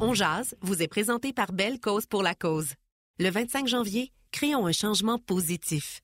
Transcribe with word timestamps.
On 0.00 0.14
Jazz 0.14 0.54
vous 0.60 0.80
est 0.80 0.86
présenté 0.86 1.32
par 1.32 1.52
Belle 1.52 1.80
Cause 1.80 2.06
pour 2.06 2.22
la 2.22 2.36
cause. 2.36 2.74
Le 3.18 3.30
25 3.30 3.66
janvier, 3.66 4.12
créons 4.30 4.66
un 4.66 4.72
changement 4.72 5.18
positif. 5.18 6.02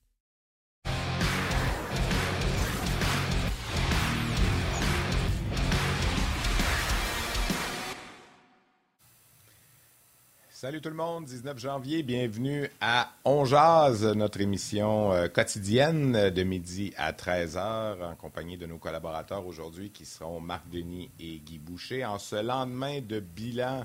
Salut 10.57 10.79
tout 10.79 10.87
le 10.87 10.95
monde, 10.95 11.25
19 11.25 11.59
janvier, 11.59 12.01
bienvenue 12.01 12.69
à 12.79 13.11
On 13.25 13.43
notre 13.43 14.39
émission 14.39 15.11
euh, 15.11 15.27
quotidienne 15.27 16.29
de 16.29 16.43
midi 16.43 16.93
à 16.95 17.11
13h 17.11 18.01
en 18.01 18.15
compagnie 18.15 18.55
de 18.55 18.65
nos 18.65 18.77
collaborateurs 18.77 19.45
aujourd'hui 19.45 19.89
qui 19.89 20.05
seront 20.05 20.39
Marc 20.39 20.69
Denis 20.71 21.11
et 21.19 21.41
Guy 21.45 21.59
Boucher 21.59 22.05
en 22.05 22.19
ce 22.19 22.37
lendemain 22.37 23.01
de 23.01 23.19
bilan 23.19 23.83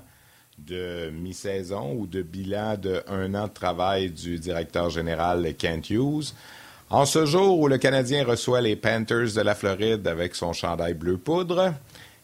de 0.59 1.09
mi-saison 1.09 1.93
ou 1.93 2.07
de 2.07 2.21
bilan 2.21 2.77
de 2.77 3.03
un 3.05 3.35
an 3.35 3.49
de 3.49 3.53
travail 3.53 4.09
du 4.09 4.39
directeur 4.39 4.89
général 4.89 5.53
Kent 5.57 5.89
Hughes. 5.89 6.33
En 6.89 7.05
ce 7.05 7.25
jour 7.25 7.59
où 7.59 7.67
le 7.67 7.79
Canadien 7.79 8.23
reçoit 8.23 8.61
les 8.61 8.77
Panthers 8.77 9.33
de 9.35 9.41
la 9.41 9.55
Floride 9.55 10.07
avec 10.07 10.35
son 10.35 10.53
chandail 10.53 10.93
bleu 10.93 11.17
poudre, 11.17 11.73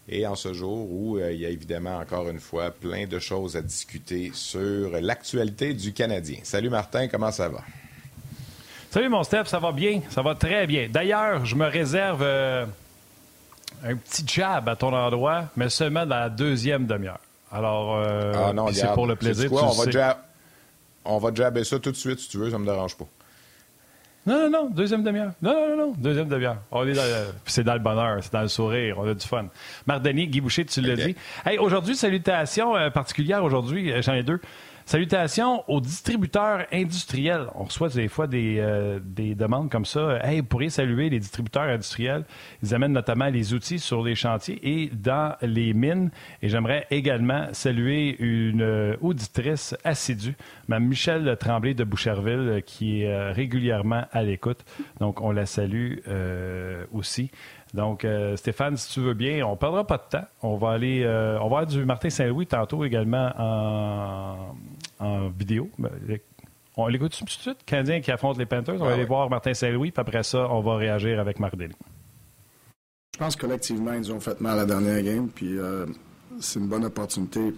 et 0.09 0.25
en 0.25 0.35
ce 0.35 0.53
jour 0.53 0.89
où 0.89 1.17
euh, 1.17 1.31
il 1.34 1.41
y 1.41 1.45
a 1.45 1.49
évidemment 1.49 1.97
encore 1.97 2.29
une 2.29 2.39
fois 2.39 2.71
plein 2.71 3.05
de 3.05 3.20
choses 3.20 3.55
à 3.55 3.61
discuter 3.61 4.31
sur 4.33 4.91
l'actualité 5.02 5.73
du 5.73 5.93
Canadien. 5.93 6.38
Salut 6.43 6.70
Martin, 6.70 7.07
comment 7.07 7.31
ça 7.31 7.49
va? 7.49 7.59
Salut 8.89 9.09
mon 9.09 9.23
Steph, 9.23 9.45
ça 9.45 9.59
va 9.59 9.71
bien, 9.71 10.02
ça 10.09 10.21
va 10.21 10.33
très 10.33 10.66
bien. 10.66 10.88
D'ailleurs, 10.89 11.45
je 11.45 11.55
me 11.55 11.66
réserve 11.67 12.21
euh, 12.23 12.66
un 13.83 13.95
petit 13.95 14.23
jab 14.25 14.70
à 14.70 14.75
ton 14.75 14.93
endroit, 14.93 15.45
mais 15.57 15.70
seulement 15.70 16.05
dans 16.05 16.19
la 16.19 16.30
deuxième 16.30 16.88
demi-heure. 16.88 17.19
Alors, 17.52 17.97
euh, 17.97 18.33
ah 18.35 18.53
non, 18.53 18.71
c'est 18.71 18.91
pour 18.94 19.08
le 19.08 19.16
plaisir. 19.16 19.49
Quoi, 19.49 19.66
on, 19.66 19.71
va 19.71 19.91
jab... 19.91 20.17
on 21.03 21.17
va 21.17 21.33
jabber 21.33 21.64
ça 21.64 21.80
tout 21.80 21.92
de 21.92 21.97
suite 21.97 22.19
si 22.19 22.30
tu 22.30 22.38
veux, 22.38 22.49
ça 22.49 22.58
me 22.58 22.66
dérange 22.66 22.95
pas. 22.95 23.08
Non, 24.28 24.38
non, 24.42 24.50
non, 24.50 24.70
deuxième 24.70 25.03
demi-heure. 25.03 25.31
Non, 25.42 25.53
non, 25.53 25.70
non, 25.70 25.78
non, 25.88 25.94
deuxième 25.97 26.28
demi-heure. 26.28 26.58
On 26.70 26.86
est 26.86 26.92
dans 26.92 27.02
c'est 27.45 27.64
dans 27.64 27.75
le 27.75 27.80
bonheur, 27.80 28.17
c'est 28.22 28.33
dans 28.33 28.42
le 28.42 28.50
sourire, 28.50 29.00
on 29.00 29.08
a 29.08 29.14
du 29.14 29.25
fun. 29.25 29.45
Marc 29.86 30.02
Denis, 30.02 30.28
Guy 30.28 30.42
Boucher, 30.42 30.66
tu 30.66 30.81
l'as 30.81 30.97
dit. 30.97 31.16
Hey, 31.45 31.58
aujourd'hui, 31.58 31.95
salutations 31.95 32.75
euh, 32.75 32.89
particulières 32.89 33.42
aujourd'hui, 33.44 33.89
euh, 33.89 34.02
j'en 34.02 34.14
ai 34.14 34.23
deux. 34.23 34.42
Salutations 34.88 35.66
aux 35.69 35.81
distributeurs 35.81 36.66
industriels. 36.71 37.47
On 37.55 37.66
reçoit 37.66 37.89
des 37.89 38.07
fois 38.07 38.25
des, 38.25 38.55
euh, 38.59 39.02
des 39.03 39.35
demandes 39.35 39.69
comme 39.69 39.83
ça. 39.83 40.25
Hey, 40.25 40.39
vous 40.39 40.45
pourriez 40.45 40.69
saluer 40.69 41.09
les 41.09 41.19
distributeurs 41.19 41.63
industriels. 41.63 42.23
Ils 42.63 42.73
amènent 42.73 42.93
notamment 42.93 43.25
les 43.25 43.53
outils 43.53 43.80
sur 43.80 44.02
les 44.02 44.15
chantiers 44.15 44.59
et 44.63 44.88
dans 44.88 45.35
les 45.41 45.73
mines. 45.73 46.09
Et 46.41 46.47
j'aimerais 46.47 46.88
également 46.89 47.47
saluer 47.52 48.15
une 48.19 48.61
euh, 48.61 48.95
auditrice 49.02 49.75
assidue, 49.83 50.38
Mme 50.69 50.85
Michel 50.85 51.35
Tremblay 51.38 51.73
de 51.73 51.83
Boucherville, 51.83 52.63
qui 52.65 53.02
est 53.02 53.11
euh, 53.11 53.33
régulièrement 53.33 54.05
à 54.13 54.23
l'écoute. 54.23 54.63
Donc, 55.02 55.19
on 55.19 55.31
la 55.31 55.45
salue 55.45 55.97
aussi. 56.93 57.30
Donc, 57.73 58.05
euh, 58.05 58.35
Stéphane, 58.38 58.77
si 58.77 58.91
tu 58.93 59.02
veux 59.02 59.13
bien, 59.13 59.45
on 59.45 59.52
ne 59.52 59.55
perdra 59.55 59.85
pas 59.85 59.97
de 59.97 60.03
temps. 60.09 60.25
On 60.41 60.55
va 60.55 60.71
aller, 60.71 61.03
euh, 61.03 61.38
on 61.41 61.49
va 61.49 61.65
du 61.65 61.83
Martin 61.85 62.09
Saint-Louis 62.09 62.47
tantôt 62.47 62.83
également 62.85 63.31
en, 63.38 64.55
vidéo. 65.38 65.70
Ben, 65.78 65.90
on 66.78 66.88
l'écoute 66.88 67.17
tout 67.17 67.26
de 67.26 67.30
suite, 67.30 67.58
Canadien 67.66 68.02
qui 68.02 68.12
affronte 68.12 68.38
les 68.38 68.45
Panthers. 68.45 68.76
On 68.76 68.86
va 68.86 68.92
ah 68.92 68.94
aller 68.94 69.06
voir 69.06 69.30
Martin 69.31 69.54
Saint-Louis, 69.54 69.92
puis 69.92 70.00
après 70.00 70.22
ça, 70.22 70.48
on 70.52 70.62
va 70.62 70.76
réagir 70.76 71.20
avec 71.20 71.39
Marc 71.39 71.56
Denis. 71.56 71.73
Je 73.16 73.20
pense 73.20 73.36
collectivement, 73.36 73.94
ils 73.94 74.12
ont 74.14 74.20
fait 74.20 74.39
mal 74.39 74.54
à 74.54 74.56
la 74.58 74.66
dernière 74.67 75.02
game, 75.02 75.28
puis 75.28 75.58
euh, 75.58 75.88
c'est 76.39 76.59
une 76.59 76.67
bonne 76.67 76.86
opportunité 76.86 77.52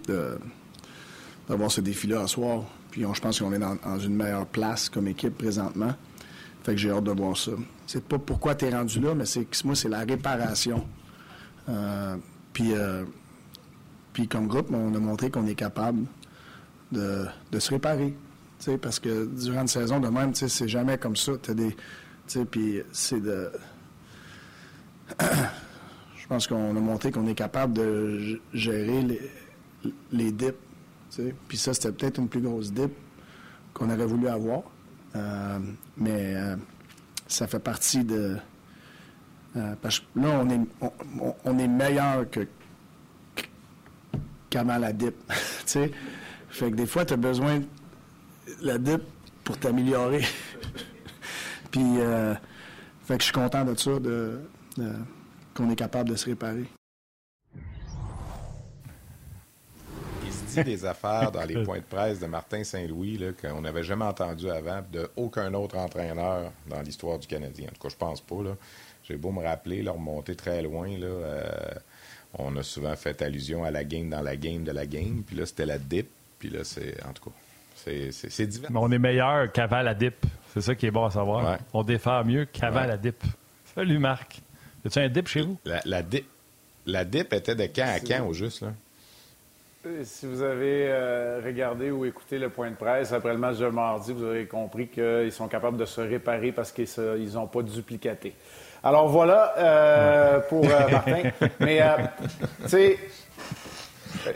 d'avoir 1.46 1.70
ce 1.70 1.82
défi-là 1.82 2.22
à 2.22 2.26
soir. 2.26 2.64
Puis 2.90 3.02
je 3.02 3.20
pense 3.20 3.38
qu'on 3.38 3.52
est 3.52 3.58
dans, 3.58 3.98
une 3.98 4.16
meilleure 4.16 4.46
place 4.46 4.88
comme 4.88 5.06
équipe 5.06 5.36
présentement. 5.36 5.94
Fait 6.64 6.72
que 6.72 6.78
j'ai 6.78 6.90
hâte 6.90 7.04
de 7.04 7.10
voir 7.10 7.36
ça. 7.36 7.52
C'est 7.86 8.02
pas 8.02 8.18
pourquoi 8.18 8.54
tu 8.54 8.64
es 8.64 8.70
rendu 8.70 9.00
là, 9.00 9.14
mais 9.14 9.26
c'est 9.26 9.46
moi, 9.64 9.74
c'est 9.74 9.90
la 9.90 10.00
réparation. 10.00 10.86
Euh, 11.68 12.16
puis, 12.54 12.72
euh, 12.72 13.04
puis 14.14 14.26
comme 14.28 14.46
groupe, 14.46 14.70
on 14.72 14.94
a 14.94 14.98
montré 14.98 15.30
qu'on 15.30 15.46
est 15.46 15.54
capable 15.54 16.06
de, 16.92 17.58
se 17.58 17.70
réparer. 17.70 18.14
Parce 18.82 18.98
que 18.98 19.26
durant 19.26 19.62
une 19.62 19.68
saison 19.68 20.00
de 20.00 20.08
même, 20.08 20.34
c'est 20.34 20.68
jamais 20.68 20.98
comme 20.98 21.16
ça. 21.16 21.32
des. 21.48 21.76
Puis 22.50 22.82
c'est 22.92 23.20
de. 23.20 23.50
Je 25.20 26.26
pense 26.28 26.46
qu'on 26.46 26.76
a 26.76 26.80
montré 26.80 27.10
qu'on 27.10 27.26
est 27.26 27.34
capable 27.34 27.72
de 27.72 28.40
gérer 28.52 29.20
les, 30.12 30.30
dips. 30.30 30.54
Puis 31.48 31.58
ça, 31.58 31.74
c'était 31.74 31.90
peut-être 31.90 32.18
une 32.18 32.28
plus 32.28 32.40
grosse 32.40 32.72
dip 32.72 32.92
qu'on 33.74 33.90
aurait 33.90 34.06
voulu 34.06 34.28
avoir. 34.28 34.62
Euh, 35.16 35.58
mais 35.96 36.36
euh, 36.36 36.54
ça 37.26 37.46
fait 37.46 37.58
partie 37.58 38.04
de. 38.04 38.36
Euh, 39.56 39.74
parce 39.82 39.98
que 39.98 40.04
là, 40.20 40.40
on 40.40 40.48
est, 40.50 40.60
on, 41.44 41.54
meilleur 41.54 42.30
que 42.30 42.46
qu'avant 44.50 44.78
la 44.78 44.92
dip. 44.92 45.16
Fait 46.50 46.70
que 46.70 46.76
des 46.76 46.86
fois, 46.86 47.04
tu 47.04 47.14
as 47.14 47.16
besoin 47.16 47.58
de 47.58 47.66
la 48.62 48.78
dip 48.78 49.02
pour 49.44 49.58
t'améliorer. 49.58 50.22
Puis, 51.70 51.96
fait 53.04 53.16
que 53.16 53.20
je 53.20 53.24
suis 53.24 53.32
content 53.32 53.64
de 53.64 53.78
ça, 53.78 53.98
de 53.98 54.40
qu'on 55.54 55.70
est 55.70 55.76
capable 55.76 56.10
de 56.10 56.16
se 56.16 56.26
réparer. 56.26 56.66
dit 60.50 60.64
des 60.64 60.84
affaires 60.84 61.30
dans 61.30 61.44
les 61.44 61.62
points 61.62 61.78
de 61.78 61.84
presse 61.84 62.18
de 62.18 62.26
Martin 62.26 62.64
Saint-Louis 62.64 63.20
qu'on 63.40 63.60
n'avait 63.60 63.82
jamais 63.82 64.04
entendu 64.04 64.50
avant 64.50 64.82
de 64.92 65.08
aucun 65.16 65.52
autre 65.54 65.76
entraîneur 65.76 66.52
dans 66.68 66.82
l'histoire 66.82 67.18
du 67.18 67.26
Canadien. 67.26 67.68
En 67.68 67.72
tout 67.72 67.80
cas, 67.80 67.88
je 67.88 67.96
pense 67.96 68.20
pas. 68.20 68.36
J'ai 69.04 69.16
beau 69.16 69.30
me 69.30 69.42
rappeler, 69.42 69.82
leur 69.82 69.94
remonter 69.94 70.34
très 70.34 70.62
loin. 70.62 70.88
Là, 70.98 71.06
euh, 71.06 71.42
on 72.34 72.56
a 72.56 72.62
souvent 72.62 72.94
fait 72.96 73.22
allusion 73.22 73.64
à 73.64 73.70
la 73.70 73.84
game 73.84 74.08
dans 74.08 74.22
la 74.22 74.36
game 74.36 74.64
de 74.64 74.72
la 74.72 74.86
game. 74.86 75.22
Puis 75.26 75.36
là, 75.36 75.46
c'était 75.46 75.66
la 75.66 75.78
dip. 75.78 76.08
Puis 76.40 76.48
là, 76.48 76.64
c'est. 76.64 76.96
En 77.04 77.12
tout 77.12 77.30
cas, 77.30 77.36
c'est 77.76 78.46
divers. 78.46 78.70
Mais 78.72 78.80
on 78.80 78.90
est 78.90 78.98
meilleur 78.98 79.52
qu'avant 79.52 79.82
la 79.82 79.94
dip. 79.94 80.26
C'est 80.52 80.62
ça 80.62 80.74
qui 80.74 80.86
est 80.86 80.90
bon 80.90 81.04
à 81.04 81.10
savoir. 81.10 81.58
On 81.72 81.84
défend 81.84 82.24
mieux 82.24 82.46
qu'avant 82.46 82.84
la 82.84 82.96
dip. 82.96 83.22
Salut, 83.74 84.00
Marc. 84.00 84.40
Y 84.84 84.88
a-tu 84.88 84.98
un 84.98 85.08
dip 85.08 85.28
chez 85.28 85.42
vous? 85.42 85.58
La, 85.84 86.02
dip, 86.02 86.26
la 86.86 87.04
dip 87.04 87.32
était 87.32 87.54
de 87.54 87.64
quand 87.64 87.86
à 87.86 88.00
quand, 88.00 88.26
au 88.26 88.32
juste, 88.32 88.62
là? 88.62 88.72
Euh, 89.86 90.02
si 90.04 90.26
vous 90.26 90.42
avez 90.42 90.88
euh, 90.88 91.40
regardé 91.42 91.90
ou 91.90 92.04
écouté 92.04 92.38
le 92.38 92.50
point 92.50 92.70
de 92.70 92.76
presse 92.76 93.12
après 93.12 93.32
le 93.32 93.38
match 93.38 93.56
de 93.56 93.66
mardi, 93.68 94.12
vous 94.12 94.24
aurez 94.24 94.46
compris 94.46 94.88
qu'ils 94.88 95.32
sont 95.32 95.48
capables 95.48 95.78
de 95.78 95.86
se 95.86 96.02
réparer 96.02 96.52
parce 96.52 96.72
qu'ils 96.72 97.32
n'ont 97.32 97.46
pas 97.46 97.62
duplicaté. 97.62 98.34
Alors 98.82 99.08
voilà 99.08 99.54
euh, 99.56 100.40
pour 100.40 100.66
Martin. 100.66 101.30
Mais, 101.60 101.82
tu 102.62 102.68
sais, 102.68 102.98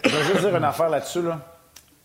je 0.02 0.08
vais 0.08 0.24
juste 0.24 0.40
dire 0.40 0.56
une 0.56 0.64
affaire 0.64 0.88
là-dessus. 0.88 1.22
Là. 1.22 1.53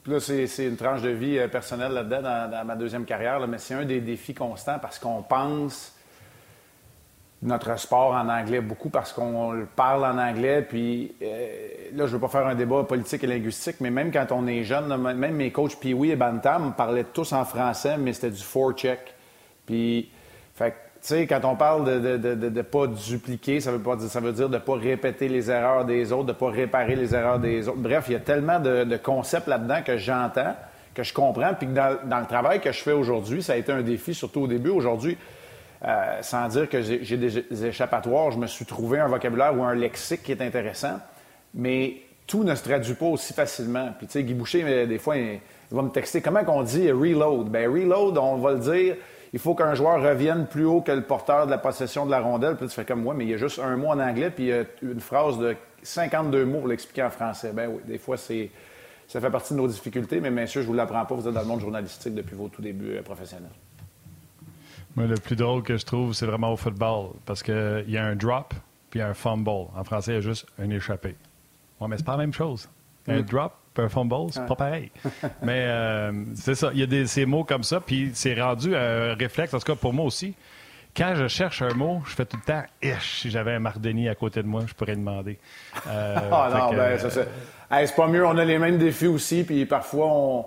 Là, 0.07 0.19
c'est 0.19 0.65
une 0.65 0.77
tranche 0.77 1.01
de 1.01 1.09
vie 1.09 1.39
personnelle 1.51 1.91
là-dedans 1.91 2.21
dans, 2.21 2.65
ma 2.65 2.75
deuxième 2.75 3.05
carrière, 3.05 3.45
mais 3.47 3.57
c'est 3.57 3.73
un 3.73 3.85
des 3.85 4.01
défis 4.01 4.33
constants 4.33 4.79
parce 4.79 4.99
qu'on 4.99 5.21
pense 5.21 5.95
notre 7.41 7.79
sport 7.79 8.11
en 8.11 8.27
anglais 8.27 8.59
beaucoup 8.59 8.89
parce 8.89 9.13
qu'on 9.13 9.65
parle 9.75 10.03
en 10.03 10.17
anglais. 10.17 10.61
Puis 10.61 11.15
euh, 11.21 11.57
là, 11.93 12.05
je 12.05 12.13
veux 12.13 12.19
pas 12.19 12.27
faire 12.27 12.47
un 12.47 12.55
débat 12.55 12.83
politique 12.83 13.23
et 13.23 13.27
linguistique, 13.27 13.77
mais 13.79 13.91
même 13.91 14.11
quand 14.11 14.27
on 14.31 14.45
est 14.47 14.63
jeune, 14.63 14.95
même 14.97 15.35
mes 15.35 15.51
coachs 15.51 15.79
Pee-Wee 15.79 16.11
et 16.11 16.16
Bantam 16.16 16.73
parlaient 16.75 17.05
tous 17.05 17.31
en 17.31 17.45
français, 17.45 17.97
mais 17.97 18.13
c'était 18.13 18.31
du 18.31 18.43
forecheck. 18.43 19.13
Puis, 19.66 20.11
sais, 21.01 21.27
quand 21.27 21.41
on 21.43 21.55
parle 21.55 21.85
de 21.85 22.09
ne 22.09 22.17
de, 22.17 22.49
de, 22.49 22.61
pas 22.61 22.87
dupliquer, 22.87 23.59
ça 23.61 23.71
veut, 23.71 23.79
pas 23.79 23.95
dire, 23.95 24.09
ça 24.09 24.19
veut 24.19 24.33
dire 24.33 24.49
de 24.49 24.55
ne 24.55 24.59
pas 24.59 24.75
répéter 24.75 25.27
les 25.27 25.49
erreurs 25.49 25.85
des 25.85 26.11
autres, 26.11 26.25
de 26.25 26.31
ne 26.31 26.37
pas 26.37 26.49
réparer 26.49 26.95
les 26.95 27.15
erreurs 27.15 27.39
des 27.39 27.67
autres. 27.67 27.79
Bref, 27.79 28.05
il 28.07 28.13
y 28.13 28.15
a 28.15 28.19
tellement 28.19 28.59
de, 28.59 28.97
concepts 28.97 29.47
là-dedans 29.47 29.81
que 29.85 29.97
j'entends, 29.97 30.55
que 30.93 31.03
je 31.03 31.13
comprends, 31.13 31.53
puis 31.53 31.67
que 31.67 31.73
dans, 31.73 31.97
dans, 32.05 32.19
le 32.19 32.25
travail 32.25 32.59
que 32.59 32.72
je 32.72 32.81
fais 32.81 32.91
aujourd'hui, 32.91 33.41
ça 33.41 33.53
a 33.53 33.55
été 33.55 33.72
un 33.72 33.81
défi, 33.81 34.13
surtout 34.13 34.41
au 34.41 34.47
début. 34.47 34.69
Aujourd'hui, 34.69 35.17
euh, 35.85 36.22
sans 36.22 36.47
dire 36.49 36.67
que 36.67 36.81
j'ai 36.81 37.17
des 37.17 37.66
échappatoires, 37.66 38.31
je 38.31 38.37
me 38.37 38.47
suis 38.47 38.66
trouvé 38.66 38.99
un 38.99 39.07
vocabulaire 39.07 39.57
ou 39.57 39.63
un 39.63 39.75
lexique 39.75 40.23
qui 40.23 40.34
est 40.34 40.41
intéressant, 40.41 40.99
mais 41.53 42.02
tout 42.28 42.43
ne 42.43 42.53
se 42.53 42.63
traduit 42.63 42.95
pas 42.95 43.05
aussi 43.05 43.34
facilement. 43.34 43.90
Puis, 43.97 44.07
tu 44.07 44.13
sais, 44.13 44.23
Guy 44.23 44.34
Boucher, 44.34 44.85
des 44.85 44.97
fois, 44.97 45.16
il, 45.16 45.40
va 45.72 45.81
me 45.81 45.90
texter 45.90 46.22
comment 46.22 46.41
on 46.47 46.63
dit 46.63 46.91
reload. 46.91 47.47
Ben 47.47 47.72
reload, 47.72 48.17
on 48.17 48.37
va 48.37 48.53
le 48.53 48.59
dire, 48.59 48.95
il 49.34 49.40
faut 49.40 49.55
qu'un 49.55 49.73
joueur 49.73 50.02
revienne 50.02 50.47
plus 50.47 50.66
haut 50.66 50.81
que 50.81 50.91
le 50.91 51.02
porteur 51.02 51.46
de 51.46 51.52
la 51.52 51.58
possession 51.58 52.05
de 52.05 52.11
la 52.11 52.20
rondelle. 52.20 52.55
Puis 52.55 52.67
tu 52.67 52.73
fais 52.73 52.85
comme 52.85 53.03
moi, 53.03 53.14
mais 53.14 53.26
il 53.26 53.31
y 53.31 53.34
a 53.34 53.37
juste 53.37 53.59
un 53.59 53.78
mot 53.78 53.87
en 53.87 53.99
anglais, 53.99 54.31
puis 54.31 54.52
une 54.81 54.99
phrase 54.99 55.37
de 55.37 55.55
52 55.84 56.46
mots 56.46 56.59
pour 56.59 56.67
l'expliquer 56.67 57.03
en 57.03 57.09
français. 57.09 57.52
Ben 57.53 57.70
oui, 57.70 57.81
des 57.85 57.97
fois, 57.97 58.17
c'est. 58.17 58.49
Ça 59.08 59.20
fait 59.20 59.31
partie 59.31 59.53
de 59.53 59.58
nos 59.58 59.67
difficultés, 59.67 60.20
mais 60.20 60.29
messieurs, 60.29 60.61
je 60.61 60.67
ne 60.67 60.72
vous 60.72 60.78
l'apprends 60.78 61.03
pas, 61.03 61.16
vous 61.16 61.28
êtes 61.28 61.34
dans 61.34 61.41
le 61.41 61.47
monde 61.47 61.61
journalistique 61.61 62.14
depuis 62.14 62.35
vos 62.35 62.47
tout 62.47 62.61
débuts 62.61 62.97
euh, 62.97 63.02
professionnels 63.02 63.49
le 65.08 65.16
plus 65.16 65.35
drôle 65.35 65.64
que 65.64 65.78
je 65.78 65.85
trouve, 65.85 66.14
c'est 66.14 66.26
vraiment 66.26 66.53
au 66.53 66.58
football. 66.58 67.11
Parce 67.26 67.43
qu'il 67.43 67.85
y 67.87 67.97
a 67.97 68.05
un 68.05 68.16
drop, 68.16 68.53
puis 68.90 69.02
un 69.02 69.14
fumble. 69.14 69.67
En 69.76 69.84
français, 69.84 70.11
il 70.11 70.16
y 70.16 70.17
a 70.17 70.22
juste 70.22 70.47
un 70.59 70.70
échappé. 70.70 71.16
Oui, 71.79 71.87
mais 71.90 71.97
c'est 71.97 72.05
pas 72.05 72.14
la 72.14 72.20
même 72.20 72.34
chose. 72.34 72.70
Un 73.09 73.22
drop, 73.22 73.53
un 73.78 73.90
fumble, 73.90 74.32
c'est 74.32 74.46
pas 74.46 74.56
pareil. 74.56 74.91
Mais 75.41 75.66
euh, 75.67 76.11
c'est 76.35 76.56
ça, 76.56 76.70
il 76.73 76.79
y 76.79 76.84
a 76.84 76.85
des, 76.85 77.08
ces 77.08 77.26
mots 77.26 77.44
comme 77.44 77.64
ça, 77.64 77.79
puis 77.79 78.11
c'est 78.14 78.40
rendu 78.40 78.76
un 78.76 79.14
réflexe, 79.16 79.53
en 79.53 79.59
tout 79.59 79.66
cas 79.66 79.76
pour 79.76 79.94
moi 79.94 80.06
aussi. 80.06 80.35
Quand 80.97 81.14
je 81.16 81.28
cherche 81.28 81.61
un 81.61 81.73
mot, 81.73 82.02
je 82.06 82.16
fais 82.16 82.26
tout 82.26 82.38
le 82.38 82.44
temps 82.44 82.64
Si 83.00 83.29
j'avais 83.29 83.53
un 83.53 83.59
Marc 83.59 83.79
Denis 83.79 84.09
à 84.09 84.16
côté 84.16 84.41
de 84.41 84.47
moi, 84.47 84.64
je 84.67 84.73
pourrais 84.73 84.96
demander. 84.96 85.38
Euh, 85.88 86.16
ah 86.32 86.50
non, 86.52 86.76
ben, 86.76 86.97
ça, 86.97 87.09
c'est 87.09 87.96
pas 87.96 88.08
mieux. 88.08 88.26
On 88.26 88.38
a 88.38 88.44
les 88.44 88.58
mêmes 88.58 88.78
défis 88.78 89.08
aussi, 89.08 89.44
puis 89.44 89.66
parfois, 89.66 90.08
on, 90.08 90.46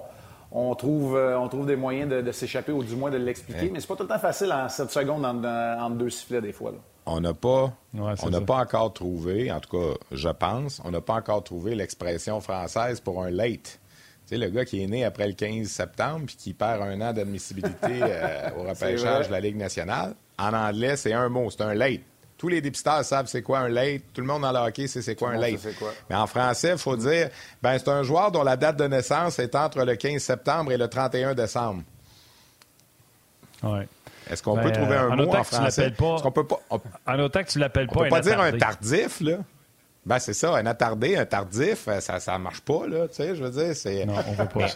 on 0.51 0.75
trouve, 0.75 1.17
euh, 1.17 1.39
on 1.39 1.49
trouve 1.49 1.67
des 1.67 1.77
moyens 1.77 2.11
de, 2.11 2.33
s'échapper 2.33 2.73
ou 2.73 2.85
du 2.85 2.95
moins 2.97 3.11
de 3.11 3.17
l'expliquer. 3.17 3.71
Mais 3.73 3.81
c'est 3.81 3.87
pas 3.87 3.97
tout 3.97 4.03
le 4.03 4.09
temps 4.09 4.19
facile 4.19 4.53
en 4.53 4.69
7 4.69 4.91
secondes 4.91 5.25
entre, 5.25 5.95
deux 5.95 6.11
sifflets, 6.11 6.41
des 6.41 6.53
fois. 6.53 6.73
On 7.05 7.21
n'a 7.21 7.35
pas, 7.35 7.73
on 7.95 8.31
n'a 8.31 8.41
pas 8.41 8.57
encore 8.59 8.93
trouvé, 8.93 9.51
en 9.51 9.59
tout 9.59 9.77
cas, 9.77 9.99
je 10.13 10.29
pense, 10.29 10.81
on 10.85 10.91
n'a 10.93 11.01
pas 11.01 11.15
encore 11.15 11.43
trouvé 11.43 11.75
l'expression 11.75 12.41
française 12.41 13.01
pour 13.01 13.23
un 13.25 13.31
late. 13.31 13.81
Tu 14.27 14.29
sais, 14.29 14.39
le 14.39 14.49
gars 14.51 14.65
qui 14.65 14.83
est 14.83 14.87
né 14.87 15.05
après 15.05 15.27
le 15.27 15.33
15 15.33 15.67
septembre 15.67 16.27
puis 16.27 16.37
qui 16.37 16.55
perd 16.55 16.81
un 16.81 17.01
an 17.01 17.13
d'admissibilité 17.13 17.75
euh, 18.03 18.51
au 18.57 18.63
repêchage 18.63 19.27
de 19.27 19.33
la 19.33 19.41
Ligue 19.41 19.57
nationale, 19.57 20.15
en 20.39 20.53
anglais, 20.53 20.97
c'est 20.97 21.13
un 21.13 21.29
mot, 21.29 21.51
c'est 21.51 21.63
un 21.63 21.75
late. 21.75 22.03
Tous 22.39 22.49
les 22.49 22.61
dépisteurs 22.61 23.05
savent 23.05 23.27
c'est 23.27 23.43
quoi 23.43 23.61
un 23.61 23.69
late. 23.69 24.03
Tout 24.13 24.21
le 24.21 24.27
monde 24.27 24.43
dans 24.43 24.53
le 24.53 24.59
hockey 24.59 24.87
sait 24.89 25.03
c'est 25.03 25.15
quoi 25.15 25.31
un 25.31 25.39
late. 25.39 25.61
Mais 26.09 26.17
en 26.17 26.27
français, 26.27 26.73
il 26.73 26.79
faut 26.79 26.97
dire, 26.97 27.31
ben 27.63 27.79
c'est 27.79 27.89
un 27.89 28.03
joueur 28.03 28.33
dont 28.33 28.43
la 28.43 28.57
date 28.57 28.77
de 28.79 28.87
naissance 28.87 29.39
est 29.39 29.55
entre 29.55 29.85
le 29.85 29.95
15 29.97 30.21
septembre 30.21 30.73
et 30.73 30.77
le 30.77 30.89
31 30.89 31.35
décembre. 31.35 31.83
Ouais. 33.63 33.87
Est-ce 34.31 34.43
qu'on 34.43 34.57
peut 34.57 34.73
trouver 34.73 34.97
un 34.97 35.13
euh, 35.13 35.17
mot 35.17 35.35
en 35.35 35.45
français? 35.45 35.91
Pas, 35.91 36.15
Est-ce 36.15 36.23
qu'on 36.23 36.33
peut 36.33 36.47
pas. 36.47 36.61
En 37.07 37.19
autant 37.19 37.43
que 37.43 37.49
tu 37.49 37.59
l'appelles 37.59 37.89
pas. 37.89 38.01
On 38.01 38.03
peut 38.05 38.09
pas 38.09 38.21
dire 38.21 38.41
un 38.41 38.53
tardif, 38.53 39.21
là. 39.21 39.39
Ben, 40.05 40.19
c'est 40.19 40.35
ça, 40.35 40.57
un 40.57 40.67
attardé, 40.67 41.17
un 41.17 41.27
tardif, 41.27 41.89
ça, 42.01 42.19
ça 42.19 42.37
marche 42.37 42.61
pas, 42.63 42.89
là, 42.89 43.07
tu 43.07 43.15
sais, 43.15 43.37
je 43.37 43.45
veux 43.45 43.51
dire, 43.51 43.77
c'est... 43.77 44.05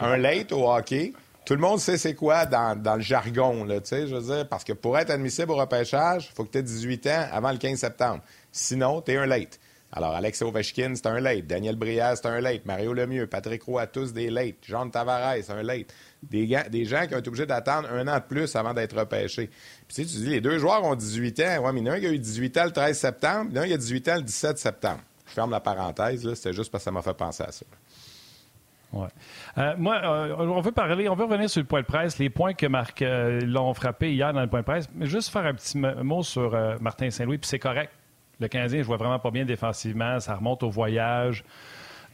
un 0.00 0.16
late 0.16 0.52
au 0.52 0.70
hockey, 0.70 1.12
tout 1.44 1.54
le 1.54 1.60
monde 1.60 1.80
sait 1.80 1.96
c'est 1.96 2.14
quoi 2.14 2.46
dans, 2.46 2.96
le 2.96 3.00
jargon, 3.00 3.64
là, 3.64 3.80
tu 3.80 3.88
sais, 3.88 4.06
je 4.06 4.14
veux 4.14 4.34
dire, 4.34 4.48
parce 4.48 4.62
que 4.62 4.72
pour 4.72 4.96
être 4.98 5.10
admissible 5.10 5.50
au 5.50 5.56
repêchage, 5.56 6.28
il 6.30 6.34
faut 6.34 6.44
que 6.44 6.52
tu 6.52 6.58
aies 6.58 6.62
18 6.62 7.06
ans 7.08 7.26
avant 7.32 7.50
le 7.50 7.58
15 7.58 7.78
septembre. 7.78 8.20
Sinon, 8.52 9.00
tu 9.00 9.12
es 9.12 9.16
un 9.16 9.26
late. 9.26 9.58
Alors, 9.96 10.14
Alex 10.14 10.42
Ovechkin, 10.42 10.92
c'est 10.94 11.06
un 11.06 11.20
late. 11.20 11.46
Daniel 11.46 11.74
Brière, 11.74 12.14
c'est 12.18 12.26
un 12.26 12.38
late. 12.38 12.66
Mario 12.66 12.92
Lemieux, 12.92 13.26
Patrick 13.26 13.62
Roy, 13.62 13.86
tous 13.86 14.12
des 14.12 14.28
late. 14.28 14.56
Jean 14.60 14.90
Tavares, 14.90 15.36
c'est 15.40 15.52
un 15.52 15.62
late. 15.62 15.86
Des, 16.22 16.84
gens 16.84 17.06
qui 17.06 17.14
ont 17.14 17.18
été 17.18 17.28
obligés 17.28 17.46
d'attendre 17.46 17.88
un 17.90 18.06
an 18.06 18.16
de 18.16 18.24
plus 18.24 18.54
avant 18.56 18.74
d'être 18.74 18.94
repêchés. 18.94 19.46
Puis 19.46 19.96
tu, 19.96 20.04
sais, 20.04 20.04
tu 20.04 20.18
dis, 20.18 20.28
les 20.28 20.42
deux 20.42 20.58
joueurs 20.58 20.84
ont 20.84 20.94
18 20.94 21.40
ans. 21.40 21.64
Ouais, 21.64 21.72
mais 21.72 21.80
il 21.80 22.02
y 22.02 22.06
a 22.06 22.12
eu 22.12 22.18
18 22.18 22.58
ans 22.58 22.64
le 22.66 22.72
13 22.72 22.98
septembre, 22.98 23.50
l'un 23.54 23.64
qui 23.64 23.72
a 23.72 23.78
18 23.78 24.08
ans 24.10 24.16
le 24.16 24.22
17 24.22 24.58
septembre. 24.58 25.00
Je 25.26 25.32
ferme 25.32 25.50
la 25.50 25.60
parenthèse. 25.60 26.30
C'était 26.34 26.52
juste 26.52 26.70
parce 26.70 26.82
que 26.82 26.84
ça 26.84 26.90
m'a 26.90 27.00
fait 27.00 27.14
penser 27.14 27.44
à 27.44 27.52
ça. 27.52 27.64
Ouais. 28.92 29.08
Euh, 29.56 29.74
moi, 29.78 29.96
euh, 30.04 30.36
on 30.38 30.60
veut 30.60 30.72
parler, 30.72 31.08
on 31.08 31.14
veut 31.14 31.24
revenir 31.24 31.48
sur 31.48 31.62
le 31.62 31.66
point 31.66 31.80
de 31.80 31.86
presse, 31.86 32.18
les 32.18 32.28
points 32.28 32.52
que 32.52 32.66
Marc 32.66 33.00
euh, 33.00 33.40
l'ont 33.40 33.72
frappé 33.72 34.12
hier 34.12 34.34
dans 34.34 34.42
le 34.42 34.46
point 34.46 34.60
de 34.60 34.66
presse, 34.66 34.90
mais 34.94 35.06
juste 35.06 35.30
faire 35.30 35.46
un 35.46 35.54
petit 35.54 35.78
mot 35.78 36.22
sur 36.22 36.54
Martin 36.82 37.08
Saint-Louis, 37.08 37.38
puis 37.38 37.48
c'est 37.48 37.58
correct. 37.58 37.90
Le 38.40 38.48
Canadien, 38.48 38.82
vois 38.82 38.96
vraiment 38.96 39.18
pas 39.18 39.30
bien 39.30 39.44
défensivement, 39.44 40.20
ça 40.20 40.36
remonte 40.36 40.62
au 40.62 40.70
voyage, 40.70 41.44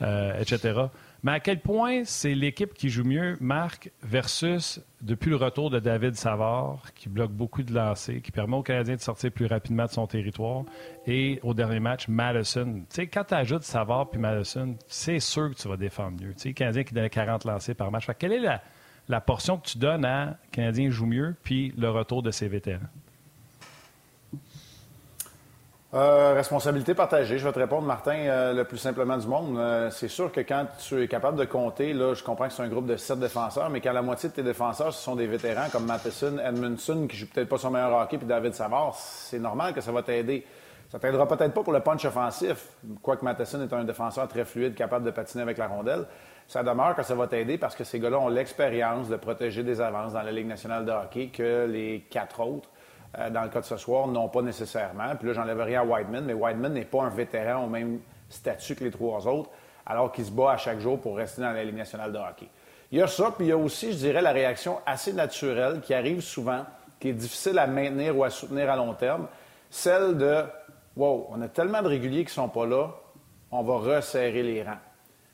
etc. 0.01 0.87
Mais 1.25 1.33
à 1.33 1.41
quel 1.41 1.61
point 1.61 2.03
c'est 2.05 2.35
l'équipe 2.35 2.75
qui 2.75 2.89
joue 2.89 3.05
mieux, 3.05 3.37
Marc, 3.41 3.93
versus 4.03 4.81
depuis 5.01 5.31
le 5.31 5.37
retour 5.37 5.71
de 5.71 5.79
David 5.79 6.17
Savard, 6.17 6.93
qui 6.97 7.09
bloque 7.09 7.31
beaucoup 7.31 7.63
de 7.63 7.73
lancers, 7.73 8.21
qui 8.23 8.33
permet 8.33 8.57
aux 8.57 8.63
Canadiens 8.65 8.97
de 8.97 9.01
sortir 9.01 9.31
plus 9.31 9.47
rapidement 9.47 9.87
de 9.87 9.91
son 9.91 10.09
territoire, 10.09 10.65
et 11.07 11.39
au 11.45 11.55
dernier 11.55 11.79
match, 11.79 12.09
Madison. 12.09 12.85
Quand 13.13 13.25
tu 13.25 13.35
ajoutes 13.35 13.63
Savard 13.63 14.11
puis 14.11 14.19
Madison, 14.19 14.77
c'est 14.89 15.21
sûr 15.21 15.51
que 15.51 15.55
tu 15.55 15.69
vas 15.69 15.77
défendre 15.77 16.21
mieux. 16.21 16.35
Tu 16.35 16.41
sais, 16.41 16.53
Canadien 16.55 16.83
qui 16.83 16.95
donne 16.95 17.09
40 17.09 17.45
lancers 17.45 17.77
par 17.77 17.93
match. 17.93 18.09
quelle 18.19 18.33
est 18.33 18.61
la 19.09 19.21
portion 19.21 19.59
que 19.59 19.67
tu 19.67 19.79
donnes 19.79 20.05
à 20.05 20.39
Canadien 20.51 20.91
joue 20.91 21.07
mieux, 21.07 21.37
puis 21.45 21.73
le 21.77 21.89
retour 21.91 22.25
de 22.25 22.33
ses 22.33 22.49
vétérans? 22.49 22.81
Euh, 25.95 26.33
responsabilité 26.33 26.95
partagée. 26.95 27.37
Je 27.37 27.47
vais 27.47 27.53
te 27.53 27.59
répondre, 27.59 27.87
Martin, 27.87 28.15
euh, 28.15 28.55
le 28.55 28.65
plus 28.65 28.79
simplement 28.79 29.19
du 29.19 29.27
monde. 29.27 29.59
Euh, 29.59 29.91
c'est 29.91 30.09
sûr 30.09 30.33
que 30.33 30.41
quand 30.41 30.65
tu 30.79 31.03
es 31.03 31.07
capable 31.07 31.39
de 31.39 31.45
compter, 31.45 31.93
là, 31.93 32.15
je 32.15 32.25
comprends 32.25 32.49
que 32.49 32.55
c'est 32.55 32.63
un 32.63 32.69
groupe 32.69 32.87
de 32.87 32.97
sept 32.97 33.19
défenseurs, 33.19 33.69
mais 33.69 33.83
quand 33.83 33.93
la 33.93 34.01
moitié 34.01 34.31
de 34.31 34.35
tes 34.35 34.43
défenseurs, 34.43 34.95
ce 34.95 35.03
sont 35.03 35.17
des 35.17 35.27
vétérans 35.27 35.69
comme 35.71 35.85
Matheson, 35.85 36.39
Edmundson, 36.39 37.07
qui 37.07 37.19
joue 37.19 37.27
peut-être 37.27 37.51
pas 37.51 37.59
son 37.59 37.71
meilleur 37.71 37.93
hockey, 37.93 38.17
puis 38.17 38.27
David 38.27 38.55
Savard, 38.55 38.95
c'est 38.95 39.39
normal 39.39 39.75
que 39.75 39.83
ça 39.83 39.93
va 39.93 40.03
t'aider. 40.03 40.47
Ça 40.91 40.99
t'aidera 40.99 41.29
peut-être 41.29 41.53
pas 41.53 41.63
pour 41.63 41.75
le 41.75 41.81
punch 41.81 42.07
offensif, 42.07 42.69
quoique 43.03 43.23
Matheson 43.23 43.61
est 43.61 43.73
un 43.75 43.85
défenseur 43.85 44.27
très 44.29 44.47
fluide, 44.47 44.75
capable 44.75 45.05
de 45.05 45.11
patiner 45.11 45.43
avec 45.43 45.59
la 45.59 45.67
rondelle. 45.67 46.07
Ça 46.49 46.63
demeure 46.63 46.97
que 46.97 47.03
ça 47.03 47.15
va 47.15 47.27
t'aider 47.27 47.59
parce 47.59 47.77
que 47.77 47.85
ces 47.85 48.01
gars-là 48.01 48.19
ont 48.19 48.29
l'expérience 48.29 49.11
de 49.11 49.17
protéger 49.17 49.63
des 49.63 49.83
avances 49.83 50.15
dans 50.15 50.23
la 50.23 50.33
Ligue 50.33 50.49
nationale 50.49 50.87
de 50.87 50.91
hockey 50.91 51.29
que 51.29 51.67
les 51.67 52.07
quatre 52.11 52.41
autres. 52.41 52.71
Euh, 53.19 53.29
dans 53.29 53.43
le 53.43 53.49
cas 53.49 53.61
de 53.61 53.67
ce 53.67 53.77
soir, 53.77 54.07
non 54.09 54.29
pas 54.29 54.41
nécessairement. 54.41 55.15
Puis 55.17 55.29
là, 55.29 55.35
j'enlève 55.35 55.61
à 55.61 55.85
Whiteman, 55.85 56.25
mais 56.25 56.33
Whiteman 56.33 56.73
n'est 56.73 56.87
pas 56.87 57.03
un 57.03 57.11
vétéran 57.11 57.65
au 57.65 57.69
même 57.69 58.01
statut 58.31 58.75
que 58.75 58.85
les 58.85 58.91
trois 58.91 59.27
autres, 59.29 59.51
alors 59.85 60.13
qu'il 60.13 60.25
se 60.25 60.31
bat 60.31 60.53
à 60.53 60.57
chaque 60.57 60.79
jour 60.79 60.99
pour 60.99 61.17
rester 61.17 61.43
dans 61.43 61.53
la 61.53 61.63
Ligue 61.63 61.77
nationale 61.77 62.11
de 62.11 62.17
hockey. 62.17 62.49
Il 62.91 62.99
y 62.99 63.03
a 63.03 63.07
ça, 63.07 63.33
puis 63.37 63.47
il 63.47 63.49
y 63.49 63.53
a 63.53 63.57
aussi, 63.57 63.93
je 63.93 63.99
dirais, 63.99 64.23
la 64.23 64.33
réaction 64.33 64.79
assez 64.87 65.13
naturelle 65.13 65.81
qui 65.83 65.93
arrive 65.93 66.23
souvent, 66.23 66.65
qui 66.99 67.11
est 67.11 67.15
difficile 67.15 67.59
à 67.59 67.67
maintenir 67.67 68.17
ou 68.17 68.25
à 68.25 68.31
soutenir 68.31 68.71
à 68.71 68.77
long 68.77 68.95
terme, 68.95 69.27
celle 69.69 70.17
de 70.17 70.45
Wow, 70.95 71.29
on 71.31 71.41
a 71.41 71.49
tellement 71.49 71.81
de 71.81 71.89
réguliers 71.89 72.25
qui 72.25 72.31
ne 72.31 72.43
sont 72.43 72.49
pas 72.51 72.67
là, 72.67 72.91
on 73.51 73.63
va 73.63 73.77
resserrer 73.79 74.43
les 74.43 74.63
rangs. 74.63 74.81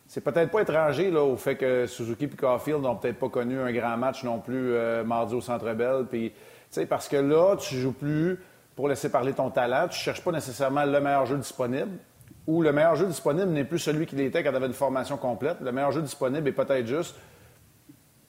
C'est 0.07 0.21
peut-être 0.21 0.51
pas 0.51 0.63
étranger 0.63 1.11
là, 1.11 1.23
au 1.23 1.37
fait 1.37 1.57
que 1.57 1.87
Suzuki 1.87 2.25
et 2.25 2.29
Caulfield 2.29 2.81
n'ont 2.81 2.95
peut-être 2.95 3.19
pas 3.19 3.29
connu 3.29 3.59
un 3.61 3.73
grand 3.73 3.97
match 3.97 4.23
non 4.23 4.39
plus 4.39 4.73
euh, 4.73 5.03
mardi 5.05 5.35
au 5.35 5.41
Centre 5.41 5.73
Bell, 5.75 6.07
puis 6.09 6.33
parce 6.89 7.09
que 7.09 7.17
là, 7.17 7.57
tu 7.57 7.77
joues 7.77 7.93
plus 7.93 8.39
pour 8.77 8.89
laisser 8.89 9.11
parler 9.11 9.33
ton 9.33 9.51
talent. 9.51 9.89
Tu 9.89 9.99
ne 9.99 10.03
cherches 10.03 10.23
pas 10.23 10.33
nécessairement 10.33 10.85
le 10.85 11.01
meilleur 11.01 11.27
jeu 11.27 11.37
disponible. 11.37 11.99
Ou 12.47 12.63
le 12.63 12.73
meilleur 12.73 12.95
jeu 12.95 13.07
disponible 13.07 13.49
n'est 13.49 13.65
plus 13.65 13.79
celui 13.79 14.07
qu'il 14.07 14.21
était 14.21 14.43
quand 14.43 14.51
tu 14.51 14.57
avais 14.57 14.67
une 14.67 14.73
formation 14.73 15.17
complète. 15.17 15.61
Le 15.61 15.73
meilleur 15.73 15.93
jeu 15.93 16.01
disponible 16.01 16.49
est 16.49 16.53
peut-être 16.53 16.87
juste 16.87 17.17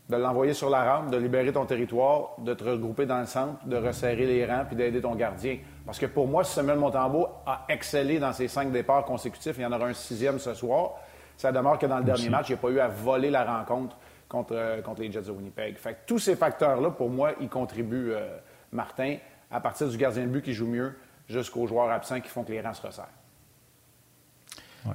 de 0.10 0.18
l'envoyer 0.18 0.54
sur 0.54 0.70
la 0.70 0.84
rampe, 0.84 1.12
de 1.12 1.18
libérer 1.18 1.54
ton 1.54 1.66
territoire, 1.66 2.32
de 2.40 2.54
te 2.56 2.64
regrouper 2.64 3.06
dans 3.06 3.20
le 3.20 3.28
centre, 3.28 3.64
de 3.66 3.78
resserrer 3.78 4.26
les 4.26 4.46
rangs 4.46 4.66
puis 4.66 4.76
d'aider 4.76 5.02
ton 5.02 5.14
gardien. 5.14 5.60
Parce 5.86 6.00
que 6.00 6.08
pour 6.08 6.28
moi, 6.28 6.44
si 6.44 6.54
Samuel 6.54 6.80
Montembeau 6.80 7.28
a 7.46 7.66
excellé 7.70 8.18
dans 8.18 8.34
ses 8.34 8.48
cinq 8.48 8.72
départs 8.72 9.06
consécutifs, 9.06 9.56
il 9.58 9.62
y 9.62 9.66
en 9.66 9.72
aura 9.72 9.86
un 9.86 9.94
sixième 9.94 10.40
ce 10.40 10.56
soir, 10.56 10.96
ça 11.38 11.52
demeure 11.52 11.78
que 11.78 11.86
dans 11.86 12.00
le 12.00 12.04
dernier 12.04 12.30
match, 12.30 12.50
il 12.50 12.54
n'a 12.54 12.58
pas 12.58 12.70
eu 12.70 12.80
à 12.80 12.88
voler 12.88 13.30
la 13.30 13.46
rencontre 13.46 13.96
contre, 14.30 14.56
euh, 14.56 14.81
contre 14.81 15.02
les 15.02 15.12
Jets 15.12 15.24
de 15.24 15.31
Winnipeg. 15.31 15.78
Fait 15.78 15.94
que 15.94 16.00
tous 16.06 16.19
ces 16.19 16.36
facteurs-là, 16.36 16.92
pour 16.92 17.09
moi, 17.09 17.33
ils 17.42 17.50
contribuent, 17.50 18.12
euh, 18.12 18.38
Martin, 18.71 19.18
à 19.52 19.59
partir 19.59 19.90
du 19.90 19.98
gardien 19.98 20.24
de 20.24 20.30
but 20.30 20.44
qui 20.44 20.54
joue 20.54 20.68
mieux 20.68 20.94
jusqu'aux 21.28 21.68
joueurs 21.68 21.90
absents 21.90 22.21
qui 22.21 22.30
font 22.30 22.44
que 22.44 22.52
les 22.52 22.62
rangs 22.62 22.74
se 22.74 22.86
resserrent. 22.86 23.09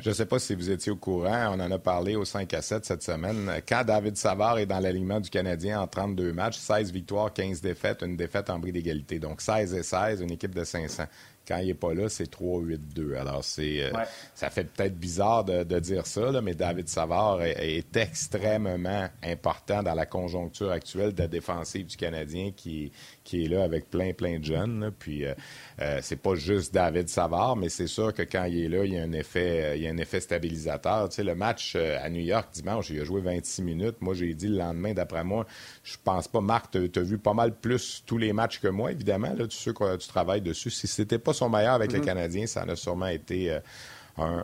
Je 0.01 0.09
ne 0.09 0.15
sais 0.15 0.25
pas 0.25 0.39
si 0.39 0.55
vous 0.55 0.71
étiez 0.71 0.91
au 0.91 0.97
courant, 0.97 1.51
on 1.53 1.61
en 1.61 1.71
a 1.71 1.79
parlé 1.79 2.17
au 2.17 2.25
5 2.25 2.53
à 2.55 2.63
7 2.63 2.87
cette 2.87 3.03
semaine. 3.03 3.61
Quand 3.69 3.85
David 3.85 4.17
Savard 4.17 4.59
est 4.59 4.67
dans 4.67 4.81
l'alignement 4.81 5.21
du 5.21 5.29
Canadien 5.29 5.79
en 5.81 5.87
32 5.87 6.33
matchs, 6.33 6.57
16 6.57 6.91
victoires, 6.91 7.33
15 7.33 7.61
défaites, 7.61 8.03
une 8.03 8.17
défaite 8.17 8.49
en 8.49 8.59
bris 8.59 8.73
d'égalité. 8.73 9.19
Donc 9.19 9.43
16 9.43 9.75
et 9.75 9.83
16, 9.83 10.23
une 10.23 10.31
équipe 10.31 10.55
de 10.55 10.65
500. 10.65 11.05
Quand 11.47 11.59
il 11.59 11.67
n'est 11.67 11.75
pas 11.75 11.93
là, 11.93 12.09
c'est 12.09 12.31
3-8-2. 12.31 13.17
Alors, 13.17 13.45
c'est, 13.45 13.83
euh, 13.83 13.91
ça 14.35 14.49
fait 14.51 14.65
peut-être 14.65 14.97
bizarre 14.97 15.45
de, 15.45 15.79
dire 15.79 16.07
ça, 16.07 16.41
mais 16.41 16.55
David 16.55 16.89
Savard 16.89 17.43
est, 17.43 17.85
extrêmement 17.97 19.09
important 19.23 19.83
dans 19.83 19.95
la 19.95 20.07
conjoncture 20.07 20.71
actuelle 20.71 21.13
de 21.13 21.23
la 21.23 21.29
défensive 21.29 21.87
du 21.87 21.97
Canadien 21.97 22.51
qui, 22.57 22.91
qui 23.25 23.45
est 23.45 23.49
là 23.49 23.63
avec 23.63 23.91
plein, 23.91 24.13
plein 24.13 24.39
de 24.39 24.45
jeunes. 24.45 24.91
Puis, 24.99 25.25
euh, 25.25 25.35
euh, 25.81 26.01
c'est 26.03 26.21
pas 26.21 26.35
juste 26.35 26.73
David 26.73 27.09
Savard, 27.09 27.57
mais 27.57 27.69
c'est 27.69 27.87
sûr 27.87 28.13
que 28.15 28.23
quand 28.23 28.45
il 28.45 28.65
est 28.65 28.69
là, 28.69 28.85
il 28.85 28.95
y 28.95 28.99
a 28.99 29.03
un 29.03 29.13
effet, 29.13 29.77
il 29.77 29.83
y 29.83 29.87
a 29.87 29.91
un 29.91 29.99
effet 29.99 30.21
stabilisateur. 30.21 31.09
Tu 31.09 31.17
sais, 31.17 31.25
le 31.25 31.35
match 31.35 31.77
à 31.77 32.09
New 32.09 32.23
York 32.23 32.49
dimanche, 32.53 32.91
il 32.91 33.01
a 33.01 33.05
joué 33.05 33.21
26 33.21 33.63
minutes. 33.63 33.97
Moi, 34.01 34.15
j'ai 34.15 34.33
dit 34.35 34.49
le 34.49 34.59
lendemain, 34.59 34.95
d'après 34.95 35.25
moi, 35.25 35.47
je 35.83 35.97
pense 36.03 36.27
pas, 36.27 36.41
Marc, 36.41 36.71
tu 36.71 36.91
as 36.99 37.03
vu 37.03 37.19
pas 37.19 37.35
mal 37.35 37.55
plus 37.55 38.03
tous 38.07 38.19
les 38.19 38.33
matchs 38.33 38.61
que 38.61 38.69
moi, 38.69 38.93
évidemment. 38.93 39.33
Là, 39.35 39.47
tu 39.47 39.57
sais 39.57 39.73
que 39.73 39.97
tu 39.97 40.09
travailles 40.09 40.41
dessus. 40.41 40.71
Si 40.71 40.87
c'était 40.87 41.19
pas 41.19 41.34
son 41.35 41.51
meilleur 41.51 41.75
avec 41.75 41.93
les 41.93 41.99
mhm. 41.99 42.05
Canadiens, 42.07 42.47
ça 42.47 42.65
en 42.65 42.69
a 42.69 42.77
sûrement 42.77 43.09
été 43.09 43.51
euh, 43.51 43.61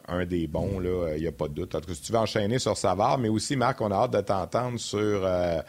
un, 0.08 0.26
des 0.26 0.48
bons, 0.48 0.80
là, 0.80 1.14
il 1.14 1.22
n'y 1.22 1.28
a 1.28 1.32
pas 1.32 1.46
de 1.46 1.54
doute. 1.54 1.74
En 1.76 1.80
tout 1.80 1.86
cas, 1.86 1.94
si 1.94 2.02
tu 2.02 2.12
veux 2.12 2.18
enchaîner 2.18 2.58
sur 2.58 2.76
Savard, 2.76 3.18
mais 3.18 3.28
aussi, 3.28 3.54
Marc, 3.54 3.80
on 3.80 3.90
a 3.92 3.94
hâte 3.94 4.10
de 4.10 4.20
t'entendre 4.20 4.80
sur 4.80 4.98
euh, 4.98 5.60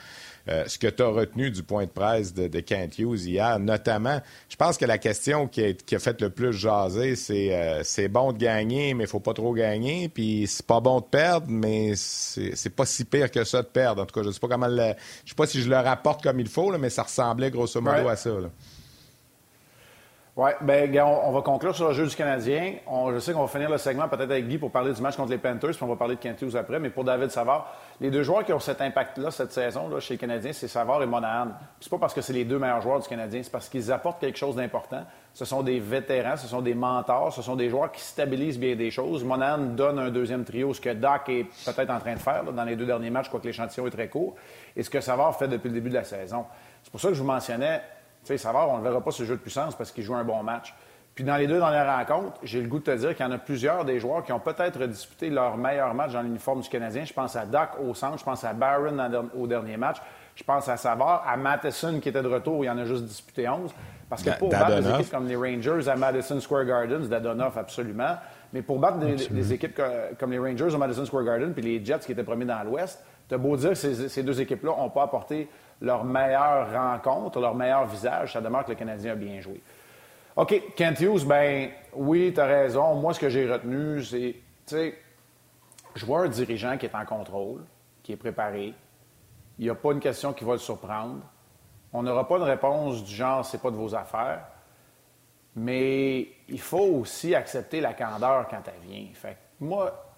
euh, 0.49 0.63
ce 0.65 0.79
que 0.79 0.87
tu 0.87 1.03
as 1.03 1.07
retenu 1.07 1.51
du 1.51 1.61
point 1.61 1.85
de 1.85 1.91
presse 1.91 2.33
de, 2.33 2.59
Kent 2.61 2.97
Hughes 2.97 3.27
hier, 3.27 3.59
notamment, 3.59 4.19
je 4.49 4.55
pense 4.55 4.79
que 4.79 4.85
la 4.85 4.97
question 4.97 5.47
qui 5.47 5.61
a, 5.63 5.99
fait 5.99 6.19
le 6.19 6.31
plus 6.31 6.51
jaser, 6.51 7.15
c'est 7.15 7.81
c'est 7.83 8.07
bon 8.07 8.33
de 8.33 8.39
gagner, 8.39 8.95
mais 8.95 9.03
il 9.03 9.09
faut 9.09 9.19
pas 9.19 9.35
trop 9.35 9.53
gagner, 9.53 10.09
puis 10.09 10.47
c'est 10.47 10.65
pas 10.65 10.79
bon 10.79 10.99
de 10.99 11.05
perdre, 11.05 11.45
mais 11.47 11.93
c'est 11.95 12.75
pas 12.75 12.87
si 12.87 13.05
pire 13.05 13.29
que 13.29 13.43
ça 13.43 13.61
de 13.61 13.67
perdre. 13.67 14.01
En 14.01 14.05
tout 14.07 14.19
cas, 14.19 14.25
je 14.25 14.31
sais 14.31 14.39
pas 14.39 14.47
comment 14.47 14.69
je 14.69 14.95
sais 15.29 15.35
pas 15.35 15.45
si 15.45 15.61
je 15.61 15.69
le 15.69 15.77
rapporte 15.77 16.23
comme 16.23 16.39
il 16.39 16.49
faut, 16.49 16.75
mais 16.79 16.89
ça 16.89 17.03
ressemblait 17.03 17.51
grosso 17.51 17.79
modo 17.79 18.07
à 18.07 18.15
ça. 18.15 18.31
Oui, 20.37 20.49
bien, 20.61 21.05
on, 21.05 21.33
va 21.33 21.41
conclure 21.41 21.75
sur 21.75 21.89
le 21.89 21.93
jeu 21.93 22.07
du 22.07 22.15
Canadien. 22.15 22.75
je 23.13 23.19
sais 23.19 23.33
qu'on 23.33 23.41
va 23.41 23.47
finir 23.49 23.69
le 23.69 23.77
segment 23.77 24.07
peut-être 24.07 24.31
avec 24.31 24.47
Guy 24.47 24.57
pour 24.57 24.71
parler 24.71 24.93
du 24.93 25.01
match 25.01 25.17
contre 25.17 25.31
les 25.31 25.37
Panthers, 25.37 25.71
puis 25.71 25.83
on 25.83 25.87
va 25.87 25.97
parler 25.97 26.15
de 26.15 26.21
Kent 26.21 26.55
après. 26.55 26.79
Mais 26.79 26.89
pour 26.89 27.03
David 27.03 27.31
Savard, 27.31 27.75
les 27.99 28.09
deux 28.09 28.23
joueurs 28.23 28.45
qui 28.45 28.53
ont 28.53 28.59
cet 28.61 28.79
impact-là 28.79 29.29
cette 29.29 29.51
saison 29.51 29.89
là, 29.89 29.99
chez 29.99 30.13
les 30.13 30.17
Canadiens, 30.17 30.53
c'est 30.53 30.69
Savard 30.69 31.03
et 31.03 31.05
Monahan. 31.05 31.49
C'est 31.81 31.89
pas 31.89 31.97
parce 31.97 32.13
que 32.13 32.21
c'est 32.21 32.31
les 32.31 32.45
deux 32.45 32.57
meilleurs 32.57 32.79
joueurs 32.79 33.01
du 33.01 33.09
Canadien, 33.09 33.41
c'est 33.43 33.51
parce 33.51 33.67
qu'ils 33.67 33.91
apportent 33.91 34.21
quelque 34.21 34.37
chose 34.37 34.55
d'important. 34.55 35.03
Ce 35.33 35.43
sont 35.43 35.63
des 35.63 35.81
vétérans, 35.81 36.37
ce 36.37 36.47
sont 36.47 36.61
des 36.61 36.75
mentors, 36.75 37.33
ce 37.33 37.41
sont 37.41 37.57
des 37.57 37.69
joueurs 37.69 37.91
qui 37.91 38.01
stabilisent 38.01 38.59
bien 38.59 38.77
des 38.77 38.89
choses. 38.89 39.25
Monahan 39.25 39.57
donne 39.57 39.99
un 39.99 40.11
deuxième 40.11 40.45
trio, 40.45 40.73
ce 40.73 40.79
que 40.79 40.93
Doc 40.93 41.27
est 41.27 41.43
peut-être 41.65 41.89
en 41.89 41.99
train 41.99 42.13
de 42.13 42.19
faire 42.19 42.45
dans 42.53 42.63
les 42.63 42.77
deux 42.77 42.85
derniers 42.85 43.09
matchs, 43.09 43.27
quoique 43.27 43.47
l'échantillon 43.47 43.85
est 43.85 43.91
très 43.91 44.07
court, 44.07 44.35
et 44.77 44.81
ce 44.81 44.89
que 44.89 45.01
Savard 45.01 45.37
fait 45.37 45.49
depuis 45.49 45.67
le 45.67 45.73
début 45.73 45.89
de 45.89 45.95
la 45.95 46.05
saison. 46.05 46.45
C'est 46.83 46.89
pour 46.89 47.01
ça 47.01 47.09
que 47.09 47.15
je 47.15 47.19
vous 47.19 47.27
mentionnais 47.27 47.81
sais, 48.23 48.37
Savard, 48.37 48.69
on 48.69 48.77
ne 48.77 48.83
verra 48.83 49.01
pas 49.01 49.11
ce 49.11 49.23
jeu 49.23 49.35
de 49.35 49.41
puissance 49.41 49.75
parce 49.75 49.91
qu'il 49.91 50.03
joue 50.03 50.15
un 50.15 50.23
bon 50.23 50.41
match. 50.43 50.73
Puis 51.13 51.25
dans 51.25 51.35
les 51.35 51.47
deux 51.47 51.59
dernières 51.59 51.97
rencontres, 51.97 52.39
j'ai 52.41 52.61
le 52.61 52.67
goût 52.67 52.79
de 52.79 52.85
te 52.85 52.95
dire 52.95 53.15
qu'il 53.15 53.25
y 53.25 53.27
en 53.27 53.31
a 53.31 53.37
plusieurs 53.37 53.83
des 53.83 53.99
joueurs 53.99 54.23
qui 54.23 54.31
ont 54.31 54.39
peut-être 54.39 54.85
disputé 54.85 55.29
leur 55.29 55.57
meilleur 55.57 55.93
match 55.93 56.13
dans 56.13 56.21
l'uniforme 56.21 56.61
du 56.61 56.69
Canadien. 56.69 57.03
Je 57.03 57.13
pense 57.13 57.35
à 57.35 57.45
Doc 57.45 57.71
au 57.85 57.93
centre, 57.93 58.17
je 58.17 58.23
pense 58.23 58.43
à 58.45 58.53
Barron 58.53 58.97
au 59.37 59.45
dernier 59.45 59.75
match, 59.75 59.97
je 60.35 60.43
pense 60.43 60.69
à 60.69 60.77
Savard, 60.77 61.25
à 61.27 61.35
Matheson 61.35 61.99
qui 61.99 62.09
était 62.09 62.21
de 62.21 62.29
retour, 62.29 62.63
il 62.63 62.69
en 62.69 62.77
a 62.77 62.85
juste 62.85 63.03
disputé 63.03 63.49
11. 63.49 63.71
Parce 64.09 64.23
que 64.23 64.37
pour 64.37 64.49
battre 64.49 64.81
des 64.81 64.89
équipes 64.89 65.11
comme 65.11 65.27
les 65.27 65.35
Rangers 65.35 65.87
à 65.87 65.95
Madison 65.95 66.39
Square 66.39 66.65
Gardens, 66.65 67.07
Dadonoff 67.07 67.57
absolument, 67.57 68.17
mais 68.53 68.61
pour 68.61 68.79
battre 68.79 68.97
des, 68.97 69.53
équipes 69.53 69.79
comme 70.19 70.31
les 70.31 70.39
Rangers 70.39 70.73
au 70.73 70.77
Madison 70.77 71.05
Square 71.05 71.23
Garden 71.23 71.53
puis 71.53 71.61
les 71.61 71.83
Jets 71.83 71.99
qui 71.99 72.11
étaient 72.11 72.23
premiers 72.23 72.45
dans 72.45 72.61
l'Ouest, 72.63 73.03
tu 73.27 73.35
as 73.35 73.37
beau 73.37 73.55
dire 73.55 73.69
que 73.69 73.75
ces, 73.75 74.23
deux 74.23 74.41
équipes-là 74.41 74.75
n'ont 74.77 74.89
pas 74.89 75.03
apporté 75.03 75.49
leur 75.81 76.03
meilleure 76.03 76.71
rencontre, 76.71 77.39
leur 77.39 77.55
meilleur 77.55 77.85
visage, 77.85 78.33
ça 78.33 78.41
demeure 78.41 78.63
que 78.63 78.71
le 78.71 78.75
Canadien 78.75 79.13
a 79.13 79.15
bien 79.15 79.41
joué. 79.41 79.61
OK, 80.35 80.75
Kent 80.75 81.01
Hughes, 81.01 81.25
ben 81.25 81.69
oui, 81.93 82.31
tu 82.33 82.39
as 82.39 82.45
raison. 82.45 82.95
Moi, 82.95 83.13
ce 83.13 83.19
que 83.19 83.29
j'ai 83.29 83.51
retenu, 83.51 84.01
c'est, 84.03 84.35
tu 84.65 84.75
sais, 84.75 84.97
je 85.95 86.05
vois 86.05 86.21
un 86.21 86.27
dirigeant 86.29 86.77
qui 86.77 86.85
est 86.85 86.95
en 86.95 87.05
contrôle, 87.05 87.63
qui 88.01 88.13
est 88.13 88.17
préparé. 88.17 88.73
Il 89.59 89.65
n'y 89.65 89.69
a 89.69 89.75
pas 89.75 89.91
une 89.91 89.99
question 89.99 90.31
qui 90.33 90.45
va 90.45 90.53
le 90.53 90.59
surprendre. 90.59 91.21
On 91.91 92.03
n'aura 92.03 92.27
pas 92.27 92.39
de 92.39 92.43
réponse 92.43 93.03
du 93.03 93.13
genre 93.13 93.45
c'est 93.45 93.61
pas 93.61 93.71
de 93.71 93.75
vos 93.75 93.93
affaires. 93.93 94.45
Mais 95.55 96.29
il 96.47 96.61
faut 96.61 97.01
aussi 97.01 97.35
accepter 97.35 97.81
la 97.81 97.93
candeur 97.93 98.47
quand 98.47 98.61
elle 98.67 98.89
vient. 98.89 99.07
Fait 99.13 99.37
moi, 99.59 100.11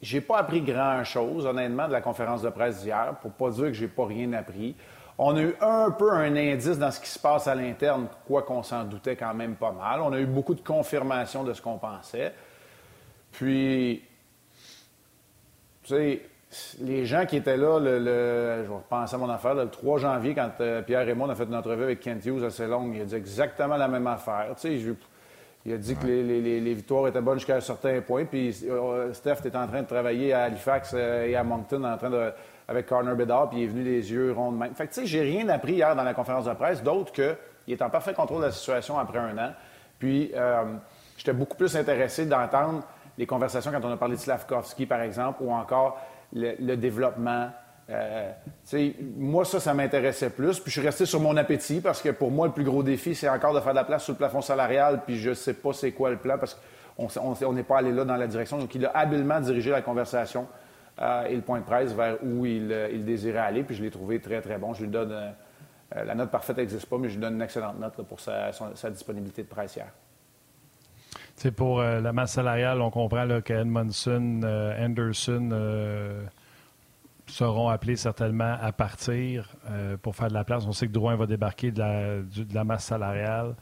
j'ai 0.00 0.20
pas 0.20 0.38
appris 0.38 0.62
grand-chose, 0.62 1.46
honnêtement, 1.46 1.88
de 1.88 1.92
la 1.92 2.00
conférence 2.00 2.42
de 2.42 2.50
presse 2.50 2.82
d'hier, 2.82 3.16
pour 3.20 3.32
pas 3.32 3.50
dire 3.50 3.64
que 3.64 3.72
j'ai 3.72 3.88
pas 3.88 4.06
rien 4.06 4.32
appris. 4.34 4.76
On 5.20 5.36
a 5.36 5.40
eu 5.40 5.54
un 5.60 5.90
peu 5.90 6.12
un 6.12 6.36
indice 6.36 6.78
dans 6.78 6.92
ce 6.92 7.00
qui 7.00 7.08
se 7.08 7.18
passe 7.18 7.48
à 7.48 7.54
l'interne, 7.56 8.06
quoi 8.26 8.42
qu'on 8.42 8.62
s'en 8.62 8.84
doutait 8.84 9.16
quand 9.16 9.34
même 9.34 9.56
pas 9.56 9.72
mal. 9.72 10.00
On 10.00 10.12
a 10.12 10.20
eu 10.20 10.26
beaucoup 10.26 10.54
de 10.54 10.60
confirmation 10.60 11.42
de 11.42 11.52
ce 11.52 11.60
qu'on 11.60 11.76
pensait. 11.76 12.32
Puis, 13.32 14.02
tu 15.82 15.88
sais, 15.88 16.22
les 16.80 17.04
gens 17.04 17.26
qui 17.26 17.36
étaient 17.36 17.56
là, 17.56 17.80
le, 17.80 18.62
je 18.62 18.68
vais 18.68 18.74
repenser 18.74 19.16
à 19.16 19.18
mon 19.18 19.28
affaire, 19.28 19.54
le 19.54 19.68
3 19.68 19.98
janvier, 19.98 20.34
quand 20.34 20.50
euh, 20.60 20.82
Pierre 20.82 21.08
et 21.08 21.14
moi 21.14 21.26
on 21.26 21.30
a 21.30 21.34
fait 21.34 21.44
une 21.44 21.54
entrevue 21.54 21.82
avec 21.82 22.00
Kent 22.00 22.24
Hughes 22.24 22.44
assez 22.44 22.66
longue, 22.66 22.94
il 22.94 23.02
a 23.02 23.04
dit 23.04 23.14
exactement 23.16 23.76
la 23.76 23.88
même 23.88 24.06
affaire. 24.06 24.54
Tu 24.54 24.78
sais, 24.78 24.96
il 25.66 25.72
a 25.72 25.76
dit 25.76 25.96
que 25.96 26.06
les, 26.06 26.74
victoires 26.74 27.08
étaient 27.08 27.20
bonnes 27.20 27.38
jusqu'à 27.38 27.56
un 27.56 27.60
certain 27.60 28.00
point. 28.00 28.24
Puis 28.24 28.56
euh, 28.64 29.12
Steph 29.12 29.40
était 29.44 29.56
en 29.56 29.66
train 29.66 29.82
de 29.82 29.86
travailler 29.88 30.32
à 30.32 30.44
Halifax 30.44 30.92
euh, 30.94 31.26
et 31.26 31.36
à 31.36 31.42
Moncton 31.42 31.84
en 31.84 31.98
train 31.98 32.10
de, 32.10 32.32
avec 32.68 32.86
Connor 32.86 33.16
Bedard, 33.16 33.48
puis 33.48 33.60
il 33.60 33.64
est 33.64 33.68
venu 33.68 33.82
les 33.82 34.12
yeux 34.12 34.32
ronds 34.32 34.52
de 34.52 34.58
même. 34.58 34.74
Fait 34.74 34.86
que, 34.86 34.92
tu 34.92 35.00
sais, 35.00 35.06
j'ai 35.06 35.22
rien 35.22 35.48
appris 35.48 35.72
hier 35.72 35.96
dans 35.96 36.02
la 36.02 36.12
conférence 36.12 36.44
de 36.44 36.52
presse, 36.52 36.82
d'autre 36.82 37.12
qu'il 37.12 37.72
est 37.72 37.80
en 37.80 37.88
parfait 37.88 38.12
contrôle 38.12 38.42
de 38.42 38.46
la 38.46 38.52
situation 38.52 38.98
après 38.98 39.18
un 39.18 39.36
an. 39.38 39.52
Puis, 39.98 40.30
euh, 40.34 40.64
j'étais 41.16 41.32
beaucoup 41.32 41.56
plus 41.56 41.74
intéressé 41.76 42.26
d'entendre 42.26 42.82
les 43.16 43.26
conversations 43.26 43.72
quand 43.72 43.84
on 43.84 43.90
a 43.90 43.96
parlé 43.96 44.16
de 44.16 44.20
Slavkovski, 44.20 44.84
par 44.84 45.00
exemple, 45.00 45.42
ou 45.42 45.50
encore 45.50 45.98
le, 46.34 46.76
développement. 46.76 47.48
Euh, 47.88 48.30
moi, 49.16 49.46
ça, 49.46 49.60
ça 49.60 49.72
m'intéressait 49.72 50.28
plus. 50.28 50.60
Puis 50.60 50.70
je 50.70 50.78
suis 50.78 50.86
resté 50.86 51.06
sur 51.06 51.20
mon 51.20 51.36
appétit 51.38 51.80
parce 51.80 52.02
que 52.02 52.10
pour 52.10 52.30
moi, 52.30 52.46
le 52.48 52.52
plus 52.52 52.64
gros 52.64 52.82
défi, 52.82 53.14
c'est 53.14 53.30
encore 53.30 53.54
de 53.54 53.60
faire 53.60 53.72
de 53.72 53.78
la 53.78 53.84
place 53.84 54.04
sur 54.04 54.12
le 54.12 54.18
plafond 54.18 54.42
salarial. 54.42 55.02
Puis 55.06 55.18
je 55.18 55.30
ne 55.30 55.34
sais 55.34 55.54
pas 55.54 55.72
c'est 55.72 55.92
quoi 55.92 56.10
le 56.10 56.18
plan 56.18 56.36
parce 56.38 56.60
qu'on 56.96 57.52
n'est 57.54 57.62
pas 57.62 57.78
allé 57.78 57.92
là 57.92 58.04
dans 58.04 58.16
la 58.16 58.26
direction. 58.26 58.58
Donc, 58.58 58.74
il 58.74 58.84
a 58.84 58.90
habilement 58.94 59.40
dirigé 59.40 59.70
la 59.70 59.80
conversation 59.80 60.46
euh, 61.00 61.26
et 61.26 61.36
le 61.36 61.42
point 61.42 61.60
de 61.60 61.64
presse 61.64 61.92
vers 61.92 62.16
où 62.24 62.44
euh, 62.44 62.88
il, 62.92 63.04
désirait 63.04 63.38
aller. 63.38 63.62
Puis 63.62 63.76
je 63.76 63.82
l'ai 63.82 63.90
trouvé 63.90 64.20
très, 64.20 64.40
très 64.40 64.58
bon. 64.58 64.74
Je 64.74 64.82
lui 64.82 64.90
donne. 64.90 65.12
Euh, 65.12 66.04
la 66.04 66.14
note 66.14 66.30
parfaite 66.30 66.56
n'existe 66.56 66.86
pas, 66.86 66.98
mais 66.98 67.08
je 67.08 67.14
lui 67.14 67.20
donne 67.20 67.34
une 67.34 67.42
excellente 67.42 67.78
note 67.78 68.02
pour 68.02 68.20
sa, 68.20 68.50
disponibilité 68.90 69.42
de 69.42 69.48
presse 69.48 69.76
hier. 69.76 69.90
C'est 71.34 71.52
pour 71.52 71.80
la 71.80 72.12
masse 72.12 72.32
salariale, 72.32 72.80
on 72.82 72.90
comprend 72.90 73.40
qu'Edmondson, 73.40 74.40
Anderson 74.76 75.50
seront 77.28 77.68
appelés 77.68 77.94
certainement 77.94 78.56
à 78.60 78.72
partir 78.72 79.54
pour 80.02 80.16
faire 80.16 80.28
de 80.28 80.34
la 80.34 80.42
place. 80.42 80.66
On 80.66 80.72
sait 80.72 80.88
que 80.88 80.92
Drouin 80.92 81.14
va 81.14 81.26
débarquer 81.26 81.70
de 81.70 81.80
la, 82.52 82.64
masse 82.64 82.86
salariale. 82.86 83.54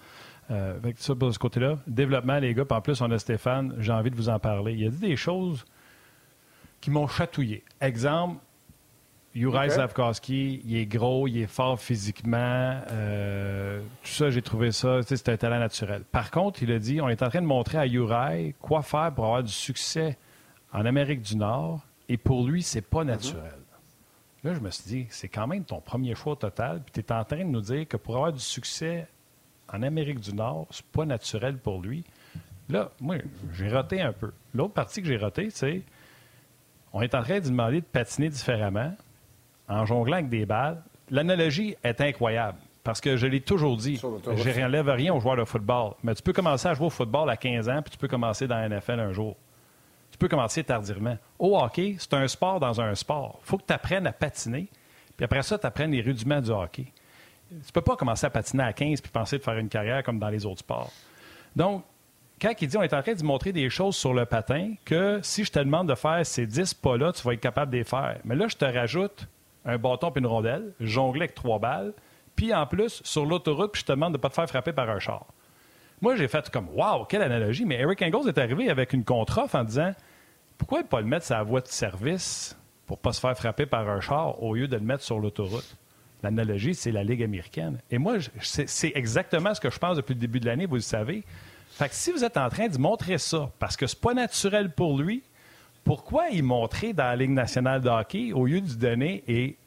avec 0.48 0.96
ça, 0.98 1.14
de 1.14 1.30
ce 1.30 1.38
côté-là. 1.38 1.76
Développement, 1.86 2.38
les 2.38 2.54
gars. 2.54 2.64
en 2.70 2.80
plus, 2.80 3.00
on 3.02 3.10
a 3.10 3.18
Stéphane. 3.18 3.74
J'ai 3.78 3.92
envie 3.92 4.10
de 4.10 4.16
vous 4.16 4.30
en 4.30 4.38
parler. 4.38 4.72
Il 4.72 4.86
a 4.86 4.90
dit 4.90 4.98
des 4.98 5.16
choses 5.16 5.64
qui 6.86 6.92
m'ont 6.92 7.08
chatouillé. 7.08 7.64
Exemple, 7.80 8.36
Juraj 9.34 9.76
okay. 9.76 10.62
il 10.64 10.76
est 10.76 10.86
gros, 10.86 11.26
il 11.26 11.38
est 11.38 11.48
fort 11.48 11.80
physiquement. 11.80 12.80
Euh, 12.92 13.80
tout 14.04 14.10
ça, 14.12 14.30
j'ai 14.30 14.40
trouvé 14.40 14.70
ça, 14.70 15.00
c'est 15.02 15.28
un 15.28 15.36
talent 15.36 15.58
naturel. 15.58 16.04
Par 16.12 16.30
contre, 16.30 16.62
il 16.62 16.70
a 16.70 16.78
dit, 16.78 17.00
on 17.00 17.08
est 17.08 17.24
en 17.24 17.28
train 17.28 17.42
de 17.42 17.46
montrer 17.46 17.78
à 17.78 17.88
Juraj 17.88 18.54
quoi 18.60 18.82
faire 18.82 19.12
pour 19.12 19.24
avoir 19.24 19.42
du 19.42 19.50
succès 19.50 20.16
en 20.72 20.86
Amérique 20.86 21.22
du 21.22 21.34
Nord, 21.34 21.80
et 22.08 22.18
pour 22.18 22.46
lui, 22.46 22.62
c'est 22.62 22.82
pas 22.82 23.02
naturel. 23.02 23.58
Là, 24.44 24.54
je 24.54 24.60
me 24.60 24.70
suis 24.70 24.84
dit, 24.84 25.06
c'est 25.10 25.28
quand 25.28 25.48
même 25.48 25.64
ton 25.64 25.80
premier 25.80 26.14
choix 26.14 26.36
total, 26.36 26.82
puis 26.82 26.92
tu 26.92 27.00
es 27.00 27.12
en 27.12 27.24
train 27.24 27.38
de 27.38 27.50
nous 27.50 27.62
dire 27.62 27.88
que 27.88 27.96
pour 27.96 28.14
avoir 28.14 28.32
du 28.32 28.38
succès 28.38 29.08
en 29.72 29.82
Amérique 29.82 30.20
du 30.20 30.32
Nord, 30.32 30.68
c'est 30.70 30.86
pas 30.86 31.04
naturel 31.04 31.58
pour 31.58 31.82
lui. 31.82 32.04
Là, 32.68 32.92
moi, 33.00 33.16
j'ai 33.54 33.68
roté 33.68 34.00
un 34.00 34.12
peu. 34.12 34.30
L'autre 34.54 34.74
partie 34.74 35.02
que 35.02 35.08
j'ai 35.08 35.16
roté, 35.16 35.50
c'est 35.50 35.82
on 36.96 37.02
est 37.02 37.14
en 37.14 37.22
train 37.22 37.40
de 37.40 37.44
demander 37.44 37.82
de 37.82 37.86
patiner 37.86 38.30
différemment 38.30 38.90
en 39.68 39.84
jonglant 39.84 40.14
avec 40.14 40.30
des 40.30 40.46
balles. 40.46 40.82
L'analogie 41.10 41.76
est 41.84 42.00
incroyable 42.00 42.56
parce 42.84 43.02
que 43.02 43.18
je 43.18 43.26
l'ai 43.26 43.42
toujours 43.42 43.76
dit. 43.76 43.96
Je 43.96 44.60
n'enlève 44.60 44.88
rien 44.88 45.12
aux 45.12 45.20
joueurs 45.20 45.36
de 45.36 45.44
football. 45.44 45.92
Mais 46.02 46.14
tu 46.14 46.22
peux 46.22 46.32
commencer 46.32 46.68
à 46.68 46.72
jouer 46.72 46.86
au 46.86 46.90
football 46.90 47.28
à 47.28 47.36
15 47.36 47.68
ans 47.68 47.82
puis 47.82 47.90
tu 47.90 47.98
peux 47.98 48.08
commencer 48.08 48.48
dans 48.48 48.56
la 48.56 48.70
NFL 48.70 48.98
un 48.98 49.12
jour. 49.12 49.36
Tu 50.10 50.16
peux 50.16 50.28
commencer 50.28 50.64
tardivement. 50.64 51.18
Au 51.38 51.58
hockey, 51.58 51.96
c'est 51.98 52.14
un 52.14 52.26
sport 52.28 52.60
dans 52.60 52.80
un 52.80 52.94
sport. 52.94 53.40
Il 53.42 53.46
faut 53.46 53.58
que 53.58 53.66
tu 53.66 53.74
apprennes 53.74 54.06
à 54.06 54.12
patiner. 54.12 54.66
Puis 55.18 55.24
après 55.24 55.42
ça, 55.42 55.58
tu 55.58 55.66
apprennes 55.66 55.92
les 55.92 56.00
rudiments 56.00 56.40
du 56.40 56.50
hockey. 56.50 56.86
Tu 57.50 57.56
ne 57.56 57.72
peux 57.74 57.82
pas 57.82 57.96
commencer 57.96 58.24
à 58.24 58.30
patiner 58.30 58.62
à 58.62 58.72
15 58.72 59.02
puis 59.02 59.10
penser 59.12 59.36
de 59.36 59.42
faire 59.42 59.58
une 59.58 59.68
carrière 59.68 60.02
comme 60.02 60.18
dans 60.18 60.30
les 60.30 60.46
autres 60.46 60.60
sports. 60.60 60.90
Donc, 61.54 61.84
quand 62.40 62.52
il 62.60 62.68
dit 62.68 62.76
on 62.76 62.82
est 62.82 62.92
en 62.92 63.02
train 63.02 63.14
de 63.14 63.22
montrer 63.24 63.52
des 63.52 63.70
choses 63.70 63.96
sur 63.96 64.12
le 64.12 64.26
patin 64.26 64.74
que 64.84 65.20
si 65.22 65.44
je 65.44 65.50
te 65.50 65.58
demande 65.58 65.88
de 65.88 65.94
faire 65.94 66.24
ces 66.24 66.46
10 66.46 66.74
pas-là, 66.74 67.12
tu 67.12 67.22
vas 67.22 67.34
être 67.34 67.40
capable 67.40 67.72
de 67.72 67.78
les 67.78 67.84
faire. 67.84 68.18
Mais 68.24 68.34
là, 68.34 68.46
je 68.48 68.56
te 68.56 68.64
rajoute 68.64 69.26
un 69.64 69.78
bâton 69.78 70.10
puis 70.10 70.20
une 70.20 70.26
rondelle, 70.26 70.72
jongler 70.80 71.22
avec 71.22 71.34
trois 71.34 71.58
balles, 71.58 71.92
puis 72.36 72.52
en 72.54 72.66
plus, 72.66 73.00
sur 73.02 73.24
l'autoroute, 73.24 73.76
je 73.76 73.84
te 73.84 73.92
demande 73.92 74.12
de 74.12 74.18
ne 74.18 74.20
pas 74.20 74.28
te 74.28 74.34
faire 74.34 74.48
frapper 74.48 74.72
par 74.72 74.88
un 74.90 74.98
char. 74.98 75.26
Moi, 76.02 76.16
j'ai 76.16 76.28
fait 76.28 76.50
comme 76.50 76.68
Waouh, 76.74 77.04
quelle 77.06 77.22
analogie! 77.22 77.64
Mais 77.64 77.80
Eric 77.80 78.02
Engels 78.02 78.28
est 78.28 78.38
arrivé 78.38 78.68
avec 78.68 78.92
une 78.92 79.02
contre-offre 79.02 79.54
en 79.54 79.64
disant 79.64 79.94
Pourquoi 80.58 80.82
ne 80.82 80.86
pas 80.86 81.00
le 81.00 81.06
mettre 81.06 81.24
sur 81.24 81.36
la 81.36 81.42
voie 81.42 81.62
de 81.62 81.68
service 81.68 82.56
pour 82.86 82.98
ne 82.98 83.00
pas 83.00 83.12
se 83.14 83.20
faire 83.20 83.36
frapper 83.36 83.66
par 83.66 83.88
un 83.88 84.00
char 84.00 84.42
au 84.42 84.54
lieu 84.54 84.68
de 84.68 84.76
le 84.76 84.82
mettre 84.82 85.02
sur 85.02 85.18
l'autoroute? 85.18 85.76
L'analogie, 86.22 86.74
c'est 86.74 86.92
la 86.92 87.02
Ligue 87.02 87.22
américaine. 87.22 87.78
Et 87.90 87.98
moi, 87.98 88.16
c'est 88.40 88.92
exactement 88.94 89.54
ce 89.54 89.60
que 89.60 89.70
je 89.70 89.78
pense 89.78 89.96
depuis 89.96 90.14
le 90.14 90.20
début 90.20 90.40
de 90.40 90.46
l'année, 90.46 90.66
vous 90.66 90.76
le 90.76 90.80
savez. 90.80 91.24
Fait 91.76 91.90
que 91.90 91.94
si 91.94 92.10
vous 92.10 92.24
êtes 92.24 92.38
en 92.38 92.48
train 92.48 92.68
de 92.68 92.78
montrer 92.78 93.18
ça, 93.18 93.50
parce 93.58 93.76
que 93.76 93.86
c'est 93.86 94.00
pas 94.00 94.14
naturel 94.14 94.70
pour 94.70 94.96
lui, 94.96 95.22
pourquoi 95.84 96.30
il 96.30 96.42
montrer 96.42 96.94
dans 96.94 97.04
la 97.04 97.16
Ligue 97.16 97.32
nationale 97.32 97.82
de 97.82 97.90
hockey 97.90 98.32
au 98.32 98.46
lieu 98.46 98.62
de 98.62 98.72
donner, 98.72 99.22
et 99.28 99.58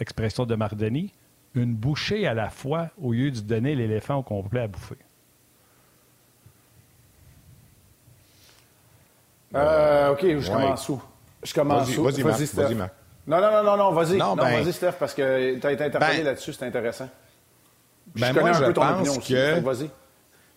expression 0.00 0.44
de 0.44 0.56
Mardoni, 0.56 1.12
une 1.54 1.72
bouchée 1.72 2.26
à 2.26 2.34
la 2.34 2.50
fois 2.50 2.88
au 3.00 3.12
lieu 3.12 3.30
de 3.30 3.38
donner 3.38 3.76
l'éléphant 3.76 4.16
au 4.16 4.22
complet 4.24 4.62
à 4.62 4.66
bouffer? 4.66 4.96
Euh, 9.54 10.10
OK, 10.10 10.20
je 10.20 10.50
commence 10.50 10.88
où? 10.88 11.00
Je 11.44 11.54
commence 11.54 11.96
où? 11.96 12.02
Vas-y, 12.02 12.22
vas 12.22 12.44
Steph. 12.44 12.70
non, 12.70 13.40
non, 13.40 13.40
non, 13.40 13.62
non, 13.62 13.76
non 13.76 13.92
vas-y. 13.92 14.16
Non, 14.16 14.34
ben- 14.34 14.64
vas-y, 14.64 14.72
Steph, 14.72 14.94
parce 14.98 15.14
que 15.14 15.60
tu 15.60 15.64
as 15.64 15.70
été 15.70 15.84
interpellé 15.84 16.18
ben- 16.18 16.24
là-dessus, 16.24 16.54
c'est 16.54 16.66
intéressant. 16.66 17.08
Ben 18.16 18.34
je 18.34 18.40
connais 18.40 18.50
un 18.50 18.60
peu 18.62 18.72
ton 18.72 18.82
opinion 18.82 19.16
aussi. 19.16 19.34
Vas-y. 19.60 19.90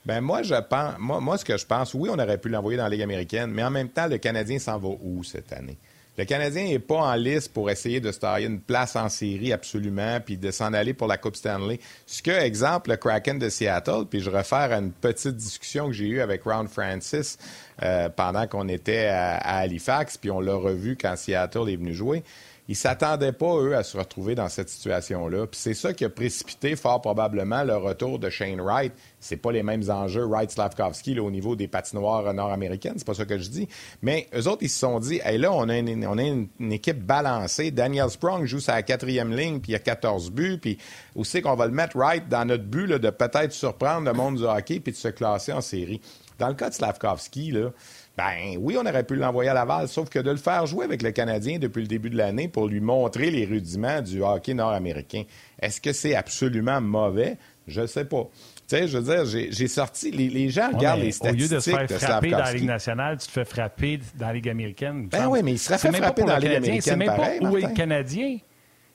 Ben 0.05 0.21
moi, 0.21 0.43
je 0.43 0.55
pense, 0.55 0.93
moi, 0.99 1.19
moi, 1.19 1.37
ce 1.37 1.45
que 1.45 1.57
je 1.57 1.65
pense, 1.65 1.93
oui, 1.93 2.09
on 2.11 2.19
aurait 2.19 2.37
pu 2.37 2.49
l'envoyer 2.49 2.77
dans 2.77 2.83
la 2.83 2.89
Ligue 2.89 3.01
américaine, 3.01 3.49
mais 3.51 3.63
en 3.63 3.71
même 3.71 3.89
temps, 3.89 4.07
le 4.07 4.17
Canadien 4.17 4.59
s'en 4.59 4.77
va 4.77 4.89
où 5.01 5.23
cette 5.23 5.51
année? 5.51 5.77
Le 6.17 6.23
Canadien 6.23 6.63
n'est 6.63 6.79
pas 6.79 6.99
en 6.99 7.15
liste 7.15 7.51
pour 7.51 7.69
essayer 7.69 7.99
de 7.99 8.09
se 8.11 8.19
tailler 8.19 8.47
une 8.47 8.61
place 8.61 8.95
en 8.95 9.09
série 9.09 9.51
absolument, 9.51 10.19
puis 10.23 10.37
de 10.37 10.49
s'en 10.49 10.71
aller 10.71 10.93
pour 10.93 11.07
la 11.07 11.17
Coupe 11.17 11.35
Stanley. 11.35 11.79
Ce 12.05 12.21
que, 12.21 12.31
exemple, 12.31 12.91
le 12.91 12.95
Kraken 12.95 13.37
de 13.37 13.49
Seattle, 13.49 14.05
puis 14.09 14.21
je 14.21 14.29
réfère 14.29 14.71
à 14.71 14.77
une 14.77 14.91
petite 14.91 15.35
discussion 15.35 15.87
que 15.87 15.93
j'ai 15.93 16.07
eue 16.07 16.21
avec 16.21 16.43
Ron 16.43 16.67
Francis 16.67 17.37
euh, 17.83 18.07
pendant 18.07 18.47
qu'on 18.47 18.69
était 18.69 19.07
à, 19.07 19.35
à 19.35 19.57
Halifax, 19.57 20.17
puis 20.17 20.31
on 20.31 20.39
l'a 20.39 20.55
revu 20.55 20.95
quand 20.95 21.17
Seattle 21.17 21.69
est 21.69 21.75
venu 21.75 21.93
jouer. 21.93 22.23
Ils 22.67 22.75
s'attendaient 22.75 23.31
pas, 23.31 23.57
eux, 23.57 23.75
à 23.75 23.83
se 23.83 23.95
retrouver 23.95 24.33
dans 24.33 24.49
cette 24.49 24.69
situation-là. 24.69 25.45
Puis 25.45 25.59
c'est 25.59 25.75
ça 25.75 25.93
qui 25.93 26.03
a 26.03 26.09
précipité 26.09 26.75
fort 26.75 26.99
probablement 26.99 27.63
le 27.63 27.77
retour 27.77 28.17
de 28.17 28.29
Shane 28.29 28.59
Wright. 28.59 28.91
C'est 29.19 29.37
pas 29.37 29.51
les 29.51 29.61
mêmes 29.61 29.87
enjeux 29.89 30.25
Wright-Slavkovski 30.25 31.19
au 31.19 31.29
niveau 31.29 31.55
des 31.55 31.67
patinoires 31.67 32.33
nord-américaines, 32.33 32.95
c'est 32.97 33.05
pas 33.05 33.13
ça 33.13 33.25
que 33.25 33.37
je 33.37 33.49
dis. 33.49 33.67
Mais 34.01 34.27
eux 34.35 34.47
autres, 34.47 34.63
ils 34.63 34.69
se 34.69 34.79
sont 34.79 34.99
dit, 34.99 35.21
hey, 35.23 35.37
là, 35.37 35.51
on 35.51 35.69
a 35.69 35.77
une, 35.77 36.47
équipe 36.71 37.05
balancée. 37.05 37.71
Daniel 37.71 38.09
Sprong 38.09 38.45
joue 38.45 38.59
sa 38.59 38.81
quatrième 38.81 39.35
ligne, 39.35 39.59
puis 39.59 39.73
il 39.73 39.75
a 39.75 39.79
14 39.79 40.31
buts. 40.31 40.57
Puis 40.59 40.77
aussi 41.15 41.41
qu'on 41.41 41.55
va 41.55 41.67
le 41.67 41.71
mettre 41.71 41.97
Wright 41.97 42.27
dans 42.27 42.45
notre 42.45 42.65
but 42.65 42.87
de 42.87 43.09
peut-être 43.09 43.51
surprendre 43.51 44.05
le 44.05 44.13
monde 44.13 44.37
du 44.37 44.43
hockey 44.43 44.79
puis 44.79 44.91
de 44.91 44.97
se 44.97 45.07
classer 45.09 45.53
en 45.53 45.61
série? 45.61 46.01
Dans 46.37 46.49
le 46.49 46.53
cas 46.53 46.69
de 46.69 46.73
Slavkovski, 46.73 47.51
là, 47.51 47.69
ben 48.17 48.57
oui, 48.59 48.77
on 48.79 48.85
aurait 48.85 49.03
pu 49.03 49.15
l'envoyer 49.15 49.49
à 49.49 49.53
Laval, 49.53 49.87
sauf 49.87 50.09
que 50.09 50.19
de 50.19 50.31
le 50.31 50.37
faire 50.37 50.65
jouer 50.65 50.85
avec 50.85 51.01
le 51.01 51.11
Canadien 51.11 51.59
depuis 51.59 51.81
le 51.81 51.87
début 51.87 52.09
de 52.09 52.17
l'année 52.17 52.47
pour 52.47 52.67
lui 52.67 52.79
montrer 52.79 53.29
les 53.29 53.45
rudiments 53.45 54.01
du 54.01 54.21
hockey 54.23 54.53
nord-américain, 54.53 55.23
est-ce 55.59 55.81
que 55.81 55.91
c'est 55.91 56.15
absolument 56.15 56.79
mauvais? 56.79 57.37
Je 57.67 57.81
ne 57.81 57.87
sais 57.87 58.05
pas. 58.05 58.23
Tu 58.67 58.77
sais, 58.77 58.87
je 58.87 58.97
veux 58.97 59.15
dire, 59.15 59.25
j'ai 59.25 59.67
sorti. 59.67 60.11
Les, 60.11 60.49
gens 60.49 60.69
regardent 60.71 61.01
les 61.01 61.11
statistiques. 61.11 61.47
Au 61.47 61.51
lieu 61.51 61.55
de 61.55 61.59
se 61.59 61.69
faire 61.69 61.99
frapper 61.99 62.31
dans 62.31 62.39
la 62.39 62.53
Ligue 62.53 62.65
nationale, 62.65 63.17
tu 63.17 63.27
te 63.27 63.31
fais 63.31 63.45
frapper 63.45 63.99
dans 64.15 64.27
la 64.27 64.33
Ligue 64.33 64.49
américaine. 64.49 65.07
Ben 65.11 65.27
oui, 65.27 65.41
mais 65.43 65.53
il 65.53 65.59
serait 65.59 65.77
fait 65.77 65.91
frapper 65.91 66.21
dans 66.21 66.27
la 66.27 66.39
Ligue 66.39 66.55
américaine. 66.55 66.81
C'est 66.81 66.95
même 66.95 67.15
pas 67.15 67.29
où 67.41 67.57
est 67.57 67.61
le 67.61 67.73
Canadien. 67.73 68.37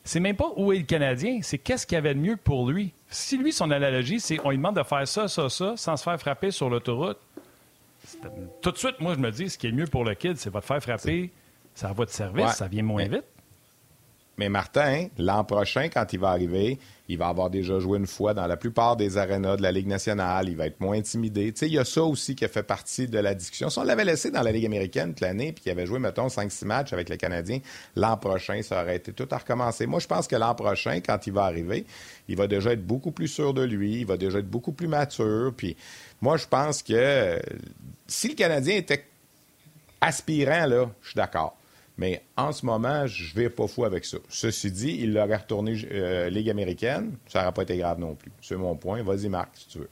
C'est 0.02 0.20
même 0.20 0.36
pas 0.36 0.50
où 0.56 0.72
est 0.72 0.78
le 0.78 0.84
Canadien, 0.84 1.40
c'est 1.42 1.58
qu'est-ce 1.58 1.86
qu'il 1.86 1.96
y 1.96 1.98
avait 1.98 2.14
de 2.14 2.20
mieux 2.20 2.36
pour 2.36 2.68
lui. 2.70 2.94
Si 3.10 3.36
lui, 3.36 3.52
son 3.52 3.70
analogie, 3.70 4.18
c'est 4.18 4.38
on 4.44 4.50
lui 4.50 4.56
demande 4.56 4.76
de 4.76 4.82
faire 4.82 5.06
ça, 5.06 5.28
ça, 5.28 5.48
ça, 5.50 5.74
sans 5.76 5.96
se 5.96 6.02
faire 6.02 6.18
frapper 6.18 6.50
sur 6.50 6.70
l'autoroute, 6.70 7.18
tout 8.60 8.70
de 8.70 8.78
suite, 8.78 9.00
moi, 9.00 9.14
je 9.14 9.18
me 9.18 9.30
dis, 9.30 9.50
ce 9.50 9.58
qui 9.58 9.66
est 9.66 9.72
mieux 9.72 9.86
pour 9.86 10.04
le 10.04 10.14
kid, 10.14 10.36
c'est 10.36 10.50
va 10.50 10.60
te 10.60 10.66
faire 10.66 10.82
frapper, 10.82 11.30
ça 11.74 11.92
va 11.92 12.04
de 12.04 12.10
service, 12.10 12.52
ça 12.52 12.68
vient 12.68 12.82
moins 12.82 13.06
vite. 13.06 13.24
Mais 14.40 14.48
Martin, 14.48 15.08
l'an 15.18 15.44
prochain, 15.44 15.90
quand 15.90 16.14
il 16.14 16.18
va 16.18 16.30
arriver, 16.30 16.78
il 17.08 17.18
va 17.18 17.28
avoir 17.28 17.50
déjà 17.50 17.78
joué 17.78 17.98
une 17.98 18.06
fois 18.06 18.32
dans 18.32 18.46
la 18.46 18.56
plupart 18.56 18.96
des 18.96 19.18
arénas 19.18 19.56
de 19.56 19.62
la 19.62 19.70
Ligue 19.70 19.86
nationale. 19.86 20.48
Il 20.48 20.56
va 20.56 20.66
être 20.66 20.80
moins 20.80 20.96
intimidé. 20.96 21.52
Tu 21.52 21.58
sais, 21.58 21.66
il 21.66 21.74
y 21.74 21.78
a 21.78 21.84
ça 21.84 22.02
aussi 22.04 22.34
qui 22.34 22.46
a 22.46 22.48
fait 22.48 22.62
partie 22.62 23.06
de 23.06 23.18
la 23.18 23.34
discussion. 23.34 23.68
Si 23.68 23.78
on 23.78 23.82
l'avait 23.82 24.06
laissé 24.06 24.30
dans 24.30 24.40
la 24.40 24.50
Ligue 24.50 24.64
américaine 24.64 25.10
toute 25.10 25.20
l'année, 25.20 25.52
puis 25.52 25.64
qu'il 25.64 25.72
avait 25.72 25.84
joué, 25.84 25.98
mettons, 25.98 26.28
5-6 26.28 26.64
matchs 26.64 26.94
avec 26.94 27.10
les 27.10 27.18
Canadiens, 27.18 27.58
l'an 27.96 28.16
prochain, 28.16 28.62
ça 28.62 28.80
aurait 28.80 28.96
été 28.96 29.12
tout 29.12 29.28
à 29.30 29.36
recommencer. 29.36 29.86
Moi, 29.86 30.00
je 30.00 30.06
pense 30.06 30.26
que 30.26 30.36
l'an 30.36 30.54
prochain, 30.54 31.00
quand 31.00 31.26
il 31.26 31.34
va 31.34 31.42
arriver, 31.44 31.84
il 32.28 32.36
va 32.36 32.46
déjà 32.46 32.72
être 32.72 32.86
beaucoup 32.86 33.10
plus 33.10 33.28
sûr 33.28 33.52
de 33.52 33.62
lui, 33.62 34.00
il 34.00 34.06
va 34.06 34.16
déjà 34.16 34.38
être 34.38 34.48
beaucoup 34.48 34.72
plus 34.72 34.88
mature. 34.88 35.52
Puis 35.54 35.76
moi, 36.20 36.36
je 36.36 36.46
pense 36.46 36.82
que 36.82 37.40
si 38.06 38.28
le 38.28 38.34
Canadien 38.34 38.76
était 38.76 39.06
aspirant, 40.00 40.66
là, 40.66 40.90
je 41.02 41.08
suis 41.08 41.16
d'accord. 41.16 41.56
Mais 41.96 42.22
en 42.36 42.52
ce 42.52 42.64
moment, 42.64 43.06
je 43.06 43.34
ne 43.34 43.42
vais 43.42 43.50
pas 43.50 43.66
fou 43.66 43.84
avec 43.84 44.04
ça. 44.04 44.16
Ceci 44.28 44.70
dit, 44.70 44.98
il 45.00 45.12
l'aurait 45.12 45.36
retourné 45.36 45.76
euh, 45.92 46.30
Ligue 46.30 46.48
américaine, 46.48 47.16
ça 47.26 47.40
n'aurait 47.40 47.52
pas 47.52 47.62
été 47.62 47.76
grave 47.76 47.98
non 47.98 48.14
plus. 48.14 48.32
C'est 48.40 48.56
mon 48.56 48.74
point. 48.74 49.02
Vas-y, 49.02 49.28
Marc, 49.28 49.50
si 49.54 49.68
tu 49.68 49.78
veux. 49.80 49.90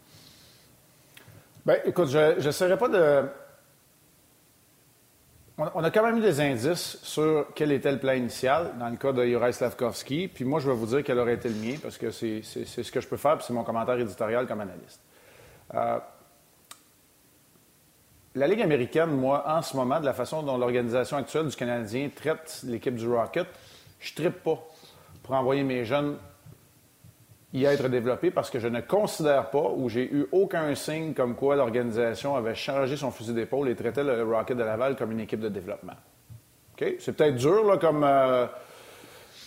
Bien, 1.67 1.77
écoute, 1.85 2.09
je 2.09 2.47
ne 2.47 2.51
serais 2.51 2.79
pas 2.79 2.89
de. 2.89 3.29
On 5.59 5.83
a 5.83 5.91
quand 5.91 6.05
même 6.05 6.19
eu 6.19 6.23
des 6.23 6.41
indices 6.41 6.99
sur 7.03 7.49
quel 7.55 7.73
était 7.73 7.91
le 7.91 7.99
plan 7.99 8.13
initial 8.13 8.75
dans 8.79 8.89
le 8.89 8.97
cas 8.97 9.13
de 9.13 9.25
Juraj 9.25 9.55
Slavkovski. 9.55 10.29
Puis 10.29 10.45
moi, 10.45 10.61
je 10.61 10.71
vais 10.71 10.77
vous 10.77 10.87
dire 10.87 11.03
quel 11.05 11.19
aurait 11.19 11.35
été 11.35 11.49
le 11.49 11.57
mien 11.57 11.77
parce 11.83 11.99
que 11.99 12.11
c'est 12.11 12.43
ce 12.43 12.93
que 12.93 13.01
je 13.01 13.09
peux 13.09 13.17
faire, 13.17 13.37
puis 13.37 13.45
c'est 13.47 13.53
mon 13.53 13.65
commentaire 13.65 13.99
éditorial 13.99 14.47
comme 14.47 14.61
analyste. 14.61 15.01
Euh, 15.75 15.99
la 18.39 18.47
Ligue 18.47 18.63
américaine, 18.63 19.11
moi, 19.11 19.45
en 19.49 19.63
ce 19.63 19.77
moment, 19.77 19.99
de 19.99 20.05
la 20.05 20.13
façon 20.13 20.43
dont 20.43 20.57
l'organisation 20.57 21.17
actuelle 21.17 21.49
du 21.49 21.57
Canadien 21.57 22.09
traite 22.15 22.61
l'équipe 22.65 22.95
du 22.95 23.09
Rocket, 23.09 23.47
je 23.99 24.13
ne 24.13 24.17
trippe 24.17 24.45
pas 24.45 24.65
pour 25.23 25.35
envoyer 25.35 25.65
mes 25.65 25.85
jeunes 25.85 26.17
y 27.53 27.65
être 27.65 27.89
développés 27.89 28.31
parce 28.31 28.51
que 28.51 28.61
je 28.61 28.69
ne 28.69 28.81
considère 28.81 29.51
pas 29.51 29.73
ou 29.75 29.89
j'ai 29.89 30.05
eu 30.05 30.27
aucun 30.33 30.75
signe 30.75 31.15
comme 31.15 31.35
quoi 31.35 31.57
l'organisation 31.57 32.37
avait 32.37 32.55
changé 32.55 32.97
son 32.97 33.11
fusil 33.11 33.33
d'épaule 33.33 33.71
et 33.71 33.75
traitait 33.75 34.05
le 34.05 34.23
Rocket 34.23 34.57
de 34.57 34.63
Laval 34.63 34.97
comme 34.97 35.13
une 35.13 35.21
équipe 35.21 35.41
de 35.41 35.49
développement. 35.49 35.95
C'est 36.79 37.17
peut-être 37.17 37.35
dur 37.35 37.65
là, 37.65 37.77
comme, 37.77 38.05
euh, 38.05 38.47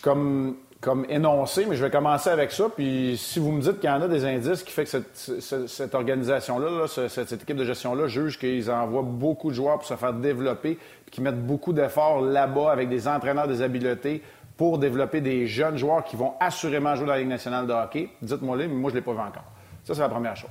comme 0.02 0.56
comme 0.82 1.06
énoncé, 1.08 1.64
mais 1.64 1.76
je 1.76 1.84
vais 1.84 1.92
commencer 1.92 2.28
avec 2.28 2.50
ça. 2.50 2.68
Puis 2.68 3.16
si 3.16 3.38
vous 3.38 3.52
me 3.52 3.62
dites 3.62 3.78
qu'il 3.78 3.88
y 3.88 3.92
en 3.92 4.02
a 4.02 4.08
des 4.08 4.24
indices 4.24 4.64
qui 4.64 4.72
fait 4.72 4.84
que 4.84 4.90
cette, 4.90 5.94
organisation-là, 5.94 6.88
cette, 6.88 7.32
équipe 7.32 7.56
de 7.56 7.64
gestion-là, 7.64 8.08
juge 8.08 8.36
qu'ils 8.36 8.68
envoient 8.68 9.04
beaucoup 9.04 9.50
de 9.50 9.54
joueurs 9.54 9.76
pour 9.76 9.86
se 9.86 9.94
faire 9.94 10.12
développer, 10.12 10.76
puis 11.06 11.10
qu'ils 11.12 11.22
mettent 11.22 11.46
beaucoup 11.46 11.72
d'efforts 11.72 12.20
là-bas 12.20 12.72
avec 12.72 12.88
des 12.88 13.06
entraîneurs 13.06 13.46
des 13.46 13.62
habiletés 13.62 14.22
pour 14.56 14.78
développer 14.78 15.20
des 15.20 15.46
jeunes 15.46 15.76
joueurs 15.76 16.02
qui 16.02 16.16
vont 16.16 16.34
assurément 16.40 16.96
jouer 16.96 17.06
dans 17.06 17.12
la 17.12 17.20
Ligue 17.20 17.28
nationale 17.28 17.68
de 17.68 17.72
hockey, 17.72 18.10
dites-moi-le, 18.20 18.66
mais 18.66 18.74
moi, 18.74 18.90
je 18.90 18.96
ne 18.96 19.00
l'ai 19.00 19.04
pas 19.04 19.12
vu 19.12 19.20
encore. 19.20 19.44
Ça, 19.84 19.94
c'est 19.94 20.00
la 20.00 20.08
première 20.08 20.36
chose. 20.36 20.50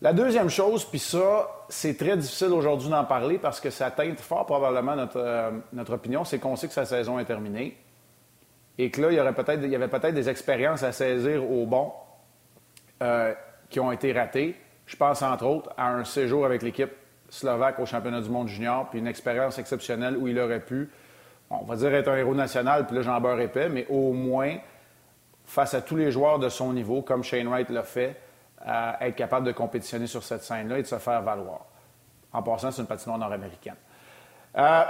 La 0.00 0.12
deuxième 0.12 0.50
chose, 0.50 0.84
puis 0.84 0.98
ça, 0.98 1.48
c'est 1.68 1.96
très 1.96 2.16
difficile 2.16 2.48
aujourd'hui 2.48 2.88
d'en 2.88 3.04
parler 3.04 3.38
parce 3.38 3.60
que 3.60 3.70
ça 3.70 3.88
teinte 3.92 4.18
fort 4.18 4.46
probablement 4.46 4.96
notre, 4.96 5.18
euh, 5.18 5.52
notre 5.72 5.94
opinion, 5.94 6.24
c'est 6.24 6.40
qu'on 6.40 6.56
sait 6.56 6.66
que 6.66 6.74
sa 6.74 6.84
saison 6.84 7.20
est 7.20 7.24
terminée 7.24 7.76
et 8.82 8.90
que 8.90 9.00
là, 9.00 9.12
il 9.12 9.16
y, 9.16 9.20
aurait 9.20 9.32
peut-être, 9.32 9.60
il 9.62 9.70
y 9.70 9.76
avait 9.76 9.86
peut-être 9.86 10.14
des 10.14 10.28
expériences 10.28 10.82
à 10.82 10.90
saisir 10.90 11.48
au 11.48 11.66
bon 11.66 11.92
euh, 13.00 13.32
qui 13.70 13.78
ont 13.78 13.92
été 13.92 14.12
ratées. 14.12 14.56
Je 14.86 14.96
pense 14.96 15.22
entre 15.22 15.46
autres 15.46 15.72
à 15.76 15.88
un 15.88 16.04
séjour 16.04 16.44
avec 16.44 16.62
l'équipe 16.62 16.90
slovaque 17.28 17.78
au 17.78 17.86
championnat 17.86 18.20
du 18.20 18.28
monde 18.28 18.48
junior, 18.48 18.88
puis 18.90 18.98
une 18.98 19.06
expérience 19.06 19.58
exceptionnelle 19.58 20.16
où 20.16 20.26
il 20.26 20.38
aurait 20.38 20.60
pu, 20.60 20.90
on 21.48 21.64
va 21.64 21.76
dire 21.76 21.94
être 21.94 22.08
un 22.08 22.16
héros 22.16 22.34
national, 22.34 22.86
puis 22.86 22.96
là 22.96 23.02
j'en 23.02 23.20
beurre 23.20 23.40
épais, 23.40 23.68
mais 23.68 23.86
au 23.88 24.12
moins, 24.12 24.56
face 25.44 25.74
à 25.74 25.80
tous 25.80 25.96
les 25.96 26.10
joueurs 26.10 26.40
de 26.40 26.48
son 26.48 26.72
niveau, 26.72 27.02
comme 27.02 27.22
Shane 27.22 27.46
Wright 27.46 27.70
l'a 27.70 27.84
fait, 27.84 28.16
être 29.00 29.14
capable 29.14 29.46
de 29.46 29.52
compétitionner 29.52 30.08
sur 30.08 30.24
cette 30.24 30.42
scène-là 30.42 30.78
et 30.78 30.82
de 30.82 30.86
se 30.88 30.98
faire 30.98 31.22
valoir. 31.22 31.66
En 32.32 32.42
passant, 32.42 32.72
c'est 32.72 32.82
une 32.82 32.88
patinoire 32.88 33.18
nord-américaine. 33.18 33.76
Euh, 34.58 34.82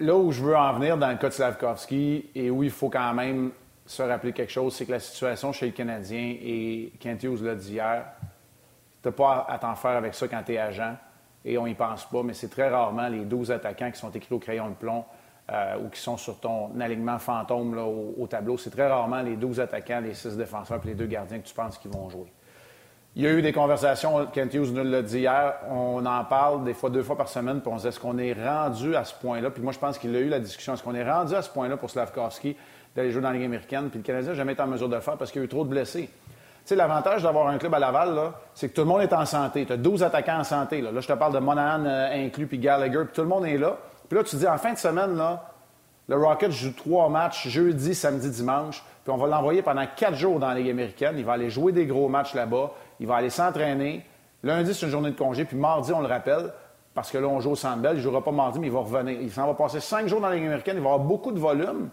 là 0.00 0.16
où 0.16 0.32
je 0.32 0.42
veux 0.42 0.56
en 0.56 0.72
venir 0.74 0.96
dans 0.96 1.10
le 1.10 1.16
cas 1.16 1.28
de 1.28 1.34
Slavkovski 1.34 2.30
et 2.34 2.50
où 2.50 2.62
il 2.62 2.70
faut 2.70 2.88
quand 2.88 3.14
même 3.14 3.52
se 3.86 4.02
rappeler 4.02 4.32
quelque 4.32 4.52
chose, 4.52 4.74
c'est 4.74 4.86
que 4.86 4.92
la 4.92 5.00
situation 5.00 5.52
chez 5.52 5.66
le 5.66 5.72
Canadien, 5.72 6.36
et 6.40 6.92
Kent 6.98 7.22
Hughes 7.24 7.42
l'a 7.42 7.54
dit 7.54 7.74
hier, 7.74 8.06
tu 9.02 9.08
n'as 9.08 9.12
pas 9.12 9.46
à 9.48 9.58
t'en 9.58 9.74
faire 9.74 9.92
avec 9.92 10.14
ça 10.14 10.26
quand 10.26 10.42
tu 10.44 10.54
es 10.54 10.58
agent 10.58 10.96
et 11.44 11.58
on 11.58 11.66
n'y 11.66 11.74
pense 11.74 12.04
pas, 12.06 12.22
mais 12.22 12.32
c'est 12.32 12.48
très 12.48 12.70
rarement 12.70 13.08
les 13.08 13.24
12 13.24 13.52
attaquants 13.52 13.90
qui 13.90 13.98
sont 13.98 14.10
écrits 14.10 14.34
au 14.34 14.38
crayon 14.38 14.70
de 14.70 14.74
plomb 14.74 15.04
euh, 15.52 15.76
ou 15.84 15.90
qui 15.90 16.00
sont 16.00 16.16
sur 16.16 16.40
ton 16.40 16.80
alignement 16.80 17.18
fantôme 17.18 17.74
là, 17.74 17.84
au, 17.84 18.14
au, 18.18 18.26
tableau. 18.26 18.56
C'est 18.56 18.70
très 18.70 18.88
rarement 18.88 19.20
les 19.20 19.36
12 19.36 19.60
attaquants, 19.60 20.00
les 20.00 20.14
6 20.14 20.38
défenseurs 20.38 20.80
et 20.84 20.88
les 20.88 20.94
deux 20.94 21.06
gardiens 21.06 21.38
que 21.38 21.46
tu 21.46 21.54
penses 21.54 21.76
qu'ils 21.76 21.90
vont 21.90 22.08
jouer. 22.08 22.32
Il 23.16 23.22
y 23.22 23.28
a 23.28 23.30
eu 23.30 23.42
des 23.42 23.52
conversations, 23.52 24.26
Kent 24.32 24.54
Hughes 24.54 24.72
nous 24.72 24.82
l'a 24.82 25.00
dit 25.00 25.20
hier, 25.20 25.54
on 25.70 26.04
en 26.04 26.24
parle 26.24 26.64
des 26.64 26.74
fois 26.74 26.90
deux 26.90 27.04
fois 27.04 27.16
par 27.16 27.28
semaine, 27.28 27.60
puis 27.60 27.70
on 27.72 27.78
se 27.78 27.82
dit 27.82 27.88
est-ce 27.88 28.00
qu'on 28.00 28.18
est 28.18 28.32
rendu 28.32 28.96
à 28.96 29.04
ce 29.04 29.14
point-là? 29.14 29.50
Puis 29.50 29.62
moi, 29.62 29.72
je 29.72 29.78
pense 29.78 29.98
qu'il 29.98 30.16
a 30.16 30.18
eu 30.18 30.28
la 30.28 30.40
discussion, 30.40 30.74
est-ce 30.74 30.82
qu'on 30.82 30.96
est 30.96 31.08
rendu 31.08 31.32
à 31.32 31.42
ce 31.42 31.48
point-là 31.48 31.76
pour 31.76 31.90
Slavkovski 31.90 32.56
d'aller 32.96 33.12
jouer 33.12 33.22
dans 33.22 33.28
la 33.28 33.34
Ligue 33.34 33.44
américaine? 33.44 33.88
Puis 33.88 34.00
le 34.00 34.04
Canadien 34.04 34.30
n'a 34.30 34.34
jamais 34.34 34.54
été 34.54 34.62
en 34.62 34.66
mesure 34.66 34.88
de 34.88 34.96
le 34.96 35.00
faire 35.00 35.16
parce 35.16 35.30
qu'il 35.30 35.40
y 35.40 35.44
a 35.44 35.46
eu 35.46 35.48
trop 35.48 35.62
de 35.62 35.68
blessés. 35.68 36.10
Tu 36.64 36.70
sais, 36.70 36.74
l'avantage 36.74 37.22
d'avoir 37.22 37.46
un 37.46 37.58
club 37.58 37.72
à 37.74 37.78
Laval, 37.78 38.32
c'est 38.52 38.70
que 38.70 38.74
tout 38.74 38.80
le 38.80 38.88
monde 38.88 39.02
est 39.02 39.12
en 39.12 39.26
santé. 39.26 39.64
Tu 39.64 39.72
as 39.72 39.76
12 39.76 40.02
attaquants 40.02 40.40
en 40.40 40.44
santé. 40.44 40.80
Là, 40.80 40.90
je 40.98 41.06
te 41.06 41.12
parle 41.12 41.34
de 41.34 41.38
Monahan 41.38 41.84
euh, 41.84 42.24
inclus, 42.26 42.48
puis 42.48 42.58
Gallagher, 42.58 43.04
puis 43.04 43.14
tout 43.14 43.22
le 43.22 43.28
monde 43.28 43.46
est 43.46 43.58
là. 43.58 43.76
Puis 44.08 44.18
là, 44.18 44.24
tu 44.24 44.30
te 44.30 44.36
dis, 44.36 44.48
en 44.48 44.58
fin 44.58 44.72
de 44.72 44.78
semaine, 44.78 45.16
là, 45.16 45.52
le 46.08 46.16
Rocket 46.16 46.50
joue 46.50 46.72
trois 46.72 47.08
matchs, 47.08 47.48
jeudi, 47.48 47.94
samedi, 47.94 48.28
dimanche, 48.28 48.82
puis 49.04 49.12
on 49.12 49.16
va 49.16 49.28
l'envoyer 49.28 49.62
pendant 49.62 49.84
quatre 49.94 50.16
jours 50.16 50.40
dans 50.40 50.48
la 50.48 50.54
Ligue 50.54 50.70
américaine. 50.70 51.14
Il 51.16 51.24
va 51.24 51.34
aller 51.34 51.50
jouer 51.50 51.70
des 51.70 51.86
gros 51.86 52.08
matchs 52.08 52.34
là-bas. 52.34 52.72
Il 53.00 53.06
va 53.06 53.16
aller 53.16 53.30
s'entraîner. 53.30 54.04
Lundi, 54.42 54.74
c'est 54.74 54.86
une 54.86 54.92
journée 54.92 55.10
de 55.10 55.16
congé. 55.16 55.44
Puis 55.44 55.56
mardi, 55.56 55.92
on 55.92 56.00
le 56.00 56.06
rappelle, 56.06 56.52
parce 56.94 57.10
que 57.10 57.18
là, 57.18 57.26
on 57.26 57.40
joue 57.40 57.52
au 57.52 57.56
Centre 57.56 57.80
Il 57.90 57.96
ne 57.96 58.00
jouera 58.00 58.22
pas 58.22 58.30
mardi, 58.30 58.58
mais 58.58 58.68
il 58.68 58.72
va 58.72 58.80
revenir. 58.80 59.20
Il 59.20 59.30
s'en 59.30 59.46
va 59.46 59.54
passer 59.54 59.80
cinq 59.80 60.06
jours 60.06 60.20
dans 60.20 60.28
la 60.28 60.36
Ligue 60.36 60.46
américaine. 60.46 60.76
Il 60.76 60.82
va 60.82 60.92
avoir 60.92 61.06
beaucoup 61.06 61.32
de 61.32 61.38
volume. 61.38 61.88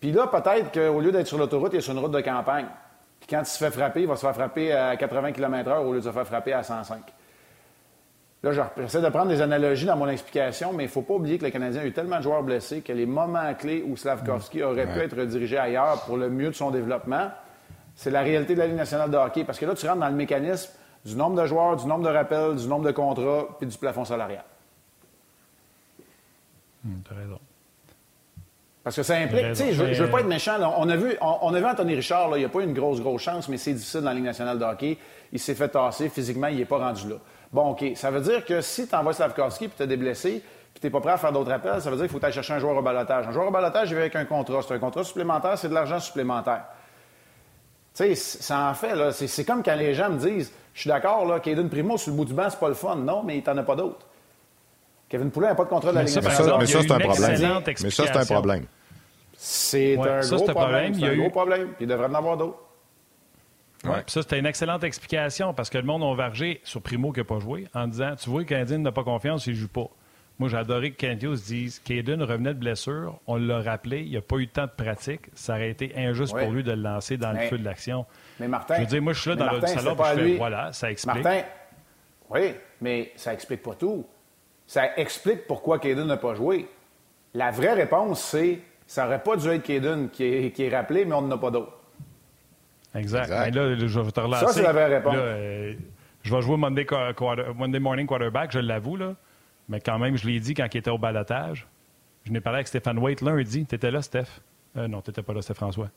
Puis 0.00 0.12
là, 0.12 0.26
peut-être 0.26 0.72
qu'au 0.72 1.00
lieu 1.00 1.12
d'être 1.12 1.26
sur 1.26 1.38
l'autoroute, 1.38 1.72
il 1.72 1.78
est 1.78 1.80
sur 1.80 1.94
une 1.94 1.98
route 1.98 2.12
de 2.12 2.20
campagne. 2.20 2.66
Puis 3.18 3.28
quand 3.28 3.40
il 3.40 3.46
se 3.46 3.58
fait 3.58 3.70
frapper, 3.70 4.02
il 4.02 4.06
va 4.06 4.16
se 4.16 4.20
faire 4.20 4.34
frapper 4.34 4.72
à 4.72 4.96
80 4.96 5.32
km/h 5.32 5.78
au 5.78 5.92
lieu 5.92 6.00
de 6.00 6.04
se 6.04 6.12
faire 6.12 6.26
frapper 6.26 6.52
à 6.52 6.62
105. 6.62 7.00
Là, 8.42 8.50
j'essaie 8.76 9.00
de 9.00 9.08
prendre 9.08 9.28
des 9.28 9.40
analogies 9.40 9.86
dans 9.86 9.96
mon 9.96 10.06
explication, 10.06 10.74
mais 10.74 10.82
il 10.82 10.88
ne 10.88 10.92
faut 10.92 11.00
pas 11.00 11.14
oublier 11.14 11.38
que 11.38 11.46
le 11.46 11.50
Canadien 11.50 11.80
a 11.80 11.86
eu 11.86 11.92
tellement 11.92 12.18
de 12.18 12.22
joueurs 12.22 12.42
blessés 12.42 12.82
que 12.82 12.92
les 12.92 13.06
moments 13.06 13.54
clés 13.54 13.82
où 13.86 13.96
Slavkovski 13.96 14.62
aurait 14.62 14.86
pu 14.86 15.00
être 15.00 15.18
dirigé 15.24 15.56
ailleurs 15.56 16.02
pour 16.04 16.18
le 16.18 16.28
mieux 16.28 16.50
de 16.50 16.54
son 16.54 16.70
développement, 16.70 17.30
c'est 17.94 18.10
la 18.10 18.22
réalité 18.22 18.54
de 18.54 18.58
la 18.58 18.66
Ligue 18.66 18.76
nationale 18.76 19.10
de 19.10 19.16
hockey. 19.16 19.44
Parce 19.44 19.58
que 19.58 19.66
là, 19.66 19.74
tu 19.74 19.86
rentres 19.86 20.00
dans 20.00 20.08
le 20.08 20.14
mécanisme 20.14 20.70
du 21.04 21.16
nombre 21.16 21.40
de 21.40 21.46
joueurs, 21.46 21.76
du 21.76 21.86
nombre 21.86 22.04
de 22.04 22.14
rappels, 22.14 22.56
du 22.56 22.66
nombre 22.66 22.84
de 22.84 22.92
contrats, 22.92 23.48
puis 23.58 23.68
du 23.68 23.76
plafond 23.76 24.04
salarial. 24.04 24.44
Hmm, 26.82 27.00
raison. 27.10 27.38
Parce 28.82 28.96
que 28.96 29.02
ça 29.02 29.16
implique, 29.16 29.48
tu 29.48 29.54
sais, 29.54 29.72
je, 29.72 29.82
ne 29.82 29.94
veux 29.94 30.10
pas 30.10 30.20
être 30.20 30.26
méchant. 30.26 30.58
On, 30.76 30.88
a 30.90 30.96
vu, 30.96 31.16
on, 31.22 31.54
a 31.54 31.58
vu 31.58 31.64
Anthony 31.64 31.94
Richard, 31.94 32.28
là, 32.28 32.36
il 32.36 32.42
n'a 32.42 32.50
pas 32.50 32.60
eu 32.60 32.64
une 32.64 32.74
grosse, 32.74 33.00
grosse 33.00 33.22
chance, 33.22 33.48
mais 33.48 33.56
c'est 33.56 33.72
difficile 33.72 34.00
dans 34.00 34.08
la 34.08 34.14
Ligue 34.14 34.24
nationale 34.24 34.58
de 34.58 34.64
hockey. 34.64 34.98
Il 35.32 35.38
s'est 35.38 35.54
fait 35.54 35.68
tasser, 35.68 36.10
physiquement, 36.10 36.48
il 36.48 36.58
n'est 36.58 36.66
pas 36.66 36.76
rendu 36.76 37.08
là. 37.08 37.16
Bon, 37.50 37.70
OK, 37.70 37.82
ça 37.94 38.10
veut 38.10 38.20
dire 38.20 38.44
que 38.44 38.60
si 38.60 38.86
tu 38.86 38.94
envoies 38.94 39.14
Slavkovski 39.14 39.68
puis 39.68 39.76
tu 39.78 39.82
as 39.82 39.86
des 39.86 39.96
blessés, 39.96 40.42
puis 40.74 40.80
tu 40.80 40.86
n'es 40.86 40.90
pas 40.90 41.00
prêt 41.00 41.12
à 41.12 41.16
faire 41.16 41.32
d'autres 41.32 41.52
appels, 41.52 41.80
ça 41.80 41.88
veut 41.88 41.96
dire 41.96 42.06
qu'il 42.06 42.18
faut 42.18 42.22
aller 42.22 42.34
chercher 42.34 42.52
un 42.52 42.58
joueur 42.58 42.76
au 42.76 42.82
balotage. 42.82 43.26
Un 43.26 43.32
joueur 43.32 43.48
au 43.48 43.50
balotage, 43.50 43.88
il 43.88 43.94
vient 43.94 44.02
avec 44.02 44.16
un 44.16 44.26
contrat. 44.26 44.60
C'est 44.60 44.74
un 44.74 44.78
contrat 44.78 45.04
supplémentaire, 45.04 45.56
c'est 45.56 45.68
de 45.68 45.74
l'argent 45.74 46.00
supplémentaire. 46.00 46.64
Tu 47.94 48.02
sais, 48.02 48.14
ça 48.14 48.70
en 48.70 48.74
fait, 48.74 48.94
là. 48.94 49.12
C'est 49.12 49.44
comme 49.44 49.62
quand 49.62 49.76
les 49.76 49.94
gens 49.94 50.10
me 50.10 50.18
disent 50.18 50.52
Je 50.72 50.80
suis 50.80 50.88
d'accord, 50.88 51.24
là, 51.26 51.38
Caden 51.40 51.68
Primo 51.68 51.96
sur 51.96 52.10
le 52.10 52.16
bout 52.16 52.24
du 52.24 52.34
banc, 52.34 52.48
c'est 52.50 52.58
pas 52.58 52.68
le 52.68 52.74
fun. 52.74 52.96
Non, 52.96 53.22
mais 53.22 53.38
il 53.38 53.42
t'en 53.42 53.56
a 53.56 53.62
pas 53.62 53.76
d'autres. 53.76 54.06
Kevin 55.08 55.30
Poulin 55.30 55.48
n'a 55.48 55.54
pas 55.54 55.64
de 55.64 55.68
contrat 55.68 55.90
de 55.90 55.96
la 55.96 56.02
Ligue 56.02 56.14
nationale. 56.14 56.56
Mais 56.58 56.66
ça, 56.66 56.80
c'est 56.82 56.90
un 56.90 56.98
problème. 56.98 57.62
Mais 57.66 57.90
ça, 57.90 58.04
c'est 58.06 58.16
un 58.16 58.24
problème. 58.24 58.66
C'est 59.36 59.96
un, 59.96 60.20
gros 60.20 60.44
problème. 60.44 60.94
C'est 60.94 61.06
un 61.06 61.16
gros 61.16 61.30
problème. 61.30 61.68
Puis 61.68 61.84
il 61.84 61.86
devrait 61.86 62.08
en 62.08 62.14
avoir 62.14 62.36
d'autres. 62.36 62.58
Ouais. 63.84 64.02
ça, 64.06 64.22
c'était 64.22 64.38
une 64.38 64.46
excellente 64.46 64.82
explication 64.82 65.52
parce 65.52 65.68
que 65.68 65.76
le 65.76 65.84
monde 65.84 66.02
a 66.02 66.14
vargé 66.14 66.60
sur 66.64 66.80
Primo 66.80 67.12
qui 67.12 67.20
n'a 67.20 67.24
pas 67.24 67.38
joué 67.38 67.68
en 67.74 67.86
disant 67.86 68.16
Tu 68.16 68.30
vois, 68.30 68.40
le 68.40 68.46
Canadien 68.46 68.78
n'a 68.78 68.92
pas 68.92 69.04
confiance, 69.04 69.46
il 69.46 69.52
ne 69.52 69.58
joue 69.58 69.68
pas. 69.68 69.88
Moi, 70.38 70.48
j'ai 70.48 70.56
adoré 70.56 70.90
que 70.90 71.06
Candios 71.06 71.36
dise 71.36 71.78
Caden 71.78 72.22
revenait 72.22 72.54
de 72.54 72.58
blessure, 72.58 73.20
on 73.28 73.36
l'a 73.36 73.60
rappelé, 73.62 74.02
il 74.02 74.14
n'a 74.14 74.20
pas 74.20 74.36
eu 74.36 74.46
de 74.46 74.50
temps 74.50 74.66
de 74.66 74.84
pratique. 74.84 75.22
Ça 75.34 75.54
aurait 75.54 75.70
été 75.70 75.92
injuste 75.96 76.36
pour 76.36 76.50
lui 76.50 76.64
de 76.64 76.72
le 76.72 76.82
lancer 76.82 77.16
dans 77.16 77.32
le 77.32 77.38
feu 77.40 77.56
de 77.56 77.64
l'action. 77.64 78.04
Mais 78.40 78.48
Martin. 78.48 78.76
Je 78.76 78.80
veux 78.80 78.86
dire, 78.86 79.02
moi, 79.02 79.12
je 79.12 79.20
suis 79.20 79.30
là 79.30 79.36
dans 79.36 79.52
le 79.52 79.60
salon, 79.66 79.96
je 79.96 80.20
fais, 80.20 80.36
voilà, 80.36 80.72
ça 80.72 80.90
explique. 80.90 81.22
Martin, 81.22 81.42
oui, 82.30 82.54
mais 82.80 83.12
ça 83.14 83.32
explique 83.32 83.62
pas 83.62 83.74
tout. 83.74 84.04
Ça 84.66 84.96
explique 84.96 85.46
pourquoi 85.46 85.78
Caden 85.78 86.06
n'a 86.06 86.16
pas 86.16 86.34
joué. 86.34 86.68
La 87.34 87.50
vraie 87.50 87.74
réponse, 87.74 88.22
c'est 88.22 88.60
ça 88.86 89.04
n'aurait 89.04 89.22
pas 89.22 89.36
dû 89.36 89.48
être 89.48 89.62
Caden 89.62 90.08
qui 90.10 90.24
est, 90.24 90.50
qui 90.50 90.64
est 90.64 90.74
rappelé, 90.74 91.04
mais 91.04 91.14
on 91.14 91.22
n'en 91.22 91.36
a 91.36 91.38
pas 91.38 91.50
d'autre. 91.50 91.72
Exact. 92.94 93.28
Mais 93.28 93.50
là, 93.50 93.74
je 93.76 94.00
vais 94.00 94.10
te 94.10 94.20
relancer. 94.20 94.46
Ça, 94.46 94.52
c'est 94.52 94.62
la 94.62 94.72
vraie 94.72 94.96
réponse. 94.96 95.14
Euh, 95.16 95.74
je 96.22 96.34
vais 96.34 96.42
jouer 96.42 96.56
Monday, 96.56 96.86
Monday 97.54 97.78
Morning 97.78 98.06
Quarterback, 98.06 98.52
je 98.52 98.58
l'avoue, 98.58 98.96
là. 98.96 99.14
Mais 99.68 99.80
quand 99.80 99.98
même, 99.98 100.16
je 100.16 100.26
l'ai 100.26 100.40
dit 100.40 100.54
quand 100.54 100.66
il 100.72 100.78
était 100.78 100.90
au 100.90 100.98
balotage. 100.98 101.66
Je 102.24 102.32
n'ai 102.32 102.40
parlé 102.40 102.58
avec 102.58 102.68
Stéphane 102.68 102.98
Waite 102.98 103.20
lundi. 103.20 103.66
Tu 103.66 103.74
étais 103.74 103.90
là, 103.90 104.02
Steph? 104.02 104.40
Euh, 104.76 104.88
non, 104.88 105.00
tu 105.00 105.10
n'étais 105.10 105.22
pas 105.22 105.32
là, 105.32 105.42
Steph 105.42 105.54
François. 105.54 105.90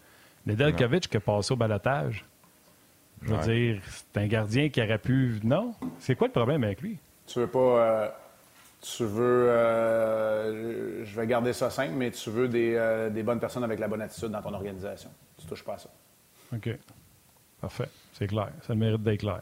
Nedeljkovic 0.45 1.09
qui 1.09 1.17
est 1.17 1.21
passé 1.21 1.53
au 1.53 1.57
balotage. 1.57 2.25
Je 3.21 3.33
veux 3.33 3.43
dire, 3.43 3.81
c'est 3.85 4.21
un 4.21 4.27
gardien 4.27 4.69
qui 4.69 4.81
aurait 4.81 4.99
pu. 4.99 5.39
Non? 5.43 5.73
C'est 5.99 6.15
quoi 6.15 6.27
le 6.27 6.33
problème 6.33 6.63
avec 6.63 6.81
lui? 6.81 6.97
Tu 7.25 7.39
veux 7.39 7.47
pas. 7.47 7.59
Euh, 7.59 8.09
tu 8.79 9.03
veux. 9.03 9.49
Euh, 9.49 11.03
je 11.03 11.19
vais 11.19 11.25
garder 11.25 11.51
ça 11.53 11.69
simple, 11.69 11.93
mais 11.95 12.11
tu 12.11 12.29
veux 12.29 12.47
des, 12.47 13.09
des, 13.11 13.23
bonnes 13.23 13.39
personnes 13.39 13.63
avec 13.63 13.79
la 13.79 13.87
bonne 13.87 14.01
attitude 14.01 14.29
dans 14.29 14.41
ton 14.41 14.53
organisation. 14.53 15.09
Tu 15.39 15.47
touches 15.47 15.63
pas 15.63 15.73
à 15.73 15.77
ça. 15.79 15.89
OK. 16.55 16.69
Parfait. 17.59 17.89
C'est 18.13 18.27
clair. 18.27 18.49
Ça 18.61 18.73
le 18.73 18.79
mérite 18.79 19.01
d'être 19.01 19.19
clair. 19.19 19.41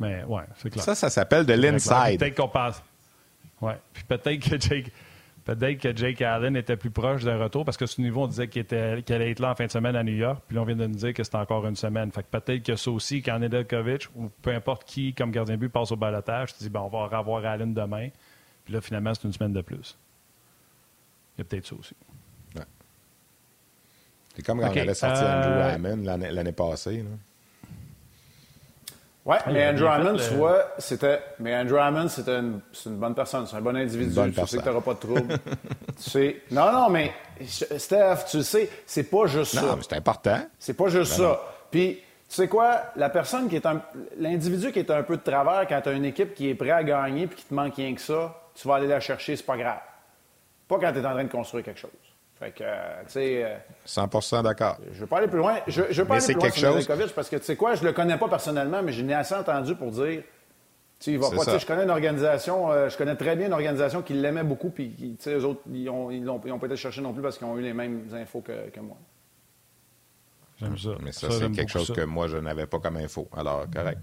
Mais 0.00 0.24
ouais, 0.24 0.42
c'est 0.56 0.70
clair. 0.70 0.84
Ça, 0.84 0.94
ça 0.94 1.10
s'appelle 1.10 1.44
de 1.44 1.54
l'inside. 1.54 2.18
Peut-être 2.18 2.36
qu'on 2.36 2.48
passe. 2.48 2.82
Ouais. 3.60 3.78
Puis 3.92 4.04
peut-être 4.04 4.50
que 4.50 4.60
Jake. 4.60 4.92
Peut-être 5.44 5.78
que 5.78 5.96
Jake 5.96 6.20
Allen 6.20 6.56
était 6.56 6.76
plus 6.76 6.90
proche 6.90 7.24
d'un 7.24 7.38
retour 7.38 7.64
parce 7.64 7.78
que 7.78 7.86
ce 7.86 8.02
niveau, 8.02 8.24
on 8.24 8.26
disait 8.26 8.48
qu'il, 8.48 8.66
allait 8.70 9.30
être 9.30 9.40
là 9.40 9.52
en 9.52 9.54
fin 9.54 9.64
de 9.64 9.70
semaine 9.70 9.96
à 9.96 10.04
New 10.04 10.12
York. 10.12 10.42
Puis 10.46 10.54
là, 10.54 10.60
on 10.60 10.66
vient 10.66 10.76
de 10.76 10.86
nous 10.86 10.94
dire 10.94 11.14
que 11.14 11.24
c'était 11.24 11.38
encore 11.38 11.66
une 11.66 11.74
semaine. 11.74 12.12
Fait 12.12 12.22
que 12.22 12.38
peut-être 12.38 12.62
que 12.62 12.76
ça 12.76 12.90
aussi, 12.90 13.22
quand 13.22 13.38
Nedeljkovic 13.38 14.08
ou 14.14 14.28
peu 14.42 14.50
importe 14.50 14.84
qui, 14.84 15.14
comme 15.14 15.30
gardien 15.30 15.54
de 15.54 15.60
but, 15.60 15.70
passe 15.70 15.90
au 15.90 15.96
balotage, 15.96 16.54
tu 16.54 16.64
dis, 16.64 16.68
ben, 16.68 16.80
on 16.80 16.88
va 16.88 17.06
revoir 17.06 17.46
Allen 17.46 17.72
demain. 17.72 18.10
Puis 18.66 18.74
là, 18.74 18.82
finalement, 18.82 19.14
c'est 19.14 19.24
une 19.24 19.32
semaine 19.32 19.54
de 19.54 19.62
plus. 19.62 19.96
Il 21.36 21.40
y 21.40 21.42
a 21.42 21.44
peut-être 21.44 21.66
ça 21.66 21.76
aussi. 21.76 21.94
C'est 24.38 24.44
comme 24.44 24.60
quand 24.60 24.68
on 24.68 24.76
allait 24.76 24.94
sortir 24.94 25.26
Andrew 25.26 25.50
euh, 25.50 25.74
Hammond 25.74 26.02
l'année, 26.04 26.52
passée. 26.52 27.04
Oui, 29.28 29.36
mais 29.52 29.68
Andrew 29.68 29.86
Hammond, 29.86 30.16
tu 30.16 30.34
vois, 30.36 30.72
c'était. 30.78 31.20
Mais 31.38 31.54
Andrew 31.54 31.76
Hammond, 31.76 32.08
c'est 32.08 32.26
une 32.26 32.62
bonne 32.96 33.14
personne, 33.14 33.46
c'est 33.46 33.56
un 33.56 33.60
bon 33.60 33.76
individu. 33.76 34.14
tu 34.14 34.46
sais 34.46 34.56
que 34.56 34.62
tu 34.62 34.68
n'auras 34.68 34.80
pas 34.80 34.94
de 34.94 34.98
trouble. 34.98 35.38
tu 36.02 36.10
sais. 36.10 36.42
Non, 36.50 36.72
non, 36.72 36.88
mais 36.88 37.12
Steph, 37.46 38.24
tu 38.30 38.42
sais, 38.42 38.70
c'est 38.86 39.02
pas 39.10 39.26
juste 39.26 39.54
ça. 39.54 39.60
Non, 39.60 39.76
mais 39.76 39.82
c'est 39.86 39.96
important. 39.96 40.40
C'est 40.58 40.72
pas 40.72 40.88
juste 40.88 41.18
ben 41.18 41.24
ça. 41.24 41.40
Puis, 41.70 41.96
tu 42.26 42.34
sais 42.34 42.48
quoi, 42.48 42.84
la 42.96 43.10
personne 43.10 43.50
qui 43.50 43.56
est 43.56 43.66
un. 43.66 43.82
L'individu 44.18 44.72
qui 44.72 44.78
est 44.78 44.90
un 44.90 45.02
peu 45.02 45.18
de 45.18 45.22
travers 45.22 45.66
quand 45.68 45.78
tu 45.82 45.90
as 45.90 45.92
une 45.92 46.06
équipe 46.06 46.34
qui 46.34 46.48
est 46.48 46.54
prête 46.54 46.72
à 46.72 46.82
gagner 46.82 47.26
puis 47.26 47.36
qui 47.36 47.44
te 47.44 47.52
manque 47.52 47.74
rien 47.74 47.94
que 47.94 48.00
ça, 48.00 48.34
tu 48.54 48.66
vas 48.66 48.76
aller 48.76 48.86
la 48.86 49.00
chercher, 49.00 49.36
c'est 49.36 49.44
pas 49.44 49.58
grave. 49.58 49.80
Pas 50.66 50.78
quand 50.78 50.90
tu 50.90 51.00
es 51.00 51.06
en 51.06 51.12
train 51.12 51.24
de 51.24 51.30
construire 51.30 51.66
quelque 51.66 51.80
chose. 51.80 51.90
Fait 52.38 52.52
que, 52.52 52.62
euh, 52.62 53.02
tu 53.06 53.12
sais. 53.12 53.58
100 53.84 54.32
euh, 54.34 54.42
d'accord. 54.42 54.78
Je 54.92 55.00
veux 55.00 55.06
pas 55.06 55.18
aller 55.18 55.26
plus 55.26 55.38
loin. 55.38 55.56
Je, 55.66 55.82
je 55.90 56.02
veux 56.02 56.06
pas 56.06 56.14
aller 56.14 56.24
plus 56.24 56.34
loin 56.34 56.50
sur 56.80 56.96
chose... 56.96 57.12
parce 57.12 57.28
que, 57.28 57.36
tu 57.36 57.44
sais 57.44 57.56
quoi, 57.56 57.74
je 57.74 57.84
le 57.84 57.92
connais 57.92 58.16
pas 58.16 58.28
personnellement, 58.28 58.80
mais 58.82 58.92
je 58.92 59.02
n'ai 59.02 59.14
assez 59.14 59.34
entendu 59.34 59.74
pour 59.74 59.90
dire. 59.90 60.22
Tu 61.00 61.16
va 61.16 61.30
pas. 61.30 61.58
Je 61.58 61.66
connais 61.66 61.84
une 61.84 61.90
organisation, 61.90 62.70
euh, 62.72 62.88
je 62.88 62.96
connais 62.96 63.14
très 63.14 63.36
bien 63.36 63.46
une 63.46 63.52
organisation 63.52 64.02
qui 64.02 64.14
l'aimait 64.14 64.42
beaucoup, 64.42 64.70
puis 64.70 64.94
tu 64.98 65.16
sais, 65.20 65.34
eux 65.34 65.44
autres, 65.44 65.60
ils 65.72 65.88
ont, 65.88 66.10
ils 66.10 66.28
ont, 66.28 66.38
pas 66.40 66.66
été 66.66 66.76
chercher 66.76 67.00
non 67.00 67.12
plus 67.12 67.22
parce 67.22 67.38
qu'ils 67.38 67.46
ont 67.46 67.56
eu 67.56 67.62
les 67.62 67.72
mêmes 67.72 68.08
infos 68.14 68.40
que, 68.40 68.68
que 68.70 68.80
moi. 68.80 68.96
J'aime 70.58 70.76
ça. 70.76 70.90
Mais 71.00 71.12
ça, 71.12 71.30
c'est 71.30 71.50
quelque 71.52 71.70
chose 71.70 71.92
que 71.92 72.00
moi, 72.00 72.26
je 72.26 72.36
n'avais 72.36 72.66
pas 72.66 72.80
comme 72.80 72.96
info. 72.96 73.28
Alors, 73.36 73.66
correct. 73.72 74.00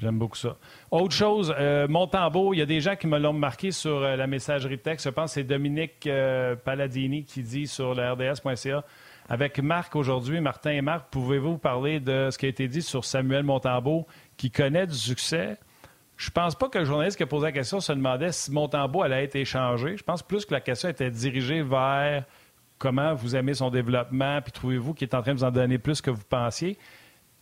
J'aime 0.00 0.18
beaucoup 0.18 0.36
ça. 0.36 0.56
Autre 0.90 1.14
chose, 1.14 1.54
euh, 1.58 1.86
Montembeau, 1.86 2.54
il 2.54 2.58
y 2.58 2.62
a 2.62 2.66
des 2.66 2.80
gens 2.80 2.96
qui 2.96 3.06
me 3.06 3.18
l'ont 3.18 3.32
marqué 3.32 3.70
sur 3.70 4.02
euh, 4.02 4.16
la 4.16 4.26
messagerie 4.26 4.78
texte. 4.78 5.04
Je 5.04 5.10
pense 5.10 5.30
que 5.30 5.34
c'est 5.34 5.44
Dominique 5.44 6.06
euh, 6.06 6.56
Palladini 6.56 7.24
qui 7.24 7.42
dit 7.42 7.66
sur 7.66 7.94
le 7.94 8.12
RDS.ca. 8.12 8.84
Avec 9.28 9.60
Marc 9.60 9.94
aujourd'hui, 9.94 10.40
Martin 10.40 10.70
et 10.70 10.80
Marc, 10.80 11.08
pouvez-vous 11.10 11.58
parler 11.58 12.00
de 12.00 12.30
ce 12.30 12.38
qui 12.38 12.46
a 12.46 12.48
été 12.48 12.68
dit 12.68 12.82
sur 12.82 13.04
Samuel 13.04 13.44
Montembeau 13.44 14.06
qui 14.36 14.50
connaît 14.50 14.86
du 14.86 14.96
succès? 14.96 15.56
Je 16.16 16.30
pense 16.30 16.54
pas 16.54 16.68
que 16.68 16.78
le 16.78 16.84
journaliste 16.84 17.16
qui 17.16 17.22
a 17.22 17.26
posé 17.26 17.46
la 17.46 17.52
question 17.52 17.80
se 17.80 17.92
demandait 17.92 18.32
si 18.32 18.50
Montembeau 18.50 19.02
allait 19.02 19.24
être 19.24 19.36
échangé. 19.36 19.96
Je 19.96 20.02
pense 20.02 20.22
plus 20.22 20.44
que 20.44 20.52
la 20.52 20.60
question 20.60 20.88
était 20.88 21.10
dirigée 21.10 21.62
vers 21.62 22.24
comment 22.78 23.14
vous 23.14 23.36
aimez 23.36 23.54
son 23.54 23.70
développement, 23.70 24.40
puis 24.42 24.52
trouvez-vous 24.52 24.94
qu'il 24.94 25.06
est 25.06 25.14
en 25.14 25.22
train 25.22 25.32
de 25.32 25.38
vous 25.38 25.44
en 25.44 25.50
donner 25.50 25.78
plus 25.78 26.00
que 26.00 26.10
vous 26.10 26.24
pensiez. 26.28 26.76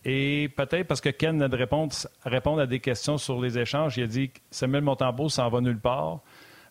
Et 0.05 0.49
peut-être 0.55 0.87
parce 0.87 1.01
que 1.01 1.09
Ken 1.09 1.37
n'a 1.37 1.47
de 1.49 1.57
répondre 1.57 2.61
à 2.61 2.67
des 2.67 2.79
questions 2.79 3.17
sur 3.17 3.41
les 3.41 3.57
échanges, 3.57 3.97
il 3.97 4.03
a 4.03 4.07
dit 4.07 4.29
que 4.29 4.39
Samuel 4.49 4.83
Montembeau 4.83 5.29
s'en 5.29 5.49
va 5.49 5.59
nulle 5.59 5.79
part. 5.79 6.21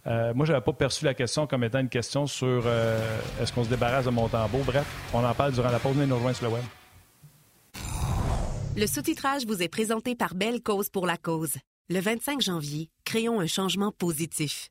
Euh, 0.07 0.33
moi, 0.33 0.47
je 0.47 0.53
n'avais 0.53 0.65
pas 0.65 0.73
perçu 0.73 1.05
la 1.05 1.13
question 1.13 1.47
comme 1.47 1.65
étant 1.65 1.81
une 1.81 1.89
question 1.89 2.27
sur 2.27 2.63
euh, 2.65 3.21
est-ce 3.41 3.53
qu'on 3.53 3.65
se 3.65 3.69
débarrasse 3.69 4.07
de 4.07 4.11
Montembeau? 4.11 4.63
Bref, 4.65 4.87
on 5.13 5.23
en 5.23 5.35
parle 5.35 5.53
durant 5.53 5.71
la 5.71 5.79
pause. 5.79 5.95
Venez 5.95 6.07
nous 6.07 6.15
rejoindre 6.15 6.37
sur 6.37 6.47
le 6.47 6.55
web. 6.55 6.65
Le 8.77 8.87
sous-titrage 8.87 9.45
vous 9.45 9.63
est 9.63 9.69
présenté 9.69 10.15
par 10.15 10.35
Belle 10.35 10.63
Cause 10.63 10.89
pour 10.89 11.07
la 11.07 11.17
Cause. 11.17 11.57
Le 11.91 12.01
25 12.01 12.41
janvier, 12.41 12.89
créons 13.05 13.41
un 13.41 13.47
changement 13.47 13.93
positif. 13.93 14.71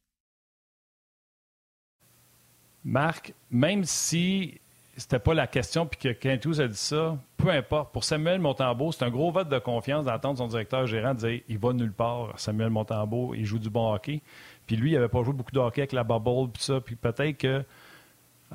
Marc, 2.83 3.33
même 3.51 3.83
si 3.83 4.61
c'était 4.97 5.19
pas 5.19 5.35
la 5.35 5.45
question, 5.45 5.85
puis 5.85 5.99
que 5.99 6.09
Quintus 6.09 6.59
a 6.59 6.67
dit 6.67 6.75
ça, 6.75 7.15
peu 7.37 7.49
importe. 7.49 7.93
Pour 7.93 8.03
Samuel 8.03 8.39
Montembeau, 8.39 8.91
c'est 8.91 9.05
un 9.05 9.11
gros 9.11 9.31
vote 9.31 9.47
de 9.47 9.59
confiance 9.59 10.05
d'entendre 10.05 10.39
son 10.39 10.47
directeur 10.47 10.87
gérant 10.87 11.13
dire 11.13 11.41
il 11.47 11.59
va 11.59 11.71
nulle 11.71 11.93
part, 11.93 12.33
Samuel 12.37 12.71
Montembeau, 12.71 13.35
il 13.35 13.45
joue 13.45 13.59
du 13.59 13.69
bon 13.69 13.93
hockey. 13.93 14.21
Puis 14.65 14.75
lui, 14.75 14.91
il 14.91 14.93
n'avait 14.95 15.07
pas 15.07 15.21
joué 15.23 15.33
beaucoup 15.33 15.51
de 15.51 15.59
hockey 15.59 15.81
avec 15.81 15.93
la 15.93 16.03
bubble, 16.03 16.51
puis 16.51 16.63
ça. 16.63 16.81
Puis 16.81 16.95
peut-être 16.95 17.37
que 17.37 17.63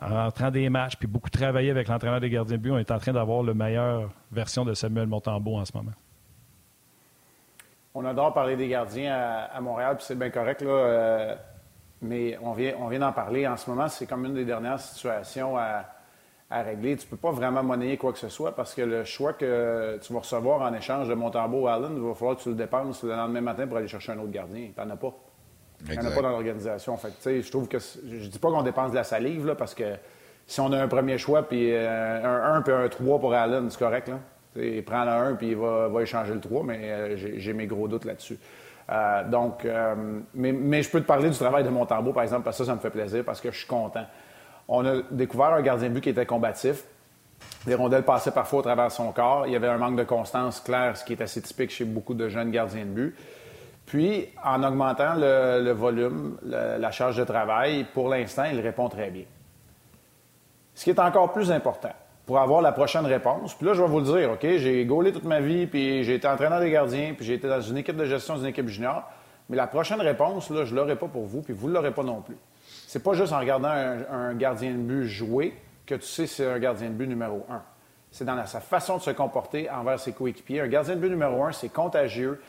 en 0.01 0.09
rentrant 0.09 0.51
des 0.51 0.69
matchs, 0.69 0.97
puis 0.97 1.07
beaucoup 1.07 1.31
travaillé 1.31 1.71
avec 1.71 1.87
l'entraîneur 1.87 2.19
des 2.19 2.31
gardiens 2.31 2.57
de 2.57 2.63
but, 2.63 2.71
on 2.73 2.79
est 2.79 2.91
en 2.91 2.99
train 2.99 3.13
d'avoir 3.13 3.43
la 3.43 3.55
meilleure 3.55 4.11
version 4.33 4.65
de 4.65 4.75
Samuel 4.75 5.07
Montembeau 5.07 5.59
en 5.59 5.65
ce 5.65 5.77
moment. 5.77 5.93
On 7.95 8.05
adore 8.05 8.33
parler 8.33 8.57
des 8.57 8.69
gardiens 8.69 9.15
à, 9.53 9.61
Montréal, 9.61 9.97
puis 9.97 10.07
c'est 10.07 10.19
bien 10.19 10.31
correct, 10.31 10.63
là. 10.63 10.71
Euh, 10.71 11.37
mais 12.01 12.37
on 12.43 12.53
vient, 12.53 12.73
on 12.81 12.89
vient 12.89 13.01
d'en 13.01 13.13
parler. 13.13 13.47
En 13.47 13.57
ce 13.57 13.69
moment, 13.71 13.87
c'est 13.87 14.07
comme 14.07 14.25
une 14.25 14.35
des 14.35 14.47
dernières 14.47 14.81
situations 14.81 15.57
à 15.57 15.85
à 16.53 16.63
régler. 16.63 16.97
Tu 16.97 17.07
ne 17.07 17.11
peux 17.11 17.17
pas 17.17 17.31
vraiment 17.31 17.63
monnayer 17.63 17.97
quoi 17.97 18.13
que 18.13 18.19
ce 18.19 18.29
soit 18.29 18.55
parce 18.55 18.75
que 18.75 18.83
le 18.83 19.05
choix 19.05 19.33
que 19.33 19.99
tu 20.03 20.13
vas 20.13 20.21
recevoir 20.21 20.61
en 20.61 20.75
échange 20.75 21.09
de 21.09 21.15
Montembeau 21.15 21.67
Allen, 21.67 21.93
il 21.97 22.03
va 22.03 22.15
falloir 22.15 22.37
que 22.37 22.43
tu 22.43 22.51
le 22.51 22.55
dépenses 22.55 23.03
le 23.03 23.11
lendemain 23.11 23.41
matin 23.41 23.67
pour 23.67 23.79
aller 23.79 23.89
chercher 23.89 24.13
un 24.13 24.19
autre 24.19 24.31
gardien. 24.31 24.69
Tu 24.75 24.81
n'en 24.81 24.91
as 24.91 24.97
pas. 24.97 25.15
Il 25.89 25.99
n'y 25.99 26.07
en 26.07 26.11
a 26.11 26.15
pas 26.15 26.23
dans 26.23 26.31
l'organisation. 26.31 26.97
Fait 26.97 27.43
je 27.43 27.51
trouve 27.51 27.69
que 27.69 27.79
je 27.79 28.29
dis 28.29 28.39
pas 28.39 28.51
qu'on 28.51 28.63
dépense 28.63 28.91
de 28.91 28.97
la 28.97 29.05
salive 29.05 29.47
là, 29.47 29.55
parce 29.55 29.75
que 29.75 29.97
si 30.47 30.61
on 30.61 30.71
a 30.73 30.81
un 30.81 30.89
premier 30.89 31.19
choix 31.19 31.43
puis 31.43 31.73
euh, 31.73 32.23
un 32.23 32.55
1 32.57 32.63
puis 32.63 32.73
un 32.73 32.89
3 32.89 33.19
pour 33.19 33.33
Allen, 33.33 33.71
c'est 33.71 33.79
correct. 33.79 34.09
Là. 34.09 34.19
il 34.63 34.85
prend 34.85 35.05
le 35.05 35.11
1 35.11 35.35
puis 35.35 35.49
il 35.49 35.57
va, 35.57 35.89
va, 35.89 36.03
échanger 36.03 36.35
le 36.35 36.41
3, 36.41 36.63
mais 36.65 36.79
euh, 36.83 37.17
j'ai 37.17 37.53
mes 37.53 37.67
gros 37.67 37.89
doutes 37.89 38.05
là-dessus. 38.05 38.39
Euh, 38.91 39.25
donc, 39.29 39.67
mais, 40.35 40.53
mais, 40.53 40.83
je 40.83 40.91
peux 40.91 41.01
te 41.01 41.07
parler 41.07 41.31
du 41.31 41.39
travail 41.39 41.65
de 41.65 41.71
Montembeau, 41.71 42.13
par 42.13 42.25
exemple, 42.25 42.43
parce 42.43 42.59
que 42.59 42.65
ça, 42.65 42.71
ça 42.71 42.75
me 42.75 42.81
fait 42.81 42.91
plaisir, 42.91 43.25
parce 43.25 43.41
que 43.41 43.51
je 43.51 43.59
suis 43.59 43.67
content. 43.67 44.05
On 44.69 44.87
a 44.87 45.03
découvert 45.11 45.55
un 45.55 45.63
gardien 45.63 45.89
de 45.89 45.95
but 45.95 46.01
qui 46.01 46.09
était 46.11 46.27
combatif. 46.27 46.85
Les 47.67 47.75
rondelles 47.75 48.05
passaient 48.05 48.31
parfois 48.31 48.61
au 48.61 48.63
travers 48.63 48.89
de 48.89 48.93
son 48.93 49.13
corps. 49.13 49.47
Il 49.47 49.53
y 49.53 49.57
avait 49.57 49.69
un 49.69 49.79
manque 49.79 49.97
de 49.97 50.05
constance 50.05 50.61
clair, 50.61 50.97
ce 50.97 51.05
qui 51.05 51.13
est 51.13 51.23
assez 51.23 51.43
typique 51.43 51.71
chez 51.71 51.85
beaucoup 51.85 52.15
de 52.15 52.29
jeunes 52.29 52.51
gardiens 52.51 52.85
de 52.85 52.91
but. 52.91 53.17
Puis, 53.87 54.29
en 54.45 54.63
augmentant 54.63 55.15
le, 55.17 55.73
volume, 55.73 56.39
la 56.45 56.91
charge 56.91 57.17
de 57.17 57.25
travail, 57.25 57.85
pour 57.93 58.09
l'instant, 58.09 58.45
il 58.45 58.61
répond 58.61 58.89
très 58.89 59.11
bien. 59.11 59.25
Ce 60.75 60.85
qui 60.85 60.91
est 60.91 60.99
encore 60.99 61.33
plus 61.33 61.51
important, 61.53 61.93
pour 62.25 62.39
avoir 62.39 62.63
la 62.63 62.73
prochaine 62.73 63.05
réponse, 63.05 63.55
puis 63.55 63.67
là, 63.67 63.75
je 63.75 63.83
vais 63.83 63.89
vous 63.89 63.99
le 63.99 64.05
dire, 64.05 64.31
OK, 64.33 64.47
j'ai 64.57 64.85
gaulé 64.85 65.13
toute 65.13 65.25
ma 65.25 65.41
vie, 65.41 65.67
puis 65.67 66.05
j'ai 66.05 66.15
été 66.15 66.27
entraîneur 66.27 66.61
des 66.61 66.71
gardiens, 66.71 67.13
puis 67.15 67.27
j'ai 67.27 67.35
été 67.35 67.49
dans 67.49 67.61
une 67.61 67.77
équipe 67.77 67.97
de 67.97 68.07
gestion 68.07 68.37
d'une 68.37 68.47
équipe 68.47 68.69
junior, 68.69 69.03
mais 69.51 69.57
la 69.57 69.67
prochaine 69.67 70.01
réponse, 70.01 70.49
là, 70.51 70.65
je 70.65 70.73
ne 70.73 70.81
l'aurai 70.81 70.97
pas 70.97 71.09
pour 71.09 71.27
vous, 71.27 71.43
puis 71.43 71.53
vous 71.53 71.69
ne 71.69 71.75
l'aurez 71.75 71.91
pas 71.91 72.05
non 72.05 72.23
plus. 72.23 72.37
C'est 72.93 73.03
pas 73.03 73.15
juste 73.15 73.33
en 73.33 73.39
regardant 73.39 73.71
un, 73.71 74.35
gardien 74.35 74.73
de 74.73 74.77
but 74.77 75.07
jouer 75.07 75.55
que 75.87 75.95
tu 75.95 76.03
sais 76.03 76.27
c'est 76.27 76.47
un 76.47 76.59
gardien 76.59 76.91
de 76.91 76.93
but 76.93 77.07
numéro 77.07 77.47
un. 77.49 77.63
C'est 78.11 78.27
dans 78.27 78.45
sa 78.45 78.61
façon 78.61 78.99
de 78.99 79.03
se 79.03 79.13
comporter 79.13 79.71
envers 79.71 79.99
ses 79.99 80.13
coéquipiers. 80.13 80.61
Un 80.61 80.69
gardien 80.69 80.97
de 80.97 81.01
but 81.01 81.09
numéro 81.09 81.43
un, 81.43 81.53
c'est 81.53 81.71
contagieux. 81.71 82.43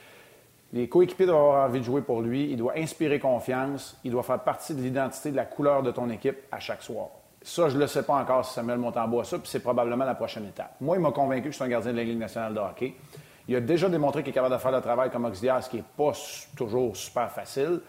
Les 0.73 0.89
coéquipiers 0.89 1.27
doivent 1.27 1.39
avoir 1.39 1.69
envie 1.69 1.79
de 1.79 1.85
jouer 1.85 2.01
pour 2.01 2.21
lui. 2.21 2.51
Il 2.51 2.57
doit 2.57 2.73
inspirer 2.75 3.19
confiance. 3.19 3.97
Il 4.03 4.11
doit 4.11 4.23
faire 4.23 4.39
partie 4.39 4.75
de 4.75 4.81
l'identité, 4.81 5.31
de 5.31 5.37
la 5.37 5.45
couleur 5.45 5.81
de 5.81 5.91
ton 5.91 6.09
équipe 6.09 6.39
à 6.51 6.59
chaque 6.59 6.81
soir. 6.81 7.07
Ça, 7.41 7.69
je 7.69 7.75
ne 7.75 7.79
le 7.79 7.87
sais 7.87 8.03
pas 8.03 8.15
encore 8.15 8.43
si 8.43 8.53
Samuel 8.53 8.79
Montembeau 8.79 9.21
a 9.21 9.23
ça, 9.23 9.39
puis 9.39 9.47
c'est 9.47 9.61
probablement 9.61 10.03
la 10.03 10.15
prochaine 10.15 10.45
étape. 10.45 10.75
Moi, 10.81 10.97
il 10.97 11.01
m'a 11.01 11.11
convaincu 11.11 11.51
que 11.51 11.55
c'est 11.55 11.63
un 11.63 11.69
gardien 11.69 11.93
de 11.93 11.97
la 11.97 12.03
Ligue 12.03 12.19
nationale 12.19 12.53
de 12.53 12.59
hockey. 12.59 12.95
Il 13.47 13.55
a 13.55 13.61
déjà 13.61 13.87
démontré 13.87 14.23
qu'il 14.23 14.31
est 14.31 14.33
capable 14.33 14.55
de 14.55 14.59
faire 14.59 14.73
le 14.73 14.81
travail 14.81 15.09
comme 15.09 15.23
auxiliaire, 15.23 15.63
ce 15.63 15.69
qui 15.69 15.77
n'est 15.77 15.85
pas 15.95 16.11
toujours 16.57 16.97
super 16.97 17.31
facile. 17.31 17.79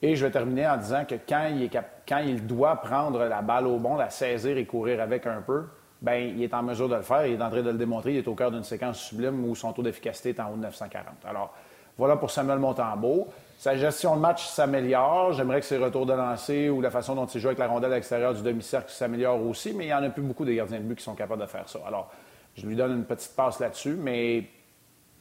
Et 0.00 0.14
je 0.14 0.24
vais 0.24 0.30
terminer 0.30 0.66
en 0.68 0.76
disant 0.76 1.04
que 1.04 1.16
quand 1.26 2.18
il, 2.18 2.46
doit 2.46 2.76
prendre 2.76 3.24
la 3.24 3.42
balle 3.42 3.66
au 3.66 3.78
bon, 3.78 3.96
la 3.96 4.10
saisir 4.10 4.56
et 4.56 4.64
courir 4.64 5.00
avec 5.00 5.26
un 5.26 5.40
peu, 5.40 5.64
bien, 6.00 6.16
il 6.16 6.42
est 6.42 6.54
en 6.54 6.62
mesure 6.62 6.88
de 6.88 6.94
le 6.94 7.02
faire. 7.02 7.26
Il 7.26 7.40
est 7.40 7.42
en 7.42 7.50
train 7.50 7.62
de 7.62 7.70
le 7.70 7.78
démontrer. 7.78 8.12
Il 8.12 8.18
est 8.18 8.28
au 8.28 8.34
cœur 8.34 8.50
d'une 8.50 8.62
séquence 8.62 9.00
sublime 9.00 9.44
où 9.44 9.54
son 9.56 9.72
taux 9.72 9.82
d'efficacité 9.82 10.30
est 10.30 10.40
en 10.40 10.52
haut 10.52 10.56
de 10.56 10.62
940. 10.62 11.06
Alors, 11.28 11.52
voilà 11.96 12.16
pour 12.16 12.30
Samuel 12.30 12.60
Montembeau. 12.60 13.26
Sa 13.58 13.76
gestion 13.76 14.14
de 14.14 14.20
match 14.20 14.46
s'améliore. 14.46 15.32
J'aimerais 15.32 15.58
que 15.58 15.66
ses 15.66 15.78
retours 15.78 16.06
de 16.06 16.12
lancer 16.12 16.70
ou 16.70 16.80
la 16.80 16.92
façon 16.92 17.16
dont 17.16 17.26
il 17.26 17.40
joue 17.40 17.48
avec 17.48 17.58
la 17.58 17.66
rondelle 17.66 17.92
à 17.92 17.96
l'extérieur 17.96 18.32
du 18.32 18.42
demi-cercle 18.42 18.92
s'améliore 18.92 19.44
aussi, 19.44 19.72
mais 19.74 19.84
il 19.84 19.88
n'y 19.88 19.94
en 19.94 20.04
a 20.04 20.08
plus 20.10 20.22
beaucoup 20.22 20.44
des 20.44 20.54
gardiens 20.54 20.78
de 20.78 20.84
but 20.84 20.94
qui 20.94 21.02
sont 21.02 21.16
capables 21.16 21.42
de 21.42 21.46
faire 21.48 21.68
ça. 21.68 21.80
Alors, 21.84 22.08
je 22.54 22.64
lui 22.66 22.76
donne 22.76 22.92
une 22.92 23.04
petite 23.04 23.34
passe 23.34 23.58
là-dessus, 23.58 23.96
mais 23.98 24.44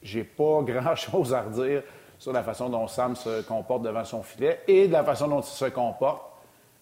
j'ai 0.04 0.24
pas 0.24 0.62
grand-chose 0.62 1.34
à 1.34 1.42
redire 1.42 1.82
sur 2.20 2.34
la 2.34 2.44
façon 2.44 2.70
dont 2.70 2.88
Sam 2.88 3.16
se 3.16 3.42
comporte 3.44 3.84
devant 3.84 4.04
son 4.04 4.24
filet 4.24 4.62
et 4.68 4.88
de 4.88 4.94
la 4.94 5.04
façon 5.04 5.28
dont 5.28 5.42
il 5.42 5.46
se 5.46 5.66
comporte 5.66 6.24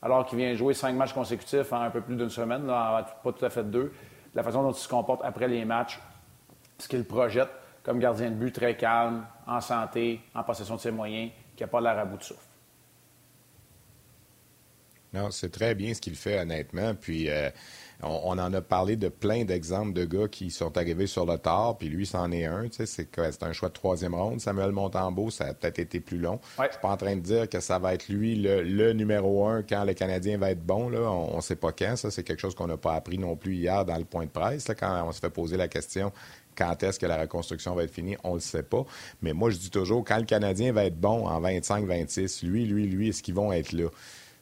alors 0.01 0.25
qu'il 0.25 0.37
vient 0.37 0.53
jouer 0.53 0.73
cinq 0.73 0.93
matchs 0.93 1.13
consécutifs 1.13 1.73
en 1.73 1.81
un 1.81 1.89
peu 1.89 2.01
plus 2.01 2.15
d'une 2.15 2.29
semaine, 2.29 2.67
pas 2.67 3.15
tout 3.23 3.43
à 3.43 3.49
fait 3.49 3.63
deux. 3.63 3.91
La 4.35 4.43
façon 4.43 4.61
dont 4.61 4.71
il 4.71 4.77
se 4.77 4.87
comporte 4.87 5.21
après 5.23 5.47
les 5.47 5.65
matchs, 5.65 5.99
ce 6.77 6.87
qu'il 6.87 7.03
projette 7.05 7.49
comme 7.81 7.99
gardien 7.99 8.29
de 8.29 8.35
but 8.35 8.51
très 8.51 8.75
calme, 8.75 9.25
en 9.47 9.61
santé, 9.61 10.21
en 10.33 10.43
possession 10.43 10.75
de 10.75 10.79
ses 10.79 10.91
moyens, 10.91 11.31
qui 11.55 11.63
n'a 11.63 11.67
pas 11.67 11.79
l'air 11.81 11.97
à 11.97 12.05
bout 12.05 12.17
de 12.17 12.23
souffle. 12.23 12.45
Non, 15.13 15.31
c'est 15.31 15.49
très 15.49 15.75
bien 15.75 15.93
ce 15.93 16.01
qu'il 16.01 16.15
fait, 16.15 16.39
honnêtement. 16.39 16.93
Puis, 16.93 17.29
euh, 17.29 17.49
on, 18.03 18.37
en 18.37 18.53
a 18.53 18.61
parlé 18.61 18.95
de 18.95 19.09
plein 19.09 19.45
d'exemples 19.45 19.93
de 19.93 20.05
gars 20.05 20.27
qui 20.27 20.51
sont 20.51 20.77
arrivés 20.77 21.07
sur 21.07 21.25
le 21.25 21.37
tard, 21.37 21.77
puis 21.77 21.89
lui, 21.89 22.05
c'en 22.05 22.31
est 22.31 22.45
un. 22.45 22.67
C'est 22.71 23.43
un 23.43 23.53
choix 23.53 23.69
de 23.69 23.73
troisième 23.73 24.13
ronde. 24.13 24.41
Samuel 24.41 24.71
Montembeau, 24.71 25.29
ça 25.29 25.45
a 25.45 25.53
peut-être 25.53 25.79
été 25.79 25.99
plus 25.99 26.17
long. 26.17 26.39
Je 26.57 26.63
ne 26.63 26.69
suis 26.69 26.79
pas 26.81 26.89
en 26.89 26.97
train 26.97 27.15
de 27.15 27.21
dire 27.21 27.49
que 27.49 27.59
ça 27.59 27.79
va 27.79 27.93
être 27.93 28.09
lui 28.09 28.35
le, 28.35 28.93
numéro 28.93 29.47
un 29.47 29.63
quand 29.63 29.83
le 29.83 29.93
Canadien 29.93 30.37
va 30.37 30.51
être 30.51 30.65
bon. 30.65 30.89
Là. 30.89 30.99
On 30.99 31.37
ne 31.37 31.41
sait 31.41 31.55
pas 31.55 31.71
quand. 31.71 31.95
Ça, 31.95 32.11
c'est 32.11 32.23
quelque 32.23 32.41
chose 32.41 32.55
qu'on 32.55 32.67
n'a 32.67 32.77
pas 32.77 32.93
appris 32.93 33.17
non 33.17 33.35
plus 33.35 33.55
hier 33.55 33.85
dans 33.85 33.97
le 33.97 34.05
point 34.05 34.25
de 34.25 34.31
presse, 34.31 34.67
quand 34.79 35.03
on 35.07 35.11
se 35.11 35.19
fait 35.19 35.29
poser 35.29 35.57
la 35.57 35.67
question 35.67 36.11
quand 36.57 36.81
est-ce 36.83 36.99
que 36.99 37.05
la 37.05 37.17
reconstruction 37.17 37.75
va 37.75 37.83
être 37.83 37.93
finie, 37.93 38.17
on 38.23 38.31
ne 38.31 38.35
le 38.35 38.39
sait 38.39 38.63
pas. 38.63 38.85
Mais 39.21 39.33
moi, 39.33 39.49
je 39.49 39.57
dis 39.57 39.69
toujours, 39.69 40.03
quand 40.03 40.17
le 40.17 40.23
Canadien 40.23 40.71
va 40.71 40.85
être 40.85 40.99
bon 40.99 41.27
en 41.27 41.41
25-26, 41.41 42.45
lui, 42.45 42.65
lui, 42.65 42.87
lui, 42.87 43.09
est-ce 43.09 43.21
qu'ils 43.21 43.35
vont 43.35 43.51
être 43.51 43.73
là? 43.73 43.89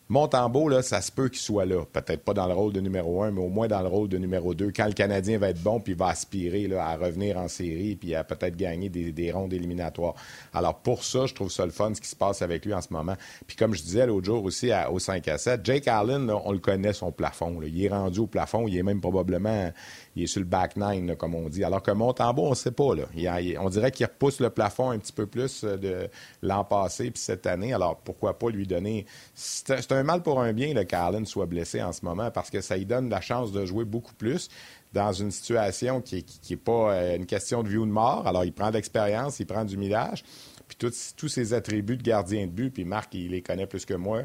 Montembeau, 0.10 0.68
là, 0.68 0.82
ça 0.82 1.02
se 1.02 1.12
peut 1.12 1.30
qu'il 1.30 1.40
soit 1.40 1.66
là. 1.66 1.86
Peut-être 1.92 2.24
pas 2.24 2.34
dans 2.34 2.48
le 2.48 2.54
rôle 2.54 2.74
de 2.74 2.82
numéro 2.82 3.24
un, 3.24 3.32
mais 3.32 3.42
au 3.42 3.48
moins 3.48 3.68
dans 3.68 3.82
le 3.82 3.88
rôle 3.88 4.10
de 4.10 4.18
numéro 4.18 4.54
deux. 4.54 4.72
Quand 4.76 4.86
le 4.86 4.94
Canadien 4.94 5.38
va 5.38 5.50
être 5.50 5.62
bon, 5.62 5.80
puis 5.80 5.94
va 5.94 6.08
aspirer 6.08 6.68
là, 6.68 6.86
à 6.86 6.98
revenir 6.98 7.38
en 7.38 7.48
série, 7.48 7.96
puis 7.96 8.14
à 8.14 8.24
peut-être 8.24 8.58
gagner 8.58 8.90
des, 8.90 9.32
rondes 9.32 9.54
éliminatoires. 9.54 10.16
Alors 10.54 10.76
pour 10.76 11.04
ça, 11.04 11.26
je 11.26 11.34
trouve 11.34 11.50
ça 11.50 11.66
le 11.66 11.72
fun, 11.72 11.94
ce 11.96 12.02
qui 12.02 12.10
se 12.10 12.16
passe 12.16 12.42
avec 12.42 12.66
lui 12.66 12.74
en 12.74 12.82
ce 12.82 12.92
moment. 12.92 13.16
Puis 13.48 13.56
comme 13.56 13.74
je 13.74 13.82
disais 13.82 14.06
l'autre 14.06 14.26
jour 14.26 14.44
aussi 14.44 14.72
au 14.92 15.00
5 15.00 15.28
à 15.30 15.38
7, 15.38 15.62
Jake 15.66 15.88
Allen, 15.88 16.30
on 16.30 16.52
le 16.52 16.60
connaît 16.60 16.94
son 16.94 17.12
plafond. 17.12 17.62
Il 17.64 17.84
est 17.84 17.90
rendu 17.90 18.20
au 18.20 18.28
plafond, 18.28 18.68
il 18.68 18.78
est 18.78 18.84
même 18.84 19.00
probablement 19.00 19.72
il 20.16 20.24
est 20.24 20.28
sur 20.28 20.42
le 20.42 20.46
back 20.46 20.76
nine, 20.78 21.16
comme 21.16 21.34
on 21.34 21.50
dit. 21.50 21.64
Alors 21.64 21.82
que 21.82 21.92
Montembeau, 21.92 22.46
on 22.46 22.50
ne 22.52 22.56
sait 22.56 22.72
pas. 22.72 22.94
Là. 22.96 23.04
on 23.60 23.70
dirait 23.70 23.92
qu'il 23.92 24.06
repousse 24.06 24.40
le 24.40 24.50
plafond 24.50 24.92
un 24.92 25.00
petit 25.00 25.14
peu 25.14 25.26
plus 25.26 25.64
euh, 25.64 25.78
de 25.78 26.10
l'an 26.42 26.64
passé 26.64 27.10
puis 27.10 27.22
cette 27.22 27.48
année. 27.48 27.74
Alors 27.74 27.98
pourquoi 27.98 28.38
pas 28.38 28.50
lui 28.50 28.68
donner. 28.68 29.06
Un 29.94 30.04
mal 30.04 30.22
pour 30.22 30.42
un 30.42 30.54
bien 30.54 30.74
que 30.74 30.96
Allen 30.96 31.26
soit 31.26 31.46
blessé 31.46 31.82
en 31.82 31.94
ce 31.94 32.04
moment 32.04 32.32
parce 32.32 32.50
que 32.50 32.62
ça 32.62 32.78
lui 32.78 32.86
donne 32.86 33.10
la 33.10 33.22
chance 33.22 33.52
de 33.52 33.66
jouer 33.66 33.86
beaucoup 33.86 34.14
plus 34.14 34.50
dans 34.94 35.12
une 35.12 35.32
situation 35.32 36.02
qui 36.02 36.26
n'est 36.50 36.58
pas 36.58 36.94
euh, 36.94 37.16
une 37.16 37.26
question 37.26 37.64
de 37.64 37.70
vie 37.70 37.78
ou 37.78 37.86
de 37.86 37.92
mort. 37.92 38.28
Alors 38.28 38.46
il 38.46 38.54
prend 38.54 38.70
de 38.70 38.76
l'expérience, 38.76 39.40
il 39.40 39.46
prend 39.46 39.66
du 39.66 39.78
millage. 39.78 40.24
Puis 40.68 40.78
tous 41.18 41.28
ses 41.28 41.54
attributs 41.54 41.98
de 41.98 42.04
gardien 42.04 42.48
de 42.48 42.52
but, 42.52 42.72
puis 42.72 42.86
Marc, 42.86 43.14
il 43.14 43.32
les 43.32 43.42
connaît 43.42 43.68
plus 43.68 43.86
que 43.86 43.94
moi 43.94 44.24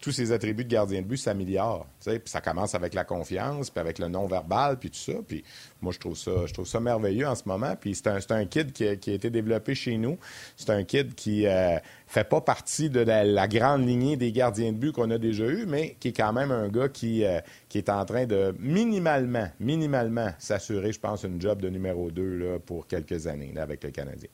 tous 0.00 0.12
ces 0.12 0.32
attributs 0.32 0.64
de 0.64 0.70
gardien 0.70 1.02
de 1.02 1.06
but 1.06 1.18
s'améliorent. 1.18 1.86
Puis 2.04 2.20
ça 2.24 2.40
commence 2.40 2.74
avec 2.74 2.94
la 2.94 3.04
confiance, 3.04 3.70
puis 3.70 3.80
avec 3.80 3.98
le 3.98 4.08
non-verbal, 4.08 4.78
puis 4.78 4.90
tout 4.90 4.98
ça. 4.98 5.18
Puis 5.26 5.44
moi, 5.82 5.92
je 5.92 5.98
trouve 5.98 6.16
ça, 6.16 6.46
je 6.46 6.52
trouve 6.52 6.66
ça 6.66 6.80
merveilleux 6.80 7.26
en 7.26 7.34
ce 7.34 7.42
moment. 7.46 7.76
Puis 7.78 7.94
c'est 7.94 8.08
un, 8.08 8.18
un, 8.30 8.46
kid 8.46 8.72
qui 8.72 8.86
a, 8.86 8.92
été 8.92 9.30
développé 9.30 9.74
chez 9.74 9.96
nous. 9.98 10.18
C'est 10.56 10.70
un 10.70 10.84
kid 10.84 11.14
qui 11.14 11.46
euh, 11.46 11.78
fait 12.06 12.24
pas 12.24 12.40
partie 12.40 12.88
de 12.88 13.00
la, 13.00 13.48
grande 13.48 13.86
lignée 13.86 14.16
des 14.16 14.32
gardiens 14.32 14.72
de 14.72 14.78
but 14.78 14.92
qu'on 14.92 15.10
a 15.10 15.18
déjà 15.18 15.44
eu, 15.46 15.66
mais 15.66 15.96
qui 16.00 16.08
est 16.08 16.12
quand 16.12 16.32
même 16.32 16.50
un 16.50 16.68
gars 16.68 16.88
qui, 16.88 17.24
euh, 17.24 17.40
qui 17.68 17.78
est 17.78 17.90
en 17.90 18.04
train 18.04 18.26
de 18.26 18.54
minimalement, 18.58 19.48
minimalement 19.60 20.30
s'assurer, 20.38 20.92
je 20.92 21.00
pense, 21.00 21.24
une 21.24 21.40
job 21.40 21.60
de 21.60 21.68
numéro 21.68 22.10
2 22.10 22.22
là, 22.22 22.58
pour 22.58 22.86
quelques 22.86 23.26
années 23.26 23.52
avec 23.56 23.84
le 23.84 23.90
Canadien. 23.90 24.28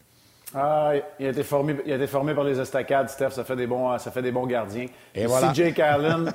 Ah, 0.55 0.93
il 1.19 1.27
a, 1.27 1.31
été 1.31 1.43
formé, 1.43 1.77
il 1.85 1.93
a 1.93 1.97
été 1.97 2.07
formé 2.07 2.33
par 2.33 2.45
les 2.45 2.61
estacades, 2.61 3.09
Steph. 3.09 3.31
Ça 3.31 3.45
fait 3.45 3.57
des 3.57 3.67
bons, 3.67 3.99
ça 3.99 4.11
fait 4.11 4.23
des 4.23 4.31
bons 4.31 4.47
gardiens. 4.47 4.87
Et 5.15 5.27
voilà. 5.27 5.49
Si 5.49 5.55
Jake 5.55 5.79
Allen, 5.81 6.33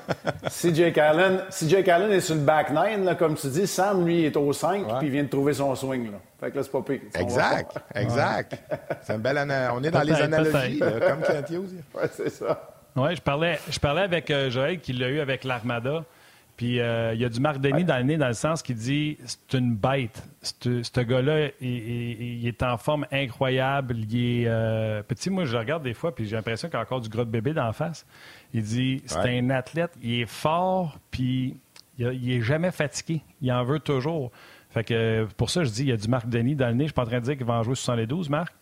si 0.47 0.75
Jake 0.75 0.97
Allen, 0.97 1.43
si 1.49 1.69
Jake 1.69 1.87
Allen 1.87 2.11
est 2.11 2.19
sur 2.19 2.35
le 2.35 2.41
back 2.41 2.71
nine, 2.71 3.05
là, 3.05 3.15
comme 3.15 3.35
tu 3.35 3.47
dis, 3.47 3.65
Sam, 3.65 4.05
lui, 4.05 4.25
est 4.25 4.35
au 4.35 4.51
5 4.51 4.85
puis 4.99 5.07
il 5.07 5.11
vient 5.11 5.23
de 5.23 5.29
trouver 5.29 5.53
son 5.53 5.73
swing. 5.75 6.11
Là. 6.11 6.17
Fait 6.39 6.51
que 6.51 6.57
là, 6.57 6.63
c'est 6.63 6.71
pas 6.71 6.81
pire. 6.81 6.99
Exact, 7.15 7.77
exact. 7.95 8.57
C'est 9.01 9.13
une 9.13 9.21
belle 9.21 9.37
On 9.73 9.83
est 9.83 9.91
dans 9.91 10.01
les 10.01 10.13
analogies, 10.13 10.79
comme 10.79 11.21
Kent 11.21 11.49
Hughes. 11.49 11.83
Oui, 11.95 12.03
c'est 12.11 12.29
ça. 12.29 12.69
Oui, 12.95 13.15
je 13.15 13.21
parlais, 13.21 13.57
je 13.69 13.79
parlais 13.79 14.01
avec 14.01 14.29
euh, 14.29 14.49
Joël 14.49 14.79
qui 14.79 14.91
l'a 14.91 15.07
eu 15.07 15.21
avec 15.21 15.45
l'Armada. 15.45 16.03
Puis 16.61 16.79
euh, 16.79 17.15
il 17.15 17.19
y 17.19 17.25
a 17.25 17.29
du 17.29 17.39
Marc 17.39 17.59
Denis 17.59 17.85
dans 17.85 17.97
le 17.97 18.03
nez, 18.03 18.17
dans 18.17 18.27
le 18.27 18.35
sens 18.35 18.61
qu'il 18.61 18.75
dit 18.75 19.17
c'est 19.25 19.57
une 19.57 19.73
bête. 19.73 20.23
Ce 20.43 21.01
gars-là, 21.01 21.49
il, 21.59 22.47
est 22.47 22.61
en 22.61 22.77
forme 22.77 23.07
incroyable. 23.11 23.97
Il 23.97 24.15
est 24.15 24.43
euh, 24.45 25.01
petit. 25.01 25.31
Moi, 25.31 25.45
je 25.45 25.53
le 25.53 25.57
regarde 25.57 25.81
des 25.81 25.95
fois, 25.95 26.13
puis 26.13 26.27
j'ai 26.27 26.35
l'impression 26.35 26.69
qu'il 26.69 26.77
a 26.77 26.81
encore 26.81 27.01
du 27.01 27.09
gros 27.09 27.25
de 27.25 27.31
bébé 27.31 27.55
dans 27.55 27.65
la 27.65 27.73
face. 27.73 28.05
Il 28.53 28.61
dit 28.61 29.01
c'est 29.07 29.39
un 29.39 29.49
athlète, 29.49 29.89
il 30.03 30.21
est 30.21 30.29
fort, 30.29 30.99
puis 31.09 31.57
il, 31.97 32.31
est 32.31 32.41
jamais 32.41 32.69
fatigué. 32.69 33.23
Il 33.41 33.51
en 33.51 33.63
veut 33.63 33.79
toujours. 33.79 34.29
Fait 34.69 34.83
que 34.83 35.25
pour 35.37 35.49
ça, 35.49 35.63
je 35.63 35.71
dis 35.71 35.81
il 35.81 35.89
y 35.89 35.93
a 35.93 35.97
du 35.97 36.09
Marc 36.09 36.29
Denis 36.29 36.53
dans 36.55 36.67
le 36.67 36.75
nez. 36.75 36.83
Je 36.83 36.89
suis 36.89 36.93
pas 36.93 37.01
en 37.01 37.07
train 37.07 37.21
de 37.21 37.25
dire 37.25 37.37
qu'il 37.37 37.47
va 37.47 37.55
en 37.55 37.63
jouer 37.63 37.73
72, 37.73 38.29
Marc. 38.29 38.53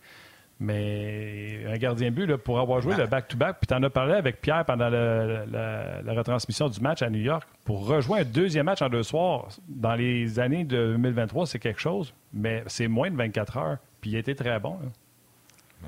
Mais 0.62 1.64
un 1.66 1.76
gardien 1.78 2.10
but, 2.10 2.26
là, 2.26 2.36
pour 2.36 2.60
avoir 2.60 2.82
joué 2.82 2.94
le 2.94 3.06
back-to-back, 3.06 3.56
puis 3.60 3.66
tu 3.66 3.72
en 3.72 3.82
as 3.82 3.88
parlé 3.88 4.12
avec 4.12 4.42
Pierre 4.42 4.66
pendant 4.66 4.90
la, 4.90 6.12
retransmission 6.12 6.68
du 6.68 6.80
match 6.80 7.00
à 7.00 7.08
New 7.08 7.20
York, 7.20 7.48
pour 7.64 7.86
rejoindre 7.86 8.26
un 8.26 8.30
deuxième 8.30 8.66
match 8.66 8.82
en 8.82 8.90
deux 8.90 9.02
soirs 9.02 9.48
dans 9.66 9.94
les 9.94 10.38
années 10.38 10.64
de 10.64 10.92
2023, 10.92 11.46
c'est 11.46 11.58
quelque 11.58 11.80
chose, 11.80 12.12
mais 12.34 12.62
c'est 12.66 12.88
moins 12.88 13.10
de 13.10 13.16
24 13.16 13.56
heures, 13.56 13.76
puis 14.02 14.10
il 14.10 14.16
était 14.16 14.34
très 14.34 14.60
bon. 14.60 14.76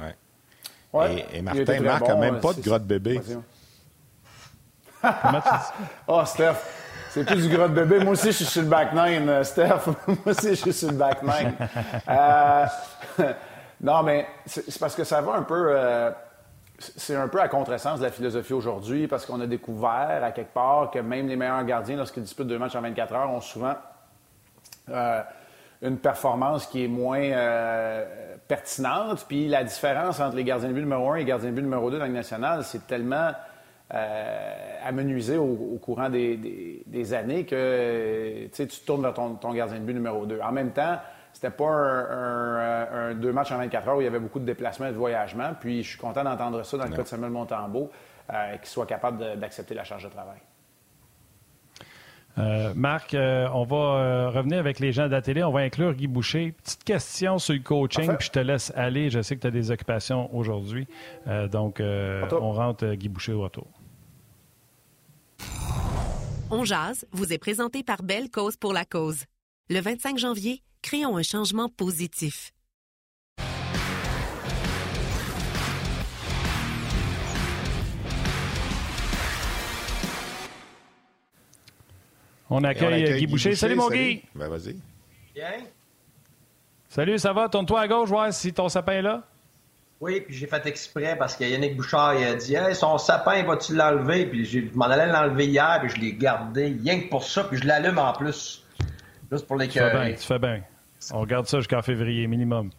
Oui. 0.00 0.08
Ouais, 0.94 1.26
et, 1.34 1.42
Martin 1.42 1.80
Marc 1.80 2.08
n'a 2.08 2.16
même 2.16 2.40
pas 2.40 2.54
de 2.54 2.62
grotte 2.62 2.84
bébé. 2.84 3.20
Comment 5.02 5.40
tu 5.40 5.48
dis? 5.50 5.84
Oh, 6.06 6.22
Steph, 6.26 6.56
c'est 7.10 7.26
plus 7.26 7.46
du 7.46 7.54
grotte 7.54 7.74
bébé. 7.74 7.98
Moi 7.98 8.12
aussi, 8.12 8.28
je 8.28 8.36
suis 8.36 8.44
sur 8.46 8.62
le 8.62 8.68
back 8.68 8.94
nine, 8.94 9.44
Steph. 9.44 9.86
Moi 10.06 10.16
aussi, 10.26 10.50
je 10.50 10.54
suis 10.54 10.72
sur 10.72 10.90
le 10.90 10.96
back 10.96 11.22
nine. 11.22 11.52
Euh... 12.08 12.66
Non, 13.82 14.04
mais 14.04 14.26
c'est 14.46 14.78
parce 14.78 14.94
que 14.94 15.04
ça 15.04 15.20
va 15.20 15.32
un 15.34 15.42
peu. 15.42 15.66
Euh, 15.70 16.10
c'est 16.78 17.14
un 17.14 17.28
peu 17.28 17.40
à 17.40 17.48
contresens 17.48 17.98
de 17.98 18.04
la 18.04 18.10
philosophie 18.10 18.52
aujourd'hui, 18.52 19.06
parce 19.06 19.26
qu'on 19.26 19.40
a 19.40 19.46
découvert 19.46 20.20
à 20.22 20.32
quelque 20.32 20.52
part 20.52 20.90
que 20.90 20.98
même 20.98 21.28
les 21.28 21.36
meilleurs 21.36 21.64
gardiens, 21.64 21.96
lorsqu'ils 21.96 22.22
disputent 22.22 22.48
deux 22.48 22.58
matchs 22.58 22.74
en 22.74 22.80
24 22.80 23.12
heures, 23.14 23.30
ont 23.30 23.40
souvent 23.40 23.74
euh, 24.88 25.22
une 25.80 25.98
performance 25.98 26.66
qui 26.66 26.84
est 26.84 26.88
moins 26.88 27.22
euh, 27.22 28.36
pertinente. 28.48 29.24
Puis 29.28 29.48
la 29.48 29.62
différence 29.62 30.18
entre 30.18 30.36
les 30.36 30.44
gardiens 30.44 30.68
de 30.68 30.74
but 30.74 30.80
numéro 30.80 31.10
un 31.10 31.16
et 31.16 31.20
les 31.20 31.24
gardiens 31.24 31.50
de 31.50 31.54
but 31.54 31.62
numéro 31.62 31.90
2 31.90 31.98
dans 31.98 32.06
le 32.06 32.12
national, 32.12 32.64
c'est 32.64 32.86
tellement 32.86 33.32
amenuisé 34.82 35.36
au, 35.36 35.78
courant 35.82 36.08
des, 36.08 37.14
années 37.14 37.44
que 37.44 38.46
tu 38.46 38.66
tournes 38.86 39.02
vers 39.02 39.12
ton, 39.12 39.34
ton, 39.34 39.52
gardien 39.52 39.78
de 39.78 39.84
but 39.84 39.92
numéro 39.92 40.24
2. 40.24 40.40
En 40.40 40.50
même 40.50 40.70
temps, 40.70 40.96
C'était 41.32 41.50
pas 41.50 41.64
un, 41.70 43.14
deux 43.14 43.32
matchs 43.32 43.52
en 43.52 43.58
24 43.58 43.88
heures 43.88 43.96
où 43.96 44.00
il 44.00 44.04
y 44.04 44.06
avait 44.06 44.20
beaucoup 44.20 44.38
de 44.38 44.44
déplacements 44.44 44.86
et 44.86 44.92
de 44.92 44.96
voyagements. 44.96 45.52
Puis 45.58 45.82
je 45.82 45.90
suis 45.90 45.98
content 45.98 46.22
d'entendre 46.24 46.62
ça 46.62 46.76
dans 46.76 46.84
le 46.84 46.90
cas 46.90 47.02
de 47.02 47.08
Samuel 47.08 47.30
Montembeau, 47.30 47.90
euh, 48.30 48.56
qu'il 48.58 48.68
soit 48.68 48.86
capable 48.86 49.38
d'accepter 49.38 49.74
la 49.74 49.84
charge 49.84 50.04
de 50.04 50.10
travail. 50.10 50.38
Euh, 52.38 52.72
Marc, 52.74 53.14
euh, 53.14 53.46
on 53.52 53.64
va 53.64 53.76
euh, 53.76 54.30
revenir 54.30 54.58
avec 54.58 54.80
les 54.80 54.92
gens 54.92 55.06
de 55.06 55.12
la 55.12 55.20
télé. 55.20 55.44
On 55.44 55.52
va 55.52 55.60
inclure 55.60 55.94
Guy 55.94 56.06
Boucher. 56.06 56.52
Petite 56.52 56.84
question 56.84 57.38
sur 57.38 57.54
le 57.54 57.60
coaching, 57.60 58.16
puis 58.16 58.26
je 58.26 58.32
te 58.32 58.38
laisse 58.38 58.72
aller. 58.74 59.10
Je 59.10 59.20
sais 59.20 59.36
que 59.36 59.42
tu 59.42 59.46
as 59.46 59.50
des 59.50 59.70
occupations 59.70 60.34
aujourd'hui. 60.34 60.86
donc, 61.50 61.80
on 61.80 62.52
rentre 62.52 62.94
Guy 62.94 63.08
Boucher 63.08 63.32
au 63.32 63.42
retour. 63.42 63.66
On 66.50 66.64
jase 66.64 67.06
vous 67.12 67.32
est 67.32 67.38
présenté 67.38 67.82
par 67.82 68.02
Belle 68.02 68.30
Cause 68.30 68.56
pour 68.56 68.72
la 68.72 68.84
cause. 68.84 69.24
Le 69.70 69.80
25 69.80 70.18
janvier, 70.18 70.62
créons 70.82 71.16
un 71.16 71.22
changement 71.22 71.68
positif. 71.68 72.52
On 82.50 82.62
accueille, 82.64 83.18
Guy, 83.18 83.26
Boucher. 83.26 83.54
Salut, 83.54 83.76
mon 83.76 83.88
Guy. 83.88 84.22
Ben, 84.34 84.48
vas-y. 84.48 84.76
Bien. 85.34 85.52
Salut, 86.90 87.18
ça 87.18 87.32
va? 87.32 87.48
Tourne-toi 87.48 87.80
à 87.80 87.88
gauche, 87.88 88.10
voir 88.10 88.30
si 88.34 88.52
ton 88.52 88.68
sapin 88.68 88.92
est 88.92 89.02
là. 89.02 89.22
Oui, 90.02 90.20
puis 90.20 90.34
j'ai 90.34 90.46
fait 90.46 90.66
exprès 90.66 91.16
parce 91.16 91.36
que 91.36 91.44
Yannick 91.44 91.76
Bouchard 91.76 92.16
il 92.16 92.26
a 92.26 92.34
dit 92.34 92.54
hey, 92.54 92.74
son 92.74 92.98
sapin, 92.98 93.42
vas-tu 93.44 93.74
l'enlever? 93.74 94.26
Puis 94.26 94.44
je 94.44 94.58
m'en 94.74 94.86
allais 94.86 95.06
l'enlever 95.06 95.46
hier, 95.46 95.78
puis 95.80 95.90
je 95.90 96.00
l'ai 96.00 96.12
gardé 96.12 96.76
rien 96.82 97.00
que 97.00 97.08
pour 97.08 97.24
ça, 97.24 97.44
puis 97.44 97.56
je 97.56 97.66
l'allume 97.66 97.98
en 97.98 98.12
plus. 98.12 98.64
Juste 99.30 99.46
pour 99.46 99.56
les 99.56 99.68
Tu 99.68 99.78
fais 99.78 99.90
bien, 99.90 100.12
tu 100.12 100.26
fais 100.26 100.38
bien. 100.38 100.62
On 101.12 101.24
garde 101.24 101.46
ça 101.46 101.58
jusqu'en 101.58 101.82
février 101.82 102.26
minimum. 102.26 102.70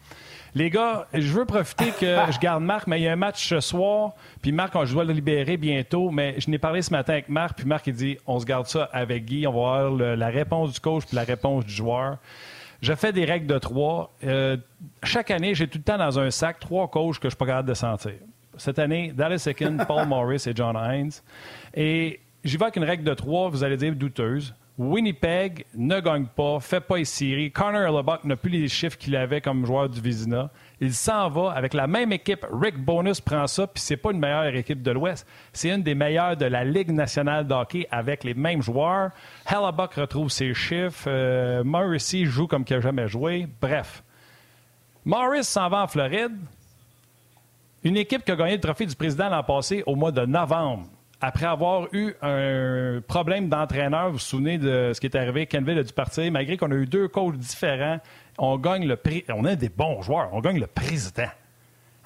Les 0.54 0.70
gars, 0.70 1.08
je 1.12 1.32
veux 1.32 1.44
profiter 1.44 1.90
que 1.90 2.16
je 2.32 2.38
garde 2.38 2.62
Marc, 2.62 2.86
mais 2.86 3.00
il 3.00 3.04
y 3.04 3.08
a 3.08 3.12
un 3.12 3.16
match 3.16 3.48
ce 3.48 3.60
soir. 3.60 4.12
Puis 4.40 4.52
Marc, 4.52 4.72
je 4.84 4.92
dois 4.92 5.04
le 5.04 5.12
libérer 5.12 5.56
bientôt. 5.56 6.10
Mais 6.10 6.36
je 6.38 6.48
n'ai 6.48 6.58
parlé 6.58 6.82
ce 6.82 6.92
matin 6.92 7.14
avec 7.14 7.28
Marc. 7.28 7.56
Puis 7.56 7.66
Marc, 7.66 7.86
il 7.88 7.94
dit 7.94 8.16
on 8.26 8.38
se 8.38 8.44
garde 8.44 8.66
ça 8.66 8.88
avec 8.92 9.24
Guy. 9.24 9.46
On 9.46 9.52
va 9.52 9.88
voir 9.88 9.90
la 10.16 10.28
réponse 10.28 10.72
du 10.72 10.80
coach 10.80 11.04
puis 11.06 11.16
la 11.16 11.24
réponse 11.24 11.66
du 11.66 11.72
joueur. 11.72 12.18
Je 12.80 12.94
fais 12.94 13.12
des 13.12 13.24
règles 13.24 13.46
de 13.46 13.58
trois. 13.58 14.12
Euh, 14.24 14.56
chaque 15.02 15.30
année, 15.30 15.54
j'ai 15.54 15.66
tout 15.66 15.78
le 15.78 15.84
temps 15.84 15.96
dans 15.96 16.18
un 16.18 16.30
sac 16.30 16.60
trois 16.60 16.88
coachs 16.88 17.16
que 17.16 17.22
je 17.22 17.26
ne 17.26 17.30
suis 17.30 17.38
pas 17.38 17.46
capable 17.46 17.68
de 17.68 17.74
sentir. 17.74 18.12
Cette 18.56 18.78
année, 18.78 19.12
Dallas 19.14 19.38
Second, 19.38 19.78
Paul 19.88 20.06
Morris 20.06 20.44
et 20.46 20.52
John 20.54 20.76
Hines. 20.76 21.12
Et 21.74 22.20
j'y 22.44 22.56
vais 22.56 22.64
avec 22.64 22.76
une 22.76 22.84
règle 22.84 23.02
de 23.04 23.14
trois, 23.14 23.48
vous 23.48 23.64
allez 23.64 23.76
dire 23.76 23.94
douteuse. 23.94 24.54
Winnipeg 24.76 25.66
ne 25.76 26.00
gagne 26.00 26.26
pas, 26.26 26.58
fait 26.58 26.80
pas 26.80 26.96
les 26.96 27.04
séries. 27.04 27.52
Connor 27.52 27.82
Hellebuck 27.82 28.24
n'a 28.24 28.34
plus 28.34 28.50
les 28.50 28.66
chiffres 28.66 28.98
qu'il 28.98 29.14
avait 29.14 29.40
comme 29.40 29.64
joueur 29.64 29.88
du 29.88 30.00
Vizina. 30.00 30.50
Il 30.80 30.92
s'en 30.92 31.28
va 31.28 31.52
avec 31.52 31.74
la 31.74 31.86
même 31.86 32.10
équipe. 32.10 32.44
Rick 32.50 32.78
Bonus 32.84 33.20
prend 33.20 33.46
ça, 33.46 33.68
puis 33.68 33.80
c'est 33.80 33.96
pas 33.96 34.10
une 34.10 34.18
meilleure 34.18 34.46
équipe 34.56 34.82
de 34.82 34.90
l'Ouest. 34.90 35.28
C'est 35.52 35.70
une 35.70 35.84
des 35.84 35.94
meilleures 35.94 36.36
de 36.36 36.46
la 36.46 36.64
Ligue 36.64 36.90
nationale 36.90 37.46
de 37.46 37.54
hockey 37.54 37.86
avec 37.92 38.24
les 38.24 38.34
mêmes 38.34 38.62
joueurs. 38.62 39.10
Hellebuck 39.46 39.94
retrouve 39.94 40.28
ses 40.28 40.52
chiffres. 40.54 41.04
Euh, 41.06 41.62
Morrissey 41.62 42.24
joue 42.24 42.48
comme 42.48 42.64
qu'il 42.64 42.74
n'a 42.74 42.82
jamais 42.82 43.06
joué. 43.06 43.46
Bref. 43.60 44.02
Morris 45.04 45.44
s'en 45.44 45.68
va 45.68 45.84
en 45.84 45.86
Floride. 45.86 46.36
Une 47.84 47.96
équipe 47.96 48.24
qui 48.24 48.32
a 48.32 48.36
gagné 48.36 48.54
le 48.54 48.60
trophée 48.60 48.86
du 48.86 48.96
président 48.96 49.28
l'an 49.28 49.44
passé 49.44 49.84
au 49.86 49.94
mois 49.94 50.10
de 50.10 50.26
novembre 50.26 50.86
après 51.24 51.46
avoir 51.46 51.88
eu 51.92 52.14
un 52.20 53.00
problème 53.08 53.48
d'entraîneur, 53.48 54.08
vous 54.08 54.12
vous 54.14 54.18
souvenez 54.18 54.58
de 54.58 54.92
ce 54.92 55.00
qui 55.00 55.06
est 55.06 55.16
arrivé, 55.16 55.46
Kenville 55.46 55.78
a 55.78 55.82
dû 55.82 55.92
partir, 55.92 56.30
malgré 56.30 56.58
qu'on 56.58 56.70
a 56.70 56.74
eu 56.74 56.84
deux 56.84 57.08
coachs 57.08 57.36
différents, 57.36 57.98
on 58.36 58.58
gagne 58.58 58.86
le 58.86 58.96
prix, 58.96 59.24
on 59.30 59.46
a 59.46 59.56
des 59.56 59.70
bons 59.70 60.02
joueurs, 60.02 60.28
on 60.32 60.40
gagne 60.40 60.60
le 60.60 60.66
président. 60.66 61.30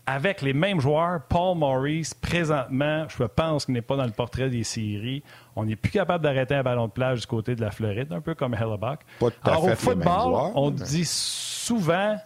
Avec 0.07 0.41
les 0.41 0.53
mêmes 0.53 0.81
joueurs, 0.81 1.23
Paul 1.29 1.59
Maurice, 1.59 2.15
présentement, 2.15 3.07
je 3.09 3.25
pense 3.25 3.65
qu'il 3.65 3.75
n'est 3.75 3.83
pas 3.83 3.97
dans 3.97 4.07
le 4.07 4.13
portrait 4.13 4.49
des 4.51 4.65
séries. 4.65 5.23
On 5.55 5.65
n'est 5.65 5.77
plus 5.77 5.91
capable 5.91 6.23
d'arrêter 6.23 6.55
un 6.55 6.63
ballon 6.63 6.87
de 6.87 6.93
plage 6.93 7.21
du 7.21 7.27
côté 7.27 7.57
de 7.57 7.61
la 7.61 7.73
Floride, 7.73 8.13
un 8.13 8.21
peu 8.21 8.35
comme 8.35 8.55
Hellebuck. 8.55 9.01
Alors, 9.43 9.65
au 9.65 9.75
football, 9.75 10.53
on 10.55 10.71
dit 10.71 11.05
souvent, 11.05 12.17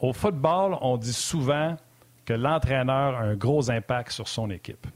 au 0.00 0.12
football, 0.12 0.76
on 0.82 0.96
dit 0.96 1.14
souvent 1.14 1.76
que 2.26 2.34
l'entraîneur 2.34 3.14
a 3.14 3.20
un 3.20 3.36
gros 3.36 3.70
impact 3.70 4.10
sur 4.10 4.26
son 4.28 4.50
équipe. 4.50 4.86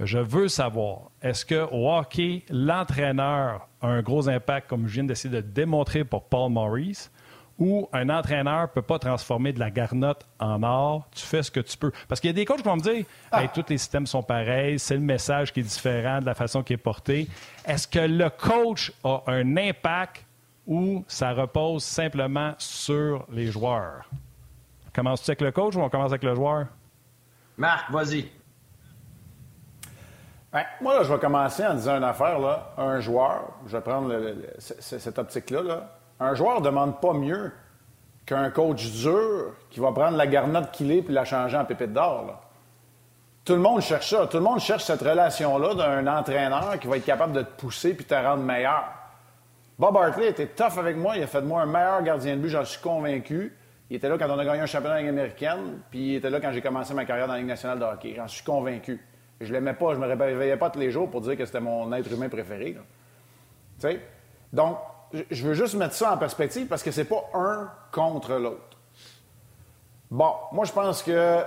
Je 0.00 0.18
veux 0.18 0.48
savoir, 0.48 1.10
est-ce 1.22 1.46
qu'au 1.46 1.88
hockey, 1.88 2.42
l'entraîneur 2.50 3.68
a 3.80 3.86
un 3.86 4.02
gros 4.02 4.28
impact, 4.28 4.68
comme 4.68 4.88
je 4.88 4.94
viens 4.94 5.04
d'essayer 5.04 5.32
de 5.32 5.40
démontrer 5.40 6.04
pour 6.04 6.24
Paul 6.24 6.50
Maurice, 6.50 7.12
ou 7.58 7.88
un 7.92 8.08
entraîneur 8.08 8.62
ne 8.62 8.66
peut 8.66 8.82
pas 8.82 8.98
transformer 8.98 9.52
de 9.52 9.60
la 9.60 9.70
garnotte 9.70 10.26
en 10.40 10.62
or, 10.64 11.08
tu 11.14 11.24
fais 11.24 11.42
ce 11.42 11.50
que 11.50 11.60
tu 11.60 11.76
peux. 11.76 11.92
Parce 12.08 12.20
qu'il 12.20 12.28
y 12.28 12.32
a 12.32 12.34
des 12.34 12.44
coachs 12.44 12.58
qui 12.58 12.64
vont 12.64 12.76
me 12.76 12.82
dire 12.82 13.04
ah. 13.30 13.46
tous 13.46 13.64
les 13.68 13.78
systèmes 13.78 14.06
sont 14.06 14.22
pareils, 14.22 14.80
c'est 14.80 14.94
le 14.94 15.00
message 15.00 15.52
qui 15.52 15.60
est 15.60 15.64
différent 15.64 16.20
de 16.20 16.26
la 16.26 16.34
façon 16.34 16.64
qui 16.64 16.72
est 16.72 16.78
porté. 16.78 17.28
Est-ce 17.64 17.86
que 17.86 18.00
le 18.00 18.30
coach 18.30 18.92
a 19.04 19.22
un 19.28 19.56
impact 19.56 20.24
ou 20.66 21.04
ça 21.06 21.32
repose 21.32 21.84
simplement 21.84 22.54
sur 22.58 23.26
les 23.30 23.46
joueurs? 23.46 24.10
Commences-tu 24.92 25.30
avec 25.30 25.40
le 25.40 25.52
coach 25.52 25.76
ou 25.76 25.80
on 25.80 25.88
commence 25.88 26.10
avec 26.10 26.24
le 26.24 26.34
joueur? 26.34 26.66
Marc, 27.56 27.90
vas-y. 27.92 28.28
Moi, 30.80 30.94
là, 30.94 31.02
je 31.02 31.12
vais 31.12 31.18
commencer 31.18 31.66
en 31.66 31.74
disant 31.74 31.96
une 31.96 32.04
affaire. 32.04 32.38
Là. 32.38 32.72
Un 32.78 33.00
joueur, 33.00 33.54
je 33.66 33.76
vais 33.76 33.82
prendre 33.82 34.14
cette 34.58 35.18
optique-là. 35.18 35.88
Un 36.20 36.34
joueur 36.34 36.60
ne 36.60 36.64
demande 36.64 37.00
pas 37.00 37.12
mieux 37.12 37.52
qu'un 38.24 38.50
coach 38.50 38.90
dur 38.92 39.54
qui 39.70 39.80
va 39.80 39.92
prendre 39.92 40.16
la 40.16 40.26
garnotte 40.26 40.70
qu'il 40.70 40.92
est 40.92 41.02
puis 41.02 41.12
la 41.12 41.24
changer 41.24 41.56
en 41.56 41.64
pépite 41.64 41.92
d'or. 41.92 42.40
Tout 43.44 43.54
le 43.54 43.60
monde 43.60 43.80
cherche 43.82 44.10
ça. 44.10 44.26
Tout 44.26 44.38
le 44.38 44.44
monde 44.44 44.60
cherche 44.60 44.84
cette 44.84 45.02
relation-là 45.02 45.74
d'un 45.74 46.06
entraîneur 46.06 46.78
qui 46.80 46.86
va 46.86 46.96
être 46.96 47.04
capable 47.04 47.32
de 47.32 47.42
te 47.42 47.60
pousser 47.60 47.94
puis 47.94 48.04
te 48.04 48.14
rendre 48.14 48.42
meilleur. 48.42 48.84
Bob 49.78 49.96
Hartley 49.96 50.28
était 50.28 50.46
tough 50.46 50.78
avec 50.78 50.96
moi. 50.96 51.16
Il 51.16 51.24
a 51.24 51.26
fait 51.26 51.42
de 51.42 51.46
moi 51.46 51.62
un 51.62 51.66
meilleur 51.66 52.02
gardien 52.02 52.36
de 52.36 52.40
but, 52.40 52.48
j'en 52.48 52.64
suis 52.64 52.80
convaincu. 52.80 53.54
Il 53.90 53.96
était 53.96 54.08
là 54.08 54.16
quand 54.16 54.30
on 54.30 54.38
a 54.38 54.44
gagné 54.44 54.60
un 54.60 54.66
championnat 54.66 55.02
de 55.02 55.08
américaine, 55.08 55.80
puis 55.90 56.12
il 56.12 56.14
était 56.16 56.30
là 56.30 56.40
quand 56.40 56.52
j'ai 56.52 56.62
commencé 56.62 56.94
ma 56.94 57.04
carrière 57.04 57.26
dans 57.26 57.34
la 57.34 57.40
Ligue 57.40 57.48
nationale 57.48 57.78
de 57.78 57.84
hockey. 57.84 58.14
J'en 58.16 58.28
suis 58.28 58.44
convaincu. 58.44 59.04
Je 59.40 59.52
l'aimais 59.52 59.74
pas, 59.74 59.94
je 59.94 59.98
me 59.98 60.06
réveillais 60.06 60.56
pas 60.56 60.70
tous 60.70 60.78
les 60.78 60.90
jours 60.90 61.10
pour 61.10 61.20
dire 61.20 61.36
que 61.36 61.44
c'était 61.44 61.60
mon 61.60 61.92
être 61.92 62.10
humain 62.10 62.28
préféré. 62.28 62.74
Tu 62.74 62.80
sais? 63.78 64.00
Donc, 64.52 64.78
je 65.30 65.46
veux 65.46 65.54
juste 65.54 65.74
mettre 65.74 65.94
ça 65.94 66.12
en 66.12 66.18
perspective 66.18 66.66
parce 66.66 66.82
que 66.82 66.90
c'est 66.90 67.04
pas 67.04 67.28
un 67.34 67.70
contre 67.92 68.34
l'autre. 68.34 68.78
Bon, 70.10 70.32
moi, 70.52 70.64
je 70.64 70.72
pense 70.72 71.02
que 71.02 71.42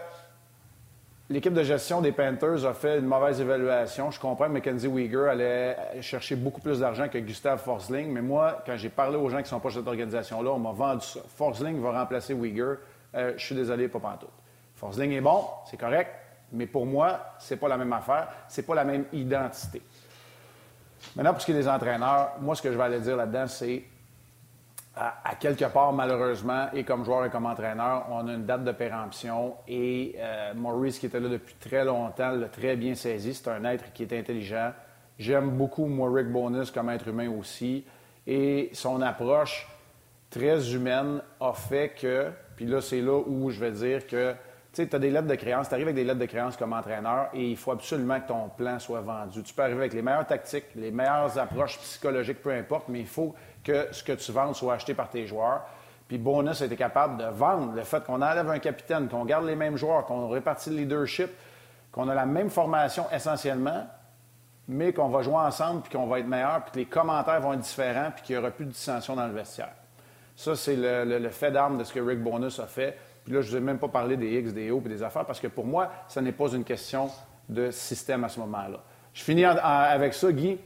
l'équipe 1.29 1.53
de 1.53 1.63
gestion 1.63 2.01
des 2.01 2.11
Panthers 2.11 2.65
a 2.65 2.73
fait 2.73 2.99
une 2.99 3.05
mauvaise 3.05 3.39
évaluation. 3.39 4.11
Je 4.11 4.19
comprends 4.19 4.45
que 4.47 4.51
Mackenzie 4.51 4.87
Weegar 4.87 5.29
allait 5.29 5.77
chercher 6.01 6.35
beaucoup 6.35 6.61
plus 6.61 6.79
d'argent 6.79 7.07
que 7.07 7.17
Gustave 7.17 7.59
Forsling, 7.59 8.11
mais 8.11 8.21
moi, 8.21 8.61
quand 8.65 8.75
j'ai 8.77 8.89
parlé 8.89 9.17
aux 9.17 9.29
gens 9.29 9.41
qui 9.41 9.49
sont 9.49 9.59
pas 9.59 9.69
de 9.69 9.75
cette 9.75 9.87
organisation-là, 9.87 10.51
on 10.51 10.59
m'a 10.59 10.71
vendu 10.71 11.05
ça. 11.05 11.19
Forsling 11.35 11.81
va 11.81 11.99
remplacer 11.99 12.33
Weegar. 12.33 12.77
Euh, 13.15 13.33
je 13.37 13.45
suis 13.45 13.55
désolé, 13.55 13.87
pas 13.87 13.99
pantoute. 13.99 14.29
Forsling 14.75 15.11
est 15.11 15.21
bon, 15.21 15.45
c'est 15.69 15.77
correct. 15.77 16.11
Mais 16.51 16.65
pour 16.65 16.85
moi, 16.85 17.33
c'est 17.39 17.57
pas 17.57 17.67
la 17.67 17.77
même 17.77 17.93
affaire, 17.93 18.27
c'est 18.47 18.65
pas 18.65 18.75
la 18.75 18.83
même 18.83 19.05
identité. 19.13 19.81
Maintenant, 21.15 21.33
pour 21.33 21.41
ce 21.41 21.45
qui 21.45 21.51
est 21.51 21.55
des 21.55 21.67
entraîneurs, 21.67 22.31
moi, 22.39 22.55
ce 22.55 22.61
que 22.61 22.71
je 22.71 22.77
vais 22.77 22.83
aller 22.83 22.99
dire 22.99 23.17
là-dedans, 23.17 23.47
c'est 23.47 23.83
à, 24.95 25.35
quelque 25.39 25.65
part, 25.65 25.93
malheureusement, 25.93 26.67
et 26.73 26.83
comme 26.83 27.05
joueur 27.05 27.25
et 27.25 27.29
comme 27.29 27.45
entraîneur, 27.45 28.07
on 28.09 28.27
a 28.27 28.33
une 28.33 28.45
date 28.45 28.63
de 28.63 28.71
péremption 28.71 29.55
et 29.67 30.15
euh, 30.17 30.53
Maurice, 30.55 30.97
qui 30.97 31.05
était 31.05 31.19
là 31.19 31.29
depuis 31.29 31.55
très 31.59 31.85
longtemps, 31.85 32.31
l'a 32.31 32.47
très 32.47 32.75
bien 32.75 32.95
saisi. 32.95 33.33
C'est 33.33 33.49
un 33.49 33.63
être 33.65 33.93
qui 33.93 34.03
est 34.03 34.13
intelligent. 34.13 34.71
J'aime 35.19 35.51
beaucoup, 35.51 35.85
moi, 35.85 36.09
Rick 36.11 36.31
Bonus 36.31 36.71
comme 36.71 36.89
être 36.89 37.07
humain 37.07 37.29
aussi. 37.29 37.85
Et 38.25 38.71
son 38.73 39.01
approche 39.01 39.67
très 40.29 40.73
humaine 40.73 41.21
a 41.39 41.53
fait 41.53 41.93
que, 41.99 42.31
puis 42.55 42.65
là, 42.65 42.81
c'est 42.81 43.01
là 43.01 43.21
où 43.25 43.49
je 43.51 43.59
vais 43.59 43.71
dire 43.71 44.07
que 44.07 44.33
tu 44.85 44.95
as 44.95 44.99
des 44.99 45.09
lettres 45.09 45.27
de 45.27 45.35
créance, 45.35 45.69
tu 45.69 45.73
arrives 45.73 45.87
avec 45.87 45.95
des 45.95 46.03
lettres 46.03 46.19
de 46.19 46.25
créance 46.25 46.55
comme 46.55 46.73
entraîneur 46.73 47.29
et 47.33 47.49
il 47.49 47.57
faut 47.57 47.71
absolument 47.71 48.19
que 48.19 48.27
ton 48.27 48.49
plan 48.49 48.77
soit 48.79 49.01
vendu. 49.01 49.41
Tu 49.41 49.53
peux 49.53 49.63
arriver 49.63 49.79
avec 49.79 49.93
les 49.93 50.01
meilleures 50.01 50.27
tactiques, 50.27 50.65
les 50.75 50.91
meilleures 50.91 51.37
approches 51.39 51.79
psychologiques, 51.79 52.41
peu 52.41 52.51
importe, 52.51 52.89
mais 52.89 52.99
il 52.99 53.07
faut 53.07 53.33
que 53.63 53.87
ce 53.91 54.03
que 54.03 54.13
tu 54.13 54.31
vends 54.31 54.53
soit 54.53 54.75
acheté 54.75 54.93
par 54.93 55.09
tes 55.09 55.25
joueurs. 55.25 55.61
Puis 56.07 56.17
Bonus 56.17 56.61
a 56.61 56.65
été 56.65 56.75
capable 56.75 57.17
de 57.17 57.25
vendre 57.25 57.73
le 57.73 57.83
fait 57.83 58.03
qu'on 58.03 58.21
enlève 58.21 58.49
un 58.49 58.59
capitaine, 58.59 59.09
qu'on 59.09 59.25
garde 59.25 59.45
les 59.45 59.55
mêmes 59.55 59.77
joueurs, 59.77 60.05
qu'on 60.05 60.29
répartit 60.29 60.69
le 60.69 60.77
leadership, 60.77 61.29
qu'on 61.91 62.07
a 62.07 62.15
la 62.15 62.25
même 62.25 62.49
formation 62.49 63.05
essentiellement, 63.11 63.87
mais 64.67 64.93
qu'on 64.93 65.09
va 65.09 65.21
jouer 65.21 65.35
ensemble, 65.35 65.81
puis 65.81 65.91
qu'on 65.97 66.07
va 66.07 66.19
être 66.19 66.27
meilleur, 66.27 66.63
puis 66.63 66.71
que 66.71 66.77
les 66.79 66.85
commentaires 66.85 67.41
vont 67.41 67.53
être 67.53 67.61
différents, 67.61 68.11
puis 68.11 68.23
qu'il 68.23 68.35
n'y 68.35 68.41
aura 68.41 68.51
plus 68.51 68.65
de 68.65 68.71
dissension 68.71 69.15
dans 69.15 69.27
le 69.27 69.33
vestiaire. 69.33 69.73
Ça, 70.35 70.55
c'est 70.55 70.75
le, 70.75 71.17
le 71.17 71.29
fait 71.29 71.51
d'armes 71.51 71.77
de 71.77 71.83
ce 71.83 71.91
que 71.91 71.99
Rick 71.99 72.21
Bonus 72.21 72.59
a 72.59 72.67
fait. 72.67 72.97
Puis 73.27 73.35
là, 73.35 73.41
je 73.41 73.47
ne 73.47 73.51
vous 73.51 73.57
ai 73.57 73.59
même 73.59 73.77
pas 73.77 73.89
parlé 73.89 74.15
des 74.15 74.39
X, 74.39 74.53
des 74.53 74.71
O 74.71 74.81
et 74.85 74.87
des 74.87 75.03
affaires, 75.03 75.25
parce 75.25 75.41
que 75.41 75.47
pour 75.47 75.65
moi, 75.65 75.91
ce 76.07 76.21
n'est 76.21 76.31
pas 76.31 76.47
une 76.53 76.63
question 76.63 77.09
de 77.49 77.71
système 77.71 78.23
à 78.23 78.29
ce 78.29 78.39
moment-là. 78.39 78.81
Je 79.13 79.21
finis 79.21 79.43
avec 79.43 80.13
ça, 80.13 80.31
Guy. 80.31 80.57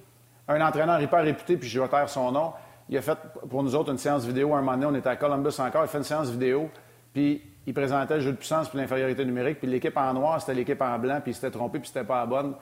Un 0.48 0.62
entraîneur 0.62 1.02
hyper 1.02 1.24
réputé, 1.24 1.58
puis 1.58 1.68
je 1.68 1.82
vais 1.82 1.88
taire 1.88 2.08
son 2.08 2.32
nom, 2.32 2.54
il 2.88 2.96
a 2.96 3.02
fait 3.02 3.18
pour 3.50 3.64
nous 3.64 3.74
autres 3.74 3.90
une 3.90 3.98
séance 3.98 4.26
vidéo. 4.26 4.54
Un 4.54 4.62
moment 4.62 4.78
donné, 4.78 4.86
on 4.86 4.94
était 4.94 5.10
à 5.10 5.16
Columbus 5.16 5.60
encore. 5.60 5.82
Il 5.82 5.86
a 5.86 5.88
fait 5.88 5.98
une 5.98 6.04
séance 6.04 6.30
vidéo, 6.30 6.70
puis 7.12 7.42
il 7.66 7.74
présentait 7.74 8.18
le 8.18 8.22
jeu 8.22 8.32
de 8.32 8.38
puissance 8.38 8.70
puis 8.70 8.78
l'infériorité 8.78 9.26
numérique. 9.26 9.58
Puis 9.58 9.68
l'équipe 9.68 9.98
en 9.98 10.14
noir, 10.14 10.40
c'était 10.40 10.54
l'équipe 10.54 10.84
en 10.84 11.00
blanc, 11.00 11.20
puis 11.20 11.32
il 11.32 11.34
s'était 11.34 11.50
trompé, 11.50 11.80
puis 11.80 11.88
c'était 11.88 12.04
pas 12.04 12.20
la 12.20 12.28
bonne. 12.28 12.54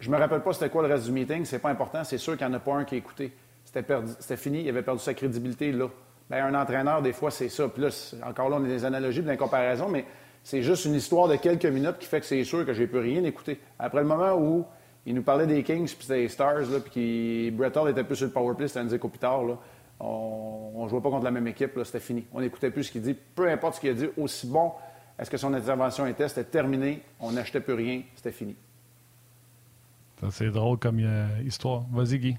Je 0.00 0.08
me 0.10 0.16
rappelle 0.16 0.40
pas 0.40 0.54
c'était 0.54 0.70
quoi 0.70 0.80
le 0.80 0.88
reste 0.88 1.04
du 1.04 1.12
meeting. 1.12 1.44
C'est 1.44 1.58
pas 1.58 1.68
important. 1.68 2.04
C'est 2.04 2.16
sûr 2.16 2.38
qu'il 2.38 2.46
n'y 2.46 2.54
en 2.54 2.56
a 2.56 2.60
pas 2.60 2.72
un 2.72 2.84
qui 2.84 2.94
a 2.94 2.98
écouté. 2.98 3.36
C'était 3.66 4.36
fini. 4.38 4.62
Il 4.62 4.68
avait 4.70 4.82
perdu 4.82 5.00
sa 5.00 5.12
crédibilité 5.12 5.72
là. 5.72 5.88
Bien, 6.32 6.46
un 6.46 6.54
entraîneur, 6.54 7.02
des 7.02 7.12
fois, 7.12 7.30
c'est 7.30 7.50
ça. 7.50 7.68
Puis 7.68 7.82
là, 7.82 7.88
encore 8.26 8.48
là, 8.48 8.56
on 8.58 8.64
a 8.64 8.66
des 8.66 8.86
analogies, 8.86 9.20
de 9.20 9.26
l'incomparaison, 9.26 9.90
mais 9.90 10.06
c'est 10.42 10.62
juste 10.62 10.86
une 10.86 10.94
histoire 10.94 11.28
de 11.28 11.36
quelques 11.36 11.66
minutes 11.66 11.98
qui 11.98 12.06
fait 12.06 12.20
que 12.20 12.26
c'est 12.26 12.42
sûr 12.44 12.64
que 12.64 12.72
j'ai 12.72 12.86
plus 12.86 13.00
rien 13.00 13.22
écouter. 13.24 13.60
Après 13.78 14.00
le 14.00 14.06
moment 14.06 14.32
où 14.34 14.64
il 15.04 15.14
nous 15.14 15.22
parlait 15.22 15.46
des 15.46 15.62
Kings 15.62 15.94
puis 15.94 16.08
des 16.08 16.28
Stars, 16.28 16.70
là, 16.70 16.80
puis 16.80 17.50
Brett 17.50 17.76
Hall 17.76 17.90
était 17.90 18.02
plus 18.02 18.16
sur 18.16 18.26
le 18.26 18.32
powerplay, 18.32 18.66
c'était 18.66 18.80
un 18.80 18.86
plus 18.86 19.18
tard, 19.18 19.44
là, 19.44 19.58
on 20.00 20.82
ne 20.84 20.88
jouait 20.88 21.02
pas 21.02 21.10
contre 21.10 21.24
la 21.24 21.30
même 21.30 21.46
équipe, 21.46 21.78
c'était 21.84 22.00
fini. 22.00 22.24
On 22.32 22.40
n'écoutait 22.40 22.70
plus 22.70 22.84
ce 22.84 22.92
qu'il 22.92 23.02
dit. 23.02 23.14
Peu 23.14 23.50
importe 23.50 23.74
ce 23.74 23.80
qu'il 23.80 23.90
a 23.90 23.94
dit, 23.94 24.08
aussi 24.16 24.46
bon 24.46 24.72
est-ce 25.18 25.30
que 25.30 25.36
son 25.36 25.52
intervention 25.52 26.06
était, 26.06 26.28
c'était 26.28 26.44
terminé, 26.44 27.02
on 27.20 27.32
n'achetait 27.32 27.60
plus 27.60 27.74
rien, 27.74 28.02
c'était 28.16 28.32
fini. 28.32 28.56
C'est 30.30 30.50
drôle 30.50 30.78
comme 30.78 30.98
euh, 30.98 31.26
histoire. 31.44 31.82
Vas-y, 31.92 32.18
Guy. 32.18 32.36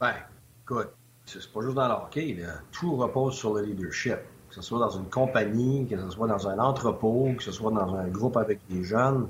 Ben, 0.00 0.14
écoute, 0.62 0.94
c'est 1.26 1.52
pas 1.52 1.60
juste 1.62 1.74
dans 1.74 1.88
le 1.88 2.46
tout 2.72 2.96
repose 2.96 3.34
sur 3.34 3.54
le 3.54 3.62
leadership. 3.62 4.18
Que 4.48 4.54
ce 4.56 4.62
soit 4.62 4.78
dans 4.78 4.90
une 4.90 5.08
compagnie, 5.08 5.86
que 5.88 5.98
ce 5.98 6.10
soit 6.10 6.28
dans 6.28 6.48
un 6.48 6.58
entrepôt, 6.58 7.30
que 7.36 7.42
ce 7.42 7.50
soit 7.50 7.72
dans 7.72 7.94
un 7.94 8.06
groupe 8.08 8.36
avec 8.36 8.60
des 8.68 8.84
jeunes. 8.84 9.28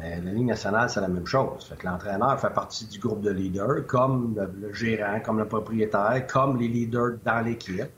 Euh, 0.00 0.16
la 0.24 0.32
Ligue 0.32 0.46
nationale, 0.46 0.88
c'est 0.88 1.00
la 1.00 1.08
même 1.08 1.26
chose. 1.26 1.66
Fait 1.68 1.76
que 1.76 1.86
l'entraîneur 1.86 2.40
fait 2.40 2.52
partie 2.52 2.86
du 2.86 2.98
groupe 2.98 3.20
de 3.20 3.30
leaders, 3.30 3.86
comme 3.86 4.34
le, 4.60 4.72
gérant, 4.72 5.20
comme 5.20 5.38
le 5.38 5.46
propriétaire, 5.46 6.26
comme 6.26 6.58
les 6.58 6.68
leaders 6.68 7.18
dans 7.24 7.44
l'équipe. 7.44 7.90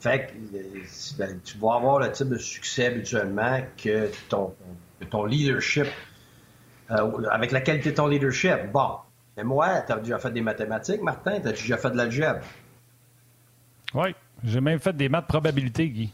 Fait 0.00 0.26
que 0.26 0.56
euh, 0.56 0.82
ben, 1.18 1.40
tu 1.44 1.58
vas 1.58 1.76
avoir 1.76 2.00
le 2.00 2.10
type 2.10 2.28
de 2.28 2.38
succès 2.38 2.86
habituellement 2.86 3.60
que 3.76 4.10
ton, 4.28 4.52
ton 5.08 5.24
leadership, 5.24 5.86
euh, 6.90 7.28
avec 7.30 7.52
la 7.52 7.60
qualité 7.60 7.92
de 7.92 7.96
ton 7.96 8.08
leadership. 8.08 8.72
Bon, 8.72 8.96
mais 9.36 9.44
moi, 9.44 9.82
tu 9.86 9.92
as 9.92 9.96
déjà 9.96 10.18
fait 10.18 10.32
des 10.32 10.42
mathématiques, 10.42 11.00
Martin, 11.00 11.40
tu 11.40 11.48
as 11.48 11.52
déjà 11.52 11.76
fait 11.78 11.90
de 11.90 11.96
l'algèbre? 11.96 12.40
Oui, 13.94 14.14
j'ai 14.42 14.60
même 14.60 14.78
fait 14.78 14.96
des 14.96 15.08
maths 15.08 15.26
probabilité, 15.26 15.88
Guy. 15.88 16.12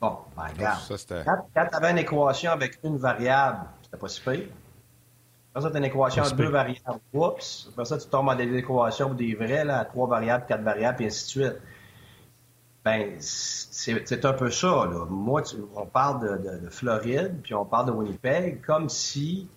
Bon, 0.00 0.18
ben 0.36 0.44
regarde. 0.54 0.80
quand, 1.24 1.46
quand 1.54 1.66
tu 1.70 1.76
avais 1.76 1.90
une 1.90 1.98
équation 1.98 2.50
avec 2.50 2.78
une 2.84 2.98
variable, 2.98 3.60
c'était 3.82 3.96
pas 3.96 4.08
si 4.08 4.20
pire. 4.20 4.48
Après 5.54 5.62
ça, 5.62 5.70
tu 5.70 5.76
as 5.76 5.78
une 5.78 5.84
équation 5.86 6.22
à 6.22 6.30
deux 6.30 6.48
variables. 6.48 7.00
Oups. 7.14 7.68
Après 7.72 7.84
ça, 7.86 7.96
tu 7.96 8.06
tombes 8.08 8.26
dans 8.26 8.34
des 8.34 8.54
équations 8.56 9.14
des 9.14 9.34
vrais, 9.34 9.64
là, 9.64 9.78
à 9.78 9.84
trois 9.86 10.06
variables, 10.06 10.44
quatre 10.46 10.62
variables, 10.62 11.02
et 11.02 11.06
ainsi 11.06 11.24
de 11.24 11.44
suite. 11.44 11.60
Ben, 12.84 13.16
c'est 13.18 14.24
un 14.24 14.32
peu 14.34 14.50
ça, 14.50 14.86
là. 14.86 15.06
Moi, 15.08 15.42
on 15.74 15.86
parle 15.86 16.20
de, 16.20 16.58
de, 16.58 16.68
Floride, 16.68 17.40
puis 17.42 17.54
on 17.54 17.64
parle 17.64 17.86
de 17.86 17.92
Winnipeg, 17.92 18.60
comme 18.64 18.88
si 18.88 19.48
tu 19.48 19.55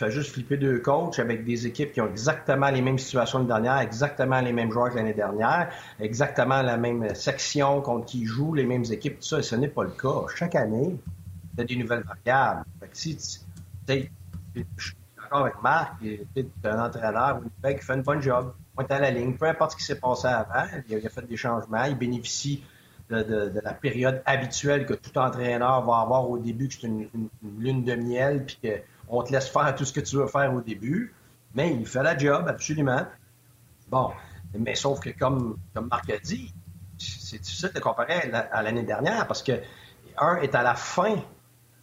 fais 0.00 0.10
juste 0.10 0.32
flipper 0.32 0.56
deux 0.56 0.78
coachs 0.78 1.18
avec 1.18 1.44
des 1.44 1.66
équipes 1.66 1.92
qui 1.92 2.00
ont 2.00 2.08
exactement 2.08 2.70
les 2.70 2.80
mêmes 2.80 2.98
situations 2.98 3.44
que 3.44 3.48
l'année 3.50 3.64
dernière, 3.64 3.82
exactement 3.82 4.40
les 4.40 4.52
mêmes 4.52 4.72
joueurs 4.72 4.90
que 4.90 4.96
l'année 4.96 5.12
dernière, 5.12 5.70
exactement 6.00 6.62
la 6.62 6.78
même 6.78 7.14
section 7.14 7.82
contre 7.82 8.06
qui 8.06 8.24
jouent, 8.24 8.54
les 8.54 8.64
mêmes 8.64 8.84
équipes, 8.90 9.20
tout 9.20 9.26
ça, 9.26 9.38
et 9.40 9.42
ce 9.42 9.56
n'est 9.56 9.68
pas 9.68 9.84
le 9.84 9.90
cas. 9.90 10.24
Chaque 10.34 10.54
année, 10.54 10.96
tu 11.54 11.62
as 11.62 11.64
des 11.64 11.76
nouvelles 11.76 12.02
variables. 12.02 12.64
Fait 12.80 12.88
que 12.88 12.96
si 12.96 13.18
suis 13.18 14.96
d'accord 15.16 15.44
avec 15.44 15.62
Marc, 15.62 16.00
tu 16.00 16.26
es 16.34 16.46
un 16.64 16.82
entraîneur 16.82 17.40
qui 17.62 17.84
fait 17.84 17.94
une 17.94 18.02
bonne 18.02 18.22
job, 18.22 18.54
pointe 18.74 18.90
à 18.90 19.00
la 19.00 19.10
ligne, 19.10 19.34
peu 19.34 19.46
importe 19.46 19.72
ce 19.72 19.76
qui 19.76 19.84
s'est 19.84 20.00
passé 20.00 20.28
avant, 20.28 20.66
il 20.88 21.06
a, 21.06 21.10
fait 21.10 21.26
des 21.26 21.36
changements, 21.36 21.84
il 21.84 21.98
bénéficie 21.98 22.64
de, 23.10 23.52
la 23.62 23.74
période 23.74 24.22
habituelle 24.24 24.86
que 24.86 24.94
tout 24.94 25.18
entraîneur 25.18 25.84
va 25.84 26.00
avoir 26.00 26.30
au 26.30 26.38
début, 26.38 26.68
que 26.68 26.74
c'est 26.80 26.86
une, 26.86 27.08
lune 27.58 27.84
de 27.84 27.94
miel, 27.96 28.46
puis 28.46 28.58
qu'on 29.10 29.22
te 29.22 29.32
laisse 29.32 29.48
faire 29.48 29.74
tout 29.74 29.84
ce 29.84 29.92
que 29.92 30.00
tu 30.00 30.16
veux 30.16 30.28
faire 30.28 30.54
au 30.54 30.60
début. 30.60 31.12
Mais 31.54 31.74
il 31.74 31.86
fait 31.86 32.02
la 32.02 32.16
job, 32.16 32.46
absolument. 32.48 33.04
Bon, 33.88 34.12
mais 34.56 34.76
sauf 34.76 35.00
que 35.00 35.10
comme, 35.10 35.58
Marc 35.90 36.08
a 36.10 36.18
dit, 36.18 36.54
c'est 36.96 37.40
difficile 37.40 37.72
de 37.74 37.80
comparer 37.80 38.30
à 38.32 38.62
l'année 38.62 38.84
dernière 38.84 39.26
parce 39.26 39.42
que 39.42 39.60
un 40.16 40.36
est 40.36 40.54
à 40.54 40.62
la 40.62 40.74
fin 40.74 41.16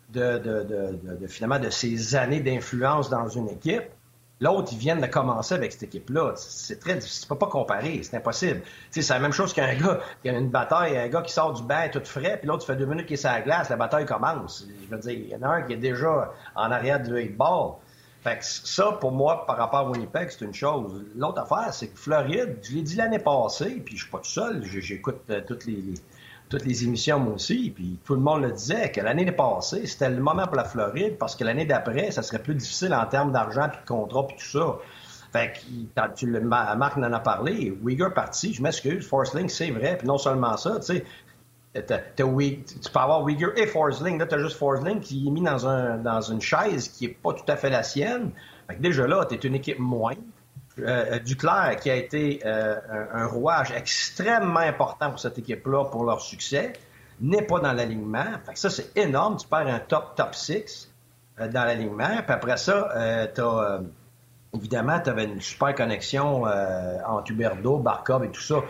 de, 0.10 1.28
finalement 1.28 1.60
de 1.60 1.70
ses 1.70 2.16
années 2.16 2.40
d'influence 2.40 3.10
dans 3.10 3.28
une 3.28 3.50
équipe. 3.50 3.84
L'autre, 4.40 4.70
ils 4.72 4.78
viennent 4.78 5.02
de 5.02 5.08
commencer 5.08 5.56
avec 5.56 5.72
cette 5.72 5.84
équipe-là. 5.84 6.34
C'est 6.36 6.80
très 6.80 6.96
difficile. 6.96 7.24
Tu 7.24 7.28
peux 7.28 7.38
pas 7.38 7.48
comparer. 7.48 8.02
C'est 8.04 8.18
impossible. 8.18 8.62
c'est 8.92 9.10
la 9.10 9.20
même 9.20 9.32
chose 9.32 9.52
qu'un 9.52 9.74
gars 9.74 10.00
qui 10.22 10.30
a 10.30 10.34
une 10.34 10.50
bataille, 10.50 10.96
un 10.96 11.08
gars 11.08 11.24
qui 11.24 11.34
sort 11.34 11.54
du 11.54 11.64
bain 11.64 11.90
tout 11.90 12.02
frais, 12.04 12.38
puis 12.38 12.48
l'autre, 12.48 12.66
fait 12.66 12.76
deux 12.76 12.86
minutes 12.86 13.08
qu'il 13.08 13.16
est 13.16 13.18
sur 13.18 13.32
la 13.32 13.42
glace, 13.42 13.70
la 13.70 13.78
bataille 13.78 14.06
commence. 14.06 14.68
Je 14.68 14.96
veux 14.96 15.02
dire, 15.02 15.12
il 15.12 15.30
y 15.30 15.36
en 15.36 15.42
a 15.42 15.48
un 15.48 15.62
qui 15.64 15.74
est 15.74 15.78
déjà 15.78 16.32
en 16.56 16.72
arrière 16.72 17.02
du 17.02 17.12
8 17.16 17.36
ball. 17.36 17.74
Fait 18.24 18.38
que 18.38 18.46
ça, 18.46 18.92
pour 19.00 19.12
moi, 19.12 19.46
par 19.46 19.58
rapport 19.58 19.80
à 19.80 19.90
Winnipeg, 19.90 20.30
c'est 20.30 20.46
une 20.46 20.54
chose. 20.54 21.04
L'autre 21.16 21.42
affaire, 21.42 21.74
c'est 21.74 21.88
que 21.88 21.98
Floride, 21.98 22.58
je 22.62 22.76
l'ai 22.76 22.82
dit 22.82 22.96
l'année 22.96 23.20
passée, 23.20 23.82
puis 23.84 23.96
je 23.96 24.04
suis 24.04 24.12
pas 24.12 24.20
tout 24.20 24.26
seul, 24.26 24.64
j'écoute 24.64 25.22
euh, 25.30 25.42
toutes 25.48 25.66
les 25.66 25.94
toutes 26.50 26.66
les 26.66 26.84
émissions, 26.84 27.20
moi 27.20 27.34
aussi, 27.34 27.72
puis 27.76 28.00
tout 28.06 28.16
le 28.16 28.22
monde 28.22 28.44
le 28.44 28.52
disait, 28.52 28.92
que 28.92 29.02
l'année 29.02 29.32
passée, 29.32 29.86
c'était 29.86 30.10
le 30.10 30.22
moment 30.22 30.46
pour 30.46 30.56
la 30.56 30.64
Floride, 30.64 31.18
parce 31.18 31.36
que 31.36 31.44
l'année 31.44 31.66
d'après, 31.66 32.12
ça 32.12 32.22
serait 32.22 32.42
plus 32.42 32.56
difficile 32.56 32.94
en 32.94 33.06
termes 33.06 33.32
d'argent, 33.32 33.68
puis 33.70 33.80
de 33.82 33.88
contrat, 33.88 34.28
puis 34.28 34.38
tout 34.38 34.60
ça. 34.60 34.78
Fait 35.34 35.54
que, 35.54 36.16
tu 36.16 36.28
le, 36.28 36.40
Marc 36.42 36.98
en 36.98 37.04
a 37.04 37.20
parlé, 37.20 37.78
Uyghur 37.86 38.14
parti, 38.14 38.54
je 38.54 38.62
m'excuse, 38.62 39.06
Forsling, 39.06 39.50
c'est 39.50 39.72
vrai, 39.72 39.98
puis 39.98 40.08
non 40.08 40.18
seulement 40.18 40.56
ça, 40.56 40.80
tu 40.80 40.98
sais, 40.98 41.06
tu 41.74 42.92
peux 42.92 43.00
avoir 43.00 43.28
Uyghur 43.28 43.52
et 43.56 43.68
Forsling. 43.68 44.18
Là, 44.18 44.26
tu 44.26 44.36
as 44.36 44.40
juste 44.40 44.58
Forsling 44.58 45.00
qui 45.00 45.28
est 45.28 45.32
mis 45.32 45.42
dans, 45.42 45.68
un, 45.68 45.98
dans 45.98 46.22
une 46.22 46.42
chaise 46.42 46.88
qui 46.88 47.08
n'est 47.08 47.14
pas 47.14 47.34
tout 47.34 47.44
à 47.48 47.56
fait 47.56 47.70
la 47.70 47.84
sienne. 47.84 48.32
Fait 48.68 48.76
que 48.76 48.82
déjà 48.82 49.06
là, 49.06 49.26
tu 49.26 49.36
es 49.36 49.38
une 49.38 49.56
équipe 49.56 49.80
moindre. 49.80 50.22
Euh, 50.80 51.20
Duclair, 51.20 51.76
qui 51.80 51.90
a 51.90 51.96
été 51.96 52.42
euh, 52.46 52.76
un, 53.14 53.26
rouage 53.26 53.72
extrêmement 53.72 54.60
important 54.60 55.10
pour 55.10 55.20
cette 55.20 55.38
équipe-là, 55.40 55.86
pour 55.86 56.04
leur 56.04 56.22
succès, 56.22 56.74
n'est 57.20 57.42
pas 57.42 57.60
dans 57.60 57.74
l'alignement. 57.74 58.26
ça, 58.54 58.70
c'est 58.70 58.96
énorme. 58.96 59.38
Tu 59.38 59.48
perds 59.48 59.68
un 59.68 59.80
top, 59.80 60.16
top 60.16 60.36
6 60.36 60.92
euh, 61.40 61.48
dans 61.48 61.64
l'alignement. 61.64 62.22
Puis 62.24 62.34
après 62.34 62.58
ça, 62.58 62.92
as... 62.94 63.80
Évidemment, 64.54 65.00
tu 65.02 65.10
avais 65.10 65.26
une 65.26 65.42
super 65.42 65.76
connexion 65.76 66.44
entre 67.06 67.32
Huberdo, 67.32 67.78
Barkov 67.78 68.24
et 68.24 68.32
tout 68.32 68.42
ça 68.42 68.64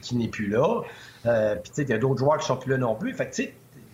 qui, 0.00 0.16
n'est 0.16 0.28
plus 0.28 0.48
là. 0.48 0.80
Puis, 1.22 1.70
tu 1.70 1.70
sais, 1.74 1.82
il 1.82 1.90
y 1.90 1.92
a 1.92 1.98
d'autres 1.98 2.18
joueurs 2.18 2.38
qui 2.38 2.46
sont 2.46 2.56
plus 2.56 2.72
là 2.72 2.78
non 2.78 2.94
plus. 2.94 3.12
Fait 3.14 3.28
que, 3.28 3.42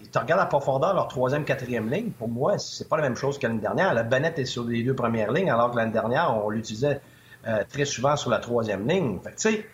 tu 0.07 0.13
sais, 0.13 0.13
tu 0.13 0.19
regardes 0.19 0.41
la 0.41 0.47
profondeur, 0.47 0.95
leur 0.95 1.09
troisième, 1.09 1.45
quatrième 1.45 1.91
ligne, 1.91 2.11
pour 2.11 2.29
moi, 2.29 2.59
c'est 2.59 2.89
pas 2.89 2.97
la 2.97 3.03
même 3.03 3.17
chose 3.17 3.39
que 3.39 3.47
l'année 3.47 3.61
dernière. 3.61 3.95
La 3.95 4.03
Bennett 4.03 4.39
est 4.39 4.45
sur 4.45 4.65
les 4.65 4.83
deux 4.83 4.95
premières 4.95 5.33
lignes, 5.33 5.51
alors 5.51 5.71
que 5.71 5.77
l'année 5.77 5.93
dernière, 5.93 6.35
on 6.45 6.51
l'utilisait 6.51 7.01
euh, 7.47 7.65
très 7.69 7.85
souvent 7.85 8.17
sur 8.17 8.31
la 8.31 8.39
troisième 8.39 8.89
ligne. 8.89 9.19
Tu 9.25 9.31
sais, 9.37 9.67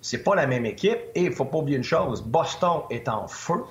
c'est 0.00 0.22
pas 0.22 0.34
la 0.34 0.46
même 0.46 0.66
équipe. 0.66 0.98
Et 1.14 1.22
il 1.22 1.32
faut 1.32 1.44
pas 1.44 1.58
oublier 1.58 1.78
une 1.78 1.84
chose, 1.84 2.22
Boston 2.22 2.82
est 2.90 3.08
en 3.08 3.26
feu. 3.28 3.64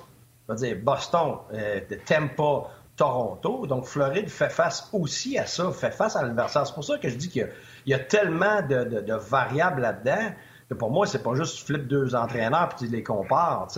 Je 0.48 0.52
veux 0.52 0.58
dire, 0.58 0.76
Boston, 0.82 1.36
euh, 1.52 1.80
de 1.88 1.94
Tampa, 1.94 2.68
Toronto. 2.96 3.66
Donc, 3.66 3.86
Floride 3.86 4.28
fait 4.28 4.50
face 4.50 4.88
aussi 4.92 5.38
à 5.38 5.46
ça, 5.46 5.70
fait 5.70 5.90
face 5.90 6.16
à 6.16 6.22
l'adversaire. 6.22 6.66
C'est 6.66 6.74
pour 6.74 6.84
ça 6.84 6.98
que 6.98 7.08
je 7.08 7.16
dis 7.16 7.28
qu'il 7.28 7.48
y, 7.86 7.94
a 7.94 7.98
tellement 7.98 8.62
de, 8.62 9.14
variables 9.14 9.82
là-dedans 9.82 10.32
que 10.68 10.74
pour 10.74 10.90
moi, 10.90 11.06
c'est 11.06 11.22
pas 11.22 11.34
juste 11.34 11.58
tu 11.58 11.64
flippes 11.64 11.86
deux 11.86 12.14
entraîneurs 12.14 12.70
puis 12.70 12.86
tu 12.86 12.92
les 12.92 13.02
compares. 13.02 13.68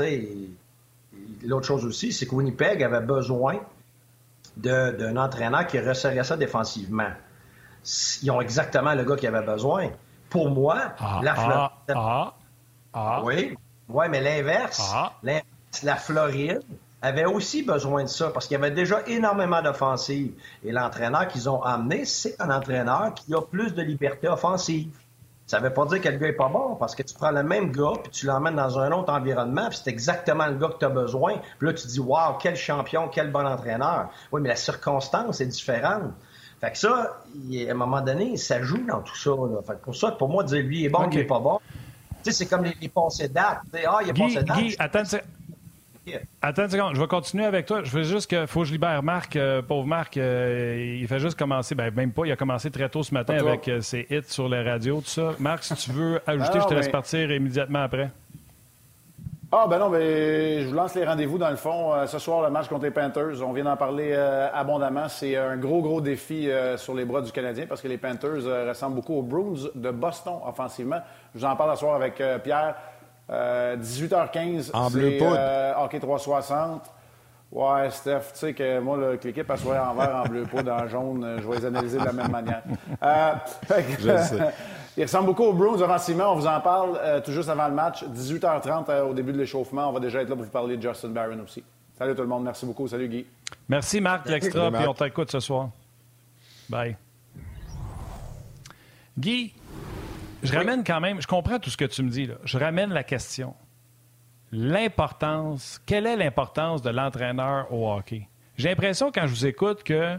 L'autre 1.45 1.67
chose 1.67 1.85
aussi, 1.85 2.13
c'est 2.13 2.27
que 2.27 2.35
Winnipeg 2.35 2.83
avait 2.83 3.01
besoin 3.01 3.61
d'un 4.57 5.17
entraîneur 5.17 5.67
qui 5.67 5.81
resserrait 5.81 6.25
ça 6.25 6.37
défensivement 6.37 7.11
ils 8.23 8.31
ont 8.31 8.41
exactement 8.41 8.95
le 8.95 9.05
gars 9.05 9.17
qui 9.17 9.27
avait 9.27 9.45
besoin. 9.45 9.91
Pour 10.31 10.51
moi, 10.51 10.93
ah, 10.99 11.21
la 11.23 11.35
Floride. 11.35 11.71
Ah, 11.95 12.35
ah, 12.93 13.23
oui, 13.25 13.57
ouais, 13.89 14.09
mais 14.09 14.21
l'inverse, 14.21 14.93
la 15.83 15.97
Floride 15.97 16.63
avait 17.03 17.27
aussi 17.27 17.63
besoin 17.63 18.05
de 18.05 18.09
ça 18.09 18.31
parce 18.31 18.47
qu'il 18.47 18.55
y 18.55 18.59
avait 18.59 18.71
déjà 18.71 19.03
énormément 19.07 19.61
d'offensives. 19.61 20.33
Et 20.65 20.73
l'entraîneur 20.73 21.29
qu'ils 21.29 21.49
ont 21.51 21.63
amené, 21.63 22.05
c'est 22.05 22.41
un 22.41 22.51
entraîneur 22.51 23.13
qui 23.15 23.35
a 23.35 23.43
plus 23.43 23.75
de 23.75 23.83
liberté 23.83 24.29
offensive. 24.29 24.89
Ça 25.47 25.61
ne 25.61 25.65
veut 25.65 25.75
pas 25.75 25.85
dire 25.87 26.01
que 26.01 26.09
le 26.09 26.17
gars 26.17 26.27
n'est 26.27 26.33
pas 26.33 26.49
bon, 26.49 26.75
parce 26.77 26.95
que 26.95 27.03
tu 27.03 27.15
prends 27.15 27.31
le 27.31 27.43
même 27.43 27.71
gars, 27.71 27.93
puis 28.03 28.11
tu 28.11 28.27
l'emmènes 28.27 28.57
dans 28.57 28.79
un 28.79 28.91
autre 28.93 29.13
environnement, 29.13 29.69
puis 29.69 29.79
c'est 29.83 29.91
exactement 29.91 30.47
le 30.47 30.55
gars 30.55 30.69
que 30.69 30.79
tu 30.79 30.85
as 30.87 30.91
besoin. 30.91 31.35
Puis 31.59 31.69
là, 31.69 31.75
tu 31.75 31.87
dis, 31.87 32.01
waouh, 32.01 32.39
quel 32.41 32.57
champion, 32.57 33.09
quel 33.09 33.31
bon 33.31 33.47
entraîneur. 33.47 34.09
Oui, 34.33 34.41
mais 34.41 34.49
la 34.49 34.57
circonstance 34.57 35.41
est 35.43 35.47
différente. 35.47 36.13
Fait 36.61 36.71
que 36.71 36.79
ça, 36.79 37.21
à 37.35 37.71
un 37.71 37.75
moment 37.75 38.01
donné, 38.01 38.39
ça 38.39 38.63
joue 38.63 38.87
dans 38.87 39.03
tout 39.03 39.17
ça. 39.17 39.33
Fait 39.67 39.75
que 39.75 39.85
pour 39.85 39.95
ça, 39.95 40.13
pour 40.13 40.31
moi, 40.31 40.45
dire 40.45 40.65
lui 40.65 40.81
il 40.81 40.85
est 40.87 40.89
bon, 40.89 41.05
okay. 41.05 41.19
il 41.19 41.21
est 41.21 41.25
pas 41.25 41.41
bon, 41.41 41.61
tu 42.25 42.31
sais, 42.31 42.39
c'est 42.39 42.47
comme 42.47 42.65
les, 42.65 42.75
les 42.81 42.89
pensées 42.89 43.29
date. 43.29 43.61
Ah, 43.87 43.99
il 44.03 44.13
Guy, 44.15 44.39
Guy, 44.43 44.77
attends, 44.79 45.03
Attends 46.43 46.65
une 46.65 46.71
seconde, 46.71 46.95
je 46.95 47.01
vais 47.01 47.07
continuer 47.07 47.45
avec 47.45 47.67
toi. 47.67 47.83
Je 47.83 47.91
veux 47.91 48.03
juste 48.03 48.31
que 48.31 48.47
faut 48.47 48.61
que 48.61 48.67
je 48.67 48.73
libère 48.73 49.03
Marc. 49.03 49.37
Euh, 49.37 49.63
pauvre 49.63 49.87
Marc, 49.87 50.17
euh, 50.17 50.99
il 51.01 51.07
fait 51.09 51.19
juste 51.19 51.39
commencer, 51.39 51.75
ben, 51.75 51.93
même 51.95 52.13
pas, 52.13 52.27
il 52.27 52.33
a 52.33 52.37
commencé 52.37 52.71
très 52.71 52.89
tôt 52.89 53.03
ce 53.03 53.15
matin 53.15 53.35
avec 53.35 53.69
euh, 53.69 53.81
ses 53.81 54.07
hits 54.11 54.23
sur 54.27 54.49
les 54.49 54.63
radios, 54.63 55.01
tout 55.01 55.09
ça. 55.09 55.31
Marc, 55.39 55.65
si 55.65 55.75
tu 55.75 55.93
veux 55.93 56.21
ajouter, 56.27 56.61
je 56.61 56.67
te 56.67 56.75
laisse 56.75 56.89
partir 56.89 57.31
immédiatement 57.31 57.83
après. 57.83 58.11
Ah, 59.51 59.67
ben 59.71 59.79
non, 59.79 59.89
ben, 59.89 60.63
je 60.63 60.67
vous 60.67 60.75
lance 60.75 60.95
les 60.97 61.05
rendez-vous 61.05 61.39
dans 61.39 61.51
le 61.51 61.57
fond. 61.57 61.93
ce 62.07 62.19
soir, 62.19 62.43
le 62.43 62.51
match 62.51 62.67
contre 62.67 62.85
les 62.85 62.91
Panthers, 62.91 63.41
on 63.41 63.53
vient 63.53 63.63
d'en 63.63 63.77
parler 63.77 64.13
abondamment. 64.53 65.09
C'est 65.09 65.37
un 65.37 65.57
gros, 65.57 65.81
gros 65.81 66.01
défi 66.01 66.49
sur 66.77 66.93
les 66.93 67.05
bras 67.05 67.23
du 67.23 67.31
Canadien 67.31 67.65
parce 67.69 67.81
que 67.81 67.87
les 67.87 67.97
Panthers 67.97 68.43
ressemblent 68.69 68.97
beaucoup 68.97 69.15
aux 69.15 69.23
Bruins 69.23 69.69
de 69.77 69.91
Boston 69.93 70.41
offensivement. 70.45 70.99
Je 71.35 71.39
vous 71.39 71.45
en 71.45 71.55
parle 71.55 71.71
ce 71.75 71.81
soir 71.81 71.95
avec 71.95 72.21
Pierre. 72.43 72.75
18h15, 73.31 74.71
en 74.73 74.91
bleu 74.91 75.17
poudre. 75.19 75.37
Euh, 75.39 75.73
hockey 75.79 76.01
360. 76.01 76.91
Ouais, 77.53 77.91
Steph, 77.91 78.33
tu 78.33 78.39
sais 78.39 78.53
que 78.53 78.81
moi, 78.81 79.17
que 79.17 79.29
l'équipe 79.29 79.49
a 79.49 79.57
soit 79.57 79.81
en 79.81 79.95
vert, 79.95 80.17
en 80.17 80.29
bleu 80.29 80.43
poudre, 80.43 80.73
en 80.73 80.89
jaune, 80.89 81.23
euh, 81.25 81.39
je 81.41 81.49
vais 81.49 81.59
les 81.59 81.67
analyser 81.67 81.99
de 81.99 82.05
la 82.05 82.13
même 82.13 82.31
manière. 82.31 82.63
Euh, 83.03 83.33
je 84.01 84.23
sais. 84.23 84.55
Il 84.97 85.03
ressemble 85.03 85.27
beaucoup 85.27 85.45
aux 85.45 85.53
Bruins 85.53 85.81
offensivement. 85.81 86.33
On 86.33 86.37
vous 86.37 86.47
en 86.47 86.61
parle 86.61 87.23
tout 87.25 87.33
juste 87.33 87.49
avant 87.49 87.67
le 87.67 87.75
match. 87.75 88.05
18h30 88.05 89.01
au 89.01 89.13
début 89.13 89.33
de 89.33 89.39
l'échauffement. 89.39 89.89
On 89.89 89.93
va 89.93 89.99
déjà 89.99 90.23
être 90.23 90.29
là 90.29 90.37
pour 90.37 90.45
vous 90.45 90.51
parler 90.51 90.77
de 90.77 90.83
Justin 90.83 91.09
Barron 91.09 91.41
aussi. 91.41 91.65
Salut 91.99 92.15
tout 92.15 92.23
le 92.23 92.29
monde. 92.29 92.45
Merci 92.45 92.65
beaucoup. 92.65 92.87
Salut 92.87 93.09
Guy. 93.09 93.27
Merci 93.69 94.01
Marc, 94.01 94.29
l'extra, 94.29 94.71
puis 94.71 94.87
on 94.87 94.95
t'écoute 94.95 95.33
ce 95.33 95.41
soir. 95.41 95.71
Bye. 96.69 96.97
Guy, 99.19 99.53
je 100.45 100.53
ramène 100.53 100.85
quand 100.85 101.01
même, 101.01 101.21
je 101.21 101.27
comprends 101.27 101.59
tout 101.59 101.71
ce 101.71 101.77
que 101.77 101.85
tu 101.85 102.03
me 102.03 102.11
dis. 102.11 102.27
Là. 102.27 102.35
Je 102.45 102.59
ramène 102.59 102.91
la 102.91 103.03
question. 103.03 103.55
L'importance, 104.53 105.81
quelle 105.85 106.07
est 106.07 106.17
l'importance 106.17 106.83
de 106.83 106.91
l'entraîneur 106.91 107.73
au 107.73 107.91
hockey? 107.91 108.29
J'ai 108.57 108.69
l'impression 108.69 109.11
quand 109.11 109.27
je 109.27 109.35
vous 109.35 109.47
écoute 109.47 109.83
que 109.83 110.17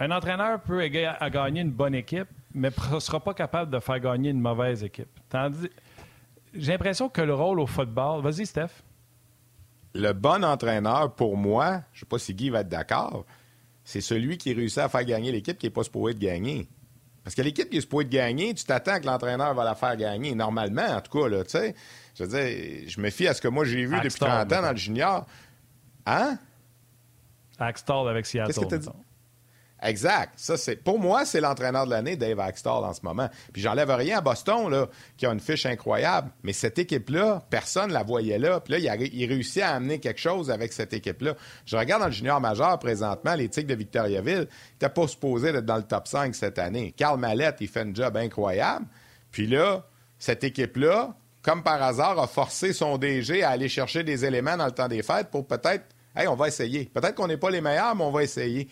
un 0.00 0.10
entraîneur 0.10 0.60
peut 0.60 0.86
gagner 0.86 1.60
une 1.60 1.70
bonne 1.70 1.94
équipe, 1.94 2.28
mais 2.54 2.70
ne 2.92 2.98
sera 2.98 3.20
pas 3.20 3.34
capable 3.34 3.70
de 3.70 3.78
faire 3.78 4.00
gagner 4.00 4.30
une 4.30 4.40
mauvaise 4.40 4.82
équipe. 4.82 5.08
Tandis, 5.28 5.68
j'ai 6.54 6.72
l'impression 6.72 7.08
que 7.08 7.20
le 7.20 7.34
rôle 7.34 7.60
au 7.60 7.66
football. 7.66 8.22
Vas-y, 8.22 8.46
Steph. 8.46 8.82
Le 9.94 10.12
bon 10.12 10.44
entraîneur, 10.44 11.14
pour 11.14 11.36
moi, 11.36 11.82
je 11.92 11.98
ne 11.98 12.00
sais 12.00 12.06
pas 12.06 12.18
si 12.18 12.34
Guy 12.34 12.50
va 12.50 12.60
être 12.60 12.68
d'accord, 12.68 13.24
c'est 13.84 14.00
celui 14.00 14.38
qui 14.38 14.52
réussit 14.52 14.78
à 14.78 14.88
faire 14.88 15.04
gagner 15.04 15.30
l'équipe 15.30 15.58
qui 15.58 15.66
n'est 15.66 15.70
pas 15.70 15.84
supposé 15.84 16.14
de 16.14 16.18
gagner. 16.18 16.68
Parce 17.24 17.34
que 17.34 17.42
l'équipe 17.42 17.70
qui 17.70 17.78
est 17.78 17.80
supposée 17.80 18.06
gagner, 18.06 18.52
tu 18.52 18.64
t'attends 18.64 19.00
que 19.00 19.06
l'entraîneur 19.06 19.54
va 19.54 19.64
la 19.64 19.74
faire 19.74 19.96
gagner. 19.96 20.34
Normalement, 20.34 20.86
en 20.86 21.00
tout 21.00 21.18
cas, 21.18 21.28
là, 21.28 21.42
tu 21.42 21.50
sais. 21.50 21.74
Je 22.14 22.24
veux 22.24 22.28
dire, 22.28 22.88
je 22.88 23.00
me 23.00 23.10
fie 23.10 23.26
à 23.26 23.34
ce 23.34 23.40
que 23.40 23.48
moi 23.48 23.64
j'ai 23.64 23.86
vu 23.86 23.96
depuis 24.00 24.20
30 24.20 24.52
ans 24.52 24.62
dans 24.62 24.70
le 24.70 24.76
junior. 24.76 25.26
Hein? 26.06 26.38
Axtall 27.58 28.08
avec 28.08 28.26
Seattle. 28.26 28.46
Qu'est-ce 28.46 28.60
que 28.60 28.74
tu 28.74 28.78
dit? 28.78 28.88
Exact. 29.84 30.40
Pour 30.82 30.98
moi, 30.98 31.26
c'est 31.26 31.42
l'entraîneur 31.42 31.84
de 31.84 31.90
l'année, 31.90 32.16
Dave 32.16 32.40
Axtall, 32.40 32.84
en 32.84 32.94
ce 32.94 33.02
moment. 33.02 33.28
Puis 33.52 33.60
j'enlève 33.60 33.90
rien 33.90 34.18
à 34.18 34.20
Boston, 34.22 34.86
qui 35.18 35.26
a 35.26 35.32
une 35.32 35.40
fiche 35.40 35.66
incroyable. 35.66 36.30
Mais 36.42 36.54
cette 36.54 36.78
équipe-là, 36.78 37.42
personne 37.50 37.88
ne 37.88 37.92
la 37.92 38.02
voyait 38.02 38.38
là. 38.38 38.60
Puis 38.60 38.72
là, 38.72 38.96
il, 39.12 39.26
réussit 39.26 39.62
à 39.62 39.74
amener 39.74 40.00
quelque 40.00 40.20
chose 40.20 40.50
avec 40.50 40.72
cette 40.72 40.94
équipe-là. 40.94 41.34
Je 41.66 41.76
regarde 41.76 42.00
dans 42.00 42.08
le 42.08 42.14
junior 42.14 42.40
majeur 42.40 42.78
présentement, 42.78 43.34
les 43.34 43.50
Tigres 43.50 43.68
de 43.68 43.74
Victoriaville, 43.74 44.48
n'étaient 44.72 44.88
pas 44.88 45.06
supposé 45.06 45.52
d'être 45.52 45.66
dans 45.66 45.76
le 45.76 45.82
top 45.82 46.08
5 46.08 46.34
cette 46.34 46.58
année. 46.58 46.94
Carl 46.96 47.20
Mallette, 47.20 47.56
il 47.60 47.68
fait 47.68 47.80
un 47.80 47.92
job 47.92 48.16
incroyable. 48.16 48.86
Puis 49.30 49.46
là, 49.46 49.86
cette 50.18 50.44
équipe-là, 50.44 51.14
comme 51.42 51.62
par 51.62 51.82
hasard, 51.82 52.18
a 52.18 52.26
forcé 52.26 52.72
son 52.72 52.96
DG 52.96 53.42
à 53.42 53.50
aller 53.50 53.68
chercher 53.68 54.02
des 54.02 54.24
éléments 54.24 54.56
dans 54.56 54.64
le 54.64 54.72
temps 54.72 54.88
des 54.88 55.02
fêtes 55.02 55.28
pour 55.30 55.46
peut-être 55.46 55.84
Hey, 56.16 56.28
on 56.28 56.36
va 56.36 56.46
essayer. 56.46 56.84
Peut-être 56.84 57.16
qu'on 57.16 57.26
n'est 57.26 57.36
pas 57.36 57.50
les 57.50 57.60
meilleurs, 57.60 57.96
mais 57.96 58.04
on 58.04 58.12
va 58.12 58.22
essayer. 58.22 58.68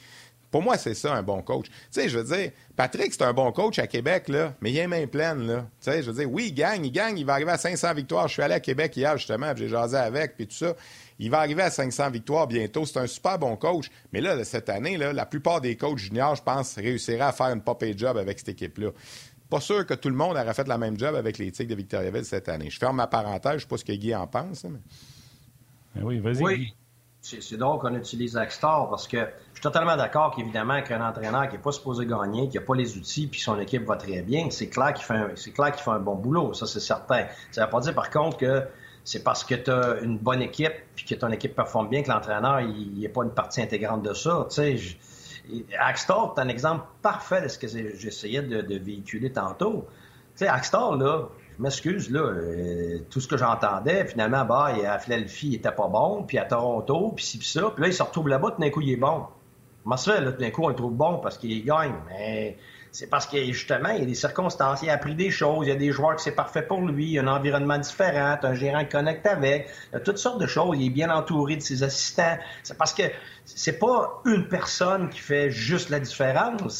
Pour 0.52 0.62
moi, 0.62 0.76
c'est 0.76 0.92
ça, 0.92 1.14
un 1.14 1.22
bon 1.22 1.40
coach. 1.40 1.66
Tu 1.66 1.74
sais, 1.90 2.08
je 2.10 2.18
veux 2.18 2.36
dire, 2.36 2.50
Patrick, 2.76 3.14
c'est 3.14 3.22
un 3.22 3.32
bon 3.32 3.50
coach 3.52 3.78
à 3.78 3.86
Québec, 3.86 4.28
là, 4.28 4.54
mais 4.60 4.70
il 4.70 4.78
a 4.80 4.86
main 4.86 5.06
pleine, 5.06 5.46
là. 5.46 5.66
Tu 5.80 5.90
sais, 5.90 6.02
je 6.02 6.10
veux 6.10 6.18
dire, 6.18 6.30
oui, 6.30 6.48
il 6.48 6.52
gagne, 6.52 6.84
il 6.84 6.92
gagne, 6.92 7.18
il 7.18 7.24
va 7.24 7.32
arriver 7.32 7.52
à 7.52 7.56
500 7.56 7.94
victoires. 7.94 8.28
Je 8.28 8.34
suis 8.34 8.42
allé 8.42 8.52
à 8.52 8.60
Québec 8.60 8.94
hier, 8.94 9.16
justement, 9.16 9.54
j'ai 9.56 9.68
jasé 9.68 9.96
avec, 9.96 10.36
puis 10.36 10.46
tout 10.46 10.54
ça. 10.54 10.74
Il 11.18 11.30
va 11.30 11.38
arriver 11.38 11.62
à 11.62 11.70
500 11.70 12.10
victoires 12.10 12.46
bientôt. 12.46 12.84
C'est 12.84 12.98
un 12.98 13.06
super 13.06 13.38
bon 13.38 13.56
coach. 13.56 13.88
Mais 14.12 14.20
là, 14.20 14.44
cette 14.44 14.68
année, 14.68 14.98
là, 14.98 15.14
la 15.14 15.24
plupart 15.24 15.62
des 15.62 15.74
coachs 15.74 15.96
juniors, 15.96 16.36
je 16.36 16.42
pense, 16.42 16.74
réussiraient 16.74 17.20
à 17.20 17.32
faire 17.32 17.46
une 17.46 17.62
pop 17.62 17.82
job 17.96 18.18
avec 18.18 18.38
cette 18.38 18.50
équipe-là. 18.50 18.90
Pas 19.48 19.60
sûr 19.60 19.86
que 19.86 19.94
tout 19.94 20.10
le 20.10 20.16
monde 20.16 20.36
aurait 20.36 20.52
fait 20.52 20.68
la 20.68 20.76
même 20.76 20.98
job 20.98 21.14
avec 21.14 21.38
les 21.38 21.50
Tigres 21.50 21.70
de 21.70 21.76
Victoriaville 21.76 22.26
cette 22.26 22.50
année. 22.50 22.68
Je 22.68 22.78
ferme 22.78 22.96
ma 22.96 23.06
parenthèse, 23.06 23.54
je 23.54 23.58
sais 23.60 23.66
pas 23.66 23.78
ce 23.78 23.84
que 23.84 23.92
Guy 23.92 24.14
en 24.14 24.26
pense. 24.26 24.64
Mais... 24.64 24.80
Ben 25.94 26.04
oui, 26.04 26.18
vas-y, 26.20 26.42
oui. 26.42 26.74
C'est 27.22 27.56
drôle 27.56 27.78
qu'on 27.78 27.94
utilise 27.94 28.36
Axstar 28.36 28.90
parce 28.90 29.06
que 29.06 29.18
je 29.18 29.54
suis 29.54 29.62
totalement 29.62 29.96
d'accord 29.96 30.34
qu'évidemment 30.34 30.82
qu'un 30.82 31.06
entraîneur 31.08 31.46
qui 31.48 31.54
n'est 31.54 31.62
pas 31.62 31.70
supposé 31.70 32.04
gagner, 32.04 32.48
qui 32.48 32.56
n'a 32.56 32.64
pas 32.64 32.74
les 32.74 32.96
outils, 32.96 33.28
puis 33.28 33.40
son 33.40 33.60
équipe 33.60 33.84
va 33.86 33.94
très 33.94 34.22
bien, 34.22 34.50
c'est 34.50 34.68
clair 34.68 34.92
qu'il 34.92 35.04
fait, 35.04 35.14
un, 35.14 35.28
clair 35.28 35.70
qu'il 35.70 35.84
fait 35.84 35.90
un 35.90 36.00
bon 36.00 36.16
boulot, 36.16 36.52
ça 36.52 36.66
c'est 36.66 36.80
certain. 36.80 37.26
Ça 37.52 37.60
ne 37.60 37.66
veut 37.66 37.70
pas 37.70 37.80
dire 37.80 37.94
par 37.94 38.10
contre 38.10 38.38
que 38.38 38.64
c'est 39.04 39.22
parce 39.22 39.44
que 39.44 39.54
tu 39.54 39.70
as 39.70 40.00
une 40.00 40.18
bonne 40.18 40.42
équipe 40.42 40.74
puis 40.96 41.04
que 41.04 41.14
ton 41.14 41.28
équipe 41.28 41.54
performe 41.54 41.88
bien 41.88 42.02
que 42.02 42.10
l'entraîneur 42.10 42.60
il 42.60 42.98
n'est 42.98 43.08
pas 43.08 43.22
une 43.22 43.30
partie 43.30 43.62
intégrante 43.62 44.02
de 44.02 44.14
ça. 44.14 44.46
Sais, 44.48 44.76
Axstar, 45.78 46.32
c'est 46.34 46.42
un 46.42 46.48
exemple 46.48 46.86
parfait 47.02 47.42
de 47.42 47.48
ce 47.48 47.58
que 47.58 47.68
j'essayais 47.68 48.42
de, 48.42 48.62
de, 48.62 48.78
véhiculer 48.78 49.30
tantôt. 49.30 49.86
Axstar, 50.40 50.96
là, 50.96 51.28
je 51.38 51.41
m'excuse, 51.62 52.10
là, 52.10 52.20
euh, 52.20 52.98
tout 53.10 53.20
ce 53.20 53.28
que 53.28 53.36
j'entendais, 53.36 54.06
finalement, 54.06 54.44
bah, 54.44 54.72
à 54.86 54.98
Philadelphie, 54.98 55.48
il 55.48 55.54
était 55.54 55.72
pas 55.72 55.88
bon, 55.88 56.24
puis 56.24 56.38
à 56.38 56.44
Toronto, 56.44 57.12
puis 57.14 57.24
ci, 57.24 57.38
puis 57.38 57.46
ça, 57.46 57.70
puis 57.74 57.82
là, 57.82 57.88
il 57.88 57.94
se 57.94 58.02
retrouve 58.02 58.28
là-bas, 58.28 58.52
tout 58.52 58.60
d'un 58.60 58.70
coup, 58.70 58.80
il 58.80 58.90
est 58.90 58.96
bon. 58.96 59.24
Comment 59.82 59.96
ça 59.96 60.14
fait, 60.14 60.20
là, 60.20 60.32
tout 60.32 60.40
d'un 60.40 60.50
coup, 60.50 60.62
on 60.64 60.68
le 60.68 60.74
trouve 60.74 60.92
bon 60.92 61.18
parce 61.18 61.38
qu'il 61.38 61.64
gagne? 61.64 61.94
Mais 62.08 62.56
c'est 62.92 63.08
parce 63.08 63.26
que, 63.26 63.42
justement, 63.44 63.88
il 63.88 64.00
y 64.00 64.02
a 64.02 64.06
des 64.06 64.14
circonstances, 64.14 64.82
il 64.82 64.90
a 64.90 64.92
appris 64.92 65.14
des 65.14 65.30
choses, 65.30 65.66
il 65.66 65.70
y 65.70 65.72
a 65.72 65.76
des 65.76 65.90
joueurs 65.90 66.16
que 66.16 66.22
c'est 66.22 66.34
parfait 66.34 66.62
pour 66.62 66.82
lui, 66.82 67.06
il 67.06 67.12
y 67.12 67.18
a 67.18 67.22
un 67.22 67.26
environnement 67.26 67.78
différent, 67.78 68.36
un 68.42 68.54
gérant 68.54 68.84
qui 68.84 68.90
connecte 68.90 69.26
avec, 69.26 69.70
il 69.90 69.94
y 69.94 69.96
a 69.96 70.00
toutes 70.00 70.18
sortes 70.18 70.40
de 70.40 70.46
choses, 70.46 70.76
il 70.78 70.86
est 70.86 70.90
bien 70.90 71.10
entouré 71.10 71.56
de 71.56 71.62
ses 71.62 71.82
assistants. 71.82 72.36
C'est 72.62 72.76
parce 72.76 72.92
que 72.92 73.04
c'est 73.44 73.78
pas 73.78 74.20
une 74.24 74.46
personne 74.46 75.08
qui 75.08 75.20
fait 75.20 75.50
juste 75.50 75.88
la 75.88 76.00
différence, 76.00 76.74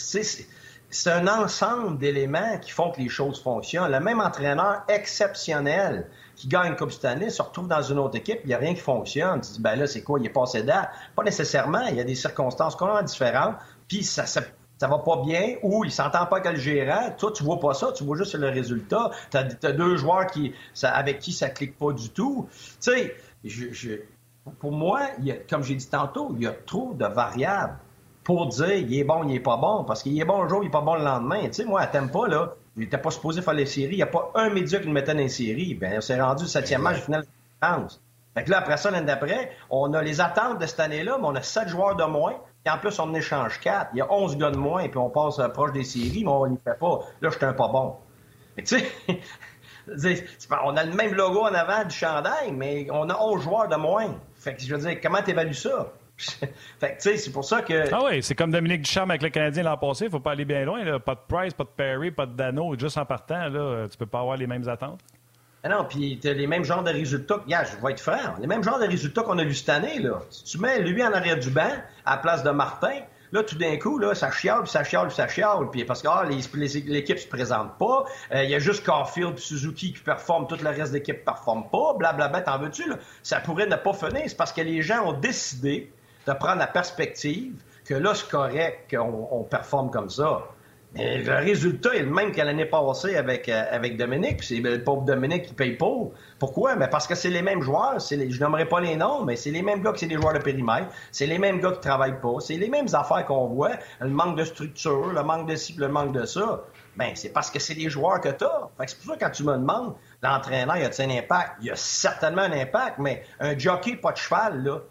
c'est 0.93 1.11
un 1.11 1.27
ensemble 1.27 1.99
d'éléments 1.99 2.59
qui 2.59 2.71
font 2.71 2.91
que 2.91 3.01
les 3.01 3.09
choses 3.09 3.43
fonctionnent. 3.43 3.91
Le 3.91 3.99
même 3.99 4.21
entraîneur 4.21 4.83
exceptionnel 4.89 6.07
qui 6.37 6.49
gagne 6.49 6.77
Coupe 6.77 6.93
année 7.05 7.31
se 7.31 7.41
retrouve 7.41 7.67
dans 7.67 7.81
une 7.81 7.99
autre 7.99 8.17
équipe, 8.17 8.41
il 8.45 8.49
n'y 8.49 8.55
a 8.55 8.59
rien 8.59 8.75
qui 8.75 8.81
fonctionne. 8.81 9.41
Tu 9.41 9.53
dis, 9.53 9.61
ben 9.61 9.75
là, 9.75 9.87
c'est 9.87 10.03
quoi, 10.03 10.21
il 10.21 10.27
est 10.27 10.31
passé 10.31 10.63
d'âge? 10.63 10.87
Pas 11.17 11.23
nécessairement, 11.25 11.87
il 11.89 11.97
y 11.97 12.01
a 12.01 12.05
des 12.05 12.15
circonstances 12.15 12.77
complètement 12.77 13.05
différentes, 13.05 13.57
puis 13.89 14.05
ça, 14.05 14.27
ça, 14.27 14.43
va 14.81 14.99
pas 14.99 15.23
bien, 15.25 15.57
ou 15.63 15.85
il 15.85 15.91
s'entend 15.91 16.27
pas 16.27 16.39
avec 16.39 16.53
le 16.53 16.59
gérant. 16.59 17.11
Toi, 17.17 17.33
tu 17.33 17.43
vois 17.43 17.59
pas 17.59 17.73
ça, 17.73 17.93
tu 17.93 18.05
vois 18.05 18.19
juste 18.19 18.35
le 18.35 18.49
résultat. 18.49 19.13
Tu 19.31 19.39
as, 19.39 19.73
deux 19.73 19.97
joueurs 19.97 20.27
qui, 20.27 20.53
ça, 20.75 20.91
avec 20.91 21.21
qui 21.21 21.33
ça 21.33 21.49
clique 21.49 21.79
pas 21.79 21.93
du 21.93 22.11
tout. 22.11 22.49
Tu 22.81 22.93
sais, 22.93 23.17
je, 23.45 24.01
pour 24.59 24.73
moi, 24.73 25.03
il 25.23 25.41
comme 25.49 25.63
j'ai 25.63 25.77
dit 25.77 25.89
tantôt, 25.89 26.35
il 26.37 26.43
y 26.43 26.47
a 26.47 26.53
trop 26.53 26.93
de 26.93 27.07
variables 27.07 27.79
pour 28.25 28.47
dire 28.47 28.73
il 28.75 28.99
est 28.99 29.05
bon, 29.05 29.25
il 29.29 29.37
est 29.37 29.41
pas 29.41 29.57
bon. 29.57 29.85
Parce 29.85 30.03
qu'il 30.03 30.21
est 30.21 30.25
bon 30.25 30.43
un 30.43 30.49
jour, 30.49 30.63
il 30.63 30.67
est 30.67 30.71
pas 30.71 30.81
bon 30.81 30.95
le 30.95 31.05
lendemain. 31.05 31.43
Tu 31.45 31.53
sais, 31.53 31.65
moi, 31.65 31.81
à 31.81 31.87
pas 31.87 32.29
là, 32.29 32.55
il 32.77 32.85
était 32.85 32.99
pas 32.99 33.11
supposé 33.11 33.43
faire 33.43 33.55
les 33.55 33.67
séries. 33.67 33.95
Il 33.95 33.97
n'y 33.97 34.03
a 34.03 34.07
pas 34.07 34.31
un 34.35 34.51
média 34.51 34.79
qui 34.79 34.87
le 34.87 34.93
mettait 34.93 35.13
dans 35.13 35.19
les 35.19 35.29
séries. 35.29 35.75
Ben, 35.75 35.95
on 35.99 36.01
s'est 36.01 36.21
rendu 36.21 36.45
au 36.45 36.49
septième 36.49 36.83
match 36.83 37.01
final 37.01 37.23
de 37.23 37.27
France. 37.61 38.01
Fait 38.35 38.45
que 38.45 38.51
là, 38.51 38.59
après 38.59 38.79
ça, 38.79 38.91
l'année 38.91 39.07
d'après, 39.07 39.53
on 39.69 39.93
a 39.93 40.03
les 40.03 40.21
attentes 40.21 40.59
de 40.59 40.67
cette 40.67 40.81
année-là, 40.81 41.19
mais 41.21 41.27
on 41.27 41.35
a 41.35 41.43
sept 41.43 41.69
joueurs 41.69 41.97
de 41.97 42.05
moins. 42.05 42.35
Et 42.65 42.71
en 42.71 42.79
plus, 42.79 42.99
on 42.99 43.05
en 43.05 43.15
échange 43.15 43.61
quatre. 43.61 43.91
Il 43.93 43.99
y 43.99 44.01
a 44.01 44.11
onze 44.11 44.37
gars 44.39 44.51
de 44.51 44.57
moins, 44.57 44.89
puis 44.89 44.99
on 44.99 45.11
passe 45.11 45.39
euh, 45.39 45.49
proche 45.49 45.73
des 45.73 45.85
séries, 45.85 46.23
mais 46.25 46.31
on 46.31 46.47
n'y 46.47 46.57
fait 46.57 46.79
pas. 46.79 47.01
Là, 47.21 47.29
je 47.31 47.37
suis 47.37 47.45
un 47.45 47.53
pas 47.53 47.69
bon. 47.69 47.97
Mais 48.57 48.63
tu 48.63 48.79
sais, 48.79 50.25
on 50.65 50.77
a 50.77 50.85
le 50.85 50.93
même 50.95 51.15
logo 51.15 51.41
en 51.41 51.55
avant 51.55 51.85
du 51.85 51.95
chandail, 51.95 52.53
mais 52.53 52.87
on 52.91 53.11
a 53.11 53.19
onze 53.21 53.43
joueurs 53.43 53.69
de 53.69 53.77
moins. 53.77 54.15
Fait 54.37 54.55
que 54.55 54.63
je 54.63 54.75
veux 54.75 54.81
dire, 54.81 54.99
comment 55.03 55.23
tu 55.23 55.31
évalues 55.31 55.55
ça? 55.55 55.93
fait 56.81 56.97
tu 56.97 57.01
sais, 57.01 57.17
c'est 57.17 57.33
pour 57.33 57.45
ça 57.45 57.63
que. 57.63 57.93
Ah 57.93 58.01
oui, 58.05 58.23
c'est 58.23 58.35
comme 58.35 58.51
Dominique 58.51 58.83
Ducharme 58.83 59.11
avec 59.11 59.23
le 59.23 59.31
Canadien 59.31 59.63
l'an 59.63 59.77
passé. 59.77 60.07
Il 60.07 60.11
faut 60.11 60.21
pas 60.21 60.33
aller 60.33 60.45
bien 60.45 60.65
loin. 60.65 60.85
Là. 60.85 60.99
Pas 60.99 61.15
de 61.15 61.21
Price, 61.29 61.55
pas 61.55 61.65
de 61.65 61.71
Perry, 61.77 62.11
pas 62.11 62.27
de 62.27 62.33
Dano. 62.33 62.75
Juste 62.79 62.99
en 62.99 63.05
partant, 63.05 63.49
là, 63.49 63.87
tu 63.91 63.97
peux 63.97 64.07
pas 64.07 64.21
avoir 64.21 64.37
les 64.37 64.47
mêmes 64.47 64.69
attentes. 64.69 65.01
Ah 65.65 65.69
non, 65.69 65.85
puis 65.89 66.19
tu 66.21 66.33
les 66.35 66.47
mêmes 66.49 66.65
genres 66.65 66.83
de 66.83 66.91
résultats. 66.91 67.37
Regarde, 67.37 67.69
je 67.71 67.87
vais 67.87 67.93
être 67.93 68.01
franc. 68.01 68.35
Les 68.41 68.49
mêmes 68.49 68.65
genres 68.65 68.81
de 68.81 68.87
résultats 68.87 69.23
qu'on 69.23 69.39
a 69.39 69.45
vus 69.45 69.55
cette 69.55 69.69
année. 69.69 70.01
Là. 70.01 70.21
Si 70.29 70.43
tu 70.45 70.59
mets 70.59 70.81
lui 70.81 71.05
en 71.05 71.13
arrière 71.13 71.39
du 71.39 71.51
banc, 71.51 71.71
à 72.05 72.17
la 72.17 72.17
place 72.17 72.43
de 72.43 72.51
Martin, 72.51 72.99
là, 73.31 73.45
tout 73.45 73.57
d'un 73.57 73.77
coup, 73.77 73.99
là, 73.99 74.13
ça 74.17 74.33
chiale, 74.33 74.63
puis 74.63 74.73
ça 74.73 74.83
chiale, 74.83 75.07
puis 75.07 75.15
ça 75.15 75.29
chiale. 75.29 75.71
Puis 75.71 75.85
parce 75.85 76.03
que 76.03 76.09
ah, 76.09 76.25
l'équipe 76.27 77.19
se 77.19 77.29
présente 77.29 77.79
pas. 77.79 78.05
Euh, 78.35 78.43
il 78.43 78.51
y 78.51 78.57
a 78.57 78.59
juste 78.59 78.85
Caulfield 78.85 79.35
et 79.37 79.41
Suzuki 79.41 79.93
qui 79.93 80.01
performent, 80.01 80.49
tout 80.49 80.57
le 80.61 80.69
reste 80.69 80.91
de 80.91 80.99
l'équipe 80.99 81.25
performe 81.25 81.71
pas. 81.71 81.95
Blablabla, 81.97 82.41
t'en 82.41 82.59
veux-tu? 82.59 82.89
Là? 82.89 82.97
Ça 83.23 83.39
pourrait 83.39 83.67
ne 83.67 83.77
pas 83.77 83.93
finir. 83.93 84.23
C'est 84.27 84.37
parce 84.37 84.53
que 84.53 84.63
les 84.63 84.83
gens 84.83 85.07
ont 85.07 85.13
décidé 85.13 85.93
de 86.27 86.33
prendre 86.33 86.59
la 86.59 86.67
perspective 86.67 87.55
que 87.85 87.95
là, 87.95 88.15
c'est 88.15 88.29
correct 88.29 88.95
qu'on 88.95 89.45
performe 89.45 89.91
comme 89.91 90.11
ça. 90.11 90.45
Mais 90.95 91.23
le 91.23 91.35
résultat 91.37 91.95
est 91.95 92.03
le 92.03 92.11
même 92.11 92.33
qu'à 92.33 92.45
l'année 92.45 92.67
passée 92.67 93.17
avec, 93.17 93.49
euh, 93.49 93.65
avec 93.71 93.97
Dominique. 93.97 94.43
C'est 94.43 94.57
le 94.57 94.85
pauvre 94.85 95.03
Dominique 95.03 95.45
qui 95.45 95.55
paye 95.55 95.73
pour. 95.73 96.13
Pourquoi? 96.39 96.77
Mais 96.77 96.89
parce 96.89 97.07
que 97.07 97.15
c'est 97.15 97.31
les 97.31 97.41
mêmes 97.41 97.63
joueurs. 97.63 97.97
Les, 98.11 98.31
je 98.31 98.41
nommerai 98.41 98.67
pas 98.67 98.81
les 98.81 98.95
noms, 98.97 99.25
mais 99.25 99.37
c'est 99.37 99.51
les 99.51 99.63
mêmes 99.63 99.83
gars 99.83 99.93
que 99.93 99.99
c'est 99.99 100.07
des 100.07 100.17
joueurs 100.17 100.35
de 100.35 100.39
périmètre. 100.39 100.89
C'est 101.11 101.27
les 101.27 101.39
mêmes 101.39 101.61
gars 101.61 101.73
qui 101.73 101.81
travaillent 101.81 102.21
pas. 102.21 102.35
C'est 102.41 102.57
les 102.57 102.69
mêmes 102.69 102.89
affaires 102.93 103.25
qu'on 103.25 103.47
voit. 103.47 103.73
Le 104.01 104.11
manque 104.11 104.37
de 104.37 104.45
structure, 104.45 105.13
le 105.15 105.23
manque 105.23 105.49
de 105.49 105.57
ci, 105.57 105.75
le 105.79 105.89
manque 105.89 106.13
de 106.13 106.27
ça. 106.27 106.63
Ben, 106.97 107.13
c'est 107.15 107.31
parce 107.31 107.51
que 107.51 107.59
c'est 107.59 107.75
des 107.75 107.89
joueurs 107.89 108.21
que 108.21 108.29
tu 108.29 108.45
as. 108.45 108.69
c'est 108.87 108.99
pour 108.99 109.13
ça 109.13 109.19
que 109.19 109.25
quand 109.25 109.31
tu 109.31 109.45
me 109.45 109.55
demandes, 109.55 109.95
l'entraîneur, 110.23 110.77
y 110.77 110.85
a-t-il 110.85 111.11
un 111.11 111.19
impact? 111.19 111.53
Il 111.63 111.69
y 111.69 111.71
a 111.71 111.77
certainement 111.77 112.43
un 112.43 112.53
impact, 112.53 112.99
mais 112.99 113.25
un 113.41 113.57
jockey 113.57 113.97
pas 113.97 114.13
de 114.13 114.19
cheval, 114.19 114.63
là, 114.63 114.83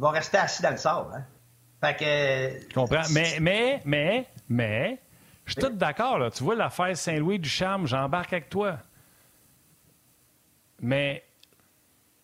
il 0.00 0.02
va 0.02 0.10
rester 0.12 0.38
assis 0.38 0.62
dans 0.62 0.70
le 0.70 0.78
sable. 0.78 1.14
Hein? 1.14 1.24
Fait 1.82 1.94
que. 1.94 2.68
Je 2.70 2.74
comprends. 2.74 3.02
Mais, 3.12 3.36
mais, 3.38 3.82
mais, 3.84 4.26
mais, 4.48 4.98
je 5.44 5.52
suis 5.52 5.60
tout 5.60 5.68
d'accord, 5.68 6.18
là. 6.18 6.30
Tu 6.30 6.42
vois 6.42 6.54
l'affaire 6.54 6.96
Saint-Louis 6.96 7.38
du 7.38 7.50
Charme, 7.50 7.86
j'embarque 7.86 8.32
avec 8.32 8.48
toi. 8.48 8.78
Mais 10.80 11.22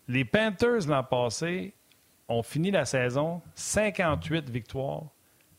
les 0.08 0.24
Panthers 0.24 0.86
l'an 0.88 1.04
passé 1.04 1.74
ont 2.28 2.42
fini 2.42 2.70
la 2.70 2.86
saison 2.86 3.42
58 3.54 4.48
victoires, 4.48 5.02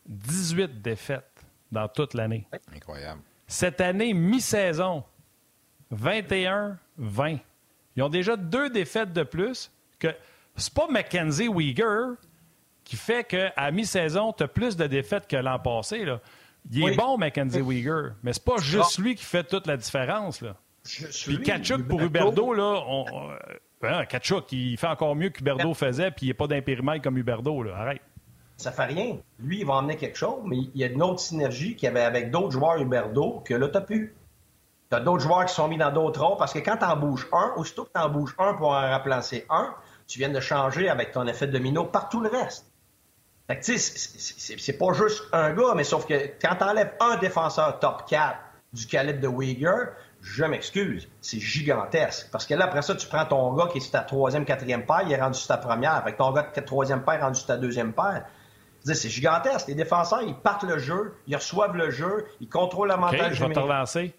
18 0.06 0.82
défaites 0.82 1.46
dans 1.70 1.86
toute 1.86 2.14
l'année. 2.14 2.48
Incroyable. 2.74 3.20
Cette 3.46 3.80
année, 3.80 4.12
mi-saison, 4.12 5.04
21-20. 5.94 7.38
Ils 7.94 8.02
ont 8.02 8.08
déjà 8.08 8.36
deux 8.36 8.70
défaites 8.70 9.12
de 9.12 9.22
plus 9.22 9.70
que. 10.00 10.08
C'est 10.58 10.74
pas 10.74 10.86
Mackenzie 10.88 11.48
Weegar 11.48 12.16
qui 12.84 12.96
fait 12.96 13.24
qu'à 13.24 13.70
mi-saison, 13.70 14.32
tu 14.32 14.44
as 14.44 14.48
plus 14.48 14.76
de 14.76 14.86
défaites 14.86 15.26
que 15.26 15.36
l'an 15.36 15.58
passé. 15.58 16.04
Là. 16.04 16.20
Il 16.70 16.88
est 16.88 16.96
bon, 16.96 17.18
Mackenzie 17.18 17.60
Weegar, 17.60 18.12
mais 18.22 18.32
c'est 18.32 18.44
pas 18.44 18.58
juste 18.58 18.98
lui 18.98 19.14
qui 19.14 19.24
fait 19.24 19.44
toute 19.44 19.66
la 19.66 19.76
différence. 19.76 20.40
Là. 20.40 20.56
Puis 20.82 21.42
Kachuk 21.42 21.86
pour 21.86 22.00
Huberdo, 22.00 22.52
là, 22.54 22.82
on, 22.86 23.04
euh, 23.84 24.04
Kachuk, 24.04 24.50
il 24.52 24.76
fait 24.76 24.86
encore 24.86 25.14
mieux 25.14 25.28
qu'Huberdo 25.28 25.74
faisait, 25.74 26.10
puis 26.10 26.26
il 26.26 26.28
n'est 26.28 26.34
pas 26.34 26.46
d'impérimètre 26.46 27.02
comme 27.02 27.18
Huberdo. 27.18 27.62
Là. 27.62 27.76
Arrête. 27.76 28.02
Ça 28.56 28.72
fait 28.72 28.86
rien. 28.86 29.18
Lui, 29.38 29.60
il 29.60 29.66
va 29.66 29.74
emmener 29.74 29.96
quelque 29.96 30.18
chose, 30.18 30.40
mais 30.44 30.56
il 30.56 30.70
y 30.74 30.82
a 30.82 30.88
une 30.88 31.02
autre 31.02 31.20
synergie 31.20 31.76
qu'il 31.76 31.86
y 31.86 31.90
avait 31.90 32.02
avec 32.02 32.30
d'autres 32.30 32.50
joueurs 32.50 32.80
Huberdo 32.80 33.42
que 33.44 33.54
là, 33.54 33.68
tu 33.68 33.80
plus. 33.82 34.14
Tu 34.90 34.96
as 34.96 35.00
d'autres 35.00 35.22
joueurs 35.22 35.44
qui 35.44 35.54
sont 35.54 35.68
mis 35.68 35.76
dans 35.76 35.92
d'autres 35.92 36.24
rôles 36.24 36.38
parce 36.38 36.52
que 36.52 36.58
quand 36.58 36.78
tu 36.78 36.84
en 36.84 36.96
bouges 36.96 37.28
un, 37.32 37.52
aussitôt 37.56 37.84
que 37.84 37.90
tu 37.94 38.00
en 38.00 38.08
bouges 38.08 38.34
un 38.38 38.54
pour 38.54 38.70
en 38.70 38.90
remplacer 38.90 39.46
un, 39.50 39.74
tu 40.08 40.18
viens 40.18 40.30
de 40.30 40.40
changer 40.40 40.88
avec 40.88 41.12
ton 41.12 41.26
effet 41.28 41.46
de 41.46 41.52
domino 41.52 41.84
par 41.84 42.08
tout 42.08 42.20
le 42.20 42.28
reste. 42.28 42.66
Fait 43.46 43.60
tu 43.60 43.78
sais, 43.78 44.56
c'est 44.58 44.72
pas 44.72 44.92
juste 44.92 45.22
un 45.32 45.52
gars, 45.54 45.74
mais 45.76 45.84
sauf 45.84 46.06
que 46.06 46.14
quand 46.40 46.56
t'enlèves 46.56 46.92
un 47.00 47.16
défenseur 47.16 47.78
top 47.78 48.04
4 48.08 48.36
du 48.72 48.86
calibre 48.86 49.20
de 49.20 49.28
Uyghur, 49.28 49.88
je 50.20 50.44
m'excuse, 50.44 51.08
c'est 51.20 51.38
gigantesque. 51.38 52.28
Parce 52.32 52.44
que 52.44 52.54
là, 52.54 52.64
après 52.64 52.82
ça, 52.82 52.94
tu 52.94 53.06
prends 53.06 53.24
ton 53.24 53.54
gars 53.54 53.68
qui 53.68 53.78
est 53.78 53.80
sur 53.80 53.92
ta 53.92 54.00
troisième, 54.00 54.44
quatrième 54.44 54.84
paire, 54.84 55.02
il 55.06 55.12
est 55.12 55.20
rendu 55.20 55.38
sur 55.38 55.48
ta 55.48 55.56
première. 55.56 55.94
Avec 55.94 56.16
ton 56.16 56.32
gars 56.32 56.50
de 56.54 56.60
troisième 56.60 57.02
paire 57.02 57.20
rendu 57.20 57.38
sur 57.38 57.46
ta 57.46 57.56
deuxième 57.56 57.92
paire. 57.92 58.26
C'est 58.84 59.08
gigantesque. 59.08 59.68
Les 59.68 59.74
défenseurs, 59.74 60.22
ils 60.22 60.34
partent 60.34 60.64
le 60.64 60.78
jeu, 60.78 61.14
ils 61.26 61.36
reçoivent 61.36 61.76
le 61.76 61.90
jeu, 61.90 62.26
ils 62.40 62.48
contrôlent 62.48 62.88
l'avantage. 62.88 63.20
Okay, 63.20 63.34
je 63.34 63.44
vais 63.44 63.52
te 63.52 63.58
relancer. 63.58 64.14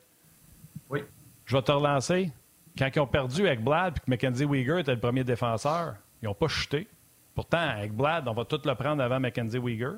Oui. 0.89 1.03
Je 1.45 1.57
vais 1.57 1.63
te 1.63 1.71
relancer. 1.71 2.31
Quand 2.79 2.89
ils 2.95 2.99
ont 3.01 3.07
perdu 3.07 3.45
avec 3.45 3.61
Blad 3.61 3.97
et 3.97 3.99
que 3.99 4.05
Mackenzie 4.07 4.45
Weegar 4.45 4.79
était 4.79 4.93
le 4.93 4.99
premier 5.01 5.25
défenseur, 5.25 5.95
ils 6.21 6.25
n'ont 6.25 6.33
pas 6.33 6.47
chuté. 6.47 6.87
Pourtant, 7.35 7.57
avec 7.57 7.93
Blad, 7.93 8.25
on 8.29 8.33
va 8.33 8.45
tout 8.45 8.61
le 8.63 8.73
prendre 8.73 9.03
avant 9.03 9.19
Mackenzie 9.19 9.57
Weegar. 9.57 9.95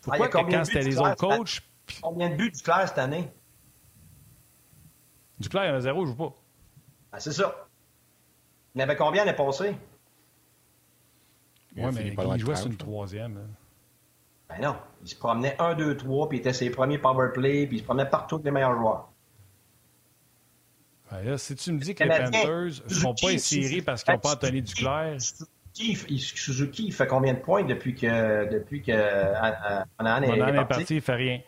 Pourquoi 0.00 0.26
ah, 0.32 0.44
quand 0.44 0.64
c'était 0.64 0.80
les 0.80 0.98
autres 0.98 1.16
coachs. 1.16 1.60
Combien 2.00 2.30
de 2.30 2.36
buts 2.36 2.50
du 2.50 2.62
Claire 2.62 2.88
cette 2.88 2.98
année? 2.98 3.30
Du 5.38 5.50
Claire, 5.50 5.64
il 5.64 5.68
y 5.68 5.72
en 5.72 5.76
a 5.76 5.80
zéro, 5.80 6.06
je 6.06 6.12
joue 6.12 6.16
pas. 6.16 6.34
Ah, 7.12 7.20
c'est 7.20 7.32
ça. 7.32 7.68
Il 8.74 8.80
y 8.80 8.82
en 8.82 8.84
avait 8.84 8.96
combien 8.96 9.24
l'année 9.24 9.36
passée? 9.36 9.76
Oui, 11.76 11.84
mais 11.92 12.14
il 12.34 12.40
jouait 12.40 12.56
sur 12.56 12.68
une 12.68 12.76
troisième. 12.76 13.36
Hein. 13.36 13.50
Ben 14.48 14.62
non. 14.62 14.76
Il 15.02 15.08
se 15.08 15.16
promenait 15.16 15.56
1, 15.58 15.74
2, 15.74 15.96
3, 15.98 16.28
puis 16.30 16.38
il 16.38 16.40
était 16.40 16.54
ses 16.54 16.70
premiers 16.70 16.98
power 16.98 17.28
play, 17.34 17.66
puis 17.66 17.76
il 17.76 17.80
se 17.80 17.84
promenait 17.84 18.08
partout 18.08 18.36
avec 18.36 18.46
les 18.46 18.50
meilleurs 18.52 18.76
joueurs. 18.76 19.10
Ben 21.10 21.22
là, 21.22 21.38
si 21.38 21.54
tu 21.54 21.72
me 21.72 21.78
dis 21.78 21.94
que 21.94 22.04
les 22.04 22.10
Panthers 22.10 22.82
ne 22.88 22.94
sont 22.94 23.14
pas 23.14 23.38
série 23.38 23.82
parce 23.82 24.02
qu'ils 24.02 24.14
n'ont 24.14 24.20
pas 24.20 24.32
Anthony 24.32 24.62
Duclair. 24.62 25.16
Suzuki, 25.72 26.86
il 26.86 26.92
fait 26.92 27.06
combien 27.06 27.34
de 27.34 27.38
points 27.38 27.62
depuis 27.62 27.94
que 27.94 28.50
depuis 28.50 28.82
que 28.82 28.92
Monahan 29.98 30.22
est, 30.22 30.38
est, 30.38 30.64
parti? 30.64 30.96
il 30.96 31.02
fait 31.02 31.14
rien. 31.14 31.40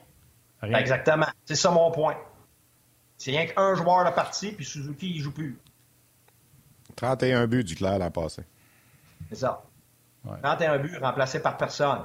rien. 0.60 0.78
Exactement. 0.78 1.26
C'est 1.46 1.54
ça 1.54 1.70
mon 1.70 1.90
point. 1.90 2.16
C'est 3.16 3.30
rien 3.32 3.46
qu'un 3.46 3.74
joueur 3.74 4.04
de 4.04 4.14
parti, 4.14 4.52
puis 4.52 4.64
Suzuki, 4.64 5.10
il 5.16 5.20
joue 5.20 5.32
plus. 5.32 5.58
31 6.96 7.46
buts 7.46 7.64
du 7.64 7.74
Claire 7.74 7.98
l'an 7.98 8.10
passé. 8.10 8.42
C'est 9.30 9.36
ça. 9.36 9.64
31 10.42 10.78
buts 10.78 10.96
remplacés 11.00 11.40
par 11.40 11.56
personne. 11.56 12.02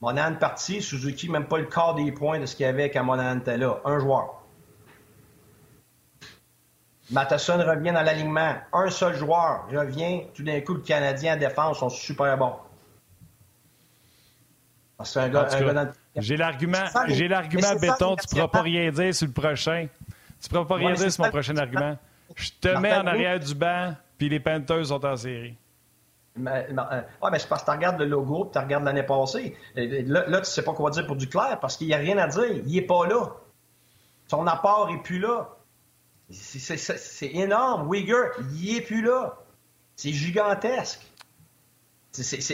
Monahan 0.00 0.36
parti, 0.36 0.80
Suzuki, 0.80 1.28
même 1.28 1.46
pas 1.46 1.58
le 1.58 1.66
quart 1.66 1.94
des 1.94 2.10
points 2.12 2.38
de 2.38 2.46
ce 2.46 2.56
qu'il 2.56 2.64
y 2.64 2.68
avait 2.68 2.90
quand 2.90 3.04
Monahan 3.04 3.38
était 3.38 3.58
là. 3.58 3.80
Un 3.84 3.98
joueur. 3.98 4.39
Matheson 7.10 7.58
revient 7.58 7.92
dans 7.92 8.02
l'alignement. 8.02 8.54
Un 8.72 8.90
seul 8.90 9.14
joueur 9.14 9.66
revient. 9.70 10.22
Tout 10.34 10.42
d'un 10.42 10.60
coup, 10.60 10.74
le 10.74 10.80
Canadien 10.80 11.34
en 11.34 11.38
défense 11.38 11.78
sont 11.78 11.88
super 11.88 12.36
bons. 12.38 12.54
C'est 15.04 15.20
un 15.20 15.28
gars, 15.28 15.48
J'ai 16.16 16.36
l'argument, 16.36 16.84
j'ai 17.08 17.28
l'argument 17.28 17.74
béton, 17.80 18.16
tu 18.16 18.26
ne 18.26 18.30
pourras 18.30 18.48
pas 18.48 18.62
rien 18.62 18.90
dire 18.90 19.14
sur 19.14 19.26
le 19.26 19.32
prochain. 19.32 19.88
Tu 20.40 20.46
ne 20.46 20.48
pourras 20.48 20.66
pas 20.66 20.74
rien 20.76 20.92
dire 20.92 21.10
sur 21.10 21.24
mon 21.24 21.30
prochain 21.30 21.56
argument. 21.56 21.96
Je 22.36 22.50
te 22.60 22.68
mets 22.78 22.94
en 22.94 23.06
arrière 23.06 23.40
du 23.40 23.54
banc, 23.54 23.94
puis 24.18 24.28
les 24.28 24.40
Panthers 24.40 24.86
sont 24.86 25.04
en 25.04 25.16
série. 25.16 25.56
Mais, 26.36 26.68
euh, 26.70 27.02
mais 27.30 27.38
c'est 27.38 27.48
parce 27.48 27.62
que 27.62 27.70
tu 27.70 27.76
regardes 27.76 27.98
le 27.98 28.06
logo, 28.06 28.50
tu 28.52 28.58
regardes 28.58 28.84
l'année 28.84 29.02
passée. 29.02 29.56
Là, 29.74 30.26
là 30.26 30.36
tu 30.36 30.42
ne 30.42 30.44
sais 30.44 30.62
pas 30.62 30.72
quoi 30.72 30.90
dire 30.90 31.06
pour 31.06 31.16
Duclair, 31.16 31.58
parce 31.60 31.76
qu'il 31.76 31.88
n'y 31.88 31.94
a 31.94 31.98
rien 31.98 32.18
à 32.18 32.28
dire. 32.28 32.62
Il 32.66 32.72
n'est 32.72 32.82
pas 32.82 33.06
là. 33.06 33.32
Son 34.28 34.46
apport 34.46 34.90
n'est 34.90 35.02
plus 35.02 35.18
là. 35.18 35.48
C'est 36.30 37.34
énorme. 37.34 37.92
Uyghur, 37.92 38.26
il 38.54 38.76
est 38.76 38.80
plus 38.80 39.02
là. 39.02 39.36
C'est 39.96 40.12
gigantesque. 40.12 41.06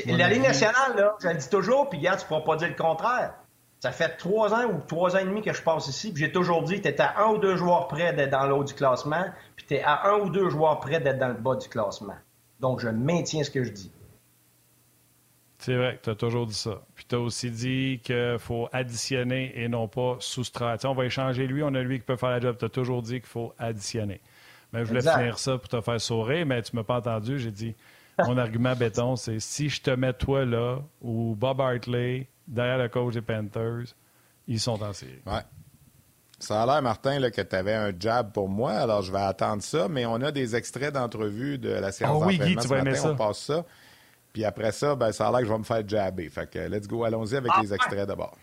la 0.07 0.29
Ligue 0.29 0.43
nationale, 0.43 0.97
là, 0.97 1.17
je 1.21 1.29
le 1.29 1.35
dis 1.35 1.49
toujours, 1.49 1.89
puis 1.89 1.99
regarde, 1.99 2.19
tu 2.19 2.25
ne 2.25 2.29
pourras 2.29 2.41
pas 2.41 2.57
dire 2.57 2.69
le 2.69 2.75
contraire. 2.75 3.35
Ça 3.81 3.93
fait 3.93 4.17
trois 4.17 4.55
ans 4.55 4.65
ou 4.65 4.81
trois 4.87 5.17
ans 5.17 5.19
et 5.19 5.25
demi 5.25 5.43
que 5.43 5.53
je 5.53 5.63
passe 5.63 5.87
ici, 5.89 6.13
puis 6.13 6.25
j'ai 6.25 6.33
toujours 6.33 6.63
dit 6.63 6.77
que 6.77 6.83
tu 6.83 6.89
étais 6.89 7.03
à 7.03 7.21
un 7.21 7.29
ou 7.29 7.39
deux 7.39 7.57
joueurs 7.57 7.89
près 7.89 8.13
d'être 8.13 8.31
dans 8.31 8.47
le 8.47 8.55
haut 8.55 8.65
du 8.65 8.75
classement, 8.75 9.25
puis 9.55 9.67
tu 9.67 9.75
es 9.75 9.83
à 9.83 10.07
un 10.09 10.21
ou 10.21 10.31
deux 10.31 10.49
joueurs 10.49 10.81
près 10.81 10.99
d'être 10.99 11.19
dans 11.19 11.29
le 11.29 11.35
bas 11.35 11.57
du 11.57 11.69
classement. 11.69 12.17
Donc, 12.59 12.81
je 12.81 12.89
maintiens 12.89 13.45
ce 13.45 13.51
que 13.51 13.63
je 13.63 13.71
dis. 13.71 13.93
C'est 15.59 15.75
vrai 15.75 15.99
tu 16.03 16.11
as 16.11 16.15
toujours 16.15 16.47
dit 16.47 16.55
ça. 16.55 16.83
Puis 16.95 17.07
tu 17.09 17.15
as 17.15 17.21
aussi 17.21 17.51
dit 17.51 18.01
qu'il 18.03 18.37
faut 18.39 18.69
additionner 18.73 19.53
et 19.57 19.69
non 19.69 19.89
pas 19.89 20.17
soustraire. 20.21 20.77
on 20.85 20.95
va 20.95 21.07
échanger 21.07 21.47
lui, 21.47 21.63
on 21.63 21.75
a 21.75 21.83
lui 21.83 21.99
qui 21.99 22.05
peut 22.05 22.17
faire 22.17 22.31
la 22.31 22.41
job. 22.41 22.57
Tu 22.59 22.65
as 22.65 22.69
toujours 22.69 23.03
dit 23.03 23.21
qu'il 23.21 23.29
faut 23.29 23.55
additionner. 23.59 24.21
Mais 24.73 24.81
je 24.81 24.89
voulais 24.89 25.01
finir 25.01 25.39
ça 25.39 25.59
pour 25.59 25.69
te 25.69 25.81
faire 25.81 26.01
sourire, 26.01 26.45
mais 26.45 26.61
tu 26.63 26.75
ne 26.75 26.81
m'as 26.81 26.85
pas 26.85 26.99
entendu. 26.99 27.39
J'ai 27.39 27.51
dit 27.51 27.75
mon 28.19 28.37
argument 28.37 28.75
béton, 28.77 29.17
c'est 29.17 29.41
si 29.41 29.69
je 29.69 29.81
te 29.81 29.91
mets 29.91 30.13
toi 30.13 30.45
là 30.45 30.79
ou 31.01 31.35
Bob 31.37 31.61
Hartley 31.61 32.29
derrière 32.47 32.79
le 32.79 32.89
coach 32.89 33.15
des 33.15 33.23
Panthers, 33.23 33.95
ils 34.47 34.61
sont 34.61 34.83
en 34.83 34.93
série. 34.93 35.23
Ouais. 35.27 35.41
Ça 36.39 36.63
a 36.63 36.67
l'air, 36.67 36.83
Martin, 36.83 37.19
là, 37.19 37.31
que 37.31 37.41
tu 37.41 37.57
avais 37.57 37.75
un 37.75 37.93
jab 37.99 38.31
pour 38.33 38.49
moi, 38.49 38.73
alors 38.73 39.01
je 39.01 39.11
vais 39.11 39.21
attendre 39.21 39.63
ça, 39.63 39.89
mais 39.89 40.05
on 40.05 40.17
a 40.17 40.31
des 40.31 40.55
extraits 40.55 40.93
d'entrevue 40.93 41.57
de 41.57 41.71
la 41.71 41.93
séance 41.93 42.23
oh 42.23 42.27
oui, 42.27 42.39
Guy, 42.39 42.57
tu 42.57 42.69
vas 42.69 42.79
aimer 42.81 42.95
ça. 42.95 43.13
On 43.13 43.17
passe 43.17 43.39
ça. 43.39 43.65
Puis 44.37 44.45
après 44.45 44.71
ça, 44.71 44.95
ben, 44.95 45.13
ça 45.13 45.29
a 45.29 45.31
l'air 45.31 45.41
que 45.41 45.47
je 45.47 45.53
vais 45.53 45.59
me 45.59 45.65
faire 45.65 45.89
jabber. 45.89 46.29
Fait 46.29 46.47
que 46.47 46.59
let's 46.59 46.87
go, 46.87 47.05
allons-y 47.05 47.37
avec 47.37 47.51
les 47.63 47.73
extraits 47.73 48.07
d'abord. 48.07 48.37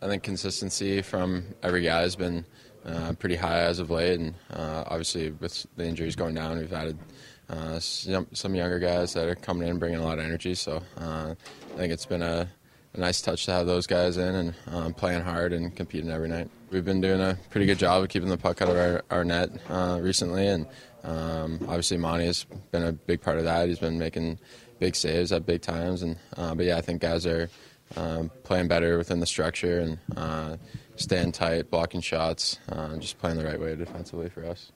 I 0.00 0.08
think 0.08 0.22
consistency 0.22 1.02
from 1.02 1.44
every 1.62 1.82
guy 1.82 2.00
has 2.00 2.16
been 2.16 2.46
uh, 2.86 3.12
pretty 3.18 3.36
high 3.36 3.60
as 3.60 3.80
of 3.80 3.90
late, 3.90 4.18
and 4.18 4.34
uh, 4.54 4.84
obviously 4.86 5.30
with 5.30 5.66
the 5.76 5.84
injuries 5.84 6.16
going 6.16 6.34
down, 6.34 6.58
we've 6.58 6.72
added 6.72 6.96
uh, 7.50 7.78
some, 7.80 8.28
some 8.32 8.54
younger 8.54 8.78
guys 8.78 9.12
that 9.12 9.28
are 9.28 9.34
coming 9.34 9.68
in 9.68 9.78
bringing 9.78 10.00
a 10.00 10.02
lot 10.02 10.18
of 10.18 10.24
energy. 10.24 10.54
So 10.54 10.82
uh, 10.96 11.34
I 11.74 11.76
think 11.76 11.92
it's 11.92 12.06
been 12.06 12.22
a, 12.22 12.48
a, 12.94 13.00
nice 13.00 13.20
touch 13.20 13.44
to 13.46 13.52
have 13.52 13.66
those 13.66 13.86
guys 13.86 14.16
in 14.16 14.34
and 14.34 14.54
um, 14.68 14.94
playing 14.94 15.22
hard 15.22 15.52
and 15.52 15.74
competing 15.74 16.10
every 16.10 16.28
night. 16.28 16.50
We've 16.70 16.84
been 16.84 17.00
doing 17.00 17.20
a 17.20 17.38
pretty 17.50 17.66
good 17.66 17.78
job 17.78 18.02
of 18.02 18.08
keeping 18.08 18.28
the 18.28 18.38
puck 18.38 18.62
out 18.62 18.68
of 18.68 18.76
our, 18.76 19.02
our 19.10 19.24
net 19.24 19.50
uh, 19.68 19.98
recently, 20.00 20.46
and 20.46 20.66
um, 21.04 21.58
obviously, 21.62 21.96
Monty 21.96 22.26
has 22.26 22.44
been 22.70 22.82
a 22.82 22.92
big 22.92 23.20
part 23.20 23.38
of 23.38 23.44
that. 23.44 23.68
He's 23.68 23.78
been 23.78 23.98
making 23.98 24.38
big 24.78 24.94
saves 24.94 25.32
at 25.32 25.46
big 25.46 25.62
times, 25.62 26.02
and 26.02 26.16
uh, 26.36 26.54
but 26.54 26.66
yeah, 26.66 26.76
I 26.76 26.80
think 26.80 27.00
guys 27.00 27.26
are 27.26 27.48
um, 27.96 28.30
playing 28.44 28.68
better 28.68 28.98
within 28.98 29.20
the 29.20 29.26
structure 29.26 29.80
and 29.80 29.98
uh, 30.16 30.56
staying 30.96 31.32
tight, 31.32 31.70
blocking 31.70 32.00
shots, 32.00 32.58
uh, 32.70 32.96
just 32.96 33.18
playing 33.18 33.36
the 33.36 33.44
right 33.44 33.60
way 33.60 33.74
defensively 33.76 34.28
for 34.28 34.44
us. 34.44 34.72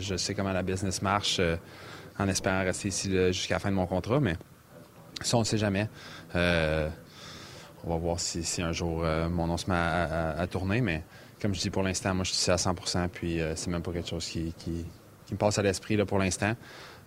Je 0.00 0.16
sais 0.16 0.34
comment 0.34 0.54
la 0.54 0.62
business 0.62 1.02
marche 1.02 1.40
euh, 1.40 1.56
en 2.18 2.28
espérant 2.28 2.64
rester 2.64 2.88
ici 2.88 3.10
jusqu'à 3.10 3.56
la 3.56 3.58
fin 3.58 3.70
de 3.70 3.76
mon 3.76 3.86
contrat, 3.86 4.18
mais 4.18 4.36
ça, 5.26 5.36
on 5.36 5.40
ne 5.40 5.44
sait 5.44 5.58
jamais. 5.58 5.88
Euh, 6.34 6.88
on 7.84 7.90
va 7.90 7.96
voir 7.96 8.20
si, 8.20 8.62
un 8.62 8.72
jour 8.72 9.04
mon 9.30 9.46
nom 9.46 9.56
se 9.56 9.70
met 9.70 9.76
à, 9.76 10.46
tourner. 10.50 10.80
Mais 10.80 11.02
comme 11.40 11.54
je 11.54 11.60
dis 11.60 11.70
pour 11.70 11.82
l'instant, 11.82 12.14
moi 12.14 12.24
je 12.24 12.32
suis 12.32 12.50
à 12.50 12.56
100% 12.56 13.08
puis 13.08 13.40
c'est 13.54 13.70
même 13.70 13.82
pas 13.82 13.92
quelque 13.92 14.08
chose 14.08 14.26
qui, 14.26 14.54
me 15.30 15.36
passe 15.36 15.58
à 15.58 15.62
l'esprit 15.62 15.96
pour 16.04 16.18
l'instant. 16.18 16.54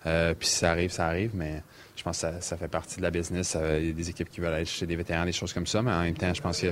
puis 0.02 0.48
si 0.48 0.56
ça 0.56 0.72
arrive, 0.72 0.90
ça 0.90 1.06
arrive, 1.06 1.30
mais 1.34 1.62
je 1.94 2.02
pense 2.02 2.22
que 2.22 2.26
ça, 2.40 2.56
fait 2.56 2.66
partie 2.66 2.96
de 2.96 3.02
la 3.02 3.12
business. 3.12 3.56
Il 3.78 3.86
y 3.86 3.90
a 3.90 3.92
des 3.92 4.10
équipes 4.10 4.30
qui 4.30 4.40
veulent 4.40 4.54
aller 4.54 4.64
chez 4.64 4.86
des 4.86 4.96
vétérans, 4.96 5.24
des 5.24 5.32
choses 5.32 5.52
comme 5.52 5.66
ça, 5.66 5.80
mais 5.80 5.92
en 5.92 6.02
même 6.02 6.16
temps, 6.16 6.34
je 6.34 6.42
pense 6.42 6.64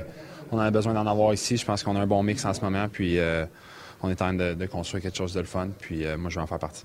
qu'on 0.49 0.59
a 0.59 0.69
besoin 0.69 0.93
d'en 0.93 1.07
avoir 1.07 1.33
ici. 1.33 1.55
Je 1.55 1.65
pense 1.65 1.81
qu'on 1.81 1.95
a 1.95 2.01
un 2.01 2.07
bon 2.07 2.23
mix 2.23 2.43
en 2.43 2.53
ce 2.53 2.59
moment, 2.59 2.89
puis 2.89 3.19
on 4.01 4.09
est 4.09 4.21
en 4.21 4.25
train 4.25 4.33
de, 4.33 4.65
construire 4.65 5.01
quelque 5.01 5.17
chose 5.17 5.33
de 5.33 5.39
le 5.39 5.45
fun, 5.45 5.69
puis 5.79 6.03
moi 6.17 6.29
je 6.29 6.35
vais 6.35 6.41
en 6.41 6.47
faire 6.47 6.59
partie. 6.59 6.83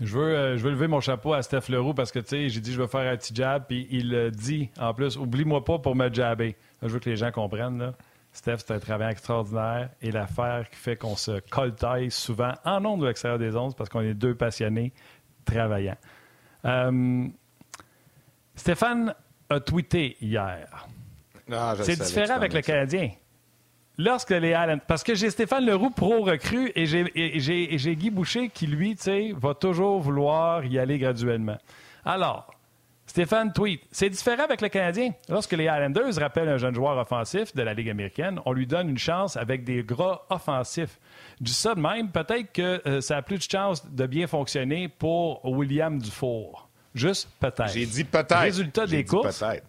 Je 0.00 0.18
veux, 0.18 0.36
euh, 0.36 0.56
je 0.56 0.62
veux 0.62 0.70
lever 0.70 0.88
mon 0.88 1.00
chapeau 1.00 1.32
à 1.32 1.42
Steph 1.42 1.68
Leroux 1.68 1.94
parce 1.94 2.10
que, 2.10 2.18
tu 2.18 2.28
sais, 2.28 2.48
j'ai 2.48 2.60
dit 2.60 2.72
je 2.72 2.80
veux 2.80 2.86
faire 2.86 3.12
un 3.12 3.16
petit 3.16 3.34
jab, 3.34 3.64
puis 3.66 3.86
il 3.90 4.30
dit 4.32 4.70
en 4.78 4.92
plus, 4.92 5.16
oublie-moi 5.16 5.64
pas 5.64 5.78
pour 5.78 5.94
me 5.94 6.12
jabber. 6.12 6.56
je 6.82 6.88
veux 6.88 6.98
que 6.98 7.10
les 7.10 7.16
gens 7.16 7.30
comprennent, 7.30 7.78
là. 7.78 7.94
Steph, 8.34 8.58
c'est 8.66 8.72
un 8.72 8.80
travail 8.80 9.12
extraordinaire 9.12 9.90
et 10.02 10.10
l'affaire 10.10 10.68
qui 10.68 10.76
fait 10.76 10.96
qu'on 10.96 11.14
se 11.14 11.38
coltaille 11.50 12.10
souvent 12.10 12.52
en 12.64 12.80
nombre 12.80 13.02
de 13.04 13.06
l'extérieur 13.06 13.38
des 13.38 13.54
ondes 13.54 13.76
parce 13.76 13.88
qu'on 13.88 14.00
est 14.00 14.12
deux 14.12 14.34
passionnés 14.34 14.92
travaillants. 15.44 15.96
Euh, 16.64 17.28
Stéphane 18.56 19.14
a 19.48 19.60
tweeté 19.60 20.16
hier. 20.20 20.88
Ah, 21.52 21.76
c'est 21.80 22.00
différent 22.00 22.34
avec 22.34 22.52
le 22.52 22.60
Canadien. 22.60 23.10
Lorsque 23.96 24.30
les 24.30 24.52
Allen. 24.52 24.80
Parce 24.86 25.04
que 25.04 25.14
j'ai 25.14 25.30
Stéphane 25.30 25.64
Leroux, 25.64 25.90
pro 25.90 26.22
recrue, 26.22 26.72
et 26.74 26.86
j'ai 26.86 27.96
Guy 27.96 28.10
Boucher 28.10 28.48
qui, 28.48 28.66
lui, 28.66 28.96
tu 28.96 29.02
sais, 29.02 29.32
va 29.36 29.54
toujours 29.54 30.00
vouloir 30.00 30.64
y 30.64 30.78
aller 30.78 30.98
graduellement. 30.98 31.58
Alors, 32.04 32.50
Stéphane 33.06 33.52
tweet 33.52 33.82
C'est 33.92 34.08
différent 34.08 34.44
avec 34.44 34.60
le 34.60 34.68
Canadien. 34.68 35.12
Lorsque 35.28 35.52
les 35.52 35.64
Islanders 35.64 36.16
rappellent 36.16 36.48
un 36.48 36.56
jeune 36.56 36.74
joueur 36.74 36.98
offensif 36.98 37.54
de 37.54 37.62
la 37.62 37.74
Ligue 37.74 37.90
américaine, 37.90 38.40
on 38.44 38.52
lui 38.52 38.66
donne 38.66 38.88
une 38.88 38.98
chance 38.98 39.36
avec 39.36 39.62
des 39.62 39.84
gras 39.84 40.22
offensifs. 40.30 40.98
Du 41.40 41.52
ça 41.52 41.74
de 41.74 41.80
même, 41.80 42.10
peut-être 42.10 42.50
que 42.52 42.82
euh, 42.88 43.00
ça 43.00 43.18
a 43.18 43.22
plus 43.22 43.38
de 43.38 43.42
chance 43.42 43.88
de 43.88 44.06
bien 44.06 44.26
fonctionner 44.26 44.88
pour 44.88 45.44
William 45.44 45.98
Dufour. 46.00 46.68
Juste 46.94 47.28
peut-être. 47.38 47.72
J'ai 47.72 47.86
dit 47.86 48.04
peut-être. 48.04 48.36
Résultat 48.36 48.86
des 48.86 49.04
courses. 49.04 49.38
Peut-être. 49.38 49.66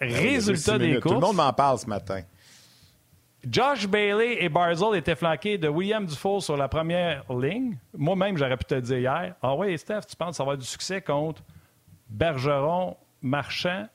Résultat 0.00 0.78
des 0.78 1.00
courses. 1.00 1.14
Tout 1.14 1.20
le 1.20 1.26
monde 1.26 1.36
m'en 1.36 1.52
parle 1.52 1.78
ce 1.78 1.86
matin. 1.86 2.22
Josh 3.50 3.86
Bailey 3.86 4.42
et 4.42 4.48
Barzell 4.48 4.96
étaient 4.96 5.14
flanqués 5.14 5.58
de 5.58 5.68
William 5.68 6.04
Dufault 6.04 6.40
sur 6.40 6.56
la 6.56 6.68
première 6.68 7.24
ligne. 7.32 7.78
Moi-même, 7.96 8.36
j'aurais 8.36 8.56
pu 8.56 8.64
te 8.64 8.74
dire 8.74 8.98
hier 8.98 9.34
Ah 9.42 9.54
oui, 9.54 9.78
Steph, 9.78 10.02
tu 10.08 10.16
penses 10.16 10.40
avoir 10.40 10.56
du 10.56 10.66
succès 10.66 11.00
contre 11.00 11.42
Bergeron, 12.08 12.96
Marchand 13.22 13.86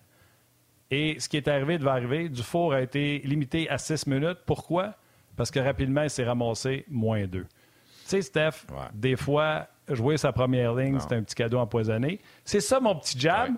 Et 0.89 1.19
ce 1.19 1.27
qui 1.29 1.37
est 1.37 1.47
arrivé 1.47 1.77
devait 1.77 1.91
arriver. 1.91 2.29
Dufour 2.29 2.73
a 2.73 2.81
été 2.81 3.19
limité 3.25 3.69
à 3.69 3.77
six 3.77 4.07
minutes. 4.07 4.39
Pourquoi? 4.45 4.95
Parce 5.35 5.51
que 5.51 5.59
rapidement, 5.59 6.03
il 6.03 6.09
s'est 6.09 6.23
ramassé 6.23 6.85
moins 6.89 7.25
deux. 7.25 7.45
Tu 7.45 8.09
sais, 8.09 8.21
Steph, 8.21 8.65
des 8.93 9.15
fois, 9.15 9.67
jouer 9.87 10.17
sa 10.17 10.31
première 10.31 10.73
ligne, 10.73 10.99
c'est 10.99 11.15
un 11.15 11.23
petit 11.23 11.35
cadeau 11.35 11.57
empoisonné. 11.57 12.19
C'est 12.45 12.59
ça 12.59 12.79
mon 12.79 12.95
petit 12.95 13.19
jab. 13.19 13.53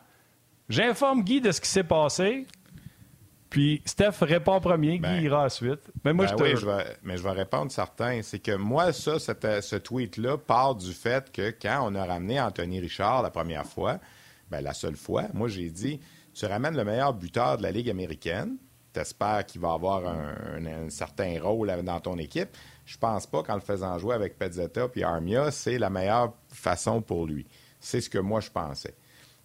J'informe 0.70 1.24
Guy 1.24 1.41
de 1.41 1.52
ce 1.52 1.62
qui 1.62 1.70
s'est 1.70 1.84
passé. 1.84 2.48
Puis 3.50 3.82
Steph 3.86 4.22
répond 4.22 4.60
premier, 4.60 4.93
Guy 4.93 5.00
ben, 5.00 5.22
ira 5.22 5.46
ensuite. 5.46 5.91
Mais 6.04 6.14
moi, 6.14 6.26
ben 6.26 6.56
je, 6.56 6.66
vais, 6.66 6.98
mais 7.04 7.18
je 7.18 7.24
vais 7.24 7.32
répondre 7.32 7.72
certain. 7.72 8.22
C'est 8.22 8.39
que 8.39 8.56
moi, 8.56 8.91
ça, 8.91 9.20
ce 9.20 9.76
tweet-là 9.76 10.38
part 10.38 10.76
du 10.76 10.91
fait 10.91 11.32
que 11.32 11.52
quand 11.52 11.88
on 11.89 11.96
a 11.96 12.06
ramené 12.06 12.41
Anthony 12.41 12.80
Richard 12.80 13.22
la 13.22 13.30
première 13.30 13.66
fois, 13.66 14.00
ben, 14.50 14.62
la 14.62 14.74
seule 14.74 14.96
fois, 14.96 15.26
moi, 15.34 15.48
j'ai 15.48 15.70
dit 15.70 16.00
tu 16.34 16.46
ramènes 16.46 16.76
le 16.76 16.84
meilleur 16.84 17.14
buteur 17.14 17.58
de 17.58 17.64
la 17.64 17.72
Ligue 17.72 17.89
américaine. 17.89 18.58
T'espères 18.91 19.46
qu'il 19.46 19.62
va 19.62 19.74
avoir 19.74 20.06
un, 20.06 20.89
certain 20.89 21.41
rôle 21.41 21.72
dans 21.84 22.00
ton 22.00 22.18
équipe. 22.18 22.50
Je 22.86 22.98
pense 22.98 23.26
pas 23.26 23.41
qu'en 23.41 23.56
le 23.56 23.62
faisant 23.62 23.98
jouer 23.98 24.16
avec 24.16 24.38
Pezzetta 24.38 24.88
et 24.96 25.04
Armia, 25.04 25.52
c'est 25.52 25.78
la 25.78 25.89
meilleure 25.89 26.34
façon 26.50 27.02
pour 27.02 27.26
lui. 27.26 27.46
C'est 27.80 28.02
ce 28.02 28.10
que 28.10 28.20
moi, 28.20 28.41
je 28.41 28.50
pensais. 28.50 28.96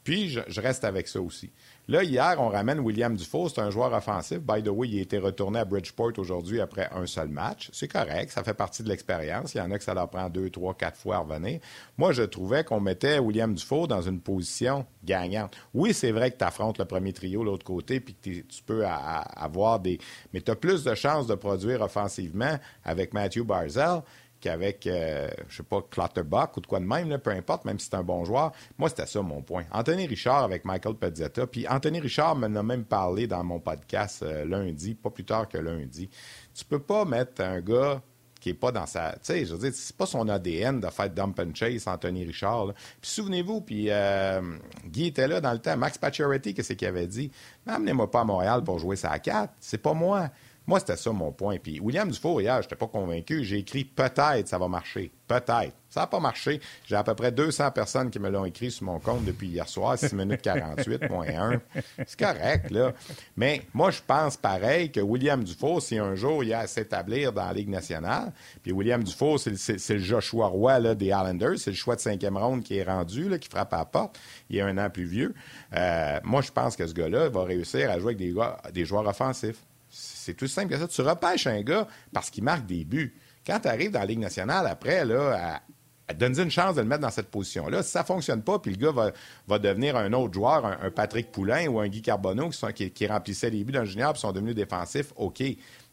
Puis, 0.03 0.29
je 0.29 0.61
reste 0.61 0.85
avec 0.85 1.09
ça 1.09 1.21
aussi. 1.21 1.53
Là, 1.89 2.05
hier, 2.05 2.37
on 2.39 2.49
ramène 2.49 2.79
William 2.81 3.17
Dufault. 3.17 3.49
C'est 3.49 3.61
un 3.61 3.71
joueur 3.71 3.93
offensif. 3.93 4.39
By 4.39 4.63
the 4.63 4.69
way, 4.69 4.89
il 4.89 4.99
a 5.01 5.03
été 5.03 5.19
retourné 5.19 5.59
à 5.59 5.65
Bridgeport 5.65 6.13
aujourd'hui 6.19 6.61
après 6.61 6.89
un 6.93 7.05
seul 7.07 7.29
match. 7.29 7.69
C'est 7.73 7.89
correct. 7.89 8.31
Ça 8.31 8.45
fait 8.45 8.55
partie 8.55 8.85
de 8.85 8.89
l'expérience. 8.89 9.55
Il 9.55 9.59
y 9.59 9.61
en 9.61 9.71
a 9.73 9.79
que 9.79 9.83
ça 9.83 9.93
leur 9.93 10.09
prend 10.09 10.29
deux, 10.29 10.51
trois, 10.51 10.75
quatre 10.75 10.97
fois 10.97 11.17
à 11.17 11.19
revenir. 11.19 11.61
Moi, 11.99 12.13
je 12.13 12.23
trouvais 12.23 12.63
qu'on 12.63 12.79
mettait 12.79 13.19
William 13.19 13.53
Dufault 13.53 13.89
dans 13.89 14.03
une 14.03 14.21
position 14.21 14.87
gagnante. 15.03 15.57
Oui, 15.75 15.93
c'est 15.93 16.13
vrai 16.13 16.31
que 16.31 16.39
tu 16.39 16.45
affrontes 16.45 16.79
le 16.79 16.85
premier 16.85 17.13
trio 17.13 17.41
de 17.41 17.47
l'autre 17.47 17.65
côté 17.65 17.99
puis 17.99 18.15
que 18.15 18.41
tu 18.41 18.63
peux 18.65 18.85
avoir 18.87 19.81
des... 19.81 19.99
Mais 20.33 20.41
tu 20.41 20.51
as 20.53 20.57
plus 20.57 20.85
de 20.85 20.95
chances 20.95 21.27
de 21.27 21.35
produire 21.35 21.81
offensivement 21.81 22.57
avec 22.85 23.13
Matthew 23.15 23.43
Barzell 23.43 24.03
qu'avec, 24.41 24.87
euh, 24.87 25.29
je 25.49 25.59
sais 25.59 25.63
pas, 25.63 25.83
Clutterbuck 25.89 26.57
ou 26.57 26.61
de 26.61 26.67
quoi 26.67 26.81
de 26.81 26.85
même, 26.85 27.17
peu 27.19 27.31
importe, 27.31 27.65
même 27.65 27.79
si 27.79 27.87
c'est 27.87 27.97
un 27.97 28.03
bon 28.03 28.25
joueur. 28.25 28.53
Moi, 28.79 28.89
c'était 28.89 29.07
ça 29.07 29.23
mon 29.23 29.43
point. 29.43 29.65
Anthony 29.73 30.07
Richard 30.07 30.45
avec 30.45 30.65
Michael 30.65 30.95
Pezzetta. 30.95 31.47
Puis 31.47 31.69
Anthony 31.69 32.01
Richard 32.01 32.37
m'en 32.37 32.55
a 32.55 32.63
même 32.63 32.85
parlé 32.85 33.27
dans 33.27 33.45
mon 33.45 33.61
podcast 33.61 34.23
euh, 34.23 34.45
lundi, 34.45 34.95
pas 34.95 35.11
plus 35.11 35.25
tard 35.25 35.49
que 35.49 35.59
lundi. 35.59 36.09
Tu 36.55 36.65
peux 36.65 36.81
pas 36.81 37.05
mettre 37.05 37.43
un 37.43 37.61
gars 37.61 38.03
qui 38.41 38.51
est 38.51 38.55
pas 38.55 38.73
dans 38.73 38.87
sa. 38.87 39.13
Tu 39.13 39.19
sais, 39.23 39.45
je 39.45 39.55
veux 39.55 39.61
dire, 39.61 39.73
c'est 39.75 39.97
pas 39.97 40.07
son 40.07 40.29
ADN 40.29 40.81
de 40.81 40.89
faire 40.89 41.11
dump 41.11 41.39
and 41.39 41.55
chase, 41.55 41.87
Anthony 41.87 42.25
Richard. 42.25 42.73
Puis 43.01 43.11
souvenez-vous, 43.11 43.61
puis 43.61 43.87
euh, 43.91 44.41
Guy 44.87 45.09
était 45.09 45.29
là 45.29 45.41
dans 45.41 45.53
le 45.53 45.59
temps. 45.59 45.77
Max 45.77 45.99
Pacioretty, 45.99 46.55
qu'est-ce 46.55 46.73
qu'il 46.73 46.89
avait 46.89 47.07
dit? 47.07 47.31
Amenez-moi 47.67 48.11
pas 48.11 48.23
à 48.23 48.25
Montréal 48.25 48.65
pour 48.65 48.79
jouer 48.79 48.97
à 49.05 49.19
4. 49.19 49.53
C'est 49.61 49.79
pas 49.79 49.93
moi. 49.93 50.31
Moi, 50.71 50.79
c'était 50.79 50.97
ça 50.97 51.11
mon 51.11 51.33
point. 51.33 51.57
Puis 51.61 51.81
William 51.81 52.09
Dufour, 52.09 52.41
hier, 52.41 52.63
je 52.63 52.67
n'étais 52.67 52.77
pas 52.77 52.87
convaincu. 52.87 53.43
J'ai 53.43 53.59
écrit 53.59 53.85
peut-être 53.85 54.47
ça 54.47 54.57
va 54.57 54.69
marcher. 54.69 55.11
Peut-être. 55.27 55.75
Ça 55.89 56.03
n'a 56.03 56.07
pas 56.07 56.21
marché. 56.21 56.61
J'ai 56.87 56.95
à 56.95 57.03
peu 57.03 57.17
près 57.17 57.33
200 57.33 57.73
personnes 57.73 58.09
qui 58.09 58.21
me 58.21 58.31
l'ont 58.31 58.45
écrit 58.45 58.71
sur 58.71 58.85
mon 58.85 59.01
compte 59.01 59.25
depuis 59.25 59.49
hier 59.49 59.69
soir, 59.69 59.99
6 59.99 60.13
minutes 60.13 60.45
48.1. 60.45 61.59
C'est 62.07 62.17
correct, 62.17 62.71
là. 62.71 62.93
Mais 63.37 63.63
moi, 63.75 63.91
je 63.91 63.99
pense 64.07 64.37
pareil 64.37 64.93
que 64.93 65.01
William 65.01 65.43
Dufour, 65.43 65.83
si 65.83 65.99
un 65.99 66.15
jour 66.15 66.45
il 66.45 66.55
a 66.55 66.61
à 66.61 66.67
s'établir 66.69 67.33
dans 67.33 67.47
la 67.47 67.53
Ligue 67.53 67.69
nationale, 67.69 68.33
puis 68.63 68.71
William 68.71 69.03
Dufour, 69.03 69.41
c'est 69.41 69.89
le 69.89 69.99
Joshua 69.99 70.47
Roy 70.47 70.95
des 70.95 71.07
Islanders, 71.07 71.59
c'est 71.59 71.71
le 71.71 71.77
choix 71.77 71.97
de 71.97 72.01
cinquième 72.01 72.37
ronde 72.37 72.63
qui 72.63 72.77
est 72.77 72.85
rendu, 72.85 73.37
qui 73.41 73.49
frappe 73.49 73.75
à 73.75 73.79
la 73.79 73.85
porte. 73.87 74.21
Il 74.49 74.59
est 74.59 74.63
un 74.63 74.79
an 74.79 74.89
plus 74.89 75.05
vieux. 75.05 75.35
Euh, 75.75 76.21
moi, 76.23 76.43
je 76.43 76.53
pense 76.53 76.77
que 76.77 76.87
ce 76.87 76.95
gars-là 76.95 77.29
va 77.29 77.43
réussir 77.43 77.91
à 77.91 77.99
jouer 77.99 78.15
avec 78.15 78.73
des 78.73 78.85
joueurs 78.85 79.09
offensifs. 79.09 79.65
C'est 79.91 80.35
tout 80.35 80.47
simple 80.47 80.73
que 80.73 80.79
ça. 80.79 80.89
Tu 80.89 81.03
repêches 81.03 81.47
un 81.47 81.61
gars 81.63 81.87
parce 82.13 82.31
qu'il 82.31 82.45
marque 82.45 82.67
des 82.67 82.85
buts. 82.85 83.15
Quand 83.45 83.59
tu 83.61 83.69
arrives 83.69 83.91
dans 83.91 84.01
la 84.01 84.07
Ligue 84.07 84.21
nationale, 84.21 84.67
après, 84.67 85.05
là, 85.05 85.61
à, 86.09 86.15
donner 86.15 86.43
une 86.43 86.51
chance 86.51 86.77
de 86.77 86.81
le 86.81 86.87
mettre 86.87 87.03
dans 87.03 87.11
cette 87.11 87.31
position-là. 87.31 87.83
Si 87.83 87.91
ça 87.91 88.01
ne 88.01 88.07
fonctionne 88.07 88.43
pas, 88.43 88.59
puis 88.59 88.73
le 88.73 88.77
gars 88.77 89.13
va, 89.47 89.59
devenir 89.59 89.97
un 89.97 90.13
autre 90.13 90.35
joueur, 90.35 90.65
un, 90.65 90.91
Patrick 90.91 91.31
Poulain 91.31 91.67
ou 91.69 91.81
un 91.81 91.89
Guy 91.89 92.03
Carbonneau 92.03 92.51
qui, 92.75 92.91
qui, 92.91 93.07
remplissaient 93.07 93.51
les 93.51 93.65
buts 93.65 93.73
d'un 93.73 93.85
junior 93.85 94.15
et 94.15 94.19
sont 94.19 94.33
devenus 94.33 94.55
défensifs, 94.55 95.13
OK. 95.17 95.43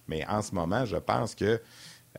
Mais 0.07 0.25
en 0.27 0.41
ce 0.41 0.53
moment, 0.55 0.85
je 0.85 0.97
pense 0.97 1.35
que 1.35 1.61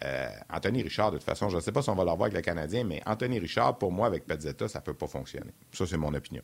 euh, 0.04 0.28
Anthony 0.50 0.82
Richard, 0.82 1.10
de 1.10 1.16
toute 1.16 1.26
façon, 1.26 1.48
je 1.48 1.56
ne 1.56 1.60
sais 1.60 1.72
pas 1.72 1.82
si 1.82 1.90
on 1.90 1.94
va 1.94 2.04
l'avoir 2.04 2.26
avec 2.26 2.34
le 2.34 2.42
Canadien, 2.42 2.84
mais 2.84 3.02
Anthony 3.06 3.38
Richard, 3.38 3.78
pour 3.78 3.90
moi, 3.90 4.06
avec 4.06 4.26
Pezzetta, 4.26 4.68
ça 4.68 4.78
ne 4.78 4.84
peut 4.84 4.94
pas 4.94 5.08
fonctionner. 5.08 5.50
Ça, 5.72 5.86
c'est 5.86 5.96
mon 5.96 6.14
opinion. 6.14 6.42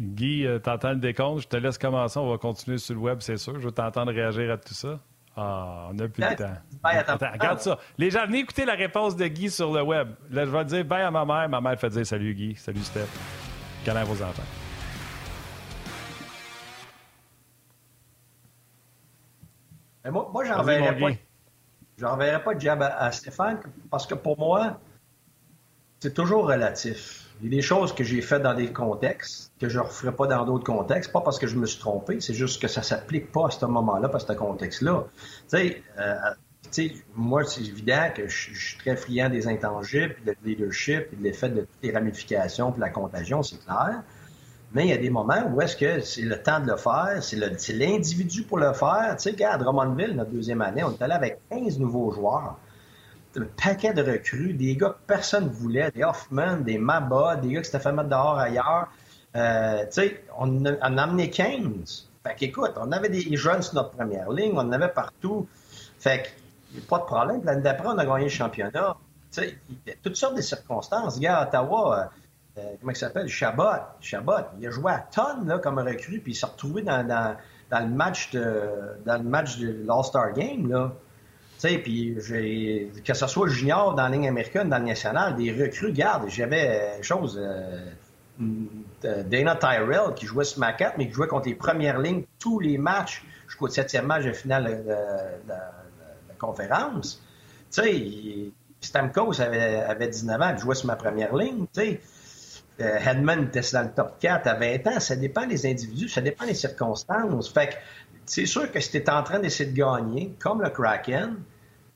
Guy, 0.00 0.46
euh, 0.46 0.58
t'entends 0.58 0.90
le 0.90 0.96
décompte. 0.96 1.42
Je 1.42 1.48
te 1.48 1.56
laisse 1.56 1.78
commencer. 1.78 2.18
On 2.18 2.30
va 2.30 2.38
continuer 2.38 2.78
sur 2.78 2.94
le 2.94 3.00
web, 3.00 3.18
c'est 3.20 3.36
sûr. 3.36 3.54
Je 3.58 3.66
veux 3.66 3.72
t'entendre 3.72 4.12
réagir 4.12 4.52
à 4.52 4.56
tout 4.56 4.74
ça. 4.74 5.00
Ah, 5.36 5.86
on 5.90 5.94
n'a 5.94 6.08
plus 6.08 6.22
le 6.22 6.36
temps. 6.36 6.52
Attends, 6.82 7.32
regarde 7.32 7.60
ça. 7.60 7.78
Les 7.96 8.10
gens, 8.10 8.26
venez 8.26 8.40
écouter 8.40 8.64
la 8.64 8.74
réponse 8.74 9.16
de 9.16 9.26
Guy 9.26 9.50
sur 9.50 9.72
le 9.72 9.82
web. 9.82 10.08
Là, 10.30 10.44
je 10.44 10.50
vais 10.50 10.64
dire 10.64 10.84
bye 10.84 11.02
à 11.02 11.10
ma 11.10 11.24
mère. 11.24 11.48
Ma 11.48 11.60
mère 11.60 11.78
fait 11.78 11.90
dire 11.90 12.06
salut 12.06 12.34
Guy, 12.34 12.56
salut 12.56 12.80
Steph. 12.80 13.06
Câlin 13.84 14.04
vos 14.04 14.22
enfants. 14.22 14.42
moi, 20.10 20.30
moi 20.32 20.44
j'enverrais 20.44 20.98
pas, 20.98 21.10
j'enverrais 21.98 22.42
pas 22.42 22.54
de 22.54 22.60
jab 22.60 22.82
à 22.82 23.12
Stéphane 23.12 23.60
parce 23.90 24.06
que 24.06 24.14
pour 24.14 24.38
moi, 24.38 24.80
c'est 26.00 26.14
toujours 26.14 26.46
relatif. 26.46 27.27
Il 27.40 27.44
y 27.44 27.54
a 27.54 27.56
des 27.56 27.62
choses 27.62 27.94
que 27.94 28.02
j'ai 28.02 28.20
faites 28.20 28.42
dans 28.42 28.54
des 28.54 28.72
contextes 28.72 29.52
que 29.60 29.68
je 29.68 29.78
ne 29.78 29.84
referai 29.84 30.12
pas 30.12 30.26
dans 30.26 30.44
d'autres 30.44 30.64
contextes, 30.64 31.12
pas 31.12 31.20
parce 31.20 31.38
que 31.38 31.46
je 31.46 31.56
me 31.56 31.66
suis 31.66 31.78
trompé, 31.78 32.20
c'est 32.20 32.34
juste 32.34 32.60
que 32.60 32.66
ça 32.66 32.80
ne 32.80 32.84
s'applique 32.84 33.30
pas 33.30 33.46
à 33.46 33.50
ce 33.50 33.64
moment-là, 33.66 34.10
à 34.12 34.18
ce 34.18 34.32
contexte-là. 34.32 35.04
Tu 35.48 35.56
sais, 35.56 35.82
euh, 35.98 36.14
moi, 37.14 37.44
c'est 37.44 37.60
évident 37.60 38.08
que 38.14 38.26
je, 38.26 38.52
suis 38.54 38.78
très 38.78 38.96
friand 38.96 39.30
des 39.30 39.46
intangibles, 39.46 40.14
puis 40.14 40.24
de 40.24 40.36
leadership, 40.44 41.16
de 41.16 41.22
l'effet 41.22 41.48
de 41.48 41.60
toutes 41.60 41.82
les 41.82 41.92
ramifications, 41.92 42.72
puis 42.72 42.80
la 42.80 42.90
contagion, 42.90 43.42
c'est 43.42 43.64
clair. 43.64 44.02
Mais 44.72 44.86
il 44.86 44.90
y 44.90 44.92
a 44.92 44.98
des 44.98 45.08
moments 45.08 45.44
où 45.50 45.62
est-ce 45.62 45.76
que 45.76 46.00
c'est 46.00 46.22
le 46.22 46.42
temps 46.42 46.60
de 46.60 46.66
le 46.66 46.76
faire, 46.76 47.22
c'est 47.22 47.72
l'individu 47.72 48.42
pour 48.42 48.58
le 48.58 48.72
faire. 48.74 49.16
Tu 49.16 49.30
sais, 49.30 49.44
à 49.44 49.56
Drummondville, 49.56 50.14
notre 50.14 50.30
deuxième 50.30 50.60
année, 50.60 50.82
on 50.84 50.90
est 50.90 51.02
allé 51.02 51.14
avec 51.14 51.38
15 51.50 51.78
nouveaux 51.78 52.10
joueurs 52.10 52.58
un 53.36 53.46
paquet 53.62 53.92
de 53.92 54.02
recrues, 54.02 54.54
des 54.54 54.76
gars 54.76 54.90
que 54.90 55.06
personne 55.06 55.44
ne 55.44 55.50
voulait, 55.50 55.90
des 55.90 56.04
Hoffman, 56.04 56.58
des 56.58 56.78
Maba, 56.78 57.36
des 57.36 57.52
gars 57.52 57.60
qui 57.60 57.66
s'étaient 57.66 57.82
fait 57.82 57.92
mettre 57.92 58.08
dehors 58.08 58.38
ailleurs. 58.38 58.88
Euh, 59.36 59.84
tu 59.86 59.92
sais, 59.92 60.24
on, 60.38 60.64
a 60.64 61.02
amené 61.02 61.30
15. 61.30 62.08
Fait 62.24 62.34
qu'écoute, 62.34 62.72
on 62.76 62.90
avait 62.92 63.08
des 63.08 63.36
jeunes 63.36 63.62
sur 63.62 63.74
notre 63.74 63.90
première 63.90 64.30
ligne, 64.30 64.52
on 64.54 64.60
en 64.60 64.72
avait 64.72 64.88
partout. 64.88 65.46
Fait 65.98 66.22
qu'il 66.70 66.78
n'y 66.78 66.84
a 66.84 66.88
pas 66.88 66.98
de 66.98 67.04
problème. 67.04 67.42
L'année 67.44 67.62
d'après, 67.62 67.88
on 67.88 67.98
a 67.98 68.06
gagné 68.06 68.24
le 68.24 68.30
championnat. 68.30 68.96
Tu 69.32 69.42
sais, 69.42 69.58
il 69.68 69.76
y 69.86 69.90
a 69.92 69.94
toutes 70.02 70.16
sortes 70.16 70.36
de 70.36 70.40
circonstances. 70.40 71.20
Gars, 71.20 71.38
à 71.38 71.48
Ottawa, 71.48 72.10
euh, 72.56 72.62
comment 72.80 72.92
il 72.92 72.96
s'appelle? 72.96 73.28
Chabot. 73.28 73.64
Chabot, 74.00 74.32
il 74.58 74.66
a 74.66 74.70
joué 74.70 74.92
à 74.92 74.98
tonnes 74.98 75.60
comme 75.62 75.78
recrue, 75.78 76.20
puis 76.20 76.32
il 76.32 76.34
s'est 76.34 76.46
retrouvé 76.46 76.82
dans, 76.82 77.06
dans, 77.06 77.36
le 77.80 77.88
match 77.88 78.30
de 78.32 79.18
match 79.22 79.58
de 79.58 79.84
l'All-Star 79.86 80.32
Game. 80.32 80.68
Là. 80.68 80.92
Puis 81.60 82.16
que 83.04 83.14
ce 83.14 83.26
soit 83.26 83.48
junior 83.48 83.94
dans 83.94 84.04
la 84.04 84.08
ligne 84.10 84.28
américaine, 84.28 84.68
dans 84.68 84.78
le 84.78 84.84
national, 84.84 85.36
des 85.36 85.50
recrues, 85.52 85.92
garde, 85.92 86.28
j'avais 86.28 86.68
euh, 86.68 87.02
chose. 87.02 87.40
Euh, 87.40 87.92
Dana 89.02 89.56
Tyrell 89.56 90.14
qui 90.14 90.26
jouait 90.26 90.44
sur 90.44 90.60
ma 90.60 90.72
carte, 90.72 90.94
mais 90.96 91.08
qui 91.08 91.12
jouait 91.12 91.26
contre 91.26 91.48
les 91.48 91.56
premières 91.56 91.98
lignes 91.98 92.22
tous 92.38 92.60
les 92.60 92.78
matchs 92.78 93.24
jusqu'au 93.48 93.66
septième 93.66 94.06
match 94.06 94.24
de 94.24 94.32
finale 94.32 94.84
de, 94.84 95.48
la 95.48 96.34
conférence. 96.38 97.20
Tu 97.72 98.52
Stamkos 98.80 99.40
avait, 99.40 99.76
avait 99.76 100.06
19 100.06 100.40
ans, 100.40 100.54
il 100.56 100.58
jouait 100.58 100.76
sur 100.76 100.86
ma 100.86 100.94
première 100.94 101.34
ligne. 101.34 101.66
Tu 101.74 102.00
euh, 102.80 102.96
Hedman 102.96 103.44
était 103.44 103.60
dans 103.72 103.82
le 103.82 103.90
top 103.90 104.18
4 104.20 104.46
à 104.46 104.54
20 104.54 104.86
ans. 104.86 105.00
Ça 105.00 105.16
dépend 105.16 105.46
des 105.46 105.66
individus, 105.66 106.08
ça 106.08 106.20
dépend 106.20 106.46
des 106.46 106.54
circonstances. 106.54 107.52
Fait 107.52 107.68
que 107.68 107.74
c'est 108.28 108.46
sûr 108.46 108.70
que 108.70 108.78
si 108.78 108.90
tu 108.90 108.98
es 108.98 109.10
en 109.10 109.22
train 109.22 109.38
d'essayer 109.38 109.70
de 109.70 109.76
gagner, 109.76 110.34
comme 110.38 110.62
le 110.62 110.68
Kraken, 110.68 111.36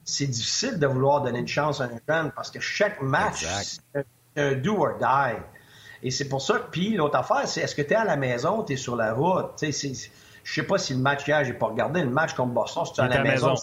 c'est 0.04 0.26
difficile 0.26 0.78
de 0.78 0.86
vouloir 0.86 1.20
donner 1.20 1.40
une 1.40 1.48
chance 1.48 1.80
à 1.80 1.84
un 1.84 2.00
jeune 2.08 2.32
parce 2.32 2.50
que 2.50 2.58
chaque 2.58 3.02
match, 3.02 3.46
c'est 3.92 4.06
un 4.36 4.52
do 4.54 4.76
or 4.78 4.98
die. 4.98 5.38
Et 6.02 6.10
c'est 6.10 6.28
pour 6.28 6.42
ça 6.42 6.54
que, 6.54 6.70
puis 6.70 6.96
l'autre 6.96 7.16
affaire, 7.16 7.46
c'est 7.46 7.60
est-ce 7.60 7.74
que 7.74 7.82
tu 7.82 7.92
es 7.92 7.96
à 7.96 8.04
la 8.04 8.16
maison, 8.16 8.64
tu 8.64 8.72
es 8.72 8.76
sur 8.76 8.96
la 8.96 9.12
route? 9.12 9.62
Je 9.62 10.54
sais 10.54 10.62
pas 10.64 10.78
si 10.78 10.94
le 10.94 11.00
match 11.00 11.28
hier, 11.28 11.44
j'ai 11.44 11.52
pas 11.52 11.66
regardé, 11.66 12.02
le 12.02 12.10
match 12.10 12.34
contre 12.34 12.52
Boston, 12.52 12.84
si 12.86 12.94
tu 12.94 13.00
es 13.00 13.04
à 13.04 13.08
la, 13.08 13.22
maison. 13.22 13.54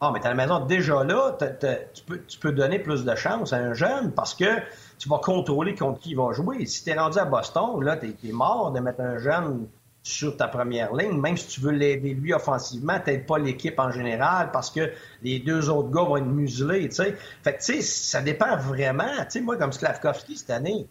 Ah, 0.00 0.10
mais 0.12 0.20
tu 0.20 0.26
à 0.26 0.30
la 0.30 0.34
maison, 0.34 0.60
déjà 0.60 1.04
là, 1.04 1.36
tu, 1.38 2.02
peux, 2.02 2.20
tu 2.26 2.38
peux 2.38 2.50
donner 2.50 2.78
plus 2.78 3.04
de 3.04 3.14
chance 3.14 3.52
à 3.52 3.56
un 3.56 3.74
jeune 3.74 4.10
parce 4.12 4.34
que 4.34 4.58
tu 4.98 5.08
vas 5.08 5.18
contrôler 5.18 5.74
contre 5.74 6.00
qui 6.00 6.10
il 6.10 6.16
va 6.16 6.32
jouer. 6.32 6.66
Si 6.66 6.82
tu 6.82 6.90
es 6.90 6.98
rendu 6.98 7.18
à 7.18 7.26
Boston, 7.26 7.80
là, 7.82 7.96
tu 7.96 8.08
es, 8.08 8.32
mort 8.32 8.72
de 8.72 8.80
mettre 8.80 9.02
un 9.02 9.18
jeune 9.18 9.68
sur 10.04 10.36
ta 10.36 10.48
première 10.48 10.94
ligne, 10.94 11.18
même 11.18 11.36
si 11.36 11.48
tu 11.48 11.60
veux 11.60 11.72
l'aider 11.72 12.12
lui 12.12 12.34
offensivement, 12.34 13.00
t'aides 13.00 13.26
pas 13.26 13.38
l'équipe 13.38 13.78
en 13.78 13.90
général 13.90 14.50
parce 14.52 14.70
que 14.70 14.92
les 15.22 15.38
deux 15.38 15.70
autres 15.70 15.90
gars 15.90 16.02
vont 16.02 16.18
être 16.18 16.26
muselés, 16.26 16.90
tu 16.90 16.96
sais. 16.96 17.16
Fait 17.42 17.54
que, 17.54 17.58
tu 17.58 17.80
sais, 17.80 17.80
ça 17.80 18.20
dépend 18.20 18.54
vraiment. 18.56 19.16
Tu 19.20 19.30
sais, 19.30 19.40
moi, 19.40 19.56
comme 19.56 19.72
Slavkovski 19.72 20.36
cette 20.36 20.50
année, 20.50 20.86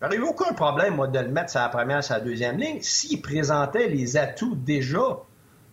J'aurais 0.00 0.16
eu 0.16 0.22
aucun 0.22 0.52
problème, 0.52 0.94
moi, 0.94 1.08
de 1.08 1.18
le 1.18 1.28
mettre 1.28 1.50
sur 1.50 1.60
la 1.60 1.70
première, 1.70 2.04
sur 2.04 2.14
la 2.14 2.20
deuxième 2.20 2.56
ligne, 2.56 2.80
s'il 2.80 3.20
présentait 3.20 3.88
les 3.88 4.16
atouts 4.16 4.54
déjà 4.54 5.18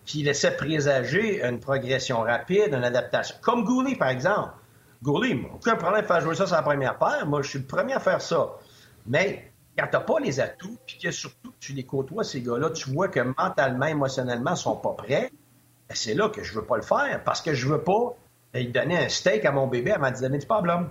qui 0.03 0.23
laissaient 0.23 0.55
présager 0.55 1.45
une 1.45 1.59
progression 1.59 2.21
rapide, 2.21 2.69
une 2.73 2.83
adaptation. 2.83 3.35
Comme 3.41 3.63
Gouli, 3.63 3.95
par 3.95 4.09
exemple. 4.09 4.53
Gouli, 5.03 5.45
aucun 5.53 5.75
problème 5.75 6.01
de 6.01 6.07
faire 6.07 6.21
jouer 6.21 6.33
ça 6.33 6.47
sur 6.47 6.55
la 6.55 6.63
première 6.63 6.97
paire. 6.97 7.27
Moi, 7.27 7.43
je 7.43 7.49
suis 7.49 7.59
le 7.59 7.65
premier 7.65 7.93
à 7.93 7.99
faire 7.99 8.19
ça. 8.19 8.53
Mais 9.05 9.51
quand 9.77 9.87
tu 9.87 9.93
n'as 9.93 10.01
pas 10.01 10.19
les 10.19 10.39
atouts, 10.39 10.77
puis 10.85 10.97
que 10.97 11.11
surtout 11.11 11.53
tu 11.59 11.73
les 11.73 11.85
côtoies, 11.85 12.23
ces 12.23 12.41
gars-là, 12.41 12.69
tu 12.69 12.91
vois 12.91 13.07
que 13.07 13.19
mentalement, 13.19 13.85
émotionnellement, 13.85 14.51
ils 14.51 14.57
sont 14.57 14.75
pas 14.75 14.93
prêts, 14.93 15.31
ben, 15.87 15.95
c'est 15.95 16.13
là 16.13 16.29
que 16.29 16.43
je 16.43 16.53
veux 16.53 16.65
pas 16.65 16.77
le 16.77 16.83
faire, 16.83 17.23
parce 17.23 17.41
que 17.41 17.53
je 17.53 17.67
veux 17.67 17.81
pas 17.81 18.15
lui 18.53 18.67
donner 18.67 18.97
un 18.97 19.09
steak 19.09 19.45
à 19.45 19.51
mon 19.51 19.67
bébé 19.67 19.91
avant 19.91 20.09
de 20.09 20.15
lui 20.15 20.21
donner 20.21 20.37
du 20.37 20.45
problème. 20.45 20.89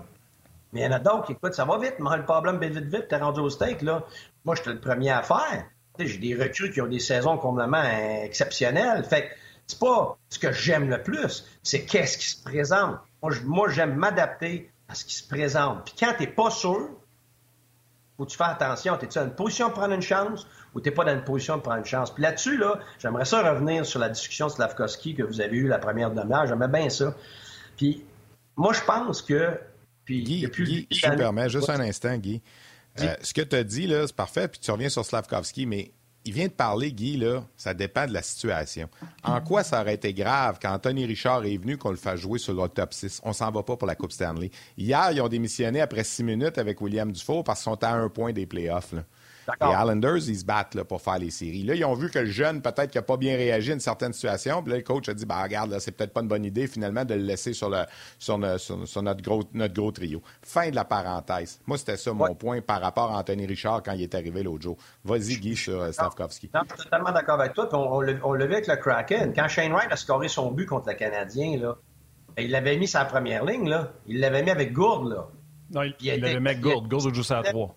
Mais 0.73 0.81
il 0.81 0.85
y 0.85 0.87
en 0.87 0.93
a 0.93 0.99
d'autres 0.99 1.27
qui, 1.27 1.33
écoute, 1.33 1.55
ça 1.55 1.65
va 1.65 1.79
vite, 1.79 1.95
mais 2.01 2.17
le 2.17 2.25
problème, 2.25 2.59
vite, 2.59 2.73
vite, 2.73 2.93
vite, 2.93 3.09
t'es 3.09 3.17
rendu 3.17 3.41
au 3.41 3.49
steak, 3.49 3.83
là. 3.83 4.05
Moi, 4.45 4.55
j'étais 4.57 4.73
le 4.73 4.81
premier 4.81 5.11
à 5.11 5.23
faire. 5.23 5.65
J'ai 5.99 6.19
des 6.19 6.35
recrues 6.35 6.73
qui 6.73 6.81
ont 6.81 6.89
des 6.89 6.99
saisons 6.99 7.39
complètement 7.39 7.85
exceptionnelles. 8.25 9.05
Fait 9.05 9.31
c'est 9.67 9.79
pas 9.79 10.19
ce 10.29 10.39
que 10.39 10.53
j'aime 10.53 10.91
le 10.91 11.03
plus, 11.03 11.47
c'est 11.63 11.85
qu'est-ce 11.85 12.19
qui 12.19 12.29
se 12.29 12.43
présente. 12.43 12.99
Moi, 13.45 13.69
j'aime 13.71 13.95
m'adapter 13.95 14.71
à 14.89 14.95
ce 14.95 15.05
qui 15.05 15.15
se 15.15 15.27
présente. 15.27 15.85
Puis 15.87 15.95
quand 15.99 16.15
t'es 16.19 16.27
pas 16.27 16.51
sûr, 16.51 16.91
faut 18.17 18.25
que 18.25 18.31
tu 18.31 18.37
fasses 18.37 18.53
attention. 18.61 18.97
T'es-tu 18.97 19.19
dans 19.19 19.25
une 19.25 19.35
position 19.35 19.69
de 19.69 19.73
prendre 19.73 19.95
une 19.95 20.03
chance 20.03 20.47
ou 20.75 20.81
t'es 20.81 20.91
pas 20.91 21.05
dans 21.05 21.15
une 21.15 21.25
position 21.25 21.57
de 21.57 21.63
prendre 21.63 21.79
une 21.79 21.85
chance? 21.85 22.13
Puis 22.13 22.23
là-dessus, 22.23 22.57
là, 22.59 22.79
j'aimerais 22.99 23.25
ça 23.25 23.49
revenir 23.51 23.85
sur 23.85 23.99
la 23.99 24.09
discussion 24.09 24.47
de 24.47 24.53
Slavkovski 24.53 25.15
que 25.15 25.23
vous 25.23 25.41
avez 25.41 25.57
eue 25.57 25.69
la 25.69 25.79
première 25.79 26.11
demi-heure. 26.11 26.47
J'aimais 26.47 26.69
bien 26.69 26.89
ça. 26.89 27.15
Puis 27.77 28.05
moi, 28.57 28.73
je 28.73 28.83
pense 28.83 29.23
que 29.23 29.59
puis, 30.05 30.23
Guy, 30.23 30.47
Guy 30.47 30.87
je 30.91 31.09
me 31.09 31.17
permets, 31.17 31.49
juste 31.49 31.71
un 31.71 31.81
instant, 31.81 32.17
Guy. 32.17 32.43
Euh, 33.01 33.15
ce 33.23 33.35
que 33.35 33.41
tu 33.41 33.57
as 33.57 33.65
dit, 33.65 33.87
là, 33.87 34.07
c'est 34.07 34.15
parfait, 34.15 34.49
puis 34.49 34.61
tu 34.61 34.71
reviens 34.71 34.89
sur 34.89 35.05
Slavkovski, 35.05 35.67
mais 35.67 35.91
il 36.25 36.33
vient 36.33 36.47
de 36.47 36.53
parler, 36.53 36.93
Guy, 36.93 37.17
là, 37.17 37.45
ça 37.57 37.75
dépend 37.75 38.07
de 38.07 38.13
la 38.13 38.23
situation. 38.23 38.89
En 39.23 39.41
quoi 39.41 39.63
ça 39.63 39.81
aurait 39.81 39.95
été 39.95 40.15
grave 40.15 40.59
quand 40.61 40.73
Anthony 40.73 41.05
Richard 41.05 41.45
est 41.45 41.57
venu 41.57 41.77
qu'on 41.77 41.91
le 41.91 41.97
fasse 41.97 42.21
jouer 42.21 42.39
sur 42.39 42.55
le 42.55 42.69
top 42.69 42.95
6? 42.95 43.21
On 43.25 43.33
s'en 43.33 43.51
va 43.51 43.63
pas 43.63 43.77
pour 43.77 43.87
la 43.87 43.95
Coupe 43.95 44.13
Stanley. 44.13 44.51
Hier, 44.79 45.11
ils 45.13 45.21
ont 45.21 45.29
démissionné 45.29 45.81
après 45.81 46.03
six 46.05 46.25
minutes 46.25 46.57
avec 46.57 46.81
William 46.81 47.13
Dufault 47.13 47.43
parce 47.43 47.61
qu'ils 47.63 47.73
sont 47.73 47.85
à 47.85 47.91
un 47.91 48.09
point 48.09 48.33
des 48.33 48.47
playoffs. 48.47 48.95
Les 49.61 49.69
Islanders, 49.69 50.29
ils 50.29 50.39
se 50.39 50.45
battent 50.45 50.75
là, 50.75 50.85
pour 50.85 51.01
faire 51.01 51.19
les 51.19 51.31
séries. 51.31 51.63
Là, 51.63 51.75
ils 51.75 51.85
ont 51.85 51.95
vu 51.95 52.11
que 52.11 52.19
le 52.19 52.31
jeune, 52.31 52.63
peut-être 52.63 52.91
qu'il 52.91 52.99
n'a 52.99 53.03
pas 53.03 53.17
bien 53.17 53.37
réagi 53.37 53.71
à 53.71 53.75
une 53.75 53.81
certaine 53.81 54.13
situation. 54.13 54.63
Puis 54.63 54.73
là, 54.73 54.79
le 54.79 54.83
coach 54.83 55.09
a 55.09 55.15
dit 55.15 55.27
bah, 55.27 55.43
regarde, 55.43 55.79
c'est 55.79 55.93
peut-être 55.93 56.13
pas 56.13 56.21
une 56.21 56.29
bonne 56.29 56.45
idée, 56.45 56.67
finalement, 56.67 57.05
de 57.05 57.15
le 57.15 57.23
laisser 57.23 57.53
sur, 57.53 57.71
le, 57.71 57.85
sur, 58.19 58.39
notre, 58.39 59.23
gros, 59.23 59.43
notre 59.53 59.75
gros 59.75 59.93
trio. 59.93 60.23
Fin 60.43 60.71
de 60.71 60.75
la 60.75 60.85
parenthèse. 60.85 61.61
Moi, 61.67 61.79
c'était 61.79 61.97
ça 61.97 62.13
mon 62.13 62.35
point 62.35 62.61
par 62.61 62.81
rapport 62.81 63.13
à 63.13 63.19
Anthony 63.19 63.47
Richard 63.47 63.83
quand 63.83 63.93
il 63.93 64.03
est 64.03 64.15
arrivé 64.15 64.43
l'autre 64.43 64.63
jour. 64.63 64.77
Vas-y, 65.05 65.37
Guy, 65.37 65.57
sur 65.57 65.81
euh, 65.81 65.93
Stavkovski. 65.93 66.51
Non, 66.55 66.61
je 66.71 66.75
suis 66.75 66.85
totalement 66.85 67.13
d'accord 67.13 67.41
avec 67.41 67.55
toi. 67.55 67.69
on, 67.73 68.03
on 68.23 68.33
l'a 68.33 68.47
vu 68.47 68.55
avec 68.55 68.67
le 68.67 68.77
Kraken. 68.77 69.33
Quand 69.35 69.49
Shane 69.49 69.73
Wright 69.73 69.93
a 69.93 69.97
scoré 69.97 70.29
son 70.29 70.51
but 70.51 70.67
contre 70.67 70.89
le 70.89 70.95
Canadien, 70.95 71.59
là, 71.59 71.77
ben, 72.37 72.45
il 72.45 72.51
l'avait 72.51 72.77
mis 72.77 72.89
sur 72.89 72.99
la 72.99 73.07
première 73.07 73.45
ligne. 73.45 73.69
Là. 73.69 73.93
Il 74.07 74.21
l'avait 74.21 74.43
mis 74.43 74.51
avec 74.51 74.73
Gourde. 74.73 75.11
Là. 75.11 75.29
Non, 75.71 75.83
il, 76.01 76.21
l'avait 76.21 76.41
mis 76.41 76.49
avec 76.49 76.61
Gourde. 76.61 76.89
Gourde 76.89 77.15
joue 77.15 77.23
ça 77.23 77.39
à 77.39 77.43
trois. 77.43 77.75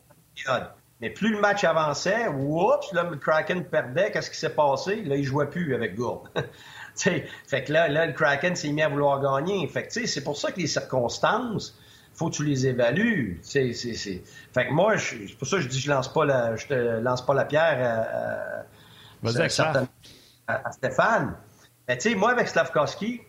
Mais 1.01 1.11
plus 1.11 1.31
le 1.31 1.39
match 1.39 1.63
avançait, 1.63 2.27
oups, 2.27 2.91
là, 2.91 3.03
le 3.03 3.17
Kraken 3.17 3.65
perdait, 3.65 4.11
qu'est-ce 4.11 4.31
qui 4.31 4.37
s'est 4.37 4.55
passé? 4.55 5.03
Là, 5.03 5.15
il 5.15 5.23
jouait 5.23 5.47
plus 5.47 5.75
avec 5.75 5.95
Gourde. 5.95 6.29
fait 6.95 7.63
que 7.63 7.71
là, 7.71 7.87
là, 7.87 8.07
le 8.07 8.13
Kraken 8.13 8.55
s'est 8.55 8.71
mis 8.71 8.81
à 8.81 8.89
vouloir 8.89 9.21
gagner. 9.21 9.67
Fait 9.67 9.85
que, 9.87 10.07
c'est 10.07 10.23
pour 10.23 10.37
ça 10.37 10.51
que 10.51 10.59
les 10.59 10.67
circonstances, 10.67 11.77
faut 12.15 12.29
que 12.29 12.35
tu 12.35 12.45
les 12.45 12.65
évalues. 12.65 13.39
C'est, 13.43 13.73
c'est, 13.73 14.23
Fait 14.53 14.67
que 14.67 14.73
moi, 14.73 14.97
c'est 14.97 15.37
pour 15.37 15.47
ça 15.47 15.57
que 15.57 15.63
je 15.63 15.67
dis 15.67 15.79
je 15.79 15.91
lance 15.91 16.11
pas 16.11 16.25
la, 16.25 16.55
je 16.55 16.65
te 16.65 16.73
lance 16.73 17.23
pas 17.23 17.35
la 17.35 17.45
pierre 17.45 18.65
à, 19.23 19.27
à, 20.47 20.61
à, 20.65 20.71
Stéphane. 20.71 21.35
Mais 21.87 21.97
tu 21.97 22.09
sais, 22.09 22.15
moi, 22.15 22.31
avec 22.31 22.47
Slavkovski, 22.47 23.21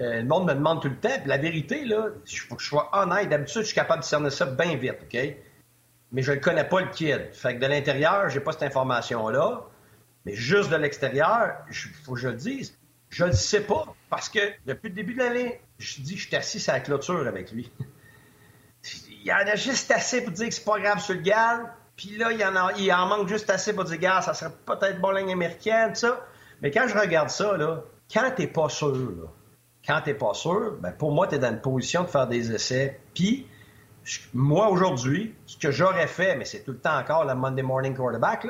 euh, 0.00 0.22
le 0.22 0.26
monde 0.26 0.46
me 0.46 0.54
demande 0.54 0.82
tout 0.82 0.88
le 0.88 0.96
temps. 0.96 1.08
la 1.24 1.38
vérité, 1.38 1.84
là, 1.84 2.08
il 2.28 2.36
faut 2.36 2.56
que 2.56 2.62
je 2.62 2.68
sois 2.68 2.90
honnête. 2.92 3.28
D'habitude, 3.28 3.62
je 3.62 3.66
suis 3.66 3.74
capable 3.76 4.00
de 4.00 4.06
cerner 4.06 4.30
ça 4.30 4.46
bien 4.46 4.76
vite, 4.76 4.96
OK? 5.02 5.16
Mais 6.12 6.22
je 6.22 6.32
ne 6.32 6.36
connais 6.36 6.64
pas 6.64 6.80
le 6.80 6.88
kid. 6.88 7.28
Fait 7.32 7.56
que 7.56 7.60
de 7.60 7.66
l'intérieur, 7.66 8.28
j'ai 8.28 8.40
pas 8.40 8.52
cette 8.52 8.64
information-là. 8.64 9.66
Mais 10.26 10.34
juste 10.34 10.70
de 10.70 10.76
l'extérieur, 10.76 11.56
il 11.68 11.74
faut 11.74 12.14
que 12.14 12.20
je 12.20 12.28
le 12.28 12.34
dise, 12.34 12.76
je 13.08 13.24
le 13.24 13.32
sais 13.32 13.62
pas. 13.62 13.86
Parce 14.10 14.28
que 14.28 14.40
depuis 14.66 14.88
le 14.88 14.94
début 14.94 15.14
de 15.14 15.18
l'année, 15.18 15.60
je 15.78 16.02
dis 16.02 16.16
je 16.16 16.26
suis 16.26 16.36
assis 16.36 16.70
à 16.70 16.74
la 16.74 16.80
clôture 16.80 17.26
avec 17.26 17.52
lui. 17.52 17.70
il 19.10 19.26
y 19.26 19.32
en 19.32 19.36
a 19.36 19.54
juste 19.56 19.90
assez 19.90 20.22
pour 20.22 20.32
dire 20.32 20.48
que 20.48 20.54
c'est 20.54 20.64
pas 20.64 20.78
grave 20.80 21.00
sur 21.00 21.14
le 21.14 21.20
gars. 21.20 21.74
Puis 21.96 22.16
là, 22.16 22.32
il, 22.32 22.42
en 22.44 22.56
a, 22.56 22.72
il 22.78 22.90
en 22.92 23.06
manque 23.06 23.28
juste 23.28 23.50
assez 23.50 23.74
pour 23.74 23.84
dire, 23.84 23.98
gars, 23.98 24.22
ça 24.22 24.32
serait 24.32 24.52
peut-être 24.64 25.00
bon 25.00 25.10
ligne 25.10 25.32
américaine, 25.32 25.94
ça. 25.94 26.26
Mais 26.62 26.70
quand 26.70 26.88
je 26.88 26.96
regarde 26.96 27.28
ça, 27.28 27.56
là, 27.56 27.84
quand 28.12 28.30
t'es 28.34 28.46
pas 28.46 28.68
sûr, 28.68 29.30
quand 29.86 30.00
t'es 30.02 30.14
pas 30.14 30.34
sûr, 30.34 30.76
ben 30.80 30.92
pour 30.92 31.12
moi, 31.12 31.26
tu 31.26 31.34
es 31.34 31.38
dans 31.38 31.50
une 31.50 31.60
position 31.60 32.02
de 32.02 32.08
faire 32.08 32.26
des 32.26 32.52
essais. 32.52 33.00
Puis, 33.14 33.46
moi, 34.34 34.68
aujourd'hui, 34.68 35.34
ce 35.46 35.56
que 35.56 35.70
j'aurais 35.70 36.06
fait, 36.06 36.36
mais 36.36 36.44
c'est 36.44 36.60
tout 36.64 36.72
le 36.72 36.78
temps 36.78 36.98
encore 36.98 37.24
le 37.24 37.34
Monday 37.34 37.62
morning 37.62 37.94
quarterback, 37.94 38.46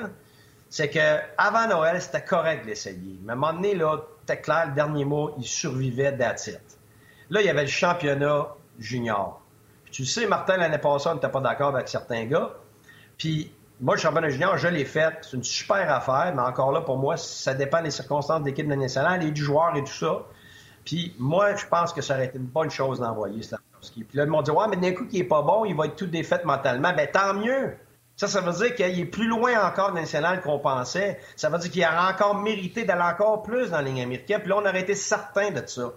c'est 0.69 0.89
que 0.89 1.19
avant 1.37 1.67
Noël, 1.67 2.01
c'était 2.01 2.23
correct 2.23 2.63
de 2.65 2.69
l'essayer. 2.69 3.19
Mais 3.23 3.31
à 3.31 3.33
un 3.33 3.37
moment 3.37 3.53
donné, 3.53 3.75
là, 3.75 4.01
c'était 4.21 4.41
clair, 4.41 4.67
le 4.69 4.75
dernier 4.75 5.05
mot, 5.05 5.35
il 5.39 5.45
survivait 5.45 6.13
d'attitude. 6.13 6.61
Là, 7.31 7.41
il 7.41 7.47
y 7.47 7.51
avait 7.51 7.63
le 7.63 7.69
championnat 7.69 8.49
junior. 8.79 9.41
tu 9.91 10.05
sais, 10.05 10.27
Martin, 10.27 10.57
l'année 10.57 10.79
passée, 10.79 11.09
on 11.09 11.15
n'était 11.15 11.29
pas 11.29 11.41
d'accord 11.41 11.75
avec 11.75 11.89
certains 11.89 12.25
gars. 12.25 12.55
Puis 13.19 13.53
moi, 13.81 13.97
le 13.97 14.01
championnat 14.01 14.29
junior, 14.29 14.57
je 14.57 14.69
l'ai 14.69 14.85
fait. 14.85 15.19
C'est 15.23 15.37
une 15.37 15.45
super 15.45 15.93
affaire, 15.93 16.33
mais 16.35 16.43
encore 16.43 16.71
là, 16.73 16.81
pour 16.83 16.99
moi, 16.99 17.17
ça 17.17 17.55
dépend 17.55 17.83
des 17.83 17.91
circonstances 17.91 18.43
d'équipe 18.43 18.69
de 18.69 18.75
nationale 18.75 19.23
et 19.25 19.31
du 19.31 19.43
joueur 19.43 19.75
et 19.77 19.83
tout 19.83 19.93
ça. 19.93 20.23
Puis 20.85 21.15
moi, 21.19 21.57
je 21.57 21.67
pense 21.67 21.93
que 21.93 22.01
ça 22.01 22.15
aurait 22.15 22.27
été 22.27 22.39
une 22.39 22.45
bonne 22.45 22.71
chose 22.71 23.01
d'envoyer 23.01 23.43
cela. 23.43 23.61
Puis 23.81 24.07
là, 24.13 24.25
ils 24.25 24.31
m'ont 24.31 24.43
dit, 24.43 24.51
ouais, 24.51 24.67
mais 24.69 24.77
d'un 24.77 24.93
coup, 24.93 25.07
qui 25.07 25.19
est 25.19 25.25
pas 25.25 25.43
bon, 25.43 25.65
il 25.65 25.77
va 25.77 25.87
être 25.87 25.97
tout 25.97 26.07
défait 26.07 26.41
mentalement. 26.45 26.93
Ben, 26.93 27.09
tant 27.11 27.35
mieux. 27.35 27.77
Ça, 28.17 28.29
ça 28.29 28.43
veut 28.43 28.53
dire 28.53 28.75
qu'il 28.75 29.01
est 29.01 29.07
plus 29.07 29.27
loin 29.27 29.67
encore 29.67 29.95
national 29.95 30.43
qu'on 30.43 30.59
pensait. 30.59 31.19
Ça 31.37 31.49
veut 31.49 31.59
dire 31.59 31.71
qu'il 31.71 31.85
aurait 31.85 32.13
encore 32.13 32.35
mérité 32.35 32.85
d'aller 32.85 33.03
encore 33.03 33.43
plus 33.43 33.71
dans 33.71 33.79
la 33.79 33.83
ligne 33.83 34.03
américaine. 34.03 34.41
Puis 34.41 34.51
là, 34.51 34.57
on 34.59 34.67
aurait 34.67 34.83
été 34.83 34.95
certain 34.95 35.51
de 35.51 35.67
ça. 35.67 35.93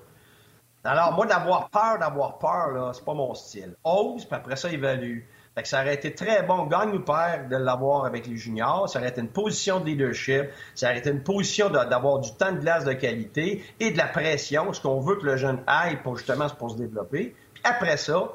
Alors, 0.86 1.14
moi, 1.14 1.26
d'avoir 1.26 1.70
peur, 1.70 2.00
d'avoir 2.00 2.38
peur, 2.40 2.72
là, 2.72 2.92
c'est 2.94 3.04
pas 3.04 3.14
mon 3.14 3.34
style. 3.34 3.76
Ose, 3.84 4.26
puis 4.26 4.36
après 4.36 4.56
ça, 4.56 4.70
évalue. 4.70 5.20
Fait 5.56 5.62
que 5.62 5.68
ça 5.68 5.82
aurait 5.82 5.94
été 5.94 6.16
très 6.16 6.42
bon, 6.44 6.66
gagne 6.66 6.94
ou 6.94 7.00
perd, 7.00 7.48
de 7.50 7.56
l'avoir 7.58 8.06
avec 8.06 8.26
les 8.26 8.38
juniors. 8.38 8.90
Ça 8.90 9.00
aurait 9.00 9.10
été 9.10 9.22
une 9.22 9.30
position 9.30 9.80
de 9.80 9.86
leadership. 9.86 10.50
Ça 10.74 10.88
aurait 10.88 10.98
été 10.98 11.12
une 11.12 11.22
position 11.22 11.70
d'avoir 11.70 12.20
du 12.20 12.34
temps 12.36 12.52
de 12.52 12.60
glace 12.60 12.86
de 12.86 12.94
qualité 12.94 13.64
et 13.80 13.92
de 13.92 13.98
la 13.98 14.08
pression, 14.08 14.74
ce 14.74 14.82
qu'on 14.82 15.00
veut 15.00 15.16
que 15.18 15.26
le 15.26 15.38
jeune 15.38 15.62
aille 15.68 16.02
pour 16.02 16.18
justement 16.18 16.50
pour 16.50 16.72
se 16.72 16.78
développer. 16.78 17.36
Après 17.64 17.98
ça, 17.98 18.34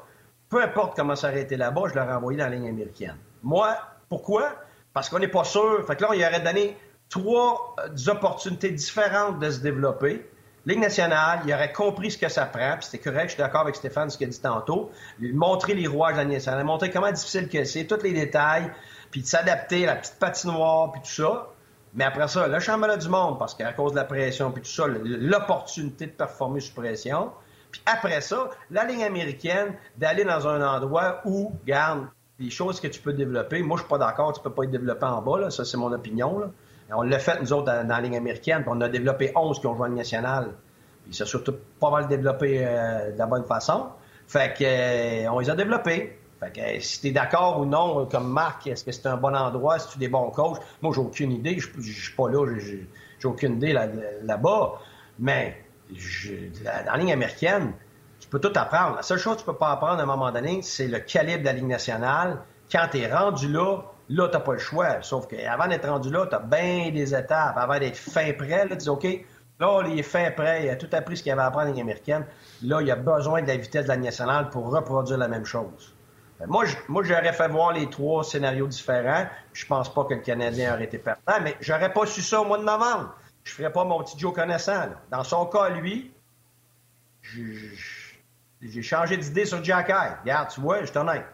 peu 0.49 0.61
importe 0.63 0.95
comment 0.95 1.13
été 1.13 1.57
là-bas, 1.57 1.83
je 1.89 1.99
l'aurais 1.99 2.13
envoyé 2.13 2.37
dans 2.39 2.45
la 2.45 2.55
ligne 2.55 2.69
américaine. 2.69 3.17
Moi, 3.43 3.77
pourquoi? 4.09 4.55
Parce 4.93 5.09
qu'on 5.09 5.19
n'est 5.19 5.27
pas 5.27 5.43
sûr. 5.43 5.85
Fait 5.85 5.95
que 5.95 6.03
là, 6.03 6.09
il 6.13 6.23
aurait 6.23 6.39
donné 6.39 6.75
trois 7.09 7.75
euh, 7.79 8.11
opportunités 8.11 8.71
différentes 8.71 9.39
de 9.39 9.49
se 9.51 9.59
développer. 9.59 10.27
Ligue 10.65 10.79
nationale, 10.79 11.41
il 11.45 11.53
aurait 11.53 11.71
compris 11.71 12.11
ce 12.11 12.17
que 12.17 12.29
ça 12.29 12.45
prend, 12.45 12.75
puis 12.77 12.85
c'était 12.85 13.09
correct, 13.09 13.29
je 13.29 13.33
suis 13.33 13.37
d'accord 13.37 13.61
avec 13.61 13.75
Stéphane, 13.75 14.09
ce 14.09 14.17
qu'il 14.17 14.27
a 14.27 14.29
dit 14.29 14.41
tantôt. 14.41 14.91
Montrer 15.19 15.73
les 15.73 15.87
rouages 15.87 16.13
de 16.13 16.17
la 16.17 16.23
Ligue 16.25 16.33
nationale, 16.33 16.63
montrer 16.65 16.91
comment 16.91 17.11
difficile 17.11 17.47
que 17.47 17.63
c'est, 17.63 17.85
tous 17.85 18.03
les 18.03 18.13
détails, 18.13 18.69
puis 19.09 19.21
de 19.21 19.25
s'adapter 19.25 19.87
à 19.87 19.93
la 19.93 19.95
petite 19.95 20.19
patinoire, 20.19 20.91
puis 20.91 21.01
tout 21.01 21.23
ça. 21.23 21.47
Mais 21.93 22.03
après 22.03 22.27
ça, 22.27 22.47
le 22.47 22.59
championnat 22.59 22.97
du 22.97 23.09
monde, 23.09 23.39
parce 23.39 23.55
qu'à 23.55 23.73
cause 23.73 23.93
de 23.93 23.97
la 23.97 24.03
pression, 24.03 24.51
puis 24.51 24.61
tout 24.61 24.69
ça, 24.69 24.85
l'opportunité 24.87 26.07
de 26.07 26.11
performer 26.11 26.59
sous 26.59 26.73
pression. 26.73 27.31
Puis 27.71 27.81
après 27.85 28.21
ça, 28.21 28.49
la 28.71 28.85
ligne 28.85 29.03
américaine, 29.03 29.75
d'aller 29.97 30.23
dans 30.23 30.47
un 30.47 30.61
endroit 30.67 31.21
où, 31.25 31.53
garde, 31.65 32.07
les 32.39 32.49
choses 32.49 32.79
que 32.79 32.87
tu 32.87 33.01
peux 33.01 33.13
développer. 33.13 33.61
Moi, 33.61 33.77
je 33.77 33.81
suis 33.81 33.89
pas 33.89 33.97
d'accord, 33.97 34.33
tu 34.33 34.41
peux 34.41 34.51
pas 34.51 34.63
être 34.63 34.71
développé 34.71 35.05
en 35.05 35.21
bas, 35.21 35.39
là. 35.39 35.49
ça 35.51 35.65
c'est 35.65 35.77
mon 35.77 35.91
opinion. 35.91 36.39
Là. 36.39 36.47
On 36.91 37.03
l'a 37.03 37.19
fait, 37.19 37.39
nous 37.41 37.53
autres, 37.53 37.65
dans, 37.65 37.87
la 37.87 38.01
ligne 38.01 38.17
américaine, 38.17 38.61
puis 38.61 38.71
on 38.73 38.81
a 38.81 38.89
développé 38.89 39.31
11 39.35 39.59
qui 39.59 39.67
ont 39.67 39.75
joué 39.75 39.87
en 39.87 39.91
nationale. 39.91 40.53
Puis 41.05 41.13
ça 41.13 41.25
surtout 41.25 41.55
pas 41.79 41.91
mal 41.91 42.07
développé 42.07 42.65
euh, 42.65 43.11
de 43.11 43.17
la 43.17 43.25
bonne 43.25 43.45
façon. 43.45 43.87
Fait 44.27 44.53
que 44.57 44.63
euh, 44.63 45.31
on 45.31 45.39
les 45.39 45.49
a 45.49 45.55
développés. 45.55 46.19
Fait 46.39 46.51
que 46.51 46.61
euh, 46.61 46.79
si 46.79 47.01
tu 47.01 47.07
es 47.07 47.11
d'accord 47.11 47.59
ou 47.59 47.65
non, 47.65 48.05
comme 48.05 48.31
Marc, 48.31 48.67
est-ce 48.67 48.83
que 48.83 48.91
c'est 48.91 49.07
un 49.07 49.17
bon 49.17 49.35
endroit, 49.35 49.77
si 49.79 49.89
tu 49.89 49.99
des 49.99 50.07
bons 50.07 50.29
coachs? 50.31 50.59
Moi, 50.81 50.93
j'ai 50.93 51.01
aucune 51.01 51.31
idée. 51.31 51.57
Je 51.59 51.81
suis 51.81 52.15
pas 52.15 52.29
là, 52.29 52.45
j'ai 52.57 53.27
aucune 53.27 53.57
idée 53.57 53.73
là-bas. 54.23 54.73
Mais 55.19 55.57
dans 55.89 56.85
la 56.85 56.97
ligne 56.97 57.13
américaine, 57.13 57.73
tu 58.19 58.27
peux 58.27 58.39
tout 58.39 58.53
apprendre. 58.55 58.97
La 58.97 59.01
seule 59.01 59.19
chose 59.19 59.35
que 59.35 59.39
tu 59.41 59.45
peux 59.45 59.57
pas 59.57 59.71
apprendre 59.71 59.99
à 59.99 60.03
un 60.03 60.05
moment 60.05 60.31
donné, 60.31 60.61
c'est 60.61 60.87
le 60.87 60.99
calibre 60.99 61.39
de 61.39 61.45
la 61.45 61.53
ligne 61.53 61.67
nationale. 61.67 62.39
Quand 62.71 62.87
tu 62.91 62.99
es 62.99 63.11
rendu 63.11 63.51
là, 63.51 63.81
Là, 64.09 64.27
tu 64.27 64.33
n'as 64.33 64.39
pas 64.39 64.53
le 64.53 64.59
choix. 64.59 65.01
Sauf 65.01 65.27
qu'avant 65.27 65.67
d'être 65.67 65.87
rendu 65.87 66.09
là, 66.09 66.25
tu 66.25 66.35
as 66.35 66.39
bien 66.39 66.89
des 66.91 67.13
étapes. 67.13 67.55
Avant 67.57 67.77
d'être 67.77 67.97
fin 67.97 68.33
prêt, 68.33 68.67
tu 68.69 68.75
dis 68.75 68.89
OK, 68.89 69.03
là, 69.59 69.83
il 69.87 69.99
est 69.99 70.03
fin 70.03 70.31
prêt, 70.31 70.65
il 70.65 70.69
a 70.69 70.75
tout 70.75 70.89
appris 70.91 71.17
ce 71.17 71.23
qu'il 71.23 71.31
avait 71.31 71.43
à 71.43 71.45
apprendre 71.45 71.67
en 71.67 71.71
ligne 71.71 71.81
américaine. 71.81 72.25
Là, 72.63 72.81
il 72.81 72.89
a 72.89 72.95
besoin 72.95 73.43
de 73.43 73.47
la 73.47 73.57
vitesse 73.57 73.83
de 73.83 73.89
la 73.89 73.97
nationale 73.97 74.49
pour 74.49 74.71
reproduire 74.71 75.19
la 75.19 75.27
même 75.27 75.45
chose. 75.45 75.93
Ben, 76.39 76.47
moi, 76.47 76.65
moi, 76.87 77.03
j'aurais 77.03 77.33
fait 77.33 77.49
voir 77.49 77.73
les 77.73 77.87
trois 77.87 78.23
scénarios 78.23 78.67
différents. 78.67 79.27
Je 79.53 79.65
pense 79.67 79.93
pas 79.93 80.05
que 80.05 80.15
le 80.15 80.21
Canadien 80.21 80.73
aurait 80.73 80.85
été 80.85 80.97
perdant, 80.97 81.43
mais 81.43 81.55
j'aurais 81.61 81.93
pas 81.93 82.07
su 82.07 82.23
ça 82.23 82.41
au 82.41 82.45
mois 82.45 82.57
de 82.57 82.63
novembre. 82.63 83.13
Je 83.49 83.55
ferais 83.55 83.71
pas 83.71 83.83
mon 83.83 84.03
petit 84.03 84.17
Joe 84.19 84.31
connaissant. 84.31 84.89
Dans 85.09 85.23
son 85.23 85.47
cas, 85.47 85.69
lui, 85.69 86.11
j'ai 88.61 88.81
changé 88.83 89.17
d'idée 89.17 89.45
sur 89.45 89.63
Jack 89.63 89.87
Regarde, 89.87 90.49
tu 90.49 90.61
vois, 90.61 90.81
je 90.81 90.85
suis 90.85 90.97
honnête. 90.97 91.25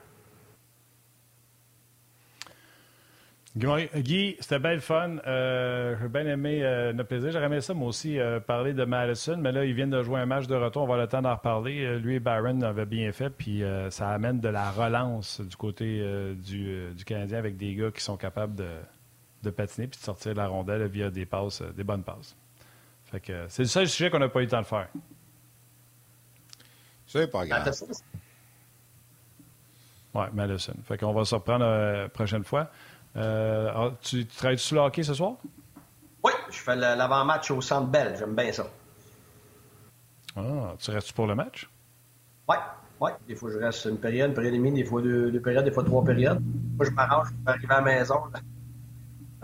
Guy, 3.57 4.37
c'était 4.39 4.59
bien 4.59 4.73
le 4.73 4.79
fun. 4.79 5.17
Euh, 5.27 5.95
J'ai 6.01 6.07
bien 6.07 6.25
aimé 6.25 6.61
euh, 6.63 6.93
notre 6.93 7.09
plaisir. 7.09 7.31
J'aurais 7.31 7.45
aimé 7.45 7.61
ça, 7.61 7.73
moi 7.73 7.87
aussi, 7.87 8.19
euh, 8.19 8.39
parler 8.39 8.73
de 8.73 8.83
Madison, 8.83 9.37
mais 9.37 9.51
là, 9.51 9.63
ils 9.65 9.73
viennent 9.73 9.89
de 9.89 10.03
jouer 10.03 10.19
un 10.19 10.25
match 10.25 10.47
de 10.47 10.55
retour. 10.55 10.83
On 10.83 10.87
va 10.87 10.97
le 10.97 11.07
temps 11.07 11.21
d'en 11.21 11.35
reparler. 11.35 11.83
Euh, 11.83 11.97
lui 11.97 12.15
et 12.15 12.19
Byron 12.19 12.63
avaient 12.63 12.85
bien 12.85 13.11
fait, 13.11 13.29
puis 13.29 13.63
ça 13.89 14.09
amène 14.09 14.39
de 14.39 14.49
la 14.49 14.71
relance 14.71 15.41
du 15.41 15.55
côté 15.55 16.01
du, 16.35 16.93
Canadien 17.05 17.37
avec 17.37 17.57
des 17.57 17.75
gars 17.75 17.91
qui 17.91 18.01
sont 18.01 18.17
capables 18.17 18.55
de, 18.55 18.67
de 19.45 19.51
patiner 19.51 19.87
puis 19.87 19.99
de 19.99 20.03
sortir 20.03 20.33
de 20.33 20.37
la 20.37 20.47
rondelle 20.47 20.85
via 20.87 21.09
des 21.09 21.25
passes, 21.25 21.61
des 21.61 21.83
bonnes 21.83 22.03
passes. 22.03 22.35
Fait 23.05 23.19
que 23.19 23.45
c'est 23.49 23.63
le 23.63 23.67
seul 23.69 23.87
sujet 23.87 24.09
qu'on 24.09 24.19
n'a 24.19 24.29
pas 24.29 24.41
eu 24.41 24.45
le 24.45 24.49
temps 24.49 24.61
de 24.61 24.65
faire. 24.65 24.89
C'est 27.07 27.27
pas 27.27 27.45
grave. 27.45 27.71
Oui, 30.15 30.25
Madison. 30.33 30.73
Fait 30.85 30.97
qu'on 30.97 31.13
va 31.13 31.25
se 31.25 31.35
reprendre 31.35 31.65
la 31.65 32.09
prochaine 32.09 32.43
fois. 32.43 32.69
Euh, 33.17 33.71
ah, 33.73 33.91
tu, 34.01 34.25
travailles 34.25 34.57
sur 34.57 34.75
le 34.75 34.81
hockey 34.81 35.03
ce 35.03 35.13
soir? 35.13 35.33
Oui, 36.23 36.31
je 36.49 36.57
fais 36.57 36.75
l'avant-match 36.75 37.51
au 37.51 37.61
Centre 37.61 37.87
Bell. 37.87 38.15
J'aime 38.17 38.35
bien 38.35 38.51
ça. 38.51 38.67
Ah, 40.35 40.73
tu 40.79 40.91
restes 40.91 41.11
pour 41.13 41.27
le 41.27 41.35
match? 41.35 41.69
Oui, 42.47 42.55
oui. 42.99 43.11
Des 43.27 43.35
fois, 43.35 43.51
je 43.51 43.57
reste 43.57 43.85
une 43.85 43.97
période, 43.97 44.29
une 44.29 44.35
période 44.35 44.53
et 44.53 44.57
demie, 44.57 44.71
des 44.71 44.85
fois 44.85 45.01
deux, 45.01 45.39
périodes, 45.41 45.65
des 45.65 45.71
fois 45.71 45.83
trois 45.83 46.03
périodes. 46.03 46.41
Moi, 46.77 46.85
je 46.85 46.91
m'arrange 46.91 47.27
pour 47.31 47.53
arriver 47.53 47.73
à 47.73 47.75
la 47.75 47.81
maison. 47.81 48.23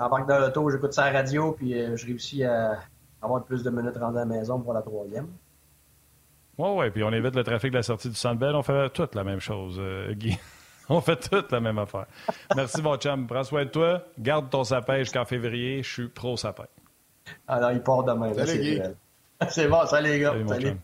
J'embarque 0.02 0.28
dans 0.28 0.39
l'auto, 0.39 0.68
j'écoute 0.72 0.93
ça 0.93 1.04
à 1.04 1.12
la 1.12 1.20
radio, 1.20 1.52
puis 1.52 1.80
euh, 1.80 1.95
je 1.95 2.08
réussis 2.08 2.43
à 2.43 2.80
avoir 3.22 3.43
plus 3.43 3.62
de 3.62 3.70
minutes 3.70 3.97
rendues 3.97 4.18
à 4.18 4.22
la 4.22 4.26
maison 4.26 4.60
pour 4.60 4.74
la 4.74 4.82
troisième. 4.82 5.28
Oui, 6.58 6.70
oui, 6.76 6.89
puis 6.89 7.04
on 7.04 7.12
évite 7.12 7.36
le 7.36 7.43
trafic 7.43 7.70
de 7.70 7.78
la 7.78 7.84
sortie 7.84 8.10
du 8.10 8.16
Centre 8.16 8.39
Bell. 8.39 8.56
On 8.56 8.64
fait 8.64 8.89
toute 8.89 9.14
la 9.14 9.24
même 9.24 9.39
chose, 9.39 9.78
euh, 9.80 10.12
Guy. 10.14 10.39
On 10.89 11.02
fait 11.02 11.18
toute 11.18 11.52
la 11.52 11.60
même 11.60 11.78
affaire. 11.78 12.08
Merci, 12.56 12.82
mon 12.82 12.97
chum. 12.97 13.28
Prends 13.28 13.43
soin 13.43 13.64
de 13.64 13.70
toi. 13.70 14.04
Garde 14.20 14.49
ton 14.49 14.64
sapin 14.64 14.97
jusqu'en 14.97 15.24
février. 15.24 15.84
Je 15.84 15.89
suis 15.89 16.08
pro 16.10 16.36
sapin. 16.36 16.66
Alors, 17.47 17.72
il 17.72 17.82
part 17.82 18.04
demain. 18.04 18.34
Salut, 18.34 18.82
C'est 19.49 19.68
bon, 19.70 19.86
salut, 19.86 20.10
les 20.10 20.20
gars. 20.20 20.34
Salut. 20.47 20.78